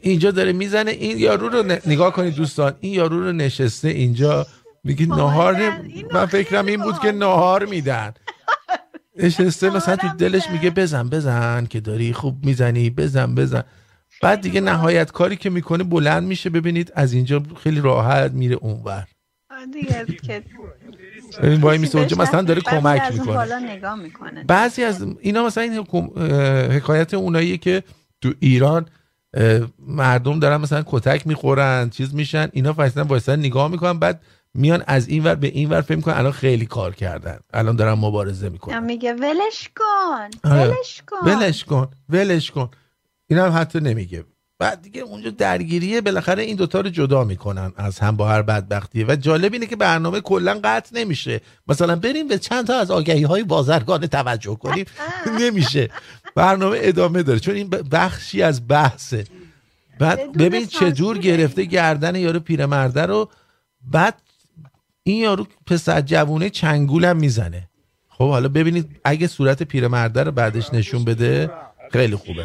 اینجا 0.00 0.30
داره 0.30 0.52
می‌زنه 0.52 0.90
این 0.90 1.18
یارو 1.18 1.48
رو 1.48 1.78
نگاه 1.86 2.12
کنید 2.12 2.34
دوستان 2.34 2.74
این 2.80 2.94
یارو 2.94 3.20
رو 3.20 3.32
نشسته 3.32 3.88
اینجا 3.88 4.46
میگه 4.84 5.06
نهار 5.06 5.56
نمی- 5.56 6.04
من 6.12 6.26
فکرم 6.26 6.66
این 6.66 6.82
بود 6.82 6.98
که 6.98 7.12
نهار 7.12 7.64
میدن. 7.64 8.14
نشسته 9.18 9.70
مثلا 9.70 9.96
تو 9.96 10.08
دلش 10.18 10.50
میگه. 10.50 10.70
بزن 10.70 11.08
بزن 11.08 11.66
که 11.66 11.80
داری 11.80 12.12
خوب 12.12 12.44
می‌زنی 12.46 12.90
بزن 12.90 13.34
بزن. 13.34 13.62
بعد 14.22 14.40
دیگه 14.40 14.60
نهایت 14.60 15.12
کاری 15.12 15.36
که 15.36 15.50
می‌کنه 15.50 15.84
بلند 15.84 16.22
میشه 16.22 16.50
ببینید 16.50 16.92
از 16.94 17.12
اینجا 17.12 17.42
خیلی 17.62 17.80
راحت 17.80 18.32
میره 18.32 18.56
اونور. 18.56 19.06
ببین 21.42 21.60
وای 21.60 21.78
میسه 21.78 21.98
اونجا 21.98 22.16
مثلا 22.16 22.42
داره 22.42 22.60
کمک 22.60 23.02
می‌کنه. 23.12 24.44
بعضی 24.44 24.84
از 24.84 25.06
اینا 25.20 25.46
مثلا 25.46 25.64
این 25.64 25.86
حکایت 26.72 27.14
اوناییه 27.14 27.58
که 27.58 27.82
تو 28.20 28.32
ایران 28.40 28.86
مردم 29.78 30.38
دارن 30.38 30.56
مثلا 30.56 30.82
کتک 30.86 31.26
می‌خورن 31.26 31.90
چیز 31.90 32.14
میشن 32.14 32.48
اینا 32.52 32.72
فاصلا 32.72 33.04
وایسن 33.04 33.38
نگاه 33.38 33.70
می‌کنن 33.70 33.98
بعد 33.98 34.20
میان 34.54 34.84
از 34.86 35.08
این 35.08 35.24
ور 35.24 35.34
به 35.34 35.46
این 35.46 35.68
ور 35.70 35.80
فکر 35.80 35.96
می‌کنن 35.96 36.14
الان 36.14 36.32
خیلی 36.32 36.66
کار 36.66 36.94
کردن. 36.94 37.38
الان 37.52 37.76
دارن 37.76 37.92
مبارزه 37.92 38.48
می‌کنن. 38.48 38.84
میگه 38.84 39.12
ولش 39.12 39.70
کن. 39.76 40.50
آره. 40.50 40.68
ولش 40.68 41.02
کن. 41.06 41.28
ولش 41.28 41.64
کن. 41.64 41.90
ولش 42.08 42.50
کن. 42.50 42.70
این 43.26 43.38
هم 43.38 43.52
حتی 43.56 43.80
نمیگه. 43.80 44.24
بعد 44.58 44.82
دیگه 44.82 45.00
اونجا 45.00 45.30
درگیریه. 45.30 46.00
بالاخره 46.00 46.42
این 46.42 46.56
دوتا 46.56 46.80
رو 46.80 46.88
جدا 46.88 47.24
می‌کنن 47.24 47.72
از 47.76 47.98
هم 47.98 48.16
با 48.16 48.28
هر 48.28 48.42
بدبختیه. 48.42 49.06
و 49.08 49.16
جالب 49.16 49.52
اینه 49.52 49.66
که 49.66 49.76
برنامه 49.76 50.20
کلا 50.20 50.60
قطع 50.64 50.98
نمیشه. 51.00 51.40
مثلا 51.68 51.96
بریم 51.96 52.28
به 52.28 52.38
چند 52.38 52.66
تا 52.66 52.74
از 52.78 52.90
آگهی 52.90 53.22
های 53.22 53.44
بازرگان 53.44 54.06
توجه 54.06 54.54
کنیم. 54.56 54.84
نمیشه. 55.40 55.90
برنامه 56.34 56.78
ادامه 56.80 57.22
داره. 57.22 57.40
چون 57.40 57.54
این 57.54 57.70
بخشی 57.70 58.42
از 58.42 58.68
بحثه. 58.68 59.24
بعد 59.98 60.32
ببین 60.32 60.66
چجور 60.66 61.18
گرفته 61.18 61.64
گردن 61.64 62.16
یارو 62.16 62.40
پیرمرده 62.40 63.06
رو. 63.06 63.28
بعد 63.90 64.14
این 65.02 65.22
یارو 65.22 65.46
پسر 65.66 66.00
جوونه 66.00 66.50
چنگول 66.50 67.04
هم 67.04 67.16
می‌زنه. 67.16 67.68
خب 68.08 68.28
حالا 68.28 68.48
ببینید 68.48 69.00
اگه 69.04 69.26
صورت 69.26 69.62
پیرمرده 69.62 70.22
رو 70.22 70.32
بعدش 70.32 70.74
نشون 70.74 71.04
بده 71.04 71.50
خیلی 71.92 72.16
خوبه. 72.16 72.44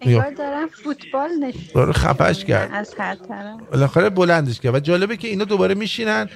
انگار 0.00 0.30
دارم 0.30 0.68
فوتبال 0.68 1.30
نشون 1.40 1.62
داره 1.74 1.92
خفش 1.92 2.44
کرد. 2.44 2.70
از 2.72 2.94
هر 2.98 3.14
طرف. 3.14 3.60
بالاخره 3.72 4.10
بلندش 4.10 4.60
کرد. 4.60 4.74
و 4.74 4.80
جالبه 4.80 5.16
که 5.16 5.28
اینا 5.28 5.44
دوباره 5.44 5.74
میشینن 5.74 6.28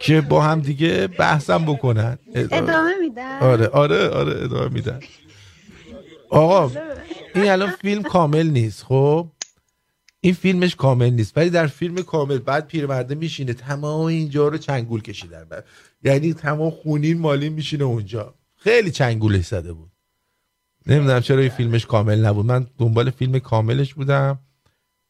که 0.00 0.20
با 0.20 0.42
هم 0.42 0.60
دیگه 0.60 1.06
بحثم 1.06 1.64
بکنن. 1.64 2.18
ادامه 2.34 2.92
میدن؟ 3.00 3.38
آره 3.38 3.68
آره 3.68 4.08
آره 4.08 4.44
ادامه 4.44 4.68
میدن. 4.68 5.00
آقا 6.30 6.70
این 7.34 7.50
الان 7.50 7.70
فیلم 7.70 8.02
کامل 8.02 8.46
نیست 8.46 8.82
خب؟ 8.84 9.26
این 10.24 10.34
فیلمش 10.34 10.76
کامل 10.76 11.10
نیست 11.10 11.36
ولی 11.36 11.50
در 11.50 11.66
فیلم 11.66 12.02
کامل 12.02 12.38
بعد 12.38 12.66
پیرمرده 12.66 13.14
میشینه 13.14 13.54
تمام 13.54 14.00
اینجا 14.00 14.48
رو 14.48 14.58
چنگول 14.58 15.02
کشیدن 15.02 15.44
بعد. 15.44 15.64
یعنی 16.04 16.34
تمام 16.34 16.70
خونین 16.70 17.18
مالین 17.18 17.52
میشینه 17.52 17.84
اونجا. 17.84 18.34
خیلی 18.56 18.90
چنگولش 18.90 19.46
زده 19.46 19.72
بود. 19.72 19.90
نمی‌دونم 20.86 21.20
چرا 21.20 21.38
این 21.38 21.48
فیلمش 21.48 21.86
کامل 21.86 22.24
نبود. 22.24 22.46
من 22.46 22.66
دنبال 22.78 23.10
فیلم 23.10 23.38
کاملش 23.38 23.94
بودم 23.94 24.38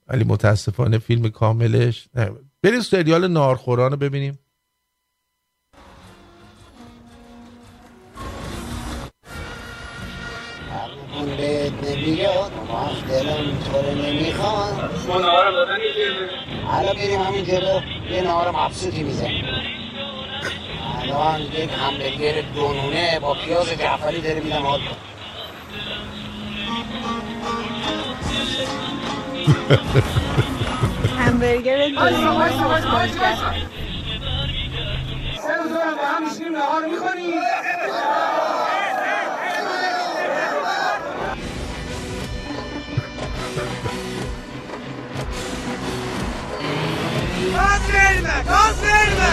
ولی 0.08 0.24
متاسفانه 0.24 0.98
فیلم 0.98 1.28
کاملش 1.28 2.08
نه. 2.14 2.30
بریم 2.62 2.80
سریال 2.80 3.28
نارخوران 3.28 3.90
رو 3.90 3.96
ببینیم. 3.96 4.38
اون 13.28 13.28
بهت 13.28 13.30
نمیاد 13.30 13.30
آخ 13.30 13.30
دلم 13.30 13.58
تو 13.58 13.72
رو 13.82 13.94
نمی‌خواد 13.94 14.90
حالا 16.66 16.92
بریم 16.94 17.20
همین 17.20 17.44
جلو. 17.44 17.80
یه 18.10 18.22
نهار 18.22 18.50
مبسوطی 18.50 19.02
می‌زنیم. 19.02 19.44
الان 21.02 21.40
یک 21.40 21.70
همبرگر 21.72 22.40
دونونه 22.54 23.20
با 23.20 23.34
پیاز 23.34 23.68
جعفری 23.70 24.20
داره 24.20 24.40
میدم 24.40 24.62
حال 24.62 24.80
کن. 24.80 24.96
همبرگر 31.18 31.88
دونونه. 31.88 32.50
سه 35.36 35.56
روز 35.62 35.72
دارم 35.72 35.94
با 35.96 36.06
هم 36.06 36.28
میشینیم 36.28 36.52
نهار 36.56 36.86
می‌خوریم 36.86 37.40
Confirma! 47.42 48.34
Confirma! 48.46 49.30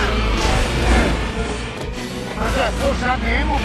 Mas 2.37 2.57
é 2.57 2.71
puxa 2.81 3.17
mesmo? 3.17 3.59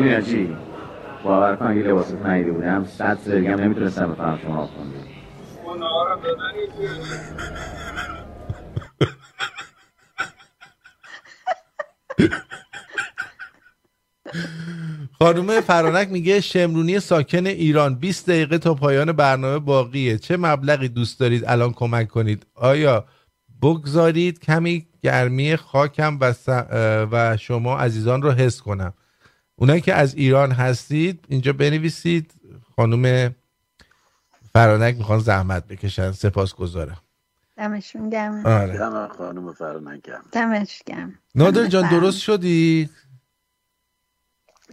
Yeah, 0.00 0.20
gee. 0.20 0.67
باور 1.28 1.56
کن 1.56 1.66
اگه 1.66 1.80
لباست 1.82 2.16
ندیده 2.26 2.52
بودم 2.52 2.84
صد 2.84 3.18
سرگم 3.24 3.60
نمی‌تونستم 3.60 4.12
بفهم 4.12 4.38
شما 4.42 4.56
دادن 4.56 5.08
خانم 15.18 15.60
فرانک 15.60 16.08
میگه 16.08 16.40
شمرونی 16.40 17.00
ساکن 17.00 17.46
ایران 17.46 17.94
20 17.94 18.30
دقیقه 18.30 18.58
تا 18.58 18.74
پایان 18.74 19.12
برنامه 19.12 19.58
باقیه. 19.58 20.18
چه 20.18 20.36
مبلغی 20.36 20.88
دوست 20.88 21.20
دارید 21.20 21.44
الان 21.46 21.72
کمک 21.72 22.08
کنید؟ 22.08 22.46
آیا 22.54 23.04
بگذارید؟ 23.62 24.40
کمی 24.40 24.86
گرمی 25.02 25.56
خاکم 25.56 26.18
و, 26.20 26.34
و 27.12 27.36
شما 27.36 27.78
عزیزان 27.78 28.22
رو 28.22 28.30
حس 28.30 28.60
کنم. 28.60 28.92
اونایی 29.60 29.80
که 29.80 29.94
از 29.94 30.14
ایران 30.14 30.52
هستید 30.52 31.24
اینجا 31.28 31.52
بنویسید. 31.52 32.32
خانم 32.76 33.34
فرانک 34.52 34.96
می‌خوان 34.96 35.18
زحمت 35.18 35.66
بکشن. 35.66 36.12
سپاس 36.12 36.54
گذارم 36.54 37.02
دمشون 37.56 38.10
گرم. 38.10 38.46
آره. 38.46 38.78
دم 38.78 39.08
خانم 39.08 39.52
فرانکم. 39.52 40.22
دمش 40.32 40.82
گرم. 40.86 41.18
نادر 41.34 41.66
جان 41.66 41.90
درست 41.90 42.18
شدی؟ 42.18 42.90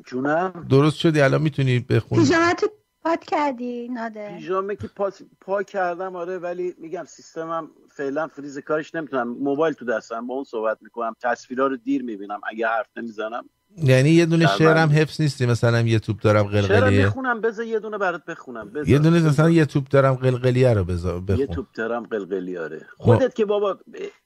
جونم؟ 0.06 0.68
درست 0.70 0.98
شدی؟ 0.98 1.22
الان 1.22 1.42
می‌تونی 1.42 1.80
بخونی. 1.80 2.22
پیژامتو 2.22 2.68
پات 3.02 3.24
کردی 3.24 3.88
نادر. 3.88 4.38
پیژامه 4.38 4.76
که 4.76 4.88
پا, 4.88 5.12
پا 5.42 5.64
کردم 5.64 6.16
آره 6.16 6.38
ولی 6.38 6.76
میگم 6.78 7.06
سیستمم 7.06 7.70
فعلا 7.92 8.28
فریز 8.28 8.58
کارش 8.58 8.96
نمی‌تونم. 8.96 9.28
موبایل 9.28 9.74
تو 9.74 9.86
دستم 9.86 10.28
با 10.28 10.34
اون 10.34 10.44
صحبت 10.44 10.78
می‌کنم. 10.82 11.16
تصویرها 11.22 11.68
رو 11.68 11.78
دیر 11.78 12.04
می‌بینم 12.04 12.42
اگه 12.52 12.68
حرف 12.68 12.88
نمی‌زنم. 12.98 13.50
یعنی 13.84 14.10
یه 14.10 14.26
دونه. 14.26 14.48
شعرم 14.48 14.90
حفظ 14.90 15.22
نیستی 15.22 15.46
مثلا 15.46 15.82
یه 15.82 16.00
توپ 16.00 16.20
دارم 16.22 16.44
قلقلیه. 16.44 17.06
می‌خونم؟ 17.06 17.42
بذار 17.42 17.66
یه 17.66 17.80
دونه 17.80 17.98
برات 17.98 18.26
بخونم. 18.26 18.70
بذار. 18.70 18.90
یه 18.90 19.00
دونه 19.00 19.20
مثلا 19.20 19.50
یه 19.50 19.66
توپ 19.66 19.88
دارم 19.88 20.14
قلقلیه 20.14 20.74
رو 20.74 20.84
بذار 20.84 21.16
یه 21.16 21.22
بخون. 21.22 21.46
توپ 21.46 21.66
ترم 21.76 22.04
قلقلی 22.04 22.58
آره. 22.58 22.86
خودت 22.98 23.36
که 23.36 23.46
بابا 23.46 23.80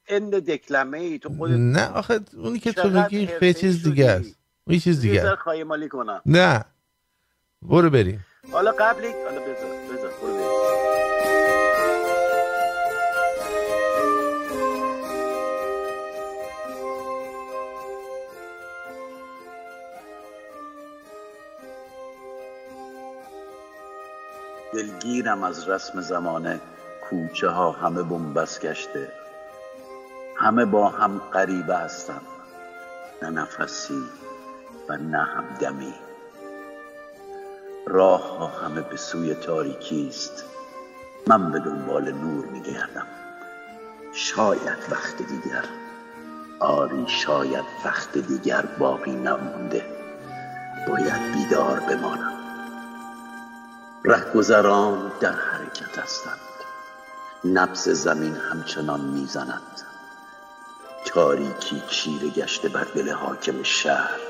اند 0.08 0.34
دکلمه 0.34 0.98
ای 0.98 1.18
تو 1.18 1.28
خودت 1.28 1.56
نه 1.56 1.88
آخه 1.88 2.20
اونی 2.36 2.58
که 2.58 2.72
تو 2.72 2.90
میگی 2.90 3.26
خیلی 3.26 3.54
چیز. 3.54 3.82
دیگه 3.82 4.10
است. 4.10 4.38
اون 4.64 4.74
یه 4.74 4.80
چیز 4.80 5.04
یه 5.04 5.10
دیگه 5.10 5.22
است. 5.22 5.42
خواهی 5.42 5.64
مالی 5.64 5.88
کنم. 5.88 6.20
نه. 6.26 6.64
برو 7.62 7.90
بریم. 7.90 8.26
حالا 8.52 8.70
قبل 8.70 9.02
حالا 9.02 9.40
بذار. 9.40 9.79
دلگیرم 24.72 25.42
از 25.42 25.68
رسم 25.68 26.00
زمانه 26.00 26.60
کوچه 27.10 27.48
ها 27.48 27.70
همه 27.72 28.02
بنبست 28.02 28.60
گشته. 28.60 29.12
همه 30.36 30.64
با 30.64 30.88
هم 30.88 31.18
غریبه 31.18 31.76
هستند. 31.76 32.26
نه 33.22 33.30
نفسی 33.30 34.02
و 34.88 34.96
نه 34.96 35.18
همدمی 35.18 35.94
راه 37.86 38.38
ها 38.38 38.46
همه 38.46 38.80
به 38.80 38.96
سوی 38.96 39.34
تاریکی 39.34 40.08
است. 40.08 40.44
من 41.26 41.50
به 41.50 41.58
دنبال 41.58 42.12
نور 42.12 42.46
میگردم. 42.46 43.06
شاید 44.12 44.78
وقت 44.90 45.16
دیگر. 45.16 45.64
آری 46.60 47.04
شاید 47.08 47.64
وقت 47.84 48.18
دیگر 48.18 48.64
باقی 48.78 49.12
نمانده. 49.12 49.84
باید 50.88 51.32
بیدار 51.32 51.80
بمانم. 51.80 52.39
رهگذران 54.04 55.12
در 55.20 55.32
حرکت 55.32 55.98
هستند. 55.98 56.40
نبض 57.44 57.88
زمین 57.88 58.36
همچنان 58.36 59.00
می‌زند. 59.00 59.82
تاریکی 61.06 61.82
چیره 61.88 62.28
گشته 62.28 62.68
بر 62.68 62.84
دل 62.94 63.10
حاکم 63.12 63.62
شهر. 63.62 64.20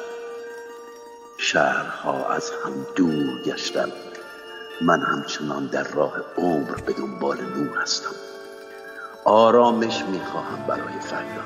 شهرها 1.38 2.28
از 2.28 2.50
هم 2.64 2.86
دور 2.96 3.42
گشتند. 3.42 3.92
من 4.82 5.00
همچنان 5.00 5.66
در 5.66 5.84
راه 5.84 6.14
عمر 6.36 6.74
به 6.86 6.92
دنبال 6.92 7.40
نور 7.40 7.78
هستم. 7.78 8.14
آرامش 9.24 10.02
می‌خواهم 10.02 10.66
برای 10.66 11.00
فردا. 11.00 11.44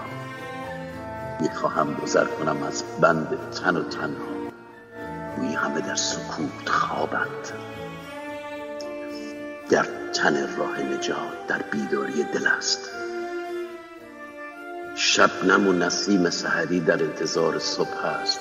می‌خواهم 1.40 1.94
گذر 1.94 2.24
کنم 2.24 2.62
از 2.62 2.84
بند 3.00 3.50
تن 3.50 3.76
و 3.76 3.82
تنها. 3.82 4.50
گویی 5.36 5.54
همه 5.54 5.80
در 5.80 5.94
سکوت 5.94 6.68
خوابند. 6.68 7.73
در 9.70 9.86
تن 10.12 10.56
راه 10.56 10.80
نجات 10.80 11.46
در 11.48 11.62
بیداری 11.62 12.24
دل 12.24 12.46
است. 12.46 12.90
شبنم 14.94 15.68
و 15.68 15.72
نسیم 15.72 16.30
سحری 16.30 16.80
در 16.80 17.02
انتظار 17.02 17.58
صبح 17.58 18.04
است. 18.04 18.40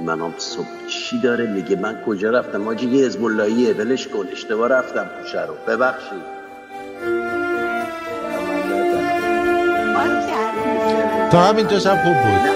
منم 0.00 0.34
صبح 0.38 0.86
چی 0.88 1.20
داره؟ 1.20 1.46
میگه 1.46 1.76
من 1.76 2.02
کجا 2.06 2.30
رفتم؟ 2.30 2.68
آجی 2.68 2.86
یه 2.86 3.06
حزب 3.06 3.22
ولش 3.72 4.08
کن 4.08 4.26
اشتباه 4.32 4.68
رفتم 4.68 5.10
کوچه 5.22 5.40
رو. 5.40 5.54
ببخشید. 5.68 6.34
تا 11.30 11.40
همین 11.40 11.66
هم 11.66 11.96
خوب 11.96 12.16
بود. 12.22 12.54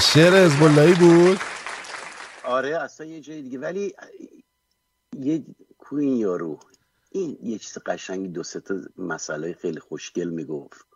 شعر 0.00 0.44
حزب 0.44 0.62
بود؟ 0.98 1.40
آره 2.46 2.82
اصلا 2.82 3.06
یه 3.06 3.20
جای 3.20 3.42
دیگه. 3.42 3.58
ولی 3.58 3.94
یه 5.20 5.42
کو 5.78 5.96
این 5.96 6.16
یارو 6.16 6.58
این 7.12 7.38
یه 7.42 7.58
چیز 7.58 7.78
قشنگی 7.86 8.28
دو 8.28 8.42
سه 8.42 8.60
تا 8.60 8.74
مسئله 8.98 9.56
خیلی 9.62 9.80
خوشگل 9.80 10.28
می‌گفت. 10.28 10.86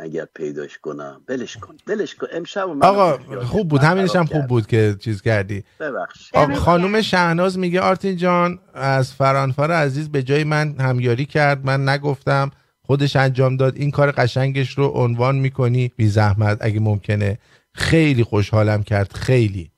اگر 0.00 0.24
پیداش 0.34 0.78
کنم. 0.78 1.22
بلش 1.26 1.56
کن 1.56 1.76
بلش 1.86 2.14
کن. 2.14 2.26
امشب 2.32 2.68
من 2.68 2.86
آقا 2.86 3.18
خوب 3.44 3.68
بود. 3.68 3.80
همینش 3.80 4.16
هم 4.16 4.24
خوب 4.24 4.46
بود 4.46 4.66
که 4.66 4.96
چیز 5.00 5.22
کردی. 5.22 5.64
ببخش 5.80 6.34
آقا 6.34 6.54
خانوم 6.54 7.02
شهناز 7.02 7.58
میگه 7.58 7.80
آرتین 7.80 8.16
جان 8.16 8.58
از 8.74 9.12
فرانفر 9.12 9.70
عزیز 9.70 10.08
به 10.08 10.22
جای 10.22 10.44
من 10.44 10.80
همیاری 10.80 11.26
کرد. 11.26 11.66
من 11.66 11.88
نگفتم 11.88 12.50
خودش 12.82 13.16
انجام 13.16 13.56
داد. 13.56 13.76
این 13.76 13.90
کار 13.90 14.10
قشنگش 14.10 14.78
رو 14.78 14.86
عنوان 14.86 15.36
می‌کنی. 15.36 15.92
بی 15.96 16.08
زحمت 16.08 16.58
اگه 16.60 16.80
ممکنه. 16.80 17.38
خیلی 17.74 18.24
خوشحالم 18.24 18.82
کرد. 18.82 19.12
خیلی. 19.12 19.70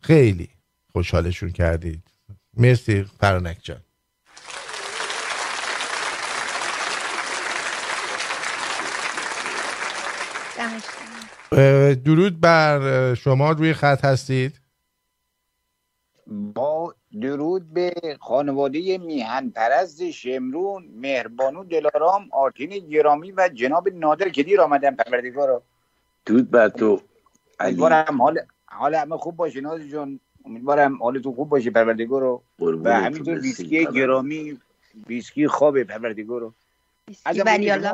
خیلی 0.00 0.48
خوشحالشون 0.92 1.50
کردید. 1.50 2.02
مرسی 2.56 3.04
فرانک 3.20 3.58
جان. 3.62 3.80
درود 12.04 12.40
بر 12.40 13.14
شما 13.14 13.52
روی 13.52 13.72
خط 13.72 14.04
هستید؟ 14.04 14.60
با 16.26 16.94
درود 17.22 17.74
به 17.74 17.92
خانواده 18.20 18.98
میهن 18.98 19.50
پرست 19.50 20.10
شمرون 20.10 20.88
مهربانو 20.94 21.64
دلارام 21.64 22.28
آرتین 22.32 22.88
گرامی 22.88 23.32
و 23.32 23.48
جناب 23.54 23.88
نادر 23.88 24.28
که 24.28 24.42
دیر 24.42 24.60
آمدن 24.60 24.94
پروردگارا. 24.94 25.62
درود 26.26 26.50
بر 26.50 26.68
تو 26.68 27.02
علی. 27.60 27.70
امیدوارم 27.70 28.22
حال 28.22 28.40
حال 28.76 28.94
همه 28.94 29.16
خوب 29.16 29.36
باشه 29.36 29.60
نادر 29.60 29.88
جان 29.88 30.20
امیدوارم 30.44 31.02
حالتون 31.02 31.34
خوب 31.34 31.48
باشه 31.48 31.70
پروردگارا 31.70 32.42
قربونت 32.58 32.86
و 32.86 32.90
همینطور 32.90 33.38
ویسکی 33.38 33.84
پروردگار. 33.84 33.94
گرامی 33.94 34.58
ویسکی 35.06 35.48
از 37.24 37.40
ولی 37.46 37.70
الله. 37.70 37.92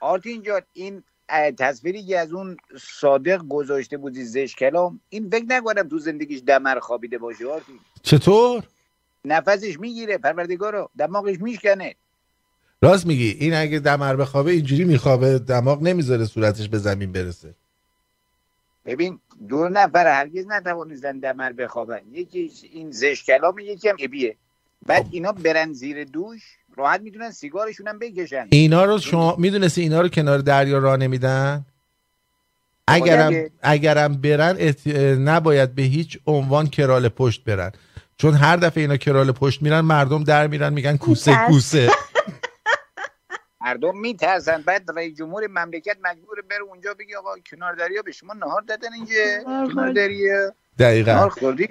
آرتین 0.00 0.42
جان 0.42 0.60
این 0.72 1.02
تصویری 1.58 2.02
که 2.02 2.18
از 2.18 2.32
اون 2.32 2.56
صادق 3.00 3.48
گذاشته 3.48 3.96
بودی 3.96 4.24
زش 4.24 4.54
کلام 4.54 5.00
این 5.08 5.30
فکر 5.30 5.44
نکنم 5.48 5.88
تو 5.88 5.98
زندگیش 5.98 6.42
دمر 6.46 6.78
خوابیده 6.78 7.18
باشه 7.18 7.46
آرتین. 7.46 7.78
چطور؟ 8.02 8.62
نفسش 9.24 9.80
می‌گیره 9.80 10.18
پروردگارا 10.18 10.90
دماغش 10.98 11.40
میشکنه. 11.40 11.94
راست 12.82 13.06
میگی. 13.06 13.36
این 13.40 13.54
اگه 13.54 13.78
دمر 13.78 14.16
بخوابه 14.16 14.50
اینجوری 14.50 14.84
میخوابه 14.84 15.38
دماغ 15.38 15.82
نمی‌ذاره 15.82 16.24
صورتش 16.24 16.68
به 16.68 16.78
زمین 16.78 17.12
برسه. 17.12 17.54
ببین 18.86 19.18
دو 19.48 19.68
نفر 19.68 20.06
هرگز 20.06 20.46
نتوانستن 20.48 21.18
دمر 21.18 21.52
بخوابن. 21.52 22.00
یکی 22.12 22.50
این 22.72 22.90
زش 22.90 23.24
کلام 23.24 23.58
یکی 23.58 23.88
هم 23.88 23.96
ابیه. 24.00 24.36
بعد 24.86 25.06
اینا 25.10 25.32
برن 25.32 25.72
زیر 25.72 26.04
دوش 26.04 26.42
راحت 26.76 27.00
می‌تونن 27.00 27.30
سیگارشون 27.30 27.88
هم 27.88 27.98
بکشن. 27.98 28.46
اینا 28.50 28.84
رو 28.84 28.98
شما 28.98 29.36
می‌دونستی 29.38 29.80
اینا 29.80 30.00
رو 30.00 30.08
کنار 30.08 30.38
دریا 30.38 30.78
راه 30.78 30.96
نمیدن؟ 30.96 31.66
اگرم 32.88 33.30
باید- 33.30 33.52
اگرم 33.62 34.12
برن 34.14 34.56
ات- 34.58 34.86
نباید 35.18 35.74
به 35.74 35.82
هیچ 35.82 36.18
عنوان 36.26 36.66
کرال 36.66 37.08
پشت 37.08 37.44
برن. 37.44 37.72
چون 38.16 38.34
هر 38.34 38.56
دفعه 38.56 38.80
اینا 38.80 38.96
کرال 38.96 39.32
پشت 39.32 39.62
میرن 39.62 39.80
مردم 39.80 40.24
در 40.24 40.46
میرن 40.46 40.72
میگن 40.72 40.96
کوسه. 40.96 41.36
کوسه. 41.46 41.88
مردم 43.60 43.98
میترسن. 43.98 44.62
بعد 44.62 44.90
رئیس 44.96 45.18
جمهور 45.18 45.46
مملکت 45.46 45.96
مجبور 46.04 46.42
بره 46.50 46.62
اونجا 46.62 46.94
بگی 46.94 47.14
آقا 47.14 47.38
کنار 47.50 47.74
دریا 47.74 48.02
به 48.02 48.12
شما 48.12 48.32
نهار 48.32 48.62
دادن 48.62 48.92
اینجا. 48.92 49.44
کنار 49.44 49.92
دریا. 49.92 50.52
دقیقا. 50.78 51.12
نهار 51.12 51.28
خوردی. 51.28 51.68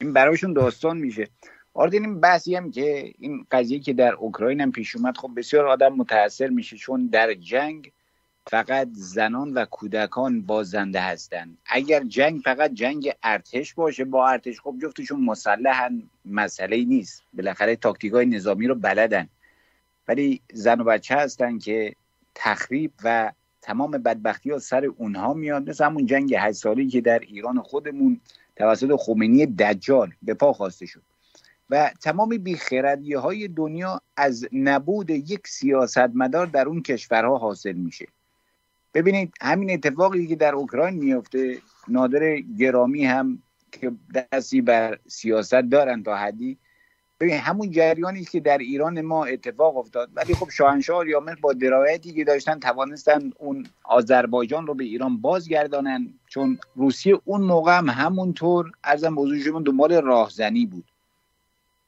این 0.00 0.12
براشون 0.12 0.52
داستان 0.52 0.96
میشه. 0.96 1.28
آردین 1.74 2.04
این 2.04 2.20
بحثی 2.20 2.54
هم 2.54 2.70
که 2.70 3.12
این 3.18 3.46
قضیه 3.50 3.78
که 3.78 3.92
در 3.92 4.14
اوکراین 4.14 4.60
هم 4.60 4.72
پیش 4.72 4.96
اومد 4.96 5.16
خب 5.16 5.30
بسیار 5.36 5.66
آدم 5.66 5.92
متاثر 5.92 6.48
میشه 6.48 6.76
چون 6.76 7.06
در 7.06 7.34
جنگ 7.34 7.92
فقط 8.46 8.88
زنان 8.92 9.52
و 9.52 9.64
کودکان 9.64 10.42
بازنده 10.42 11.00
هستند 11.00 11.58
اگر 11.66 12.04
جنگ 12.04 12.40
فقط 12.40 12.70
جنگ 12.70 13.12
ارتش 13.22 13.74
باشه 13.74 14.04
با 14.04 14.28
ارتش 14.28 14.60
خب 14.60 14.74
جفتشون 14.82 15.24
مسلحن 15.24 16.02
مسئله 16.24 16.84
نیست. 16.84 17.22
بالاخره 17.32 17.76
تاکتیک 17.76 18.12
های 18.12 18.26
نظامی 18.26 18.66
رو 18.66 18.74
بلدن. 18.74 19.28
ولی 20.08 20.40
زن 20.52 20.80
و 20.80 20.84
بچه 20.84 21.16
هستن 21.16 21.58
که 21.58 21.94
تخریب 22.34 22.92
و 23.04 23.32
تمام 23.62 23.90
بدبختی 23.90 24.50
ها 24.50 24.58
سر 24.58 24.84
اونها 24.84 25.34
میاد. 25.34 25.68
مثل 25.68 25.84
همون 25.84 26.06
جنگ 26.06 26.34
هشت 26.38 26.56
سالی 26.56 26.86
که 26.86 27.00
در 27.00 27.18
ایران 27.18 27.62
خودمون 27.62 28.20
توسط 28.56 28.96
خمینی 28.98 29.46
دجال 29.46 30.12
به 30.22 30.34
پا 30.34 30.52
خواسته 30.52 30.86
شد. 30.86 31.02
و 31.70 31.90
تمام 32.00 32.28
بیخردی 32.28 33.14
های 33.14 33.48
دنیا 33.48 34.00
از 34.16 34.48
نبود 34.52 35.10
یک 35.10 35.48
سیاستمدار 35.48 36.46
در 36.46 36.68
اون 36.68 36.82
کشورها 36.82 37.38
حاصل 37.38 37.72
میشه. 37.72 38.06
ببینید 38.94 39.32
همین 39.40 39.70
اتفاقی 39.70 40.26
که 40.26 40.36
در 40.36 40.54
اوکراین 40.54 40.94
میفته 40.94 41.58
نادر 41.88 42.36
گرامی 42.36 43.04
هم 43.04 43.42
که 43.72 43.92
دستی 44.14 44.60
بر 44.60 44.98
سیاست 45.06 45.54
دارن 45.54 46.02
تا 46.02 46.16
حدی 46.16 46.58
ببین 47.20 47.34
همون 47.34 47.70
جریانی 47.70 48.24
که 48.24 48.40
در 48.40 48.58
ایران 48.58 49.00
ما 49.00 49.24
اتفاق 49.24 49.76
افتاد 49.76 50.10
ولی 50.14 50.34
خب 50.34 50.50
شاهنشاه 50.50 51.08
یامر 51.08 51.34
با 51.34 51.52
درایتی 51.52 52.12
که 52.12 52.24
داشتن 52.24 52.58
توانستن 52.58 53.32
اون 53.38 53.66
آذربایجان 53.84 54.66
رو 54.66 54.74
به 54.74 54.84
ایران 54.84 55.20
بازگردانن 55.20 56.14
چون 56.26 56.58
روسیه 56.76 57.20
اون 57.24 57.40
موقع 57.40 57.78
هم 57.78 57.88
همونطور 57.88 58.72
ارزم 58.84 59.14
بزرگ 59.14 59.40
شما 59.40 59.60
دنبال 59.60 59.92
راهزنی 59.92 60.66
بود. 60.66 60.84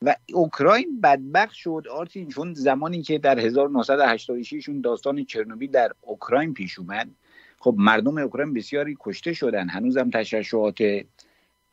و 0.03 0.17
اوکراین 0.35 1.01
بدبخت 1.01 1.55
شد 1.55 1.85
آرتین 1.91 2.29
چون 2.29 2.55
زمانی 2.55 3.03
که 3.03 3.19
در 3.19 3.39
1986 3.39 4.69
اون 4.69 4.81
داستان 4.81 5.25
چرنوبیل 5.25 5.71
در 5.71 5.93
اوکراین 6.01 6.55
پیش 6.55 6.79
اومد 6.79 7.09
خب 7.59 7.75
مردم 7.79 8.19
اوکراین 8.19 8.55
بسیاری 8.55 8.97
کشته 9.01 9.33
شدن 9.33 9.69
هنوزم 9.69 10.11
تشعشعات 10.11 10.83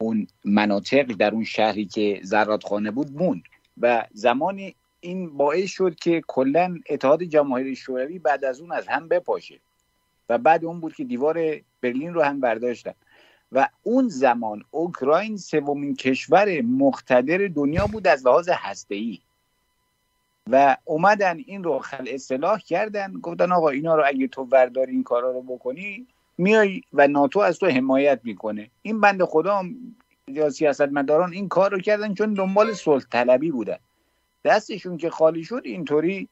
اون 0.01 0.27
مناطق 0.45 1.03
در 1.03 1.31
اون 1.31 1.43
شهری 1.43 1.85
که 1.85 2.19
زرادخانه 2.23 2.91
بود 2.91 3.11
موند 3.11 3.43
و 3.77 4.05
زمانی 4.13 4.75
این 4.99 5.37
باعث 5.37 5.69
شد 5.69 5.95
که 5.95 6.21
کلا 6.27 6.79
اتحاد 6.89 7.23
جماهیر 7.23 7.75
شوروی 7.75 8.19
بعد 8.19 8.45
از 8.45 8.61
اون 8.61 8.71
از 8.71 8.87
هم 8.87 9.07
بپاشه 9.07 9.59
و 10.29 10.37
بعد 10.37 10.65
اون 10.65 10.79
بود 10.79 10.95
که 10.95 11.03
دیوار 11.03 11.61
برلین 11.81 12.13
رو 12.13 12.21
هم 12.21 12.39
برداشتن. 12.39 12.93
و 13.51 13.69
اون 13.83 14.07
زمان 14.07 14.63
اوکراین 14.71 15.37
سومین 15.37 15.95
کشور 15.95 16.61
مقتدر 16.61 17.47
دنیا 17.47 17.87
بود 17.87 18.07
از 18.07 18.25
لحاظ 18.25 18.49
هسته‌ای. 18.49 19.19
و 20.51 20.77
اومدن 20.85 21.37
این 21.45 21.63
رو 21.63 21.79
خل 21.79 22.05
اصلاح 22.07 22.59
کردن 22.59 23.13
گفتن 23.13 23.51
آقا 23.51 23.69
اینا 23.69 23.95
رو 23.95 24.03
اگه 24.05 24.27
تو 24.27 24.43
ورداری 24.43 24.91
این 24.91 25.03
کارا 25.03 25.31
رو 25.31 25.41
بکنی 25.41 26.07
میای 26.39 26.81
و 26.93 27.07
ناتو 27.07 27.39
از 27.39 27.59
تو 27.59 27.65
حمایت 27.65 28.19
می‌کنه. 28.23 28.69
این 28.81 29.01
بند 29.01 29.23
خدا 29.23 29.63
یا 30.27 30.49
سیاستمداران 30.49 31.33
این 31.33 31.47
کار 31.47 31.71
رو 31.71 31.79
کردن 31.79 32.13
چون 32.13 32.33
دنبال 32.33 32.73
صلح 32.73 33.03
طلبی 33.11 33.51
بودن. 33.51 33.77
دستشون 34.45 34.97
که 34.97 35.09
خالی 35.09 35.43
شد 35.43 35.61
اینطوری 35.65 36.29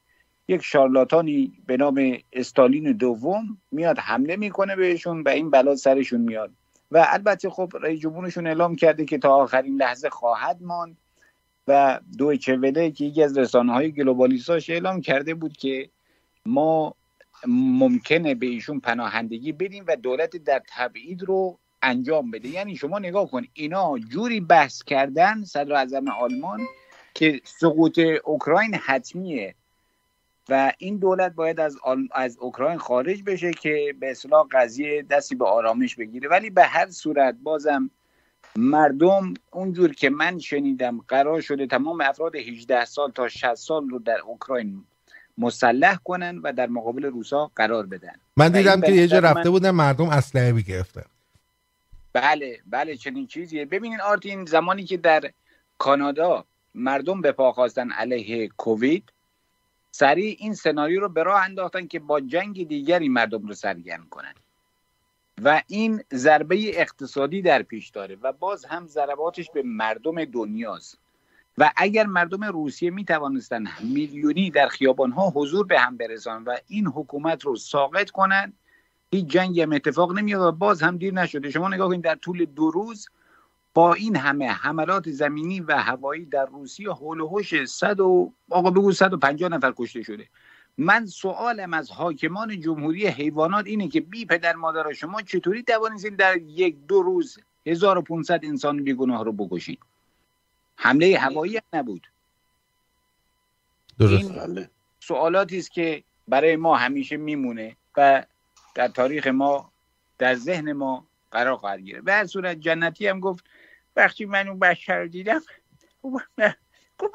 یک 0.48 0.62
شارلاتانی 0.62 1.54
به 1.66 1.78
نام 1.78 2.18
استالین 2.34 2.92
دوم 2.92 3.58
میاد 3.72 4.00
حمله 4.00 4.36
می‌کنه 4.36 4.76
بهشون 4.76 5.22
و 5.22 5.30
این 5.30 5.50
بلا 5.50 5.76
سرشون 5.76 6.22
میاد. 6.22 6.52
و 6.92 7.06
البته 7.10 7.50
خب 7.50 7.72
رئیس 7.82 8.00
جمهورشون 8.00 8.48
اعلام 8.48 8.76
کرده 8.76 9.06
که 9.06 9.18
تا 9.18 9.36
آخرین 9.36 9.76
لحظه 9.76 10.10
خواهد 10.10 10.58
ماند 10.62 10.98
و 11.68 12.00
دویچه 12.18 12.58
وله 12.58 12.92
که 12.92 13.06
یکی 13.06 13.24
از 13.24 13.38
رسانه 13.38 13.74
های 13.74 13.92
گلوبالیستاش 13.92 14.70
اعلام 14.70 15.02
کرده 15.02 15.34
بود 15.34 15.58
که 15.58 15.90
ما 16.46 16.96
ممکنه 17.48 18.36
به 18.36 18.46
ایشون 18.46 18.80
پناهندگی 18.80 19.52
بدیم 19.52 19.84
و 19.88 19.96
دولت 19.96 20.38
در 20.38 20.62
تبعید 20.68 21.24
رو 21.24 21.60
انجام 21.82 22.32
بده. 22.32 22.50
یعنی 22.50 22.76
شما 22.76 23.00
نگاه 23.00 23.32
کن 23.32 23.44
اینا 23.54 24.00
جوری 24.00 24.40
بحث 24.40 24.84
کردن 24.84 25.44
صدر 25.44 25.74
اعظم 25.74 26.08
آلمان 26.08 26.60
که 27.14 27.42
سقوط 27.44 28.00
اوکراین 28.24 28.76
حتمیه 28.76 29.56
و 30.50 30.74
این 30.78 30.98
دولت 30.98 31.34
باید 31.34 31.60
از 31.60 31.78
آل- 31.84 32.08
از 32.12 32.38
اوکراین 32.38 32.78
خارج 32.78 33.24
بشه 33.24 33.52
که 33.52 33.96
به 34.00 34.12
اصطلاح 34.12 34.48
قضیه 34.52 35.04
دستی 35.04 35.36
به 35.36 35.46
آرامش 35.46 35.96
بگیره. 35.96 36.30
ولی 36.30 36.50
به 36.50 36.64
هر 36.64 36.90
صورت 36.90 37.36
بازم 37.44 37.90
مردم 38.56 39.34
اونجور 39.52 39.94
که 39.94 40.10
من 40.10 40.40
شنیدم 40.40 41.02
قرار 41.08 41.42
شده 41.42 41.68
تمام 41.68 42.02
افراد 42.02 42.36
18 42.36 42.86
سال 42.86 43.12
تا 43.12 43.28
60 43.28 43.54
سال 43.56 43.90
رو 43.90 44.00
در 44.00 44.20
اوکراین 44.20 44.84
مسلح 45.38 45.96
کنن 45.96 46.38
و 46.38 46.54
در 46.54 46.68
مقابل 46.68 47.06
روسا 47.06 47.52
قرار 47.56 47.86
بدن. 47.86 48.16
من 48.38 48.50
دیدم 48.50 48.82
که 48.82 48.92
یه 48.92 49.08
جا 49.08 49.20
رفته 49.20 49.44
من- 49.44 49.52
بودن 49.52 49.72
مردم 49.72 50.10
اسلحه 50.10 50.52
می‌گرفتن 50.52 51.06
بله 52.14 52.60
بله 52.66 52.96
چنین 52.98 53.28
چیزیه. 53.28 53.66
ببینین 53.66 54.02
آرتین 54.02 54.46
زمانی 54.46 54.84
که 54.84 54.98
در 54.98 55.32
کانادا 55.78 56.46
مردم 56.76 57.22
به 57.22 57.32
پا 57.32 57.52
خواستن 57.52 57.92
علیه 57.92 58.48
کووید 58.48 59.14
سریع 59.92 60.36
این 60.40 60.54
سناریو 60.54 61.00
رو 61.00 61.10
به 61.10 61.24
راه 61.24 61.44
انداختن 61.44 61.88
که 61.88 62.00
با 62.00 62.20
جنگ 62.20 62.68
دیگری 62.68 63.10
مردم 63.10 63.48
رو 63.48 63.54
سرگرم 63.54 64.08
کنن. 64.10 64.34
و 65.44 65.62
این 65.68 66.04
ضربه 66.14 66.82
اقتصادی 66.82 67.42
در 67.42 67.62
پیش 67.62 67.90
داره 67.90 68.18
و 68.22 68.32
باز 68.32 68.66
هم 68.66 68.88
ضرباتش 68.88 69.50
به 69.52 69.64
مردم 69.66 70.26
دنیاست. 70.26 70.98
و 71.58 71.72
اگر 71.76 72.06
مردم 72.06 72.44
روسیه 72.44 72.92
می 72.92 73.06
توانستن 73.06 73.64
میلیونی 73.84 74.52
در 74.52 74.68
خیابان 74.68 75.12
ها 75.12 75.32
حضور 75.36 75.66
به 75.66 75.80
هم 75.80 75.98
برسان 75.98 76.44
و 76.44 76.58
این 76.68 76.88
حکومت 76.88 77.46
رو 77.46 77.56
ساقط 77.56 78.10
کنند 78.10 78.54
هیچ 79.12 79.26
جنگی 79.26 79.62
هم 79.62 79.72
اتفاق 79.72 80.18
نمیاد 80.18 80.42
و 80.42 80.52
باز 80.52 80.82
هم 80.82 80.98
دیر 80.98 81.14
نشده. 81.14 81.50
شما 81.50 81.70
نگاه 81.70 81.88
کنید 81.88 82.02
در 82.02 82.16
طول 82.16 82.46
دو 82.46 82.72
روز 82.72 83.10
با 83.74 83.94
این 83.94 84.16
همه 84.16 84.48
حملات 84.48 85.10
زمینی 85.10 85.60
و 85.60 85.78
هوایی 85.78 86.26
در 86.26 86.46
روسیه 86.46 86.92
هول 86.92 87.20
و 87.20 87.28
هوش 87.28 87.66
100 87.66 88.00
و 88.00 88.34
آقا 88.50 88.72
بگو 88.72 88.92
150 88.92 89.50
نفر 89.50 89.74
کشته 89.78 90.02
شده. 90.02 90.28
من 90.78 91.06
سوالم 91.06 91.74
از 91.74 91.92
حاکمان 91.92 92.60
جمهوری 92.60 93.08
حیوانات 93.08 93.66
اینه 93.68 93.88
که 93.88 94.02
بی 94.02 94.26
پدر 94.26 94.56
مادر 94.56 94.94
شما 94.94 95.22
چطوری 95.22 95.64
توانستین 95.64 96.16
در 96.16 96.38
یک 96.38 96.78
دو 96.88 97.02
روز 97.02 97.38
1500 97.66 98.46
انسان 98.46 98.84
بیگناه 98.84 99.24
رو 99.24 99.32
بکشید 99.32 99.80
حمله 100.78 101.20
هوایی 101.20 101.58
هم 101.58 101.64
نبود. 101.74 102.08
درست. 104.00 104.32
این 104.32 104.68
سوالاتی 105.00 105.58
است 105.58 105.72
که 105.72 106.04
برای 106.28 106.56
ما 106.56 106.78
همیشه 106.78 107.18
میمونه 107.18 107.76
و 107.98 108.26
در 108.76 108.88
تاریخ 108.88 109.28
ما 109.28 109.72
در 110.18 110.36
ذهن 110.36 110.74
ما 110.74 111.08
قرار 111.32 111.58
خواهد 111.58 111.80
گیره 111.80 112.02
به 112.02 112.14
هر 112.14 112.26
صورت 112.26 112.58
جنتی 112.58 113.08
هم 113.08 113.20
گفت 113.20 113.46
وقتی 113.96 114.26
من 114.26 114.48
اون 114.48 114.60
بشر 114.60 115.00
رو 115.00 115.08
دیدم 115.08 115.42
گفت 116.04 116.30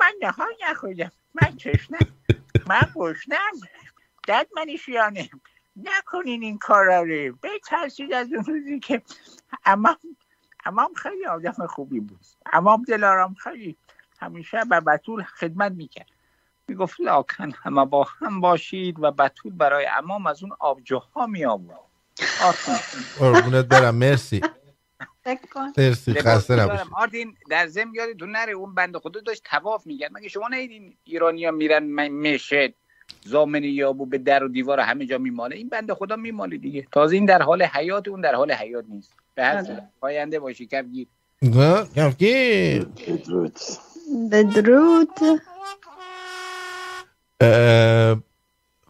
من 0.00 0.12
نهار 0.22 0.48
نخوردم 0.70 1.12
من 1.34 1.56
تشنم. 1.56 2.06
من 2.66 2.92
گشنم. 2.96 3.52
دد 4.28 4.46
منی 4.56 4.78
شیانه 4.78 5.30
نکنین 5.76 6.42
این 6.42 6.58
کارا 6.58 7.02
رو. 7.02 7.38
بترسید 7.42 8.12
از 8.12 8.32
اون 8.32 8.44
روزی 8.44 8.80
که 8.80 9.02
امام 9.64 9.98
امام 10.64 10.94
خیلی 10.94 11.26
آدم 11.26 11.66
خوبی 11.66 12.00
بود. 12.00 12.20
امام 12.52 12.82
دلارام 12.82 13.34
خیلی 13.34 13.76
همیشه 14.20 14.64
به 14.64 14.80
بطول 14.80 15.22
خدمت 15.22 15.72
می‌کرد. 15.72 16.06
می‌گفت 16.68 17.00
لاکن 17.00 17.52
همه 17.62 17.84
با 17.84 18.06
هم 18.18 18.40
باشید 18.40 18.96
و 19.00 19.10
بطول 19.10 19.52
برای 19.52 19.86
امام 19.96 20.26
از 20.26 20.42
اون 20.42 20.52
آبجوها 20.58 21.26
می 21.26 21.44
آورد 21.44 21.78
قربونت 23.18 23.64
برم. 23.64 23.94
مرسی. 23.94 24.40
مرسی. 25.78 26.14
خسته 26.14 26.56
نباشید. 26.56 26.86
آرتین 26.96 27.36
در 27.50 27.66
زم 27.66 27.94
یادتون 27.94 28.30
نره 28.30 28.52
اون 28.52 28.74
بنده 28.74 28.98
خدا 28.98 29.20
داشت 29.20 29.42
تواف 29.44 29.86
میگرد 29.86 30.10
مگه 30.14 30.28
شما 30.28 30.48
نیدین 30.48 30.96
ایرانی 31.04 31.44
ها 31.44 31.50
میرن 31.50 32.08
مشهد 32.08 32.74
زامن 33.24 33.64
یابو 33.64 34.06
به 34.06 34.18
در 34.18 34.44
و 34.44 34.48
دیوار 34.48 34.80
همه 34.80 35.06
جا 35.06 35.18
میماله؟ 35.18 35.56
این 35.56 35.68
بنده 35.68 35.94
خدا 35.94 36.16
میماله 36.16 36.56
دیگه. 36.56 36.86
تازه 36.92 37.16
این 37.16 37.24
در 37.24 37.42
حال 37.42 37.62
حیات 37.62 38.08
اون 38.08 38.20
در 38.20 38.34
حال 38.34 38.52
حیات 38.52 38.84
نیست. 38.88 39.21
به 39.34 39.44
هر 39.44 39.64
صورت 39.64 39.88
پاینده 40.00 40.38
باشی 40.38 40.66
کفگیر 40.66 41.06
نه 41.42 41.86
کفگیر 41.96 42.86
بدرود. 44.32 45.08
اه، 47.40 48.22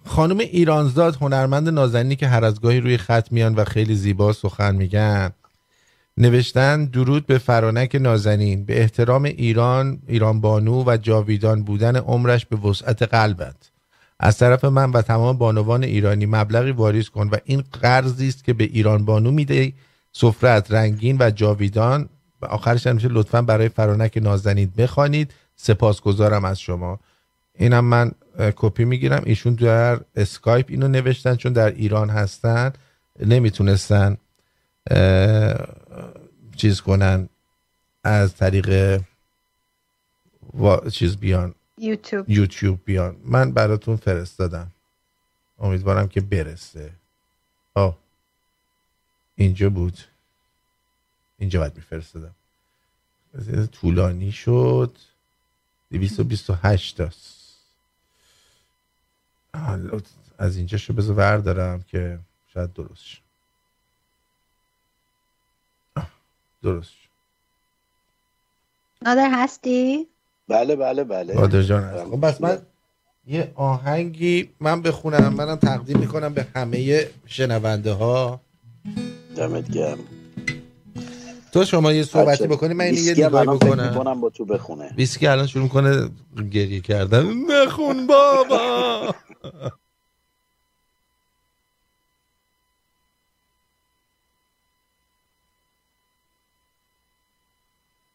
خانم 0.06 0.38
ایرانزاد 0.38 1.16
هنرمند 1.16 1.68
نازنینی 1.68 2.16
که 2.16 2.28
هر 2.28 2.44
از 2.44 2.60
گاهی 2.60 2.80
روی 2.80 2.96
خط 2.96 3.32
میان 3.32 3.54
و 3.54 3.64
خیلی 3.64 3.94
زیبا 3.94 4.32
سخن 4.32 4.74
میگن. 4.74 5.30
نوشتن 6.16 6.84
درود 6.84 7.26
به 7.26 7.38
فرانک 7.38 7.96
نازنین. 8.00 8.64
به 8.64 8.80
احترام 8.80 9.24
ایران 9.24 10.02
ایران 10.08 10.40
بانو 10.40 10.84
و 10.86 10.96
جاویدان 10.96 11.62
بودن 11.62 11.96
عمرش 11.96 12.46
به 12.46 12.56
وسعت 12.56 13.02
قلبت. 13.02 13.70
از 14.20 14.38
طرف 14.38 14.64
من 14.64 14.90
و 14.90 15.02
تمام 15.02 15.38
بانوان 15.38 15.84
ایرانی 15.84 16.26
مبلغی 16.26 16.70
واریز 16.70 17.08
کن 17.08 17.28
و 17.28 17.36
این 17.44 17.64
قرضی 17.82 18.28
است 18.28 18.44
که 18.44 18.52
به 18.52 18.64
ایران 18.64 19.04
بانو 19.04 19.30
میده 19.30 19.72
سفرت 20.12 20.72
رنگین 20.72 21.16
و 21.20 21.30
جاویدان. 21.30 22.08
و 22.42 22.46
آخرش 22.46 22.86
هم 22.86 22.94
میشه 22.94 23.08
لطفا 23.08 23.42
برای 23.42 23.68
فرانک 23.68 24.18
نازنین 24.22 24.72
بخوانید. 24.78 25.34
سپاسگزارم 25.56 26.44
از 26.44 26.60
شما. 26.60 27.00
اینم 27.54 27.84
من 27.84 28.12
کپی 28.56 28.84
می‌گیرم. 28.84 29.22
ایشون 29.26 29.54
در 29.54 30.00
اسکایپ 30.16 30.66
اینو 30.68 30.88
نوشتن 30.88 31.36
چون 31.36 31.52
در 31.52 31.70
ایران 31.70 32.10
هستن. 32.10 32.72
نمی‌تونستن 33.26 34.16
چیز 36.56 36.80
کنن. 36.80 37.28
از 38.04 38.36
طریق 38.36 39.00
وا- 40.58 40.88
چیز 40.90 41.16
بیان. 41.16 41.54
یوتیوب. 41.78 42.30
یوتیوب 42.30 42.78
بیان. 42.84 43.16
من 43.24 43.52
براتون 43.52 43.96
فرستادم. 43.96 44.72
امیدوارم 45.58 46.08
که 46.08 46.20
برسه. 46.20 46.90
آه. 47.74 48.01
اینجا 49.42 49.70
بود. 49.70 49.98
اینجا 51.38 51.60
باید 51.60 51.76
میفرستادم. 51.76 52.34
طولانی 53.72 54.32
شد. 54.32 54.98
228 55.90 56.96
تاست 56.96 57.42
آه، 59.54 59.76
لط- 59.76 60.32
از 60.38 60.56
اینجا 60.56 60.78
شو 60.78 60.94
بذار 60.94 61.16
وردارم 61.16 61.82
که 61.82 62.18
شاید 62.46 62.72
درست 62.72 63.04
شد 63.04 63.22
درست 66.62 66.90
شد 66.92 67.08
نادر 69.02 69.30
هستی؟ 69.32 70.08
بله 70.48 70.76
بله 70.76 71.04
بله. 71.04 71.34
قادر 71.34 71.62
جان 71.62 71.84
هست 71.84 72.04
خب 72.04 72.20
بس 72.28 72.40
من 72.40 72.66
یه 73.26 73.52
آهنگی 73.54 74.54
من 74.60 74.82
بخونم 74.82 75.34
منم 75.34 75.56
تقدیم 75.56 75.98
می‌کنم 75.98 76.34
به 76.34 76.46
همه 76.56 77.10
شنونده 77.26 77.92
ها. 77.92 78.40
دمت 79.36 79.70
گرم. 79.70 79.98
تو 81.52 81.64
شما 81.64 81.92
یه 81.92 82.02
صحبتی 82.02 82.46
بکنی 82.46 82.74
من 82.74 82.84
اینو 82.84 82.98
یه 82.98 83.26
نگاهی 83.26 83.46
بکنم 83.46 83.88
می‌کنم. 83.88 84.20
با 84.20 84.30
تو 84.30 84.44
بخونه. 84.44 84.94
ویسکی 84.96 85.26
الان 85.26 85.46
شروع 85.46 85.68
کنه 85.68 86.10
گریه 86.50 86.80
کردن. 86.80 87.32
نخون 87.48 88.06
بابا. 88.06 89.14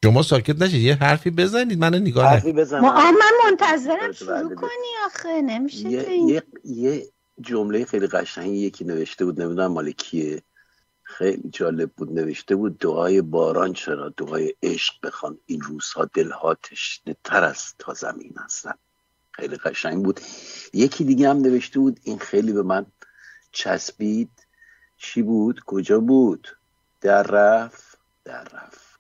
شما 0.04 0.22
ساکت 0.22 0.62
نشید 0.62 0.82
یه 0.82 0.96
حرفی 0.96 1.30
بزنید 1.30 1.80
منو 1.80 2.00
نگاه 2.00 2.26
حرفی 2.26 2.54
بزن 2.54 2.80
من 2.80 3.14
منتظرم 3.46 3.98
بله، 4.00 4.12
شروع 4.12 4.44
بله. 4.44 4.56
کنی 4.56 4.70
آخه 5.06 5.42
نمیشه 5.42 5.90
یه, 5.90 6.44
یه 6.66 7.08
جمله 7.42 7.86
خیلی 7.86 8.08
قشنگی 8.08 8.58
یکی 8.58 8.86
نوشته 8.86 9.26
بود 9.26 9.42
نمی‌دونم 9.42 9.72
مال 9.72 9.92
کیه. 9.92 10.42
خیلی 11.18 11.50
جالب 11.50 11.92
بود 11.92 12.12
نوشته 12.20 12.56
بود 12.56 12.78
دعای 12.78 13.22
باران 13.22 13.74
چرا 13.74 14.10
دعای 14.10 14.54
عشق 14.64 14.94
بخوان 15.04 15.38
این 15.46 15.62
روزها 15.62 16.06
دلها 16.06 16.54
تشنه 16.54 17.16
تر 17.24 17.44
از 17.44 17.74
تا 17.80 17.94
زمین 17.94 18.34
هستن. 18.38 18.74
خیلی 19.32 19.56
قشنگ 19.56 20.06
بود. 20.06 20.20
یکی 20.74 21.04
دیگه 21.04 21.30
هم 21.30 21.38
نوشته 21.38 21.80
بود 21.80 22.00
این 22.04 22.18
خیلی 22.18 22.54
به 22.54 22.64
من 22.64 22.86
چسبید. 23.52 24.30
چی 24.98 25.22
بود؟ 25.22 25.60
کجا 25.66 26.00
بود؟ 26.00 26.48
در 27.02 27.24
رفت 27.24 27.98
در 28.26 28.44
رفت 28.44 29.00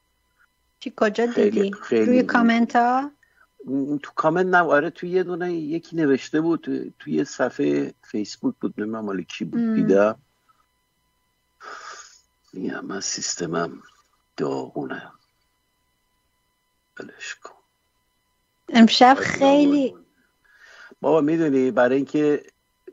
چی 0.79 0.93
کجا 0.95 1.25
دیدی؟ 1.25 1.71
خیلی 1.71 2.05
روی. 2.05 2.23
کامنت 2.23 2.75
ها؟ 2.75 3.11
تو 4.03 4.11
کامنت 4.15 4.47
نه. 4.47 4.61
آره 4.61 4.89
تو 4.89 5.07
یه 5.07 5.23
دونه 5.23 5.53
یکی 5.53 5.95
نوشته 5.95 6.41
بود 6.41 6.93
تو, 6.99 7.09
یه 7.09 7.23
صفحه 7.23 7.93
فیسبوک 8.03 8.55
بود 8.61 8.73
نمی‌دونم 8.77 9.05
مال 9.05 9.21
کی 9.21 9.45
بود. 9.45 9.75
دیدم 9.75 10.19
میگم 12.57 12.85
من 12.85 12.99
سیستمم 12.99 13.83
داغونه. 14.37 15.11
بلش 16.95 17.35
کن. 17.43 17.53
امشب 18.69 19.17
خیلی 19.19 19.95
بابا 21.01 21.21
می‌دونی 21.21 21.71
برای 21.71 21.95
اینکه 21.95 22.43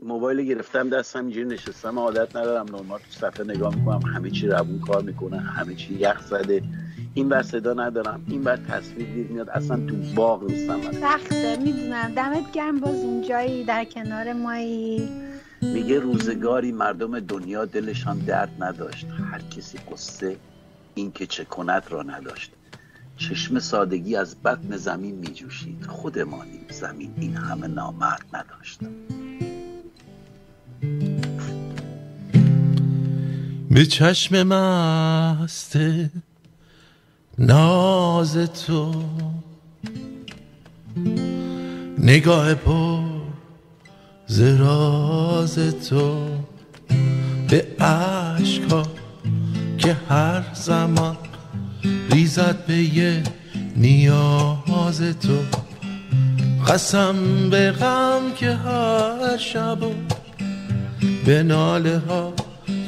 موبایل 0.02 0.42
گرفتم 0.42 0.88
دستم 0.90 1.18
اینجوری 1.18 1.46
نشستم 1.46 1.98
عادت 1.98 2.36
ندارم 2.36 2.76
نرمال 2.76 2.98
تو 2.98 3.10
صفحه 3.10 3.44
نگاه 3.44 3.74
می‌کنم. 3.74 4.02
همه 4.02 4.30
چی 4.30 4.46
روون 4.46 4.80
کار 4.80 5.02
می‌کنه 5.02 5.40
همه 5.40 5.74
چی 5.74 5.94
یخ 5.94 6.26
زده. 6.26 6.62
این 7.14 7.28
بر 7.28 7.42
صدا 7.42 7.74
ندارم 7.74 8.24
این 8.28 8.42
بر 8.42 8.56
تصویر 8.56 9.12
دیر 9.14 9.26
میاد. 9.26 9.50
اصلا 9.50 9.86
تو 9.86 9.96
باغ 10.14 10.44
نیستم. 10.44 10.92
سخته 10.92 11.56
می‌دونم. 11.56 12.14
دمت 12.14 12.52
گرم 12.52 12.80
باز 12.80 12.94
اینجایی 12.94 13.64
در 13.64 13.84
کنار 13.84 14.32
مایی. 14.32 15.08
میگه 15.72 15.98
روزگاری 15.98 16.72
مردم 16.72 17.20
دنیا 17.20 17.64
دلشان 17.64 18.18
درد 18.18 18.62
نداشت. 18.62 19.06
هر 19.30 19.40
کسی 19.40 19.78
قصه 19.92 20.36
این 20.94 21.12
که 21.12 21.26
چه 21.26 21.44
کند 21.44 21.82
را 21.90 22.02
نداشت. 22.02 22.50
چشم 23.16 23.58
سادگی 23.58 24.16
از 24.16 24.36
بطن 24.42 24.76
زمین 24.76 25.14
میجوشید. 25.14 25.86
خودمانیم 25.86 26.66
زمین 26.70 27.14
این 27.16 27.36
همه 27.36 27.66
نامرد 27.66 28.24
نداشت. 28.32 28.80
به 33.70 33.86
چشم 33.86 34.42
مست 34.42 35.76
ناز 37.38 38.36
تو 38.36 39.04
نگاه 41.98 42.54
پر 42.54 43.13
زراز 44.34 45.58
تو 45.88 46.26
به 47.48 47.66
عشقا 47.80 48.82
که 49.78 49.96
هر 50.08 50.42
زمان 50.54 51.16
ریزد 52.10 52.66
به 52.66 52.76
یه 52.76 53.22
نیاز 53.76 55.00
تو. 55.00 55.38
قسم 56.68 57.16
به 57.50 57.72
غم 57.72 58.22
که 58.36 58.54
هر 58.54 59.36
شب 59.36 59.82
و 59.82 59.92
به 61.26 61.42
ناله 61.42 61.98
ها 61.98 62.32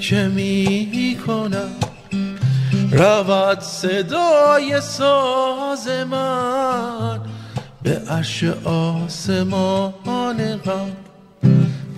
که 0.01 0.28
می 0.28 1.18
کنم. 1.27 1.70
رود 2.93 3.60
صدای 3.60 4.81
ساز 4.81 5.89
من 6.10 7.20
به 7.82 7.98
عرش 8.09 8.44
آسمان 8.64 10.56
غم. 10.56 11.05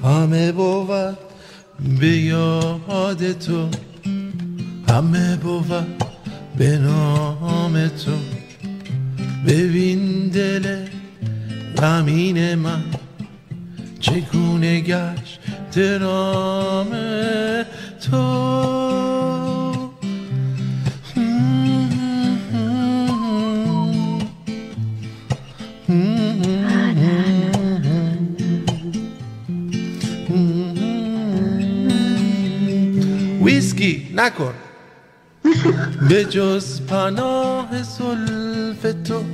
همه 0.04 0.52
بود 0.52 1.18
به 2.00 2.08
یاد 2.08 3.32
تو. 3.32 3.68
همه 4.88 5.36
بود 5.36 5.86
به 6.56 6.78
نام 6.78 7.88
تو. 7.88 8.12
ببین 9.46 10.28
دل 10.28 10.86
غمین 11.76 12.54
من 12.54 12.84
چگونه 14.00 14.80
گشت 14.80 15.40
درام 15.72 16.90
تو. 18.10 19.37
ویسکی 33.48 34.08
نکن. 34.14 34.54
به 36.08 36.24
جز 36.24 36.80
پناه 36.80 37.82
زلف 37.82 38.94
تو 39.04 39.24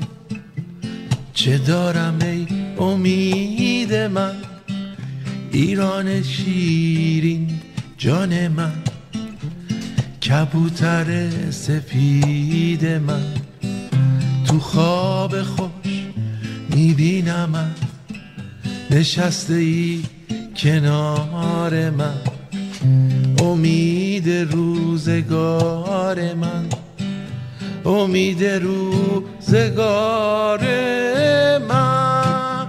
چه 1.32 1.58
دارم 1.58 2.18
ای 2.22 2.46
امید 2.78 3.94
من؟ 3.94 4.34
ایران 5.52 6.22
شیرین 6.22 7.60
جان 7.98 8.48
من 8.48 8.72
کبوتر 10.28 11.30
سفید 11.50 12.86
من. 12.86 13.34
تو 14.46 14.60
خواب 14.60 15.42
خوش 15.42 15.92
می‌بینم 16.68 17.74
نشسته 18.90 19.54
ای 19.54 20.02
کنار 20.56 21.90
من. 21.90 22.33
امید 23.44 24.30
روزگار 24.30 26.34
من 26.34 26.66
امید 27.84 28.44
روزگار 28.44 29.80
من. 31.58 32.66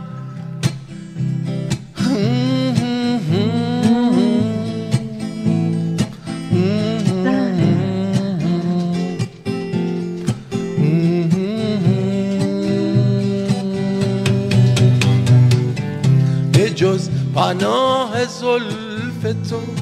به 16.54 16.70
جز 16.70 17.10
پناه 17.36 18.26
زلف 18.26 19.24
تو 19.50 19.75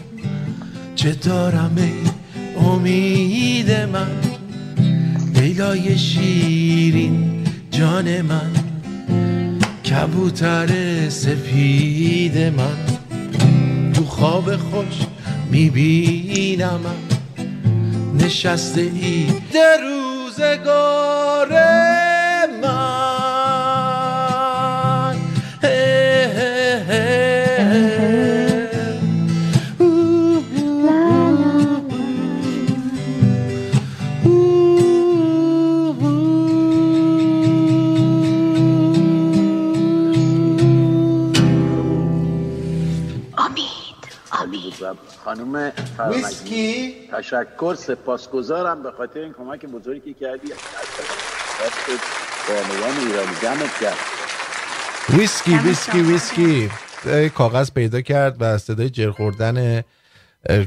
چه 1.03 1.11
دارم 1.11 1.77
ای 1.77 1.93
امید 2.65 3.71
من؟ 3.71 4.21
لیلای 5.35 5.97
شیرین 5.97 7.43
جان 7.71 8.21
من 8.21 8.51
کبوتر 9.85 10.69
سفید 11.09 12.37
من. 12.37 12.77
تو 13.93 14.05
خواب 14.05 14.55
خوش 14.55 14.99
می‌بینم 15.51 16.81
نشسته 18.19 18.81
ای 18.81 19.25
در 19.53 19.77
روزگار 19.83 21.82
خانم 45.37 45.71
ویسکی؟ 46.09 46.95
تشکر 47.11 47.75
سپاسگزارم. 47.77 48.83
به 48.83 48.91
خاطر 48.91 49.19
این 49.19 49.33
کمک 49.33 49.65
بزرگی 49.65 50.13
که 50.13 50.19
کردی. 50.19 50.47
بانوان 52.49 53.07
ایرانی 53.07 53.35
دمت 53.41 53.79
کرد 53.81 53.97
ویسکی 55.09 55.57
ویسکی 55.57 56.01
ویسکی. 56.01 56.69
یه 57.05 57.29
کاغذ 57.29 57.71
پیدا 57.71 58.01
کرد 58.01 58.37
و 58.39 58.57
صدای 58.57 58.89
جر 58.89 59.11
خوردن 59.11 59.83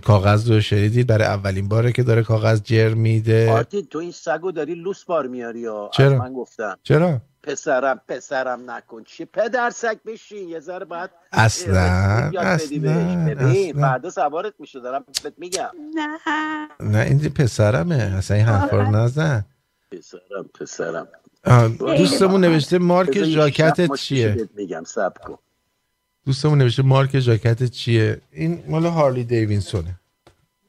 کاغذ 0.05 0.51
رو 0.51 0.60
شنیدید. 0.60 1.06
برای 1.06 1.26
اولین 1.26 1.68
باره 1.68 1.93
که 1.93 2.02
داره 2.02 2.22
کاغذ 2.22 2.62
جر 2.62 2.94
میده. 2.94 3.52
آرتی 3.52 3.82
تو 3.82 3.98
این 3.98 4.12
سگو 4.12 4.52
داری 4.52 4.74
لوس 4.74 5.05
بار 5.05 5.26
میاری 5.26 5.60
یا؟ 5.60 5.90
چرا؟ 5.93 6.18
من 6.18 6.32
گفتم. 6.32 6.78
چرا؟ 6.82 7.20
پسرم 7.47 8.01
پسرم 8.09 8.70
نکن. 8.70 9.05
چی 9.05 9.24
پدر 9.24 9.70
سگ 9.70 9.97
بشین 10.06 10.48
یه 10.48 10.60
ذره 10.60 10.85
بعد 10.85 11.10
اصلا 11.32 11.81
اصلا 12.39 12.78
ببین 12.78 13.73
فردا 13.73 14.10
سوارت 14.10 14.55
میشه 14.59 14.81
دارم 14.81 15.05
بهت 15.23 15.35
میگم. 15.39 15.70
نه. 15.94 16.18
نه 16.81 16.98
این 16.98 17.18
پسرمه. 17.18 17.94
اصلا 17.94 18.36
این 18.36 18.47
حرفا 18.47 18.77
رو 18.77 18.90
نزن. 18.90 19.44
پسرم 19.93 20.51
پسرم. 20.60 21.09
دوستمون 21.78 22.40
نوشته 22.40 22.78
مارک 22.78 23.16
مشتش 23.16 24.01
چیه؟ 24.01 24.28
بهت 24.28 24.48
میگم 24.56 24.85
سب 24.86 25.18
کن. 25.24 25.39
دوستمون 26.27 26.59
نوشته 26.59 26.82
مارک 26.82 27.20
ژاکتت 27.20 27.70
چیه؟ 27.70 28.20
این 28.32 28.64
مال 28.68 28.86
هارلی 28.86 29.24
دیوینسونه. 29.24 30.01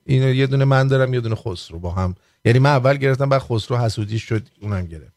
اینو 0.06 0.34
یه 0.34 0.48
دونه 0.48 0.66
من 0.66 0.88
دارم 0.88 1.14
یه 1.14 1.22
دونه 1.22 1.36
خسرو 1.36 1.80
با 1.80 1.92
هم. 1.92 2.16
یعنی 2.46 2.60
من 2.60 2.70
اول 2.70 2.98
گرفتم 2.98 3.30
بعد 3.30 3.42
خسرو 3.42 3.78
حسودی 3.78 4.20
شد 4.20 4.48
اونم 4.62 4.86
گرفت. 4.86 5.17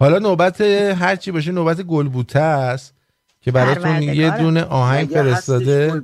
حالا 0.00 0.18
نوبت 0.18 0.60
هر 0.60 1.16
چی 1.16 1.30
باشه 1.30 1.52
نوبت 1.52 1.82
گلبوته 1.82 2.40
است 2.40 2.94
که 3.40 3.52
براتون 3.52 4.02
یه. 4.02 4.38
دونه 4.38 4.64
آهنگ 4.64 5.08
فرستاده. 5.08 6.02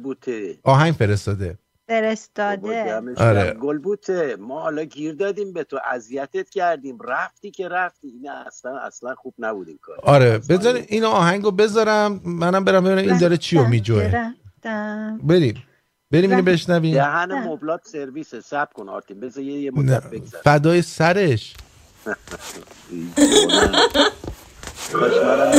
آهنگ 0.63 0.95
فرستاده. 0.95 1.59
فرستاده. 1.89 2.95
آره. 3.17 3.55
گلبوته 3.61 4.37
ما 4.37 4.61
حالا 4.61 4.85
گیر 4.85 5.15
دادیم 5.15 5.53
به 5.53 5.65
تو 5.65 5.79
اذیتت 5.93 6.51
کردیم. 6.51 6.99
رفتی 7.05 7.51
که 7.51 7.69
رفتی. 7.69 8.09
این 8.09 8.31
اصلا 8.47 8.79
اصلا 8.79 9.15
خوب 9.15 9.35
نبود 9.39 9.69
این 9.69 9.79
کار. 9.83 9.97
آره. 10.03 10.39
بذار 10.39 10.75
این 10.89 11.05
آهنگو 11.05 11.51
بذارم. 11.51 12.21
منم 12.25 12.65
برم 12.65 12.85
ببینم 12.85 13.09
این 13.11 13.19
داره 13.19 13.37
چی 13.37 13.57
رو 13.57 13.67
میجوه. 13.67 14.33
بریم. 15.23 15.63
بریم 16.11 16.31
اینو 16.31 16.43
بشنویم. 16.43 16.95
دهن 16.95 17.33
مبلات 17.33 17.81
سرویس 17.85 18.35
سب 18.35 18.73
کن 18.73 18.89
آرتین. 18.89 19.21
بذار 19.21 19.45
یه 19.45 19.71
مدت 19.71 20.11
بگذر 20.11 20.39
فدای 20.39 20.83
سرش. 20.83 21.55
거짓말하네. 24.93 25.57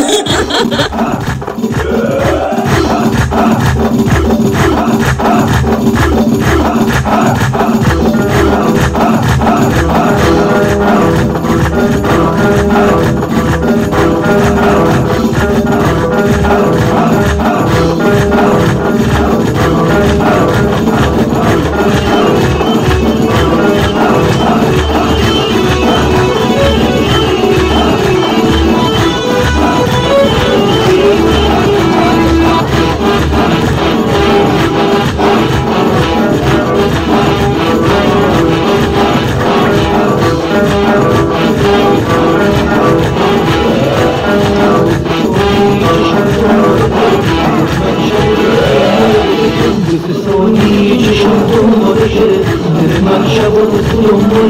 سونی 50.26 50.98
چشم 50.98 51.38
دنبال 51.52 51.98
شده 52.08 52.40
دل 52.80 53.02
من 53.06 53.28
شبات 53.30 53.74
دنبال 53.92 54.50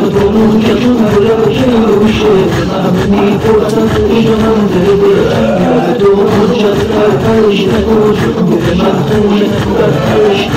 تو 0.00 0.08
دنبال 0.08 0.60
چشم 0.60 0.94
بله 0.94 1.34
بشه 1.34 1.70
روشه 1.86 2.34
همه 2.84 3.04
می‌پرسن 3.06 3.88
ایشانم 4.10 4.68
دل 4.72 4.96
بده 4.96 5.98
تو 5.98 6.10
خوش 6.16 6.64
از 6.64 6.78
پرپرش 6.78 7.60
نکن 7.60 8.10
دل 8.50 8.76
من 8.76 8.96
خونه 9.02 9.46
پرپرش 9.76 10.48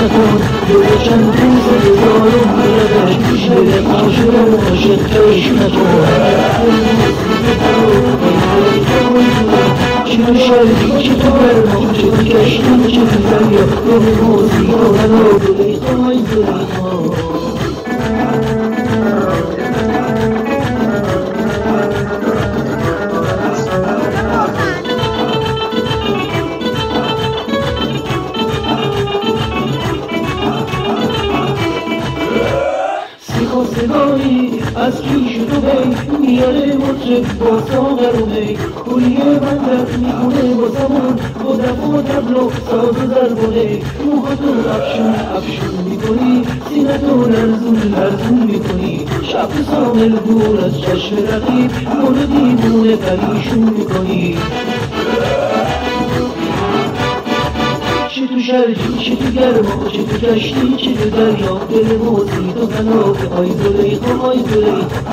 از 34.84 35.02
پیش 35.02 35.38
تو 35.38 35.62
بی 35.62 36.18
میاره 36.28 36.74
مطرب 36.76 37.38
با 37.40 37.62
ساغر 37.62 38.22
و 38.22 38.26
می 38.96 39.16
کولی 39.16 39.40
بندر 39.40 39.98
می‌خونه 39.98 40.54
با 40.54 40.68
زمان 40.68 41.20
با 41.44 41.56
دف 41.56 41.84
و 41.84 42.02
تبلو 42.02 42.50
ساز 42.72 42.98
و 42.98 43.08
زربانه 43.08 43.82
موهاتو 44.06 44.70
افشون 44.70 45.16
افشون 45.36 45.84
می‌کنی 45.90 46.44
سینتو 46.70 47.26
لرزون 47.26 47.76
لرزون 47.76 48.44
می‌کنی 48.44 49.06
شب 49.24 49.50
سامل 49.72 50.10
دور 50.10 50.66
از 50.66 50.82
چشم 50.82 51.16
رقیب 51.16 51.72
مورد 52.02 52.32
دیوونه 52.32 52.96
پریشون 52.96 53.60
می‌کنی 53.60 54.38
چه 58.10 58.28
تو 58.28 58.40
شرجی 58.40 58.98
چه 59.06 59.16
تو 59.16 59.32
گرما 59.32 59.90
چه 59.90 60.04
تو 60.04 60.18
کشتی 60.18 60.76
چه 60.78 60.94
تو 60.94 61.10
دریا 61.10 61.62
دل 61.70 61.98
موزی 61.98 62.54
تو 62.56 62.68
فنا 62.68 63.16
آی 63.38 63.50
زلیخا 63.52 64.28
آی 64.28 64.40
زلیخا 64.40 65.13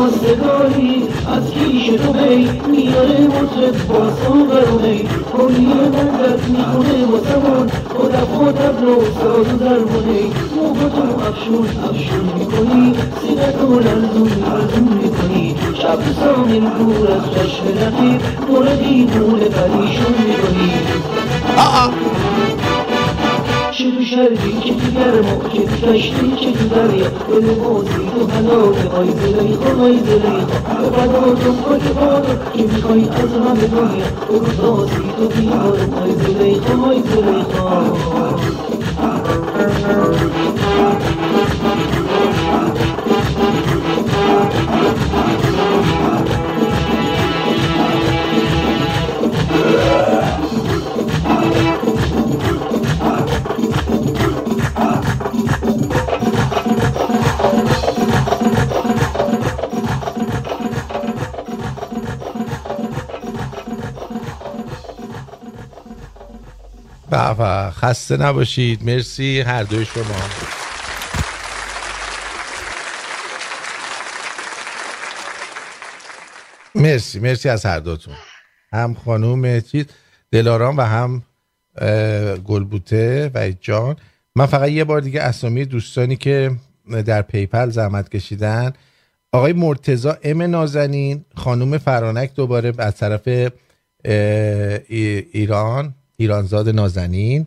خواستگاری 0.00 1.08
از 1.36 1.50
کیش 1.50 1.86
تو 1.86 2.12
بی 2.12 2.60
میاره 2.70 3.26
مطرب 3.26 3.88
با 3.88 4.10
ساغر 4.10 4.74
و 4.74 4.78
می. 4.78 5.08
کلی 5.32 5.66
بندت 5.66 6.42
می‌خونه 6.48 7.06
با 7.10 7.18
سمان 7.18 7.70
با 7.98 8.08
دف 8.08 8.38
و 8.38 8.52
تبل 8.52 8.84
و 8.84 9.00
ساز 9.20 9.46
و 9.54 9.58
زربونه 9.58 10.20
موهاتو 10.56 11.28
افشون 11.28 11.66
افشون 11.88 12.24
می‌کنی 12.38 12.94
سینتو 13.20 13.80
لرزون 13.80 14.28
لرزون 14.28 14.88
می‌کنی. 15.02 15.54
شب 15.82 15.98
سامن 16.20 16.64
دور 16.78 17.10
از 17.10 17.22
چشم 17.34 17.64
رقیب 17.80 18.20
پریشون 19.48 20.14
می‌کنی. 20.26 20.72
چه 21.56 21.64
تو 21.64 22.29
شرقی 24.10 24.52
چه 24.64 24.74
تو 24.74 24.90
گرما 24.90 25.48
چه 25.52 25.64
تو 25.64 25.92
کشتی 25.92 26.32
چه 26.40 26.52
تو 26.52 26.68
دریا 26.68 27.08
دل 27.08 27.54
موزی 27.54 28.10
تو 28.14 28.26
هلاک 28.26 28.94
آی 28.94 29.08
زلیخا 29.08 29.82
آی 29.82 29.98
زلیخا 29.98 30.46
تو 30.82 30.90
بدا 30.90 31.52
خاک 31.64 31.82
بادا 31.82 32.34
چه 32.56 32.62
می‌خوای 32.62 33.08
از 33.08 33.32
همه 33.32 33.66
دنیا 33.66 34.06
برو 34.28 34.52
تازی 34.52 35.10
تو 35.16 35.28
بیارم 35.40 35.94
آی 36.02 36.12
زلیخا 36.14 36.82
آی 36.88 37.02
زلیخا 37.02 37.80
به 37.80 38.09
خسته 67.90 68.16
نباشید. 68.16 68.84
مرسی 68.84 69.40
هر 69.40 69.62
دوی 69.62 69.84
شما. 69.84 70.04
مرسی 76.74 77.20
مرسی 77.20 77.48
از 77.48 77.66
هر 77.66 77.78
دوتون. 77.78 78.14
هم 78.72 78.96
خانوم 79.04 79.60
چیز 79.60 79.84
دلارام 80.32 80.76
و 80.76 80.80
هم 80.80 81.22
گلبوته 82.44 83.30
و 83.34 83.50
جان. 83.60 83.96
من 84.36 84.46
فقط 84.46 84.68
یه 84.68 84.84
بار 84.84 85.00
دیگه 85.00 85.22
اسامی 85.22 85.64
دوستانی 85.64 86.16
که 86.16 86.50
در 87.06 87.22
پیپل 87.22 87.70
زحمت 87.70 88.08
کشیدن. 88.08 88.72
آقای 89.32 89.52
مرتزا 89.52 90.18
ام 90.22 90.42
نازنین 90.42 91.24
خانوم 91.36 91.78
فرانک 91.78 92.34
دوباره 92.34 92.72
از 92.78 92.96
طرف 92.96 93.50
ایران 95.32 95.94
ایرانزاد 96.16 96.68
نازنین. 96.68 97.46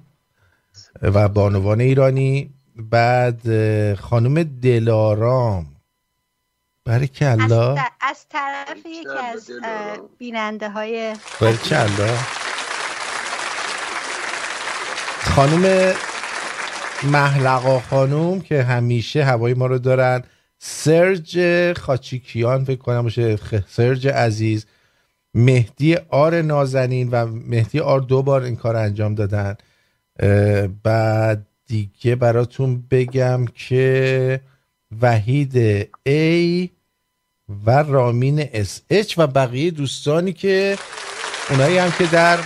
و 1.02 1.28
بانوان 1.30 1.82
ایرانی. 1.82 2.53
بعد 2.76 3.49
اه، 3.49 3.95
خانوم 3.95 4.44
دلارام. 4.44 5.65
برای 6.86 7.03
از, 7.03 7.10
کلا 7.20 7.76
ط- 7.76 7.80
از 8.02 8.26
طرف 8.30 8.78
یکی 8.86 9.07
از 9.34 9.49
بیننده 10.20 10.70
های 10.70 11.15
برای 11.41 11.57
کلا 11.57 12.18
خانوم 15.22 15.94
محلقا 17.03 17.80
خانوم 17.80 18.41
که 18.41 18.64
همیشه 18.64 19.24
هوای 19.24 19.53
ما 19.53 19.65
رو 19.65 19.80
دارن. 19.80 20.24
سرج 20.60 21.40
خاچیکیان 21.74 22.64
فکر 22.65 22.82
کنم 22.82 23.02
باشه. 23.02 23.40
سرج 23.68 24.07
عزیز. 24.07 24.65
مهدی 25.34 25.95
آر 25.95 26.41
نازنین 26.41 27.10
و 27.11 27.26
مهدی 27.26 27.80
آر 27.80 27.99
دو 27.99 28.24
بار 28.24 28.41
این 28.41 28.56
کار 28.56 28.76
انجام 28.76 29.15
دادن. 29.15 29.56
بعد 30.84 31.48
دیگه 31.68 32.15
براتون 32.15 32.84
بگم 32.91 33.45
که 33.45 34.41
وحید 35.02 35.88
ای 36.03 36.69
و 37.65 37.72
رامین 37.84 38.49
اس 38.53 38.81
اچ 38.90 39.15
و 39.18 39.27
بقیه 39.27 39.72
دوستانی 39.72 40.34
که 40.34 40.77
اونایی 41.49 41.77
هم 41.77 41.91
که 41.91 42.06
در 42.06 42.40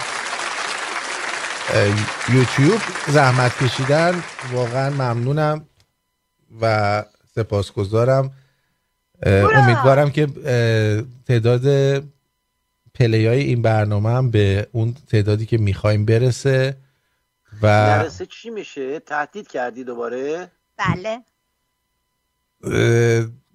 یوتیوب 2.33 2.81
زحمت 3.07 3.63
کشیدن 3.63 4.23
واقعا 4.53 4.89
ممنونم 4.89 5.65
و 6.61 7.03
سپاسگزارم. 7.35 8.31
امیدوارم 9.25 10.09
که 10.09 10.27
تعداد 11.27 11.63
پلی 12.93 13.27
های 13.27 13.39
این 13.39 13.61
برنامه 13.61 14.09
هم 14.09 14.31
به 14.31 14.67
اون 14.71 14.95
تعدادی 15.11 15.45
که 15.45 15.57
می‌خوایم 15.57 16.05
برسه. 16.05 16.77
و 17.61 17.67
نرسه 17.67 18.25
چی 18.25 18.49
میشه؟ 18.49 18.99
تهدید 18.99 19.47
کردی 19.47 19.83
دوباره؟ 19.83 20.51
بله. 20.77 21.21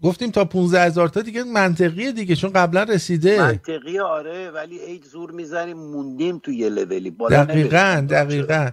گفتیم 0.03 0.31
تا 0.31 0.45
15 0.45 0.83
هزار 0.83 1.09
تا 1.09 1.21
دیگه 1.21 1.45
منطقیه 1.45 2.13
دیگه 2.13 2.37
چون 2.37 2.53
قبلا 2.53 2.83
رسیده. 2.83 3.43
منطقی 3.43 3.99
آره 3.99 4.51
ولی 4.51 4.79
ای 4.79 5.01
زور 5.13 5.31
می‌زنیم 5.31 5.77
موندیم 5.77 6.39
تو 6.39 6.53
یه 6.53 6.69
لولی. 6.69 7.11
بالا 7.11 7.45
دقیقا. 7.45 8.07
دقیقا. 8.11 8.71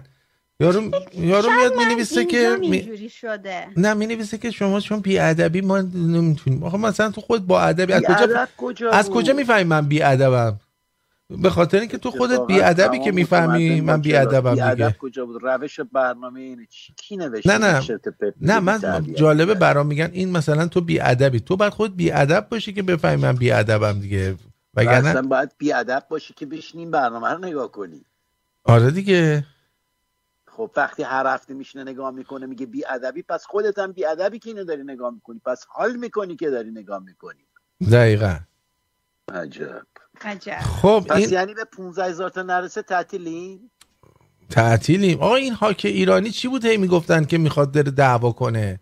یارو 0.60 0.90
یارو 1.14 1.50
میاد 1.50 1.74
می‌نویسه 1.76 2.24
که 2.24 2.56
می... 2.60 3.08
شده. 3.08 3.66
نه 3.76 3.94
می‌نویسه 3.94 4.38
که 4.38 4.50
شما 4.50 4.80
چون 4.80 5.00
بی 5.00 5.18
ادبی 5.18 5.60
ما 5.60 5.80
نمی‌تونیم. 5.80 6.62
آخه 6.62 6.78
مثلا 6.78 7.10
تو 7.10 7.20
خود 7.20 7.46
با 7.46 7.62
ادبی 7.62 7.92
از 7.92 8.02
کجا 8.56 8.90
از؟ 8.90 9.10
کجا 9.10 9.32
می‌فهمی 9.32 9.64
من 9.64 9.88
بی 9.88 10.02
ادبم 10.02 10.60
به 11.38 11.50
خاطر 11.50 11.80
اینکه 11.80 11.98
تو 11.98 12.10
خودت 12.10 12.40
بی 12.46 12.60
ادبی 12.60 12.98
که 12.98 13.12
می‌فهمی 13.12 13.80
من 13.80 14.00
بی. 14.00 14.16
ادبم 14.16 14.54
بی‌ادب 14.54 14.74
دیگه 14.74 14.98
کجا 14.98 15.26
بود؟ 15.26 15.42
روش 15.42 15.80
برنامه 15.80 16.40
اینه 16.40 16.66
چی؟ 16.70 16.92
کی 16.96 17.16
نوشته 17.16 17.58
نه 17.58 17.66
نه. 17.66 17.80
نه 18.40 18.60
بی 18.60 18.66
من؟ 18.66 19.14
جالبه 19.14 19.54
برام 19.54 19.86
میگن 19.86 20.10
این 20.12 20.30
مثلا 20.32 20.66
تو 20.66 20.80
بی 20.80 21.00
ادبی 21.00 21.40
تو 21.40 21.56
بعد 21.56 21.72
خود 21.72 21.96
بی 21.96 22.12
ادب 22.12 22.46
باشی 22.50 22.72
که 22.72 22.82
بفهمی 22.82 23.22
من 23.22 23.32
بی 23.32 23.50
ادبم 23.50 24.00
دیگه 24.00 24.36
اصلا 24.76 25.00
وگرنه 25.00 25.22
باید 25.22 25.50
بیادب 25.58 26.06
باشی 26.10 26.34
که 26.34 26.46
بشینیم 26.46 26.90
برنامه 26.90 27.28
رو 27.28 27.38
نگاه 27.38 27.72
کنی. 27.72 28.04
آره 28.64 28.90
دیگه. 28.90 29.46
خب 30.46 30.70
وقتی 30.76 31.02
هر 31.02 31.26
هفته 31.26 31.54
میشینه 31.54 31.84
نگاه 31.84 32.10
می‌کنه 32.10 32.46
میگه 32.46 32.66
بیادبی 32.66 33.22
پس 33.22 33.44
خودت 33.44 33.78
هم 33.78 33.92
بیادبی 33.92 34.38
که 34.38 34.50
اینو 34.50 34.64
داری 34.64 34.82
نگاه 34.82 35.14
می‌کنی. 35.14 35.40
پس 35.46 35.64
حال 35.68 35.96
می‌کنی 35.96 36.36
که 36.36 36.50
داری 36.50 36.70
نگاه 36.70 37.02
می‌کنی. 37.02 37.46
دقیقا. 37.92 38.36
عجب. 39.34 39.82
عجب. 40.20 40.58
خب 40.60 41.04
پس 41.08 41.16
این 41.16 41.30
یعنی 41.30 41.54
به 41.54 41.64
15 41.64 42.04
هزار 42.04 42.30
تا 42.30 42.42
نرسه 42.42 42.82
تعطیلیم؟ 42.82 43.70
تعطیلیم. 44.50 45.20
آقا 45.20 45.34
این 45.34 45.52
هاک 45.52 45.80
ایرانی 45.84 46.30
چی 46.30 46.48
بود 46.48 46.64
هی 46.64 46.76
می‌گفتن 46.76 47.24
که 47.24 47.38
می‌خواد 47.38 47.72
داره 47.72 47.90
دعوا 47.90 48.32
کنه؟ 48.32 48.80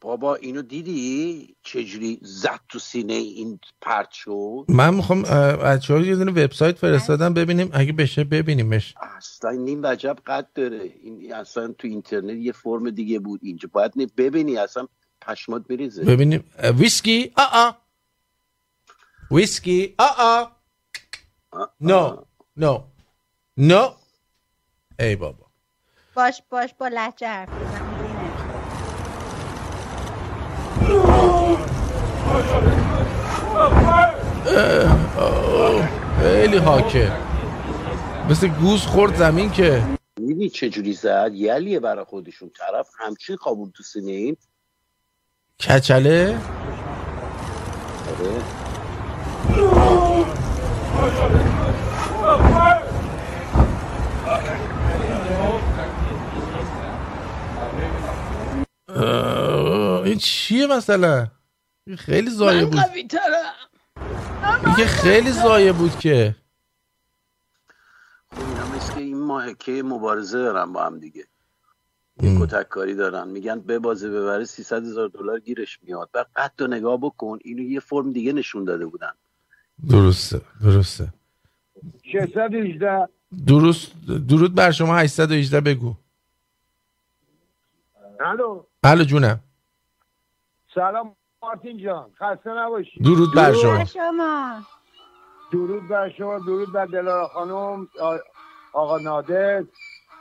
بابا 0.00 0.34
اینو 0.34 0.62
دیدی؟ 0.62 1.56
چجوری 1.62 2.18
زد 2.22 2.60
تو 2.68 2.78
سینه 2.78 3.12
این 3.12 3.60
پرت 3.82 4.10
شد؟ 4.10 4.64
من 4.68 4.94
می‌خوام 4.94 5.22
بچه 5.22 5.94
ها 5.94 6.00
یه 6.00 6.16
دونه 6.16 6.30
وبسایت 6.30 6.78
فرستادم 6.78 7.34
ببینیم. 7.34 7.70
اگه 7.72 7.92
بشه 7.92 8.24
ببینیمش. 8.24 8.94
اصلا 9.16 9.50
نیم 9.50 9.80
وجب 9.84 10.16
قد 10.26 10.46
داره. 10.54 10.92
این 11.02 11.34
اصلا 11.34 11.74
تو 11.78 11.88
اینترنت 11.88 12.36
یه 12.36 12.52
فرم 12.52 12.90
دیگه 12.90 13.18
بود 13.18 13.40
اینجا. 13.42 13.68
باید 13.72 13.92
نی- 13.96 14.06
ببینی 14.16 14.56
اصلا 14.56 14.86
پشمات 15.20 15.62
میریزه 15.68 16.04
ببینیم. 16.04 16.44
ویسکی؟ 16.78 17.32
آ 17.36 17.42
آ 17.52 17.70
ویسکی 19.32 19.94
آ 19.98 20.04
آ 20.18 20.44
نو 21.80 22.24
نو 22.56 22.78
نو 23.56 23.94
ای 24.98 25.16
بابا 25.16 25.46
باش 26.14 26.42
باش 26.50 26.74
با 26.74 26.88
لحجه 26.88 27.28
حرف 27.28 27.48
بزن 27.48 27.92
خیلی 36.20 36.56
هاکه 36.56 37.12
مثل 38.30 38.48
گوز 38.48 38.86
خورد 38.86 39.16
زمین 39.16 39.50
که. 39.50 39.82
میدی 40.20 40.50
چجوری 40.50 40.92
زد؟ 40.92 41.30
یلیه 41.34 41.80
برای 41.80 42.04
خودشون. 42.04 42.50
طرف 42.58 42.88
همچین 42.98 43.36
خوابون 43.36 43.72
تو 43.76 43.82
سینه 43.82 44.12
این. 44.12 44.36
کچله؟ 45.60 46.38
آره. 48.08 48.61
این 60.04 60.18
چیه 60.18 60.66
مثلا؟ 60.66 61.26
این 61.86 61.96
خیلی 61.96 62.30
زایه 62.30 62.64
بود. 62.64 62.80
که 64.76 64.86
خیلی 64.86 65.30
زایه 65.32 65.72
بود 65.72 65.98
که. 65.98 66.36
خب 68.34 68.42
مثل 68.76 68.94
که 68.94 69.00
این 69.00 69.20
ماه 69.20 69.54
که 69.54 69.82
مبارزه 69.82 70.38
دارن 70.38 70.72
با 70.72 70.84
هم 70.84 70.98
دیگه. 70.98 71.26
یه 72.22 72.38
کتک 72.40 72.68
کاری 72.68 72.94
دارن. 72.94 73.28
میگن 73.28 73.60
ببازه 73.60 74.10
ببره 74.10 74.44
300 74.44 74.82
هزار 74.82 75.08
دلار 75.08 75.40
گیرش 75.40 75.78
میاد. 75.82 76.10
بعد 76.12 76.26
قد 76.36 76.62
و 76.62 76.66
نگاه 76.66 76.96
بکن 76.96 77.38
اینو 77.44 77.62
یه 77.62 77.80
فرم 77.80 78.12
دیگه 78.12 78.32
نشون 78.32 78.64
داده 78.64 78.86
بودن. 78.86 79.12
درسته 79.90 80.40
درسته. 80.62 81.08
618 82.12 83.08
درست 83.46 83.92
درود 84.28 84.54
بر 84.54 84.70
شما 84.70 84.96
818 84.96 85.60
بگو. 85.60 85.94
الو؟ 88.20 88.62
الو 88.84 89.04
جونم. 89.04 89.40
سلام 90.74 91.16
مارتین 91.42 91.78
جان 91.78 92.10
خسته 92.20 92.50
نباشی. 92.50 93.00
درود 93.00 93.34
بر 93.34 93.52
شما. 93.52 93.84
شما. 93.84 94.62
درود 95.52 95.88
بر 95.88 96.10
شما 96.18 96.38
درود 96.38 96.72
بر 96.72 96.86
دلارا 96.86 97.28
خانم 97.28 97.88
آقا 98.72 98.98
نادر. 98.98 99.64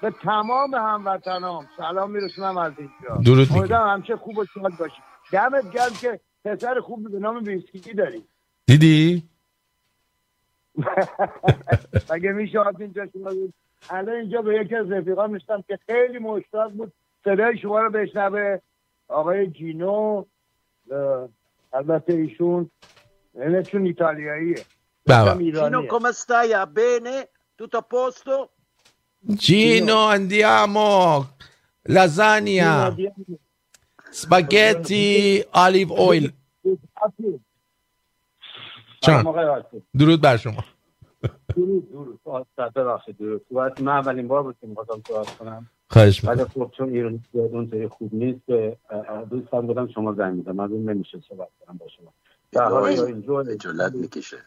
به 0.01 0.11
تمام 0.23 0.75
هموطنام 0.75 1.67
سلام 1.77 2.11
میرسونم 2.11 2.57
از 2.57 2.73
اینجا 2.77 3.21
درود 3.25 3.39
میگم. 3.39 3.57
امیدوارم 3.57 3.93
همیشه 3.93 4.15
خوب 4.15 4.37
و 4.37 4.45
شاد 4.45 4.71
باشی. 4.79 5.01
دمت 5.31 5.71
گرم 5.71 5.93
که 6.01 6.19
پسر 6.45 6.79
خوب 6.79 7.11
به 7.11 7.19
نام 7.19 7.43
ویسکی 7.43 7.93
داری. 7.93 8.23
دیدی؟ 8.65 9.30
اگه 12.13 12.31
میشه 12.31 12.57
مارتین 12.57 12.93
جان 12.93 13.09
شما 13.13 13.29
بود. 13.29 13.53
الان 13.89 14.15
اینجا 14.15 14.41
به 14.41 14.55
یکی 14.55 14.75
از 14.75 14.91
رفیقان 14.91 15.35
نشتم 15.35 15.63
که 15.67 15.79
خیلی 15.85 16.19
مشتاق 16.19 16.71
بود 16.71 16.93
صدای 17.23 17.57
شما 17.57 17.79
رو 17.79 17.89
بشنوه 17.89 18.57
آقای 19.07 19.47
جینو 19.47 20.25
البته 21.73 22.13
ایشون 22.13 22.71
نشون 23.35 23.85
ایتالیاییه 23.85 24.65
بله. 25.07 25.51
Gino 25.51 25.85
come 25.85 26.13
stai? 26.13 26.53
A 26.53 26.65
bene? 26.65 27.29
Tutto 27.55 27.77
a 27.77 27.81
posto? 27.81 28.51
Gino 29.19 30.05
andiamo 30.05 31.35
lasagna 31.83 32.95
spaghetti 34.09 35.43
olive 35.51 35.93
oil 35.93 36.33
جان. 39.01 39.23
درود 39.99 40.21
بر 40.21 40.37
شما. 40.37 40.63
درود 41.55 41.91
درود. 41.91 42.19
ببخشید 42.75 43.17
درود. 43.17 43.45
تو 43.49 43.55
من 43.83 43.87
اولین 43.97 44.27
بار 44.27 44.43
بود 44.43 44.55
که 44.61 44.67
می‌خواستم 44.67 45.01
صحبت 45.07 45.37
کنم. 45.37 45.69
خواهش 45.89 46.23
ولی 46.25 46.43
خب 46.45 46.71
چون 46.77 46.89
ایرانی 46.89 47.21
زیاد 47.33 47.51
اونطوری 47.55 47.87
خوب 47.87 48.13
نیست 48.13 48.39
که 48.47 48.77
اه، 48.89 49.25
دوستم 49.25 49.67
بودم 49.67 49.87
شما 49.87 50.13
زنگ 50.13 50.35
میدم 50.35 50.51
من 50.55 50.71
اون 50.71 50.89
نمیشه 50.89 51.19
صحبت 51.29 51.47
کنم 51.59 51.77
با 51.77 51.87
شما. 51.87 52.13
خجالت 53.43 53.93
می‌کشه. 53.93 54.37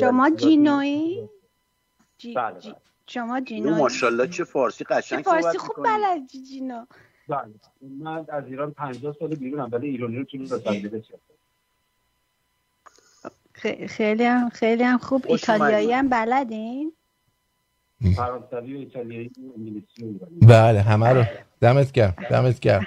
شما 0.00 0.30
جینویی 0.30 1.28
جی- 2.18 2.34
بله 2.34 2.60
جی- 2.60 2.74
شما 3.06 3.40
جینویی 3.40 3.74
ماشاءالله 3.82 4.26
چه 4.28 4.44
فارسی 4.44 4.84
چه 4.84 4.94
قشنگ 4.94 5.24
فارسی 5.24 5.58
خوب. 5.58 5.84
بلدی 5.84 6.42
جینو 6.42 6.84
بله. 7.28 7.54
من 7.98 8.24
از 8.28 8.46
ایران 8.46 8.70
50 8.70 9.16
سال 9.18 9.28
بیرونم 9.34 9.68
ولی 9.72 9.88
ایرانی 9.88 10.16
رو 10.16 10.24
تو 10.24 10.38
خیلی 13.88 14.24
هم 14.24 14.48
خیلی 14.48 14.82
هم 14.82 14.98
خوب. 14.98 15.24
ایتالیایی. 15.28 15.92
هم 15.92 16.08
بلدین؟ 16.08 16.92
فرانسوی 18.16 18.74
و 18.74 18.78
ایتالیایی 18.78 19.28
و 19.28 19.52
انگلیسی 19.56 20.04
و 20.04 20.06
ایرانی. 20.06 20.38
بله 20.42 20.80
همه 20.80 21.08
رو. 21.08 21.24
دمت 21.60 21.92
گرم 21.92 22.14
دمت 22.30 22.60
گرم. 22.60 22.86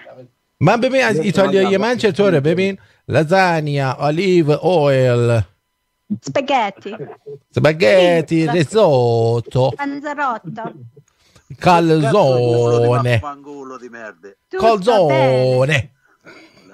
من 0.59 0.81
ببین 0.81 1.03
از 1.03 1.19
ایتالیایی 1.19 1.77
من 1.77 1.97
چطوره؟ 1.97 2.39
ببین 2.39 2.77
لازانیا 3.07 3.91
اولیو 3.91 4.51
اویل 4.51 5.41
سپاگتی 6.21 6.97
سپاگتی 7.55 8.47
risotto. 8.47 9.75
پنزراتا 9.77 10.73
calzone. 11.61 13.19
Fanculo 13.19 13.75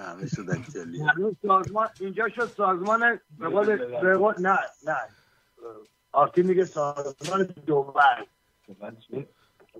همه 0.01 0.27
شدن. 0.27 0.63
هنوز 1.09 1.35
سازمان 1.41 1.89
اینجا 1.99 2.29
شد 2.29 2.45
سازمان 2.45 3.19
نه 4.39 4.59
نه. 4.87 4.97
آرتی 6.11 6.41
میگه 6.41 6.65
سازمان 6.65 7.43
دوبر. 7.65 8.25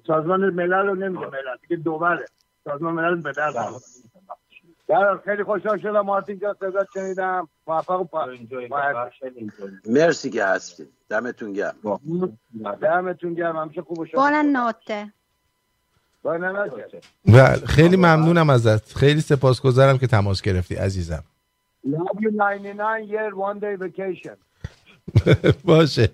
سازمان 0.07 0.49
ملل 0.49 0.87
رو 0.87 0.95
نمیگه 0.95 1.25
ملل 1.25 1.57
میگه 1.61 1.75
دوبره. 1.75 2.25
سازمان 2.63 2.93
ملل 2.93 3.21
به 3.21 3.31
در 3.31 3.49
نخورد. 3.49 3.83
در 4.87 5.17
خیلی 5.25 5.43
خوشحال 5.43 5.79
شدم. 5.79 6.01
مارتین 6.01 6.39
جان 6.39 6.55
صدات 6.59 6.87
شنیدم. 6.93 7.47
موفق 7.67 8.01
و 8.01 8.03
پا... 8.03 8.27
مرسی 9.85 10.29
که 10.29 10.45
هستید. 10.45 10.89
دمتون 11.09 11.53
گرم. 11.53 11.75
دمتون 12.81 13.33
گرم. 13.33 13.57
همیشه 13.57 13.81
خوب 13.81 13.99
و 13.99 14.05
شاد 14.05 14.15
بانن 14.15 14.45
نمک. 14.45 15.11
بله 17.25 17.65
خیلی 17.65 17.95
ممنونم 17.95 18.49
ازت. 18.49 18.97
خیلی 18.97 19.21
سپاسگزارم 19.21 19.97
که 19.97 20.07
تماس 20.07 20.41
گرفتی 20.41 20.75
عزیزم. 20.75 21.23
Love 21.87 22.21
you 22.21 22.31
99 22.31 23.07
year 23.07 23.33
one 23.35 23.59
day 23.59 23.75
vacation. 23.77 24.37
باشه. 25.65 26.09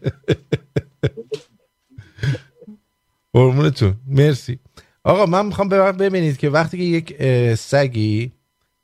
قربونتون. 3.33 3.95
مرسی. 4.07 4.59
آقا 5.03 5.25
من 5.25 5.45
می‌خوام 5.45 5.69
ببینید 5.69 6.37
که 6.37 6.49
وقتی 6.49 6.77
که 6.77 6.83
یک 6.83 7.23
سگی 7.55 8.31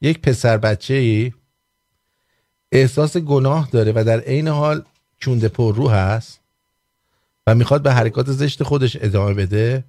یک 0.02 0.22
پسر 0.22 0.58
بچه 0.58 0.94
ای 0.94 1.34
احساس 2.72 3.18
گناه 3.18 3.70
داره 3.72 3.91
و 3.95 4.04
در 4.04 4.20
عین 4.20 4.48
حال 4.48 4.84
چونده 5.18 5.48
پر 5.50 5.76
رو 5.76 5.88
هست 5.90 6.41
و 7.48 7.56
می‌خواد 7.56 7.84
به 7.84 7.91
حرکات 7.94 8.32
زشت 8.32 8.64
خودش 8.64 8.98
ادامه 9.02 9.34
بده 9.34 9.84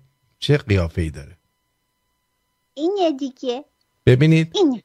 چه 0.44 0.56
قیافه 0.56 1.02
ای 1.02 1.10
داره؟ 1.10 1.36
این 2.74 2.96
یه 3.00 3.12
دیگه. 3.12 3.64
ببینید. 4.06 4.50
این. 4.54 4.82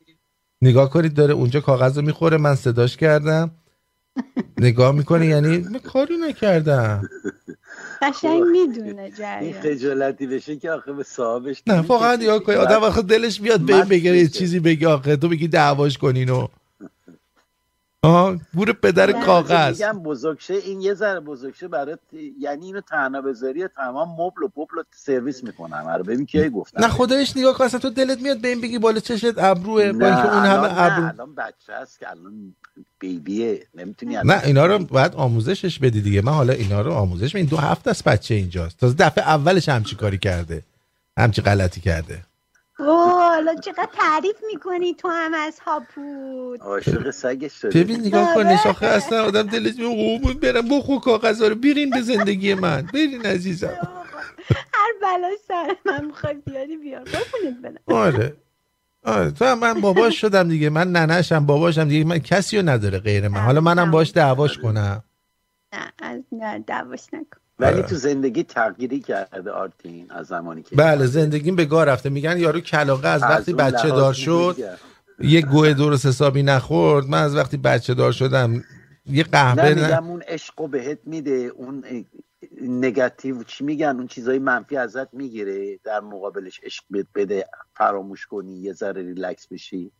نگاه 0.61 0.89
کنید 0.89 1.13
داره 1.13 1.33
اونجا 1.33 1.59
کاغذ 1.61 1.97
رو 1.97 2.05
می‌خوره 2.05 2.37
من 2.37 2.55
صداش 2.55 2.97
کردم. 2.97 3.51
نگاه 4.57 4.91
می‌کنه 4.91 5.25
یعنی 5.25 5.57
من 5.71 5.79
کاری 5.79 6.17
نکردم. 6.17 7.09
قشنگ 8.01 8.43
می‌دونه 8.43 9.01
این 9.01 9.15
جریان 9.15 9.61
خجالتی 9.61 10.27
بشه 10.27 10.55
که 10.55 10.71
آخه 10.71 10.93
به 10.93 11.03
صاحبش 11.03 11.63
نه 11.67 11.79
واقعا 11.79 12.15
نگاه 12.15 12.39
کنید 12.39 12.57
آدم 12.57 12.83
آخه 12.83 13.01
دلش 13.01 13.39
به 13.41 13.53
این 13.53 13.63
مست 13.63 13.89
بگه 13.89 14.17
یه. 14.17 14.27
چیزی 14.27 14.59
بگه. 14.59 14.87
آخه 14.87 15.15
تو 15.15 15.29
بگی 15.29 15.47
دعواش 15.47 15.97
کنین 15.97 16.29
و 16.29 16.47
آه 18.03 18.39
گور 18.55 18.73
پدر 18.73 19.11
کاغذ. 19.11 19.81
میگم 19.81 20.03
بزرگ 20.03 20.39
شه 20.39 20.53
این 20.53 20.81
یه 20.81 20.93
ذره 20.93 21.19
بزرگ 21.19 21.55
شه 21.55 21.67
برات 21.67 21.99
یعنی 22.39 22.65
اینو 22.65 22.81
تنها 22.81 23.21
بذاری 23.21 23.67
تمام 23.67 24.09
مبل 24.09 24.43
و 24.43 24.47
پبل 24.47 24.75
رو 24.75 24.83
سرویس 24.91 25.43
می‌کنم. 25.43 25.87
آره 25.87 26.03
ببین 26.03 26.25
کی 26.25 26.49
گفتم. 26.49 26.81
نه 26.81 26.87
خودش 26.87 27.37
نگاه 27.37 27.53
کن 27.53 27.63
اصلا 27.63 27.79
تو 27.79 27.89
دلت 27.89 28.21
میاد 28.21 28.41
به 28.41 28.47
این 28.47 28.61
بگی 28.61 28.79
بالا 28.79 28.99
چشت 28.99 29.37
ابروه 29.37 29.91
با 29.91 30.05
اینکه 30.05 30.33
اون 30.33 30.45
همه 30.45 30.67
نه، 30.67 30.81
ابرو 30.81 31.07
الان 31.07 31.35
بچه 31.35 31.73
هست 31.73 31.99
که 31.99 32.09
الان 32.09 32.55
بیبیه 32.99 33.67
نمی‌تونی 33.75 34.17
نه 34.25 34.41
اینا 34.43 34.65
رو 34.65 34.79
باید 34.79 35.15
آموزشش 35.15 35.79
بدی 35.79 36.01
دیگه. 36.01 36.21
من 36.21 36.31
حالا 36.33 36.53
اینا 36.53 36.81
رو 36.81 36.93
آموزش 36.93 37.35
این 37.35 37.45
دو 37.45 37.57
هفته 37.57 37.89
است 37.89 38.03
بچه 38.03 38.35
اینجاست. 38.35 38.79
تازه 38.79 38.95
دفعه 38.95 39.23
اولش 39.23 39.69
همچی 39.69 39.95
کاری 39.95 40.17
کرده؟ 40.17 40.63
همچی 41.17 41.41
غلطی 41.41 41.81
کرده؟ 41.81 42.28
حالا 42.79 43.55
چقدر 43.55 43.89
تعریف 43.93 44.35
می‌کنی؟ 44.53 44.93
تو 44.93 45.07
هم 45.07 45.33
از 45.33 45.59
هاپوت 45.59 46.61
عاشق 46.61 47.09
سگش 47.11 47.53
شده 47.53 47.83
ببین 47.83 47.99
نگاه 47.99 48.35
کنش 48.35 48.65
آخه 48.65 48.85
اصلا 48.87 49.25
آدم 49.25 49.43
دلش 49.43 49.75
میاد 49.77 49.91
قربون 49.95 50.33
برم 50.33 50.67
بخور 50.69 50.99
کاغذا 50.99 51.47
رو. 51.47 51.55
برین 51.55 51.91
به 51.91 52.01
زندگی 52.01 52.53
من. 52.53 52.81
برین 52.81 53.25
عزیزم. 53.25 53.67
هر 54.73 54.93
بلا 55.01 55.29
سر 55.47 55.75
من 55.85 56.05
می‌خوای 56.05 56.33
بیاری 56.33 56.77
بیار. 56.77 57.05
برم 57.63 57.77
آره. 57.87 58.37
آره 59.03 59.31
تو 59.31 59.45
هم 59.45 59.59
من 59.59 59.81
باباش 59.81 60.21
شدم 60.21 60.49
دیگه. 60.49 60.69
من 60.69 60.91
ننشم 60.91 61.45
باباشم 61.45 61.87
دیگه. 61.87 62.05
من 62.05 62.19
کسی 62.19 62.57
رو 62.57 62.69
نداره 62.69 62.99
غیر 62.99 63.27
من. 63.27 63.41
حالا 63.41 63.61
منم 63.61 63.91
باش 63.91 64.11
دعواش 64.15 64.57
کنم. 64.57 65.03
نه 65.73 65.93
از 65.99 66.21
نه 66.31 66.59
دعواش 66.59 67.07
نکن. 67.13 67.41
ولی 67.59 67.73
آره. 67.73 67.81
تو 67.81 67.95
زندگی 67.95 68.43
تغییری 68.43 68.99
کرده 68.99 69.51
آرتین 69.51 70.11
از 70.11 70.27
زمانی 70.27 70.63
که 70.63 70.75
بله 70.75 71.05
زندگیم 71.05 71.55
به 71.55 71.65
گاه 71.65 71.85
رفته. 71.85 72.09
میگن 72.09 72.37
یارو 72.37 72.59
کلاقه 72.59 73.07
از 73.07 73.21
وقتی 73.21 73.53
بچه 73.53 73.89
دار 73.89 74.13
شد. 74.13 74.55
یه 75.19 75.41
گوه 75.41 75.73
درست 75.73 76.05
حسابی 76.05 76.43
نخورد. 76.43 77.05
من 77.05 77.23
از 77.23 77.35
وقتی 77.35 77.57
بچه 77.57 77.93
دار 77.93 78.11
شدم 78.11 78.63
یه 79.05 79.23
قهوه 79.23 79.63
نه 79.63 79.73
نه. 79.73 79.87
میگم 79.87 80.09
اون 80.09 80.21
عشق 80.21 80.61
رو 80.61 80.67
بهت 80.67 80.99
میده. 81.05 81.31
اون 81.31 81.83
نگاتیو 82.61 83.43
چی 83.43 83.63
میگن؟ 83.63 83.85
اون 83.85 84.07
چیزای 84.07 84.39
منفی 84.39 84.77
ازت 84.77 85.13
می‌گیره. 85.13 85.79
در 85.83 85.99
مقابلش 85.99 86.59
عشق 86.63 86.83
بهت 86.89 87.07
بده. 87.15 87.45
فراموش 87.75 88.25
کنی. 88.25 88.55
یه 88.55 88.73
ذره 88.73 89.01
ریلکس 89.01 89.47
بشی. 89.47 89.91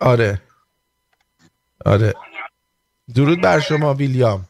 آره. 0.00 0.42
آره. 1.86 2.14
درود 3.14 3.40
بر 3.40 3.60
شما 3.60 3.94
ویلیام. 3.94 4.44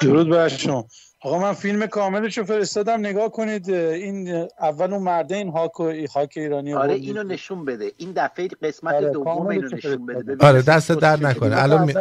درود 0.00 0.28
بر 0.28 0.48
شما. 0.48 0.86
آقا 1.24 1.38
من 1.38 1.52
فیلم 1.52 1.86
کاملش 1.86 2.38
رو 2.38 2.44
فرستادم 2.44 3.00
نگاه 3.00 3.28
کنید 3.32 3.70
این 3.70 4.48
اول 4.60 4.92
اون 4.92 5.02
مرده 5.02 5.36
این 5.36 5.48
هاک 5.48 5.80
و 5.80 5.92
هاک 6.14 6.32
ایرانی 6.36 6.74
آره. 6.74 6.94
اینو 6.94 7.22
نشون 7.22 7.64
بده. 7.64 7.92
این 7.96 8.12
دفعه 8.16 8.48
قسمت 8.62 8.94
آره، 8.94 9.10
دوم 9.10 9.46
اینو 9.46 9.68
رو 9.68 9.76
نشون 9.76 10.06
بده. 10.06 10.46
آره 10.46 10.62
دست 10.62 10.92
در. 10.92 11.16
نکنه. 11.20 11.62
الان 11.62 11.84
می... 11.86 11.94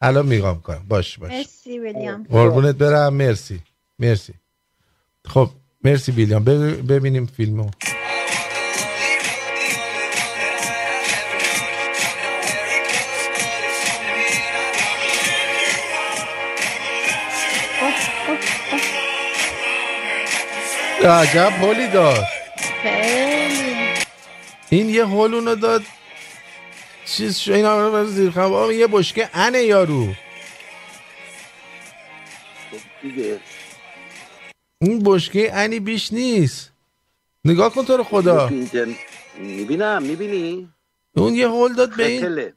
الان 0.00 0.26
میگم 0.26 0.60
کنم 0.60 0.84
باش 0.88 1.18
باش. 1.18 1.30
مرسی 1.30 1.78
ویلیام. 1.78 2.26
قربونت 2.30 2.74
برم. 2.74 3.14
مرسی. 3.14 3.60
مرسی. 3.98 4.34
خب 5.24 5.48
مرسی 5.84 6.12
ویلیام. 6.12 6.44
بب- 6.44 6.92
ببینیم 6.92 7.26
فیلمو. 7.26 7.70
عجب 21.04 21.52
هولی 21.60 21.88
داد 21.88 22.24
خیلی. 22.82 23.76
این 24.70 24.88
یه 24.88 25.06
هول 25.06 25.34
اونو 25.34 25.54
داد. 25.54 25.82
چیز 27.06 27.38
شو 27.38 27.52
این 27.52 27.64
همه 27.64 28.04
زیر 28.04 28.40
آقا 28.40 28.72
یه 28.72 28.86
بشکه 28.86 29.30
انه 29.34 29.62
یارو. 29.62 30.08
دیگه 33.02 33.40
این 34.78 35.02
بشکه 35.02 35.54
انی 35.54 35.80
بیش 35.80 36.12
نیست. 36.12 36.72
نگاه 37.44 37.74
کن 37.74 37.84
تو 37.84 37.96
رو 37.96 38.04
خدا. 38.04 38.50
می‌بینم 39.38 40.02
می‌بینی؟ 40.02 40.68
اون 41.16 41.34
یه 41.34 41.48
هول 41.48 41.74
داد 41.74 41.96
به 41.96 42.06
این. 42.06 42.52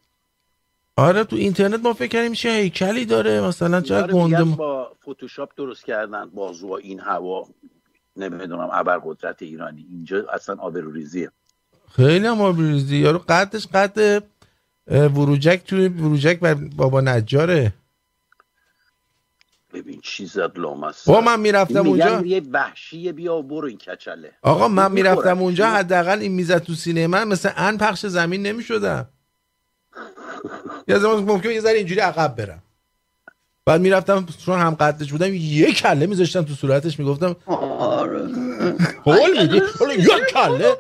آره 0.98 1.24
تو 1.24 1.36
اینترنت 1.36 1.80
ما 1.84 1.94
فکر 1.94 2.08
کردیم 2.08 2.34
چه 2.34 2.52
هیکلی 2.52 3.06
داره. 3.06 3.42
مثلا 3.42 3.82
چه 3.82 4.02
گنده 4.02 4.44
با 4.44 4.92
فتوشاپ 5.04 5.50
درست 5.58 5.86
کردن 5.86 6.30
بازو 6.30 6.72
این 6.72 7.00
هوا. 7.00 7.48
نمی‌دونم 8.18 8.70
ابرقدرت 8.74 9.42
ایرانی. 9.42 9.86
اینجا 9.90 10.26
اصلا 10.34 10.56
آبروریزیه. 10.56 11.32
خیلی 11.92 12.28
هم 12.28 12.42
آبریزی 12.42 12.98
یارو 12.98 13.24
قدش 13.30 13.68
قد 13.68 14.24
وروجک 14.88 15.62
توی 15.68 15.88
وروجک 15.88 16.40
و 16.42 16.56
بابا 16.56 17.02
نجاره. 17.02 17.74
ببین 19.74 20.02
چی 20.04 20.26
زد 20.26 20.58
لامصب. 20.58 21.12
با 21.12 21.22
من 21.22 21.40
می‌رفتم 21.40 21.88
اونجا. 21.88 22.22
یه 22.26 22.42
وحشیه 22.52 23.12
بیا 23.12 23.42
برو 23.42 23.68
این 23.68 23.78
کچله. 23.78 24.32
آقا 24.42 24.68
من. 24.68 24.92
می‌رفتم 24.92 25.42
اونجا 25.42 25.70
حداقل 25.70 26.20
این 26.20 26.32
می‌زد 26.32 26.58
تو 26.58 26.74
سینه 26.74 27.08
من 27.08 27.28
مثل 27.28 27.50
ان 27.56 27.78
پخش 27.78 28.06
زمین 28.06 28.42
نمی‌شدم. 28.42 29.10
یه 30.88 31.00
زمان 31.00 31.24
ممکن 31.24 31.50
یه 31.50 31.60
ذره 31.60 31.78
اینجوری 31.78 32.02
عقب 32.02 32.36
برم. 32.36 32.64
بعد 33.66 33.82
می‌رفتم 33.82 34.26
چون 34.46 34.60
هم 34.60 34.76
قدش 34.76 35.12
بودم 35.12 35.34
یه 35.34 35.72
کله 35.72 36.06
میذاشتم 36.06 36.42
تو 36.42 36.54
صورتش 36.54 37.00
می‌گفتم 37.00 37.36
هول 39.06 39.42
میدی 39.42 39.62
حالا 39.80 39.94
یه 39.94 40.26
کله. 40.34 40.78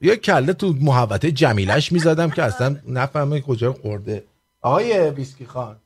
یه 0.00 0.16
کله 0.16 0.52
تو 0.52 0.74
محوطه 0.80 1.32
جمیلش 1.32 1.92
می‌زدم 1.92 2.30
که 2.30 2.42
اصلا 2.42 2.76
نفهمه 2.88 3.40
کجا 3.40 3.72
خورده. 3.72 4.24
آقای 4.60 5.10
ویسکی 5.10 5.46
خان 5.46 5.76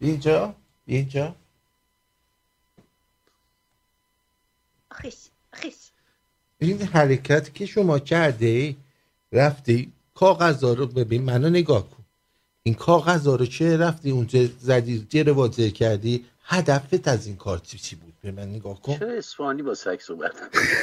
اینجا 0.00 0.54
اینجا 0.86 1.34
خیش 4.90 5.16
خیش 5.52 5.74
این 6.58 6.82
حرکت 6.82 7.54
که 7.54 7.66
شما 7.66 7.98
کرده 7.98 8.76
رفتی 9.32 9.92
کاغذا 10.14 10.72
رو 10.72 10.86
ببین 10.86 11.22
منو 11.22 11.48
نگاه 11.50 11.90
کن. 11.90 12.04
این 12.62 12.74
کاغذا 12.74 13.36
رو 13.36 13.46
چه 13.46 13.76
رفتی 13.76 14.10
اونجا 14.10 14.46
زدی 14.60 15.06
جر 15.08 15.30
واضح 15.30 15.68
کردی؟ 15.68 16.24
هدفت 16.44 17.08
از 17.08 17.26
این 17.26 17.36
کار 17.36 17.58
چی 17.58 17.78
چی 17.78 17.96
بود؟ 17.96 18.05
به 18.32 18.32
من 18.46 18.48
نگاه 18.52 18.82
کن. 18.82 18.98
چرا 18.98 19.12
اسفانی 19.12 19.62
با 19.62 19.74
سگ 19.74 19.98
صحبت 20.00 20.32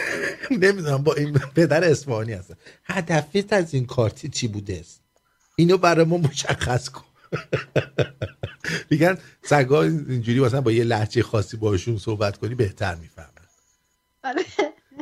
نمی‌دونم 0.51 1.03
با 1.03 1.13
این 1.13 1.33
پدر 1.55 1.83
اسفانی 1.83 2.33
هستم 2.33 2.57
هدفت 2.83 3.53
از 3.53 3.73
این 3.73 3.85
کارتی 3.85 4.29
چی 4.29 4.47
بوده 4.47 4.77
است؟ 4.79 5.01
اینو 5.55 5.77
برای 5.77 6.05
ما 6.05 6.17
مشخص 6.17 6.89
کن. 6.89 7.05
میگن 8.91 9.17
سگا 9.43 9.83
اینجوری 9.83 10.39
مثلا 10.39 10.61
با 10.61 10.71
یه 10.71 10.83
لحجه 10.83 11.23
خاصی 11.23 11.57
باشون 11.57 11.97
صحبت 11.97 12.37
کنی 12.37 12.55
بهتر 12.55 12.95
می‌فهمن. 12.95 13.27
آره. 14.23 14.43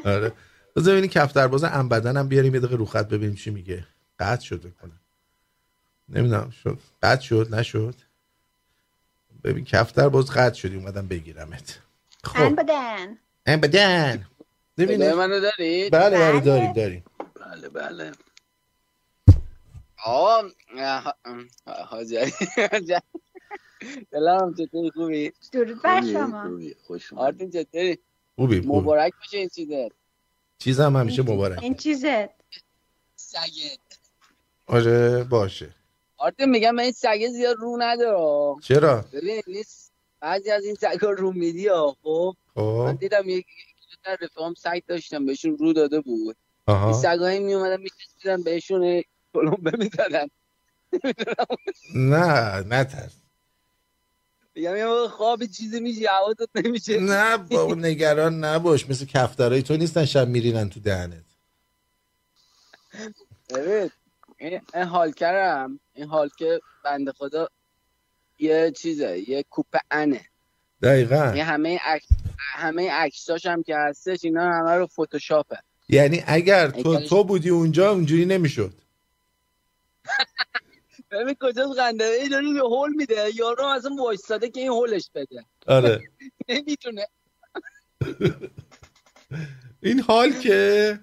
آره. 0.06 0.32
بذار 0.76 0.92
ببینیم 0.94 1.10
کفترباز 1.10 1.64
ام 1.64 1.90
بدن 1.90 2.18
هم 2.18 2.28
بیاریم 2.28 2.54
یه 2.54 2.60
دقیقه 2.60 2.76
رو 2.76 2.86
خط 2.86 3.08
ببینیم 3.08 3.36
چی 3.36 3.50
میگه. 3.50 3.88
قطع 4.20 4.44
شد 4.46 4.74
کنه. 4.82 4.92
نمی‌دونم 6.10 6.50
شد. 6.50 6.80
قطع 7.04 7.22
شد؟ 7.22 7.56
نشد؟ 7.56 7.96
ببین 9.44 9.66
کفترباز 9.66 10.32
قطع 10.32 10.54
شدی 10.56 10.76
اومدم 10.76 11.08
بگیرمت. 11.08 11.80
ان 12.36 12.56
بدن. 12.56 13.18
ام 13.46 13.60
بدن. 13.60 14.28
صدای 14.76 14.88
ببینیم 14.88 15.14
منو 15.14 15.40
دارید؟ 15.40 15.94
بله 15.94 16.18
بله 16.20 16.40
داریم 16.40 16.74
داریم. 16.74 17.04
بله 17.36 17.70
بله. 17.70 18.12
آقا 20.06 20.42
حاجی 21.66 22.18
دلم 24.12 24.54
چطوری؟ 24.58 24.92
خوبی؟ 24.92 25.32
درود 25.52 25.82
بر 25.82 26.02
شما. 26.02 26.50
آرتین 27.16 27.52
چطوری؟ 27.52 28.00
خوبی 28.36 28.60
مبارک 28.60 29.14
باشه 29.18 29.38
این 29.38 29.50
چیزت. 29.50 29.92
چیزم 30.58 30.98
همیشه 30.98 31.22
مبارک 31.22 31.64
این 31.64 31.76
چیزت. 31.76 32.30
سگت. 33.16 33.80
آره 34.68 35.24
باشه. 35.24 35.76
آرتین 36.18 36.50
میگم 36.50 36.72
من 36.72 36.84
این 36.84 36.92
سگه 36.92 37.30
زیاد 37.30 37.58
رو 37.58 37.78
نداره 37.80 38.62
چرا؟ 38.62 39.06
ببین 39.14 39.42
نیست 39.48 39.91
بعضی 40.22 40.52
از 40.52 40.66
این 40.66 40.76
سگا 40.76 41.12
رو 41.12 41.32
میدی 41.32 41.68
ها 41.68 41.98
خب. 42.04 42.36
خب. 42.56 42.62
من 42.62 42.96
دیدم 42.96 43.30
یک 43.30 43.46
دو 43.90 43.96
تا 44.04 44.14
رفیقام 44.14 44.54
سگ 44.54 44.82
داشتم 44.88 45.26
بهشون 45.26 45.58
رو 45.58 45.74
داده 45.74 46.02
بود. 46.02 46.36
آها. 46.66 46.86
این 46.86 47.02
سگایی 47.02 47.40
می 47.40 47.54
اومدن 47.54 47.82
میکشیدن 47.82 48.44
بهشون 48.44 49.04
کلمبه 49.34 49.72
می‌زدن. 49.78 50.28
نه 51.96 52.60
نه 52.64 52.84
ترس. 52.84 53.16
میگم 54.56 54.76
یه 54.76 55.08
خواب 55.08 55.46
چیزی 55.46 55.80
میشه 55.80 56.08
حواست 56.10 56.50
نمیشه. 56.56 57.00
نه 57.00 57.38
بابا 57.38 57.76
نگران 57.88 58.44
نباش 58.44 58.90
مثل 58.90 59.06
کفترهای 59.06 59.62
تو 59.62 59.78
نیستن 59.78 60.06
شب 60.06 60.28
میرینن 60.28 60.70
تو 60.70 60.80
دهنت. 60.80 61.24
ببین 63.50 63.92
این 64.38 64.62
این 64.74 64.84
هالکرم 64.84 65.80
این 65.94 66.08
هالکه 66.08 66.60
بنده 66.84 67.12
خدا 67.12 67.50
یه 68.42 68.72
چیزه 68.72 69.30
یه 69.30 69.44
کوپه 69.50 69.80
انه. 69.92 70.22
دقیقا. 70.82 71.34
یه 71.36 71.44
همه 71.44 71.80
عکس 71.84 72.08
همه 72.38 72.92
عکساش 72.92 73.46
هم 73.46 73.64
که 73.64 73.76
هستش 73.78 74.20
اینا 74.24 74.52
همه 74.52 74.72
رو 74.76 74.88
فتوشاپه. 74.88 75.58
یعنی 75.90 76.24
اگر 76.28 76.70
تو 76.70 76.90
اگرش- 76.90 77.10
تو 77.10 77.24
بودی 77.24 77.50
اونجا 77.50 77.92
اونجوری 77.92 78.26
نمی‌شد. 78.26 78.74
ببین 81.12 81.36
کجاست 81.42 81.80
خنده. 81.80 82.04
ای 82.06 82.30
داره 82.30 82.46
یه 82.46 82.62
هول 82.62 82.94
میده. 82.96 83.30
یارو 83.36 83.66
اصلا 83.66 83.92
وایستاده 83.96 84.50
که 84.50 84.60
این 84.60 84.70
هولش 84.70 85.10
بده. 85.16 85.46
آره. 85.68 86.02
نمی‌تونه. 86.50 87.08
این 89.84 90.00
حال 90.00 90.32
که. 90.32 91.00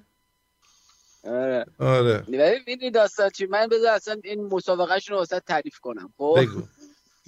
آره. 1.25 1.65
آره. 1.79 2.25
می‌دونی 2.67 2.91
داستان 2.91 3.31
چی؟ 3.31 3.47
من 3.47 3.67
بذار 3.67 3.95
اصلا 3.95 4.17
این 4.25 4.45
مسابقهشون 4.53 5.15
رو 5.15 5.19
واسه 5.21 5.41
تعریف 5.41 5.79
کنم 5.79 6.13
خب؟ 6.19 6.37
بگو. 6.41 6.63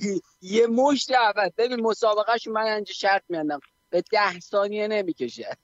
یه- 0.01 0.21
یه 0.41 0.67
مشت 0.67 1.11
اول 1.13 1.51
ببین 1.57 1.81
مسابقهشون 1.81 2.53
من 2.53 2.63
اینجا 2.63 2.93
شرط 2.95 3.23
میاندم. 3.29 3.61
به 3.91 4.03
ده 4.13 4.41
ثانیه 4.41 4.89
نمی‌کشه. 4.89 5.57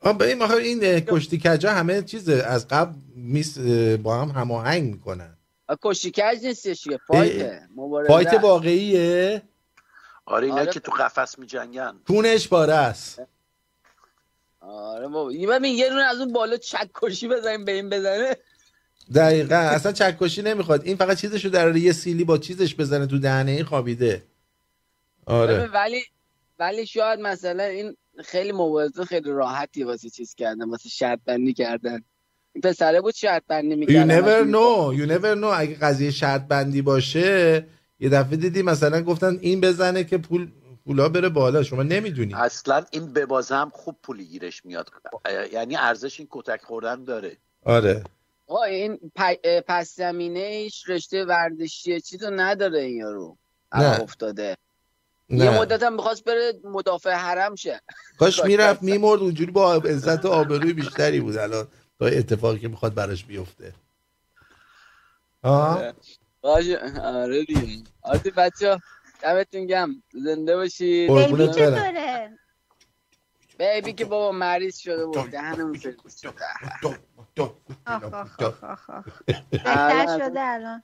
آه 0.00 0.18
به 0.18 0.28
این 0.28 0.42
آخه 0.42 0.54
این 0.54 0.80
اه، 0.82 1.00
کشتی 1.00 1.40
کجا 1.44 1.70
همه 1.72 2.02
چیز 2.02 2.28
از 2.28 2.68
قبل 2.68 2.94
میس 3.14 3.58
با 4.02 4.16
هم 4.22 4.28
هماهنگ 4.28 4.92
می‌کنن. 4.92 5.36
کشتی 5.82 6.10
کج 6.10 6.38
نیستش 6.46 6.84
که. 6.84 6.98
فایته. 7.06 7.68
مبارزه. 7.76 8.08
فایت 8.12 8.26
است. 8.34 8.44
واقعیه؟ 8.44 9.42
آره 10.26 10.46
اینا 10.46 10.60
آره. 10.60 10.72
که 10.72 10.80
تو 10.80 10.92
قفس 10.92 11.38
میجنگن. 11.38 12.00
کونش 12.06 12.48
باره 12.48 12.74
است. 12.74 13.22
آره 14.60 15.08
بابا. 15.08 15.32
یه 15.32 15.46
ببین 15.48 15.74
یه 15.74 15.88
دونه 15.88 16.02
از 16.02 16.20
اون 16.20 16.32
بالا 16.32 16.56
چک 16.56 16.90
کشی 16.94 17.28
بزنیم 17.28 17.64
به 17.64 17.72
این 17.72 17.88
بزنه. 17.90 18.36
دقیقا. 19.14 19.56
اصلا 19.56 19.92
چکشی 19.92 20.42
نمی‌خواد. 20.42 20.84
این 20.84 20.96
فقط 20.96 21.16
چیزشو 21.16 21.48
در 21.48 21.76
یه 21.76 21.92
سیلی 21.92 22.24
با 22.24 22.38
چیزش 22.38 22.74
بزنه 22.74 23.06
تو 23.06 23.18
دهنه 23.18 23.50
این 23.50 23.64
خوابیده. 23.64 24.22
آره. 25.26 25.66
ولی 25.66 26.02
ولی 26.58 26.86
شاید 26.86 27.20
مثلا 27.20 27.64
این 27.64 27.96
خیلی 28.24 28.52
مبارزه 28.52 29.04
خیلی 29.04 29.30
راحتی 29.30 29.84
واسه 29.84 30.10
چیز 30.10 30.34
کردن 30.34 30.70
واسه 30.70 30.88
شرط 30.88 31.20
بندی 31.24 31.52
کردن. 31.52 32.02
این 32.52 32.62
پسره 32.62 33.00
بود 33.00 33.14
شرط 33.14 33.42
بندی 33.48 33.74
you 33.74 33.78
می‌کردن 33.78 34.20
never 34.20 34.44
know. 34.52 34.98
You 34.98 35.10
never 35.10 35.42
know. 35.42 35.60
اگه 35.60 35.74
قضیه 35.74 36.10
شرط 36.10 36.48
بندی 36.48 36.82
باشه 36.82 37.66
یه 38.00 38.08
دفعه 38.08 38.36
دیدی 38.36 38.62
مثلا 38.62 39.02
گفتن 39.02 39.38
این 39.40 39.60
بزنه 39.60 40.04
که 40.04 40.18
پول 40.18 40.48
پولا 40.84 41.08
بره 41.08 41.28
بالا. 41.28 41.62
شما 41.62 41.82
نمی‌دونی. 41.82 42.34
اصلا 42.34 42.84
این 42.90 43.12
ببازه 43.12 43.54
هم 43.54 43.70
خوب 43.70 43.96
پولی 44.02 44.24
گیرش 44.24 44.64
میاد. 44.64 44.90
یعنی 45.52 45.76
ارزش 45.76 46.20
این 46.20 46.28
کتک 46.30 46.60
خوردن 46.62 47.04
داره. 47.04 47.36
آره. 47.64 48.04
آه 48.46 48.60
این 48.60 49.12
پس 49.66 49.94
زمینهش 49.96 50.84
رشته 50.88 51.24
ورزشی 51.24 52.00
چیزو 52.00 52.30
نداره 52.30 52.80
این 52.80 52.96
یارو. 52.96 53.36
نه. 53.74 54.00
افتاده. 54.00 54.56
نه. 55.30 55.44
یه 55.44 55.60
مدت 55.60 55.82
هم 55.82 55.92
می‌خواست 55.92 56.24
بره 56.24 56.52
مدافع 56.64 57.12
حرم 57.12 57.54
شه. 57.54 57.80
کاش 58.18 58.44
می‌رفت 58.44 58.82
میمرد 58.82 59.20
اونجوری 59.20 59.50
با 59.50 59.74
عزت 59.74 60.24
و 60.24 60.28
آبروی 60.28 60.72
بیشتری 60.72 61.20
بود. 61.20 61.36
الان 61.36 61.68
تا 61.98 62.06
اتفاقی 62.06 62.58
که 62.58 62.68
می‌خواد 62.68 62.94
براش 62.94 63.24
بیفته. 63.24 63.74
آه. 65.42 65.92
باشه 66.40 66.78
آره 67.02 67.44
دیگه. 67.44 67.82
آره 68.02 68.30
بچه 68.30 68.78
دمتون 69.22 69.66
گم 69.66 69.90
زنده 70.12 70.56
باشید. 70.56 71.08
قربونت 71.10 71.40
بیبی. 71.40 71.52
چطوره؟ 71.52 72.38
بیبی 73.58 73.92
که 73.92 74.04
بابا 74.04 74.32
مریض 74.32 74.76
شده 74.76 75.06
بود. 75.06 75.30
دهنمون 75.30 75.78
سرویس 75.78 76.20
شده 76.20 76.32
آخ 77.86 78.04
آخ 78.04 78.40
آخ 78.40 78.64
آخ 78.64 78.90
آخ. 78.90 79.22
الان 79.66 80.06
بهتر 80.06 80.28
شده 80.28 80.40
الان. 80.40 80.82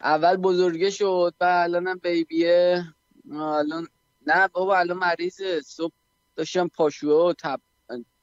اول 0.00 0.36
بزرگه 0.36 0.90
شد 0.90 1.34
و 1.40 1.44
الانم 1.44 1.98
بیبیه. 1.98 2.84
الان 3.32 3.88
نه 4.26 4.48
بابا 4.48 4.78
الان 4.78 4.96
مریضه 4.96 5.60
صبح 5.60 5.92
داشتم 6.36 6.68
پاشوه 6.68 7.12
و 7.12 7.32
تب 7.32 7.60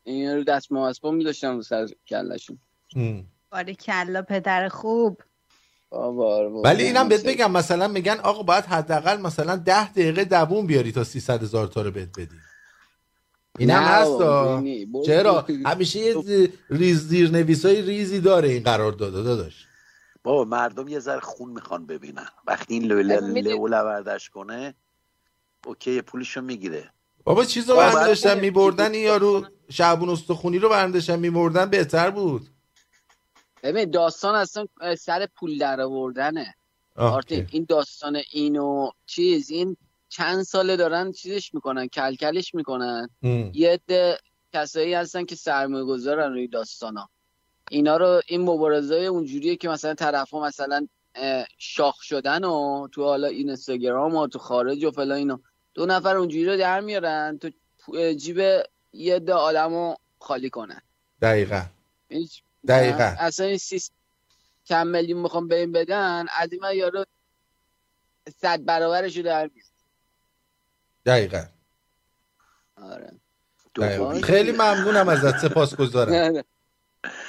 این 0.03 0.35
رو 0.35 0.43
دست 0.43 0.71
مواسبا 0.71 1.11
می 1.11 1.23
داشتم 1.23 1.55
رو 1.55 1.61
سر 1.61 1.87
کلشون 2.07 2.59
باری 3.51 3.75
کلا 3.75 4.21
پدر 4.21 4.69
خوب. 4.69 5.21
آره. 5.91 6.47
ولی 6.47 6.83
اینم 6.83 7.09
بهت 7.09 7.25
بگم 7.25 7.51
مثلا 7.51 7.87
میگن 7.87 8.17
آقا 8.23 8.43
باید 8.43 8.65
حداقل 8.65 9.21
مثلا 9.21 9.55
ده 9.55 9.91
دقیقه 9.91 10.25
دووم 10.25 10.67
بیاری 10.67 10.91
تا 10.91 11.03
300 11.03 11.43
هزار 11.43 11.67
تا 11.67 11.81
رو 11.81 11.91
بهت 11.91 12.09
بدی 12.19 12.35
اینم 13.57 13.73
نه 13.73 13.79
هست. 13.79 15.05
چرا؟ 15.05 15.45
همیشه 15.65 15.99
یه 15.99 16.49
ریز 16.69 17.07
زیر 17.07 17.31
نویسای 17.31 17.81
ریزی 17.81 18.19
داره 18.19 18.49
این 18.49 18.63
قرار 18.63 18.91
داده 18.91 19.23
داداش. 19.23 19.67
بابا 20.23 20.43
مردم 20.43 20.87
یه 20.87 20.99
ذره 20.99 21.19
خون 21.19 21.49
می‌خوان 21.49 21.85
ببینن. 21.85 22.27
وقتی 22.47 22.73
این 22.73 22.83
لوله 22.85 23.19
لوردش 23.67 24.29
کنه 24.29 24.73
okay 25.65 26.01
پولشو 26.01 26.41
می‌گیره. 26.41 26.91
بابا 27.23 27.45
چیز 27.45 27.69
رو. 27.69 28.39
میبردن 28.41 28.91
این 28.91 29.03
یارو 29.03 29.45
شعبون 29.69 30.09
استخونی 30.09 30.59
رو 30.59 30.69
برمیداشتن 30.69 31.19
میبردن 31.19 31.65
بهتر 31.65 32.09
بود. 32.09 32.47
ببین 33.63 33.91
داستان 33.91 34.35
اصلا 34.35 34.67
سر 34.97 35.27
پول 35.35 35.57
در 35.57 35.81
آوردنه 35.81 36.55
این 37.51 37.65
داستان 37.69 38.21
اینو 38.31 38.89
چیز 39.05 39.49
این 39.49 39.77
چند 40.09 40.43
ساله 40.43 40.75
دارن 40.75 41.11
چیزش 41.11 41.53
می‌کنن 41.53 41.87
کلکلش 41.87 42.55
می‌کنن 42.55 43.09
ام. 43.23 43.51
یه 43.53 43.69
عده 43.69 44.17
کسایی 44.53 44.93
هستن 44.93 45.25
که 45.25 45.35
سرمایه 45.35 45.85
گذارن 45.85 46.31
روی 46.31 46.47
داستانا 46.47 47.09
اینا 47.71 47.97
رو 47.97 48.21
این 48.27 48.41
مبارزه 48.41 48.95
اونجوریه 48.95 49.55
که 49.55 49.69
مثلا 49.69 49.93
طرف 49.93 50.29
ها 50.29 50.43
مثلا 50.43 50.87
شاخ 51.57 52.01
شدن 52.01 52.43
و 52.43 52.87
تو 52.91 53.03
حالا 53.03 53.27
این 53.27 53.47
اینستاگرام 53.47 54.15
و 54.15 54.27
تو 54.27 54.39
خارج 54.39 54.83
و 54.83 54.91
فلان 54.91 55.17
اینا 55.17 55.39
دو 55.73 55.85
نفر 55.85 56.17
اونجوری 56.17 56.45
رو 56.45 56.57
در 56.57 56.79
میارن 56.79 57.39
تو 57.41 57.49
جیب 58.13 58.37
یه 58.93 59.15
عده 59.15 59.33
آدم 59.33 59.73
رو 59.73 59.95
خالی 60.19 60.49
کنن 60.49 60.81
دقیقا 61.21 61.61
دقیقاً. 62.67 63.15
اصلا 63.19 63.45
این 63.45 63.57
سیست 63.57 63.91
چند 64.63 64.87
میلیون 64.87 65.21
می‌خوام 65.21 65.47
به 65.47 65.59
این 65.59 65.71
بدن 65.71 66.25
از 66.37 66.53
این 66.53 66.61
یارو 66.73 67.05
صد 68.41 68.65
برابرش 68.65 69.17
رو 69.17 69.23
در 69.23 69.49
میاره. 69.53 69.66
دقیقا. 71.07 71.43
آره. 72.75 73.11
دقیقاً. 73.75 74.21
خیلی 74.21 74.51
ممنونم 74.51 75.09
ازت 75.09 75.37
سپاسگزارم. 75.37 76.43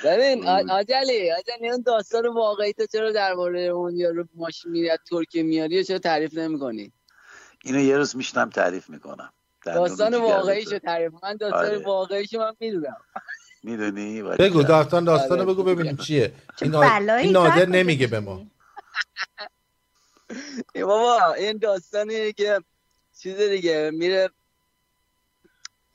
ببین 0.05 0.49
آجلی 0.49 1.33
آجلی 1.33 1.71
اون 1.71 1.83
داستان 1.83 2.27
واقعی 2.27 2.73
تو 2.73 2.87
چرا 2.87 3.13
درباره 3.13 3.61
اون 3.61 3.97
یارو 3.97 4.25
ماشین 4.35 4.71
میری 4.71 4.91
از 4.91 4.99
ترکیه 5.11 5.43
میاری 5.43 5.85
چرا 5.85 5.99
تعریف 5.99 6.35
نمی‌کنی؟ 6.35 6.93
اینو 7.65 7.81
یه 7.81 7.97
روز 7.97 8.17
میشنم 8.17 8.51
تعریف 8.51 8.91
می‌کنم. 8.91 9.33
داستان 9.65 10.15
واقعیشو 10.15 10.79
تعریف 10.79 11.13
من 11.23 11.37
داستان 11.37 11.67
آره. 11.67 11.79
واقعیشو 11.79 12.39
من 12.39 12.53
می‌دونم. 12.61 12.97
می‌دونی؟ 13.63 14.23
بگو 14.23 14.63
داستان 14.63 15.05
داستان 15.05 15.41
آره. 15.41 15.53
بگو 15.53 15.63
ببینیم 15.63 15.97
چیه. 15.97 16.33
این, 16.63 16.75
این 16.75 17.33
نادر 17.33 17.67
نمیگه 17.67 18.07
به 18.07 18.21
ما. 18.21 18.47
ای 20.75 20.85
بابا 20.85 21.33
این 21.33 21.59
داستانی 21.59 22.33
که 22.33 22.61
چیز 23.23 23.40
دیگه 23.40 23.90
میره 23.95 24.31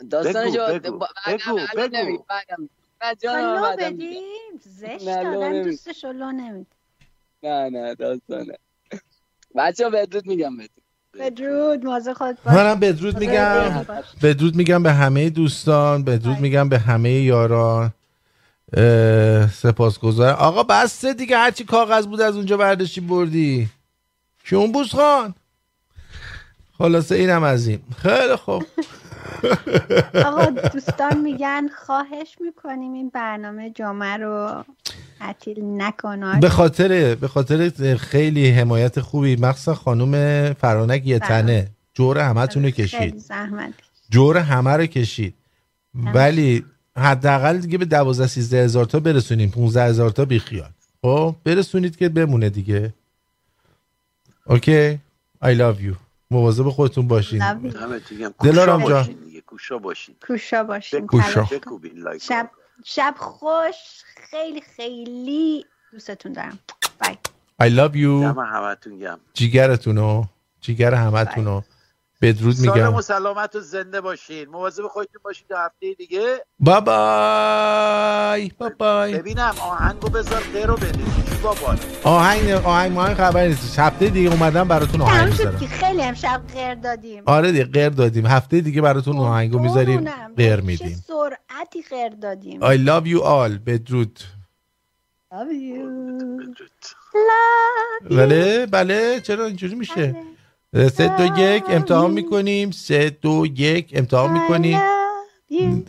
داستانش 0.09 0.57
بگو، 0.57 0.79
بگو، 0.79 0.99
بگو، 1.27 1.59
لو. 1.77 3.75
بدیم. 3.77 4.19
زشت 4.61 5.07
نه، 5.07 5.37
آدم. 5.37 5.63
دوستش 5.63 6.05
لو 6.05 6.31
نه 6.31 6.65
نه 7.43 7.95
داستانه. 7.95 8.57
بچه 9.55 9.83
ها 9.83 9.89
بدرود 9.89 10.27
میگم 10.27 10.57
بهتون. 10.57 10.83
بدرود 11.19 11.85
مواظب 11.85 12.13
خود 12.13 12.37
منم 12.45 12.79
بدرود 12.79 13.17
میگم. 13.17 13.85
بدرود 14.23 14.55
میگم 14.55 14.83
به 14.83 14.93
همه 14.93 15.29
دوستان. 15.29 16.03
بدرود 16.03 16.39
میگم 16.39 16.69
به 16.69 16.79
همه 16.79 17.11
یاران. 17.11 17.93
سپاسگزارم. 19.53 20.35
آقا 20.35 20.63
بسته 20.63 21.13
دیگه 21.13 21.37
هرچی 21.37 21.63
کاغذ 21.63 22.07
بود 22.07 22.21
از 22.21 22.35
اونجا 22.35 22.57
برداشتی 22.57 23.01
بردی. 23.01 23.69
کیون 24.45 24.83
خان؟ 24.83 25.35
خلاصه 26.77 27.15
اینم 27.15 27.43
از 27.43 27.67
این. 27.67 27.79
خیلی 27.97 28.35
خوب. 28.35 28.63
آقا 30.25 30.45
دوستان 30.45 31.21
میگن 31.21 31.67
خواهش 31.85 32.37
می‌کنیم 32.41 32.93
این 32.93 33.09
برنامه 33.09 33.69
جمعه 33.69 34.17
رو 34.17 34.63
تعطیل 35.19 35.57
نکنن 35.61 36.39
به 36.39 36.49
خاطر 36.49 37.15
به 37.15 37.27
خاطر 37.27 37.95
خیلی 37.99 38.49
حمایت 38.49 38.99
خوبی 39.01 39.35
مخصوصا 39.35 39.75
خانم 39.75 40.53
فرانک 40.53 41.07
یه 41.07 41.19
تنه. 41.19 41.67
جور 41.93 42.17
همتون 42.19 42.63
رو 42.63 42.69
کشید. 42.69 43.23
جور 44.09 44.37
همه 44.37 44.71
رو 44.71 44.85
کشید. 44.85 45.33
ولی 45.95 46.65
حداقل 46.97 47.57
دیگه 47.57 47.77
به 47.77 47.85
12 47.85 48.27
13 48.27 48.63
هزار 48.63 48.85
تا 48.85 48.99
برسونیم. 48.99 49.51
15 49.51 49.83
هزار 49.83 50.09
تا 50.09 50.25
بیخیال 50.25 50.69
خب 51.01 51.35
برسونید 51.43 51.95
که 51.97 52.09
بمونه 52.09 52.49
دیگه. 52.49 52.93
اوکی؟ 54.45 54.99
I 55.43 55.47
love 55.47 55.79
you. 55.81 56.02
مواظب 56.33 56.69
خودتون 56.69 57.07
باشین. 57.07 57.39
کوشا 58.39 58.79
جان. 58.89 59.07
کوشا 59.47 59.77
باشین. 59.77 60.15
کوشا 60.27 60.63
باشین. 60.63 61.07
کوشا. 61.07 61.45
شب 62.21 62.49
شب 62.83 63.15
خوش. 63.17 63.75
خیلی 64.29 64.61
خیلی 64.61 65.65
دوستتون 65.91 66.33
دارم. 66.33 66.59
بای 67.01 67.17
I 67.61 67.71
love 67.71 67.95
you. 67.95 68.35
جیگرتونو 69.33 70.23
جیگر 70.61 70.93
همتونو. 70.93 71.61
بدرود 72.23 72.59
میگم. 72.59 72.95
و 72.95 73.01
سلامت 73.01 73.55
و 73.55 73.59
زنده 73.59 74.01
باشین. 74.01 74.49
مواظب 74.49 74.87
خودتون 74.87 75.21
باشین 75.23 75.45
تا 75.49 75.57
هفته 75.57 75.93
دیگه. 75.93 76.45
بای 76.59 76.81
بای 76.81 78.51
بای 78.57 78.69
بای 78.77 79.17
ببینم 79.17 79.53
آهنگو 79.61 80.09
بذار 80.09 80.41
غیر 80.53 80.65
رو 80.65 80.75
بده 80.75 80.99
بابا 81.43 81.75
آهنگ 82.03 82.49
آهنگ 82.49 82.91
ماهنگ 82.91 83.15
خبری 83.17 83.47
نیست. 83.47 83.79
هفته 83.79 84.07
دیگه 84.07 84.29
اومدم 84.29 84.67
براتون 84.67 85.01
آهنگ 85.01 85.29
می‌ذارم. 85.29 85.59
که 85.59 85.67
خیلی 85.67 86.03
امشب 86.03 86.41
غیر 86.53 86.75
دادیم. 86.75 87.23
آره 87.25 87.51
دیگه 87.51 87.63
غیر 87.63 87.89
دادیم. 87.89 88.25
هفته 88.25 88.61
دیگه 88.61 88.81
براتون 88.81 89.17
آهنگو 89.17 89.59
می‌ذاریم. 89.59 90.09
غیر 90.37 90.55
چه 90.55 90.61
میدیم. 90.61 91.03
سرعتی 91.07 91.81
غیر 91.89 92.09
دادیم. 92.09 92.61
I 92.61 92.77
love 92.87 93.05
you 93.07 93.19
all. 93.21 93.59
بدرود. 93.65 94.19
Love 95.31 95.51
you. 95.51 95.83
بله 98.09 98.65
بله. 98.65 99.21
چرا 99.21 99.45
اینجوری 99.45 99.75
میشه؟ 99.75 100.15
سه 100.73 101.17
دو 101.17 101.39
یک 101.39 101.63
امتحان 101.69 102.11
می‌کنیم. 102.11 102.71
سه 102.71 103.09
دو 103.09 103.45
یک 103.45 103.91
امتحان 103.93 104.33
می‌کنیم. 104.33 104.79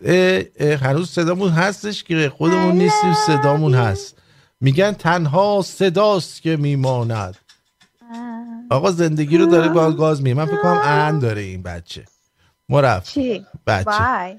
اه، 0.04 0.42
اه، 0.56 0.74
هنوز 0.76 1.10
صدامون 1.10 1.50
هستش 1.50 2.04
که 2.04 2.32
خودمون 2.36 2.74
نیستیم 2.74 3.14
صدامون 3.26 3.74
هست. 3.74 4.18
میگن 4.60 4.92
تنها 4.92 5.62
صداست 5.64 6.42
که 6.42 6.56
میماند. 6.56 7.36
آقا 8.70 8.90
زندگی 8.90 9.38
رو 9.38 9.46
داره 9.46 9.68
با 9.68 9.92
گاز 9.92 10.22
میه 10.22 10.34
من 10.34 10.46
فکر 10.46 10.62
کنم 10.62 10.80
ان 10.84 11.18
داره 11.18 11.40
این 11.40 11.62
بچه. 11.62 12.04
ما 12.68 12.80
رفت 12.80 13.12
چی؟ 13.12 13.46
بچه. 13.66 14.36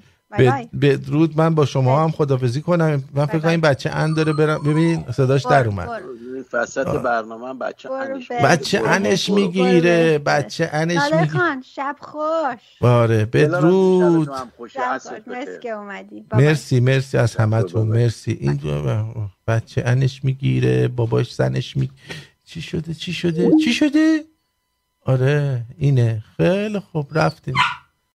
بدرود 0.81 1.37
من 1.37 1.55
با 1.55 1.65
شما 1.65 2.03
هم 2.03 2.11
خدافزی 2.11 2.61
کنم. 2.61 3.03
من 3.13 3.25
فکر 3.25 3.39
کنم 3.39 3.51
این 3.51 3.61
بچه 3.61 3.89
ان 3.89 4.13
داره 4.13 4.33
برم. 4.33 4.63
ببین 4.63 5.05
صداش 5.11 5.45
در 5.45 5.67
اومد. 5.67 6.01
وسط 6.53 6.87
آه. 6.87 7.03
برنامه 7.03 7.47
هم 7.47 7.59
بچه 7.59 7.91
انش 7.91 8.31
بچه 8.31 8.81
انش 8.85 9.29
می‌گیره. 9.29 10.17
بچه 10.19 10.69
انش 10.73 11.01
می‌گیره 11.11 11.27
خان 11.27 11.61
شب 11.75 11.95
خوش. 11.99 12.59
آره 12.81 13.25
بدرود. 13.25 14.29
مرسی 16.33 16.79
مرسی 16.79 17.17
از 17.17 17.35
همتون. 17.35 17.87
مرسی. 17.87 18.37
این 18.41 18.59
بچه 19.47 19.83
انش 19.85 20.23
می‌گیره. 20.23 20.87
باباش 20.87 21.33
زنش 21.33 21.77
می 21.77 21.89
چی 22.45 22.61
شده؟ 22.61 22.93
چی 22.93 23.13
شده؟ 23.13 23.51
چی 23.63 23.73
شده؟ 23.73 24.23
آره 25.05 25.61
اینه. 25.77 26.23
خیلی 26.37 26.79
خوب. 26.79 27.17
رفتیم. 27.17 27.53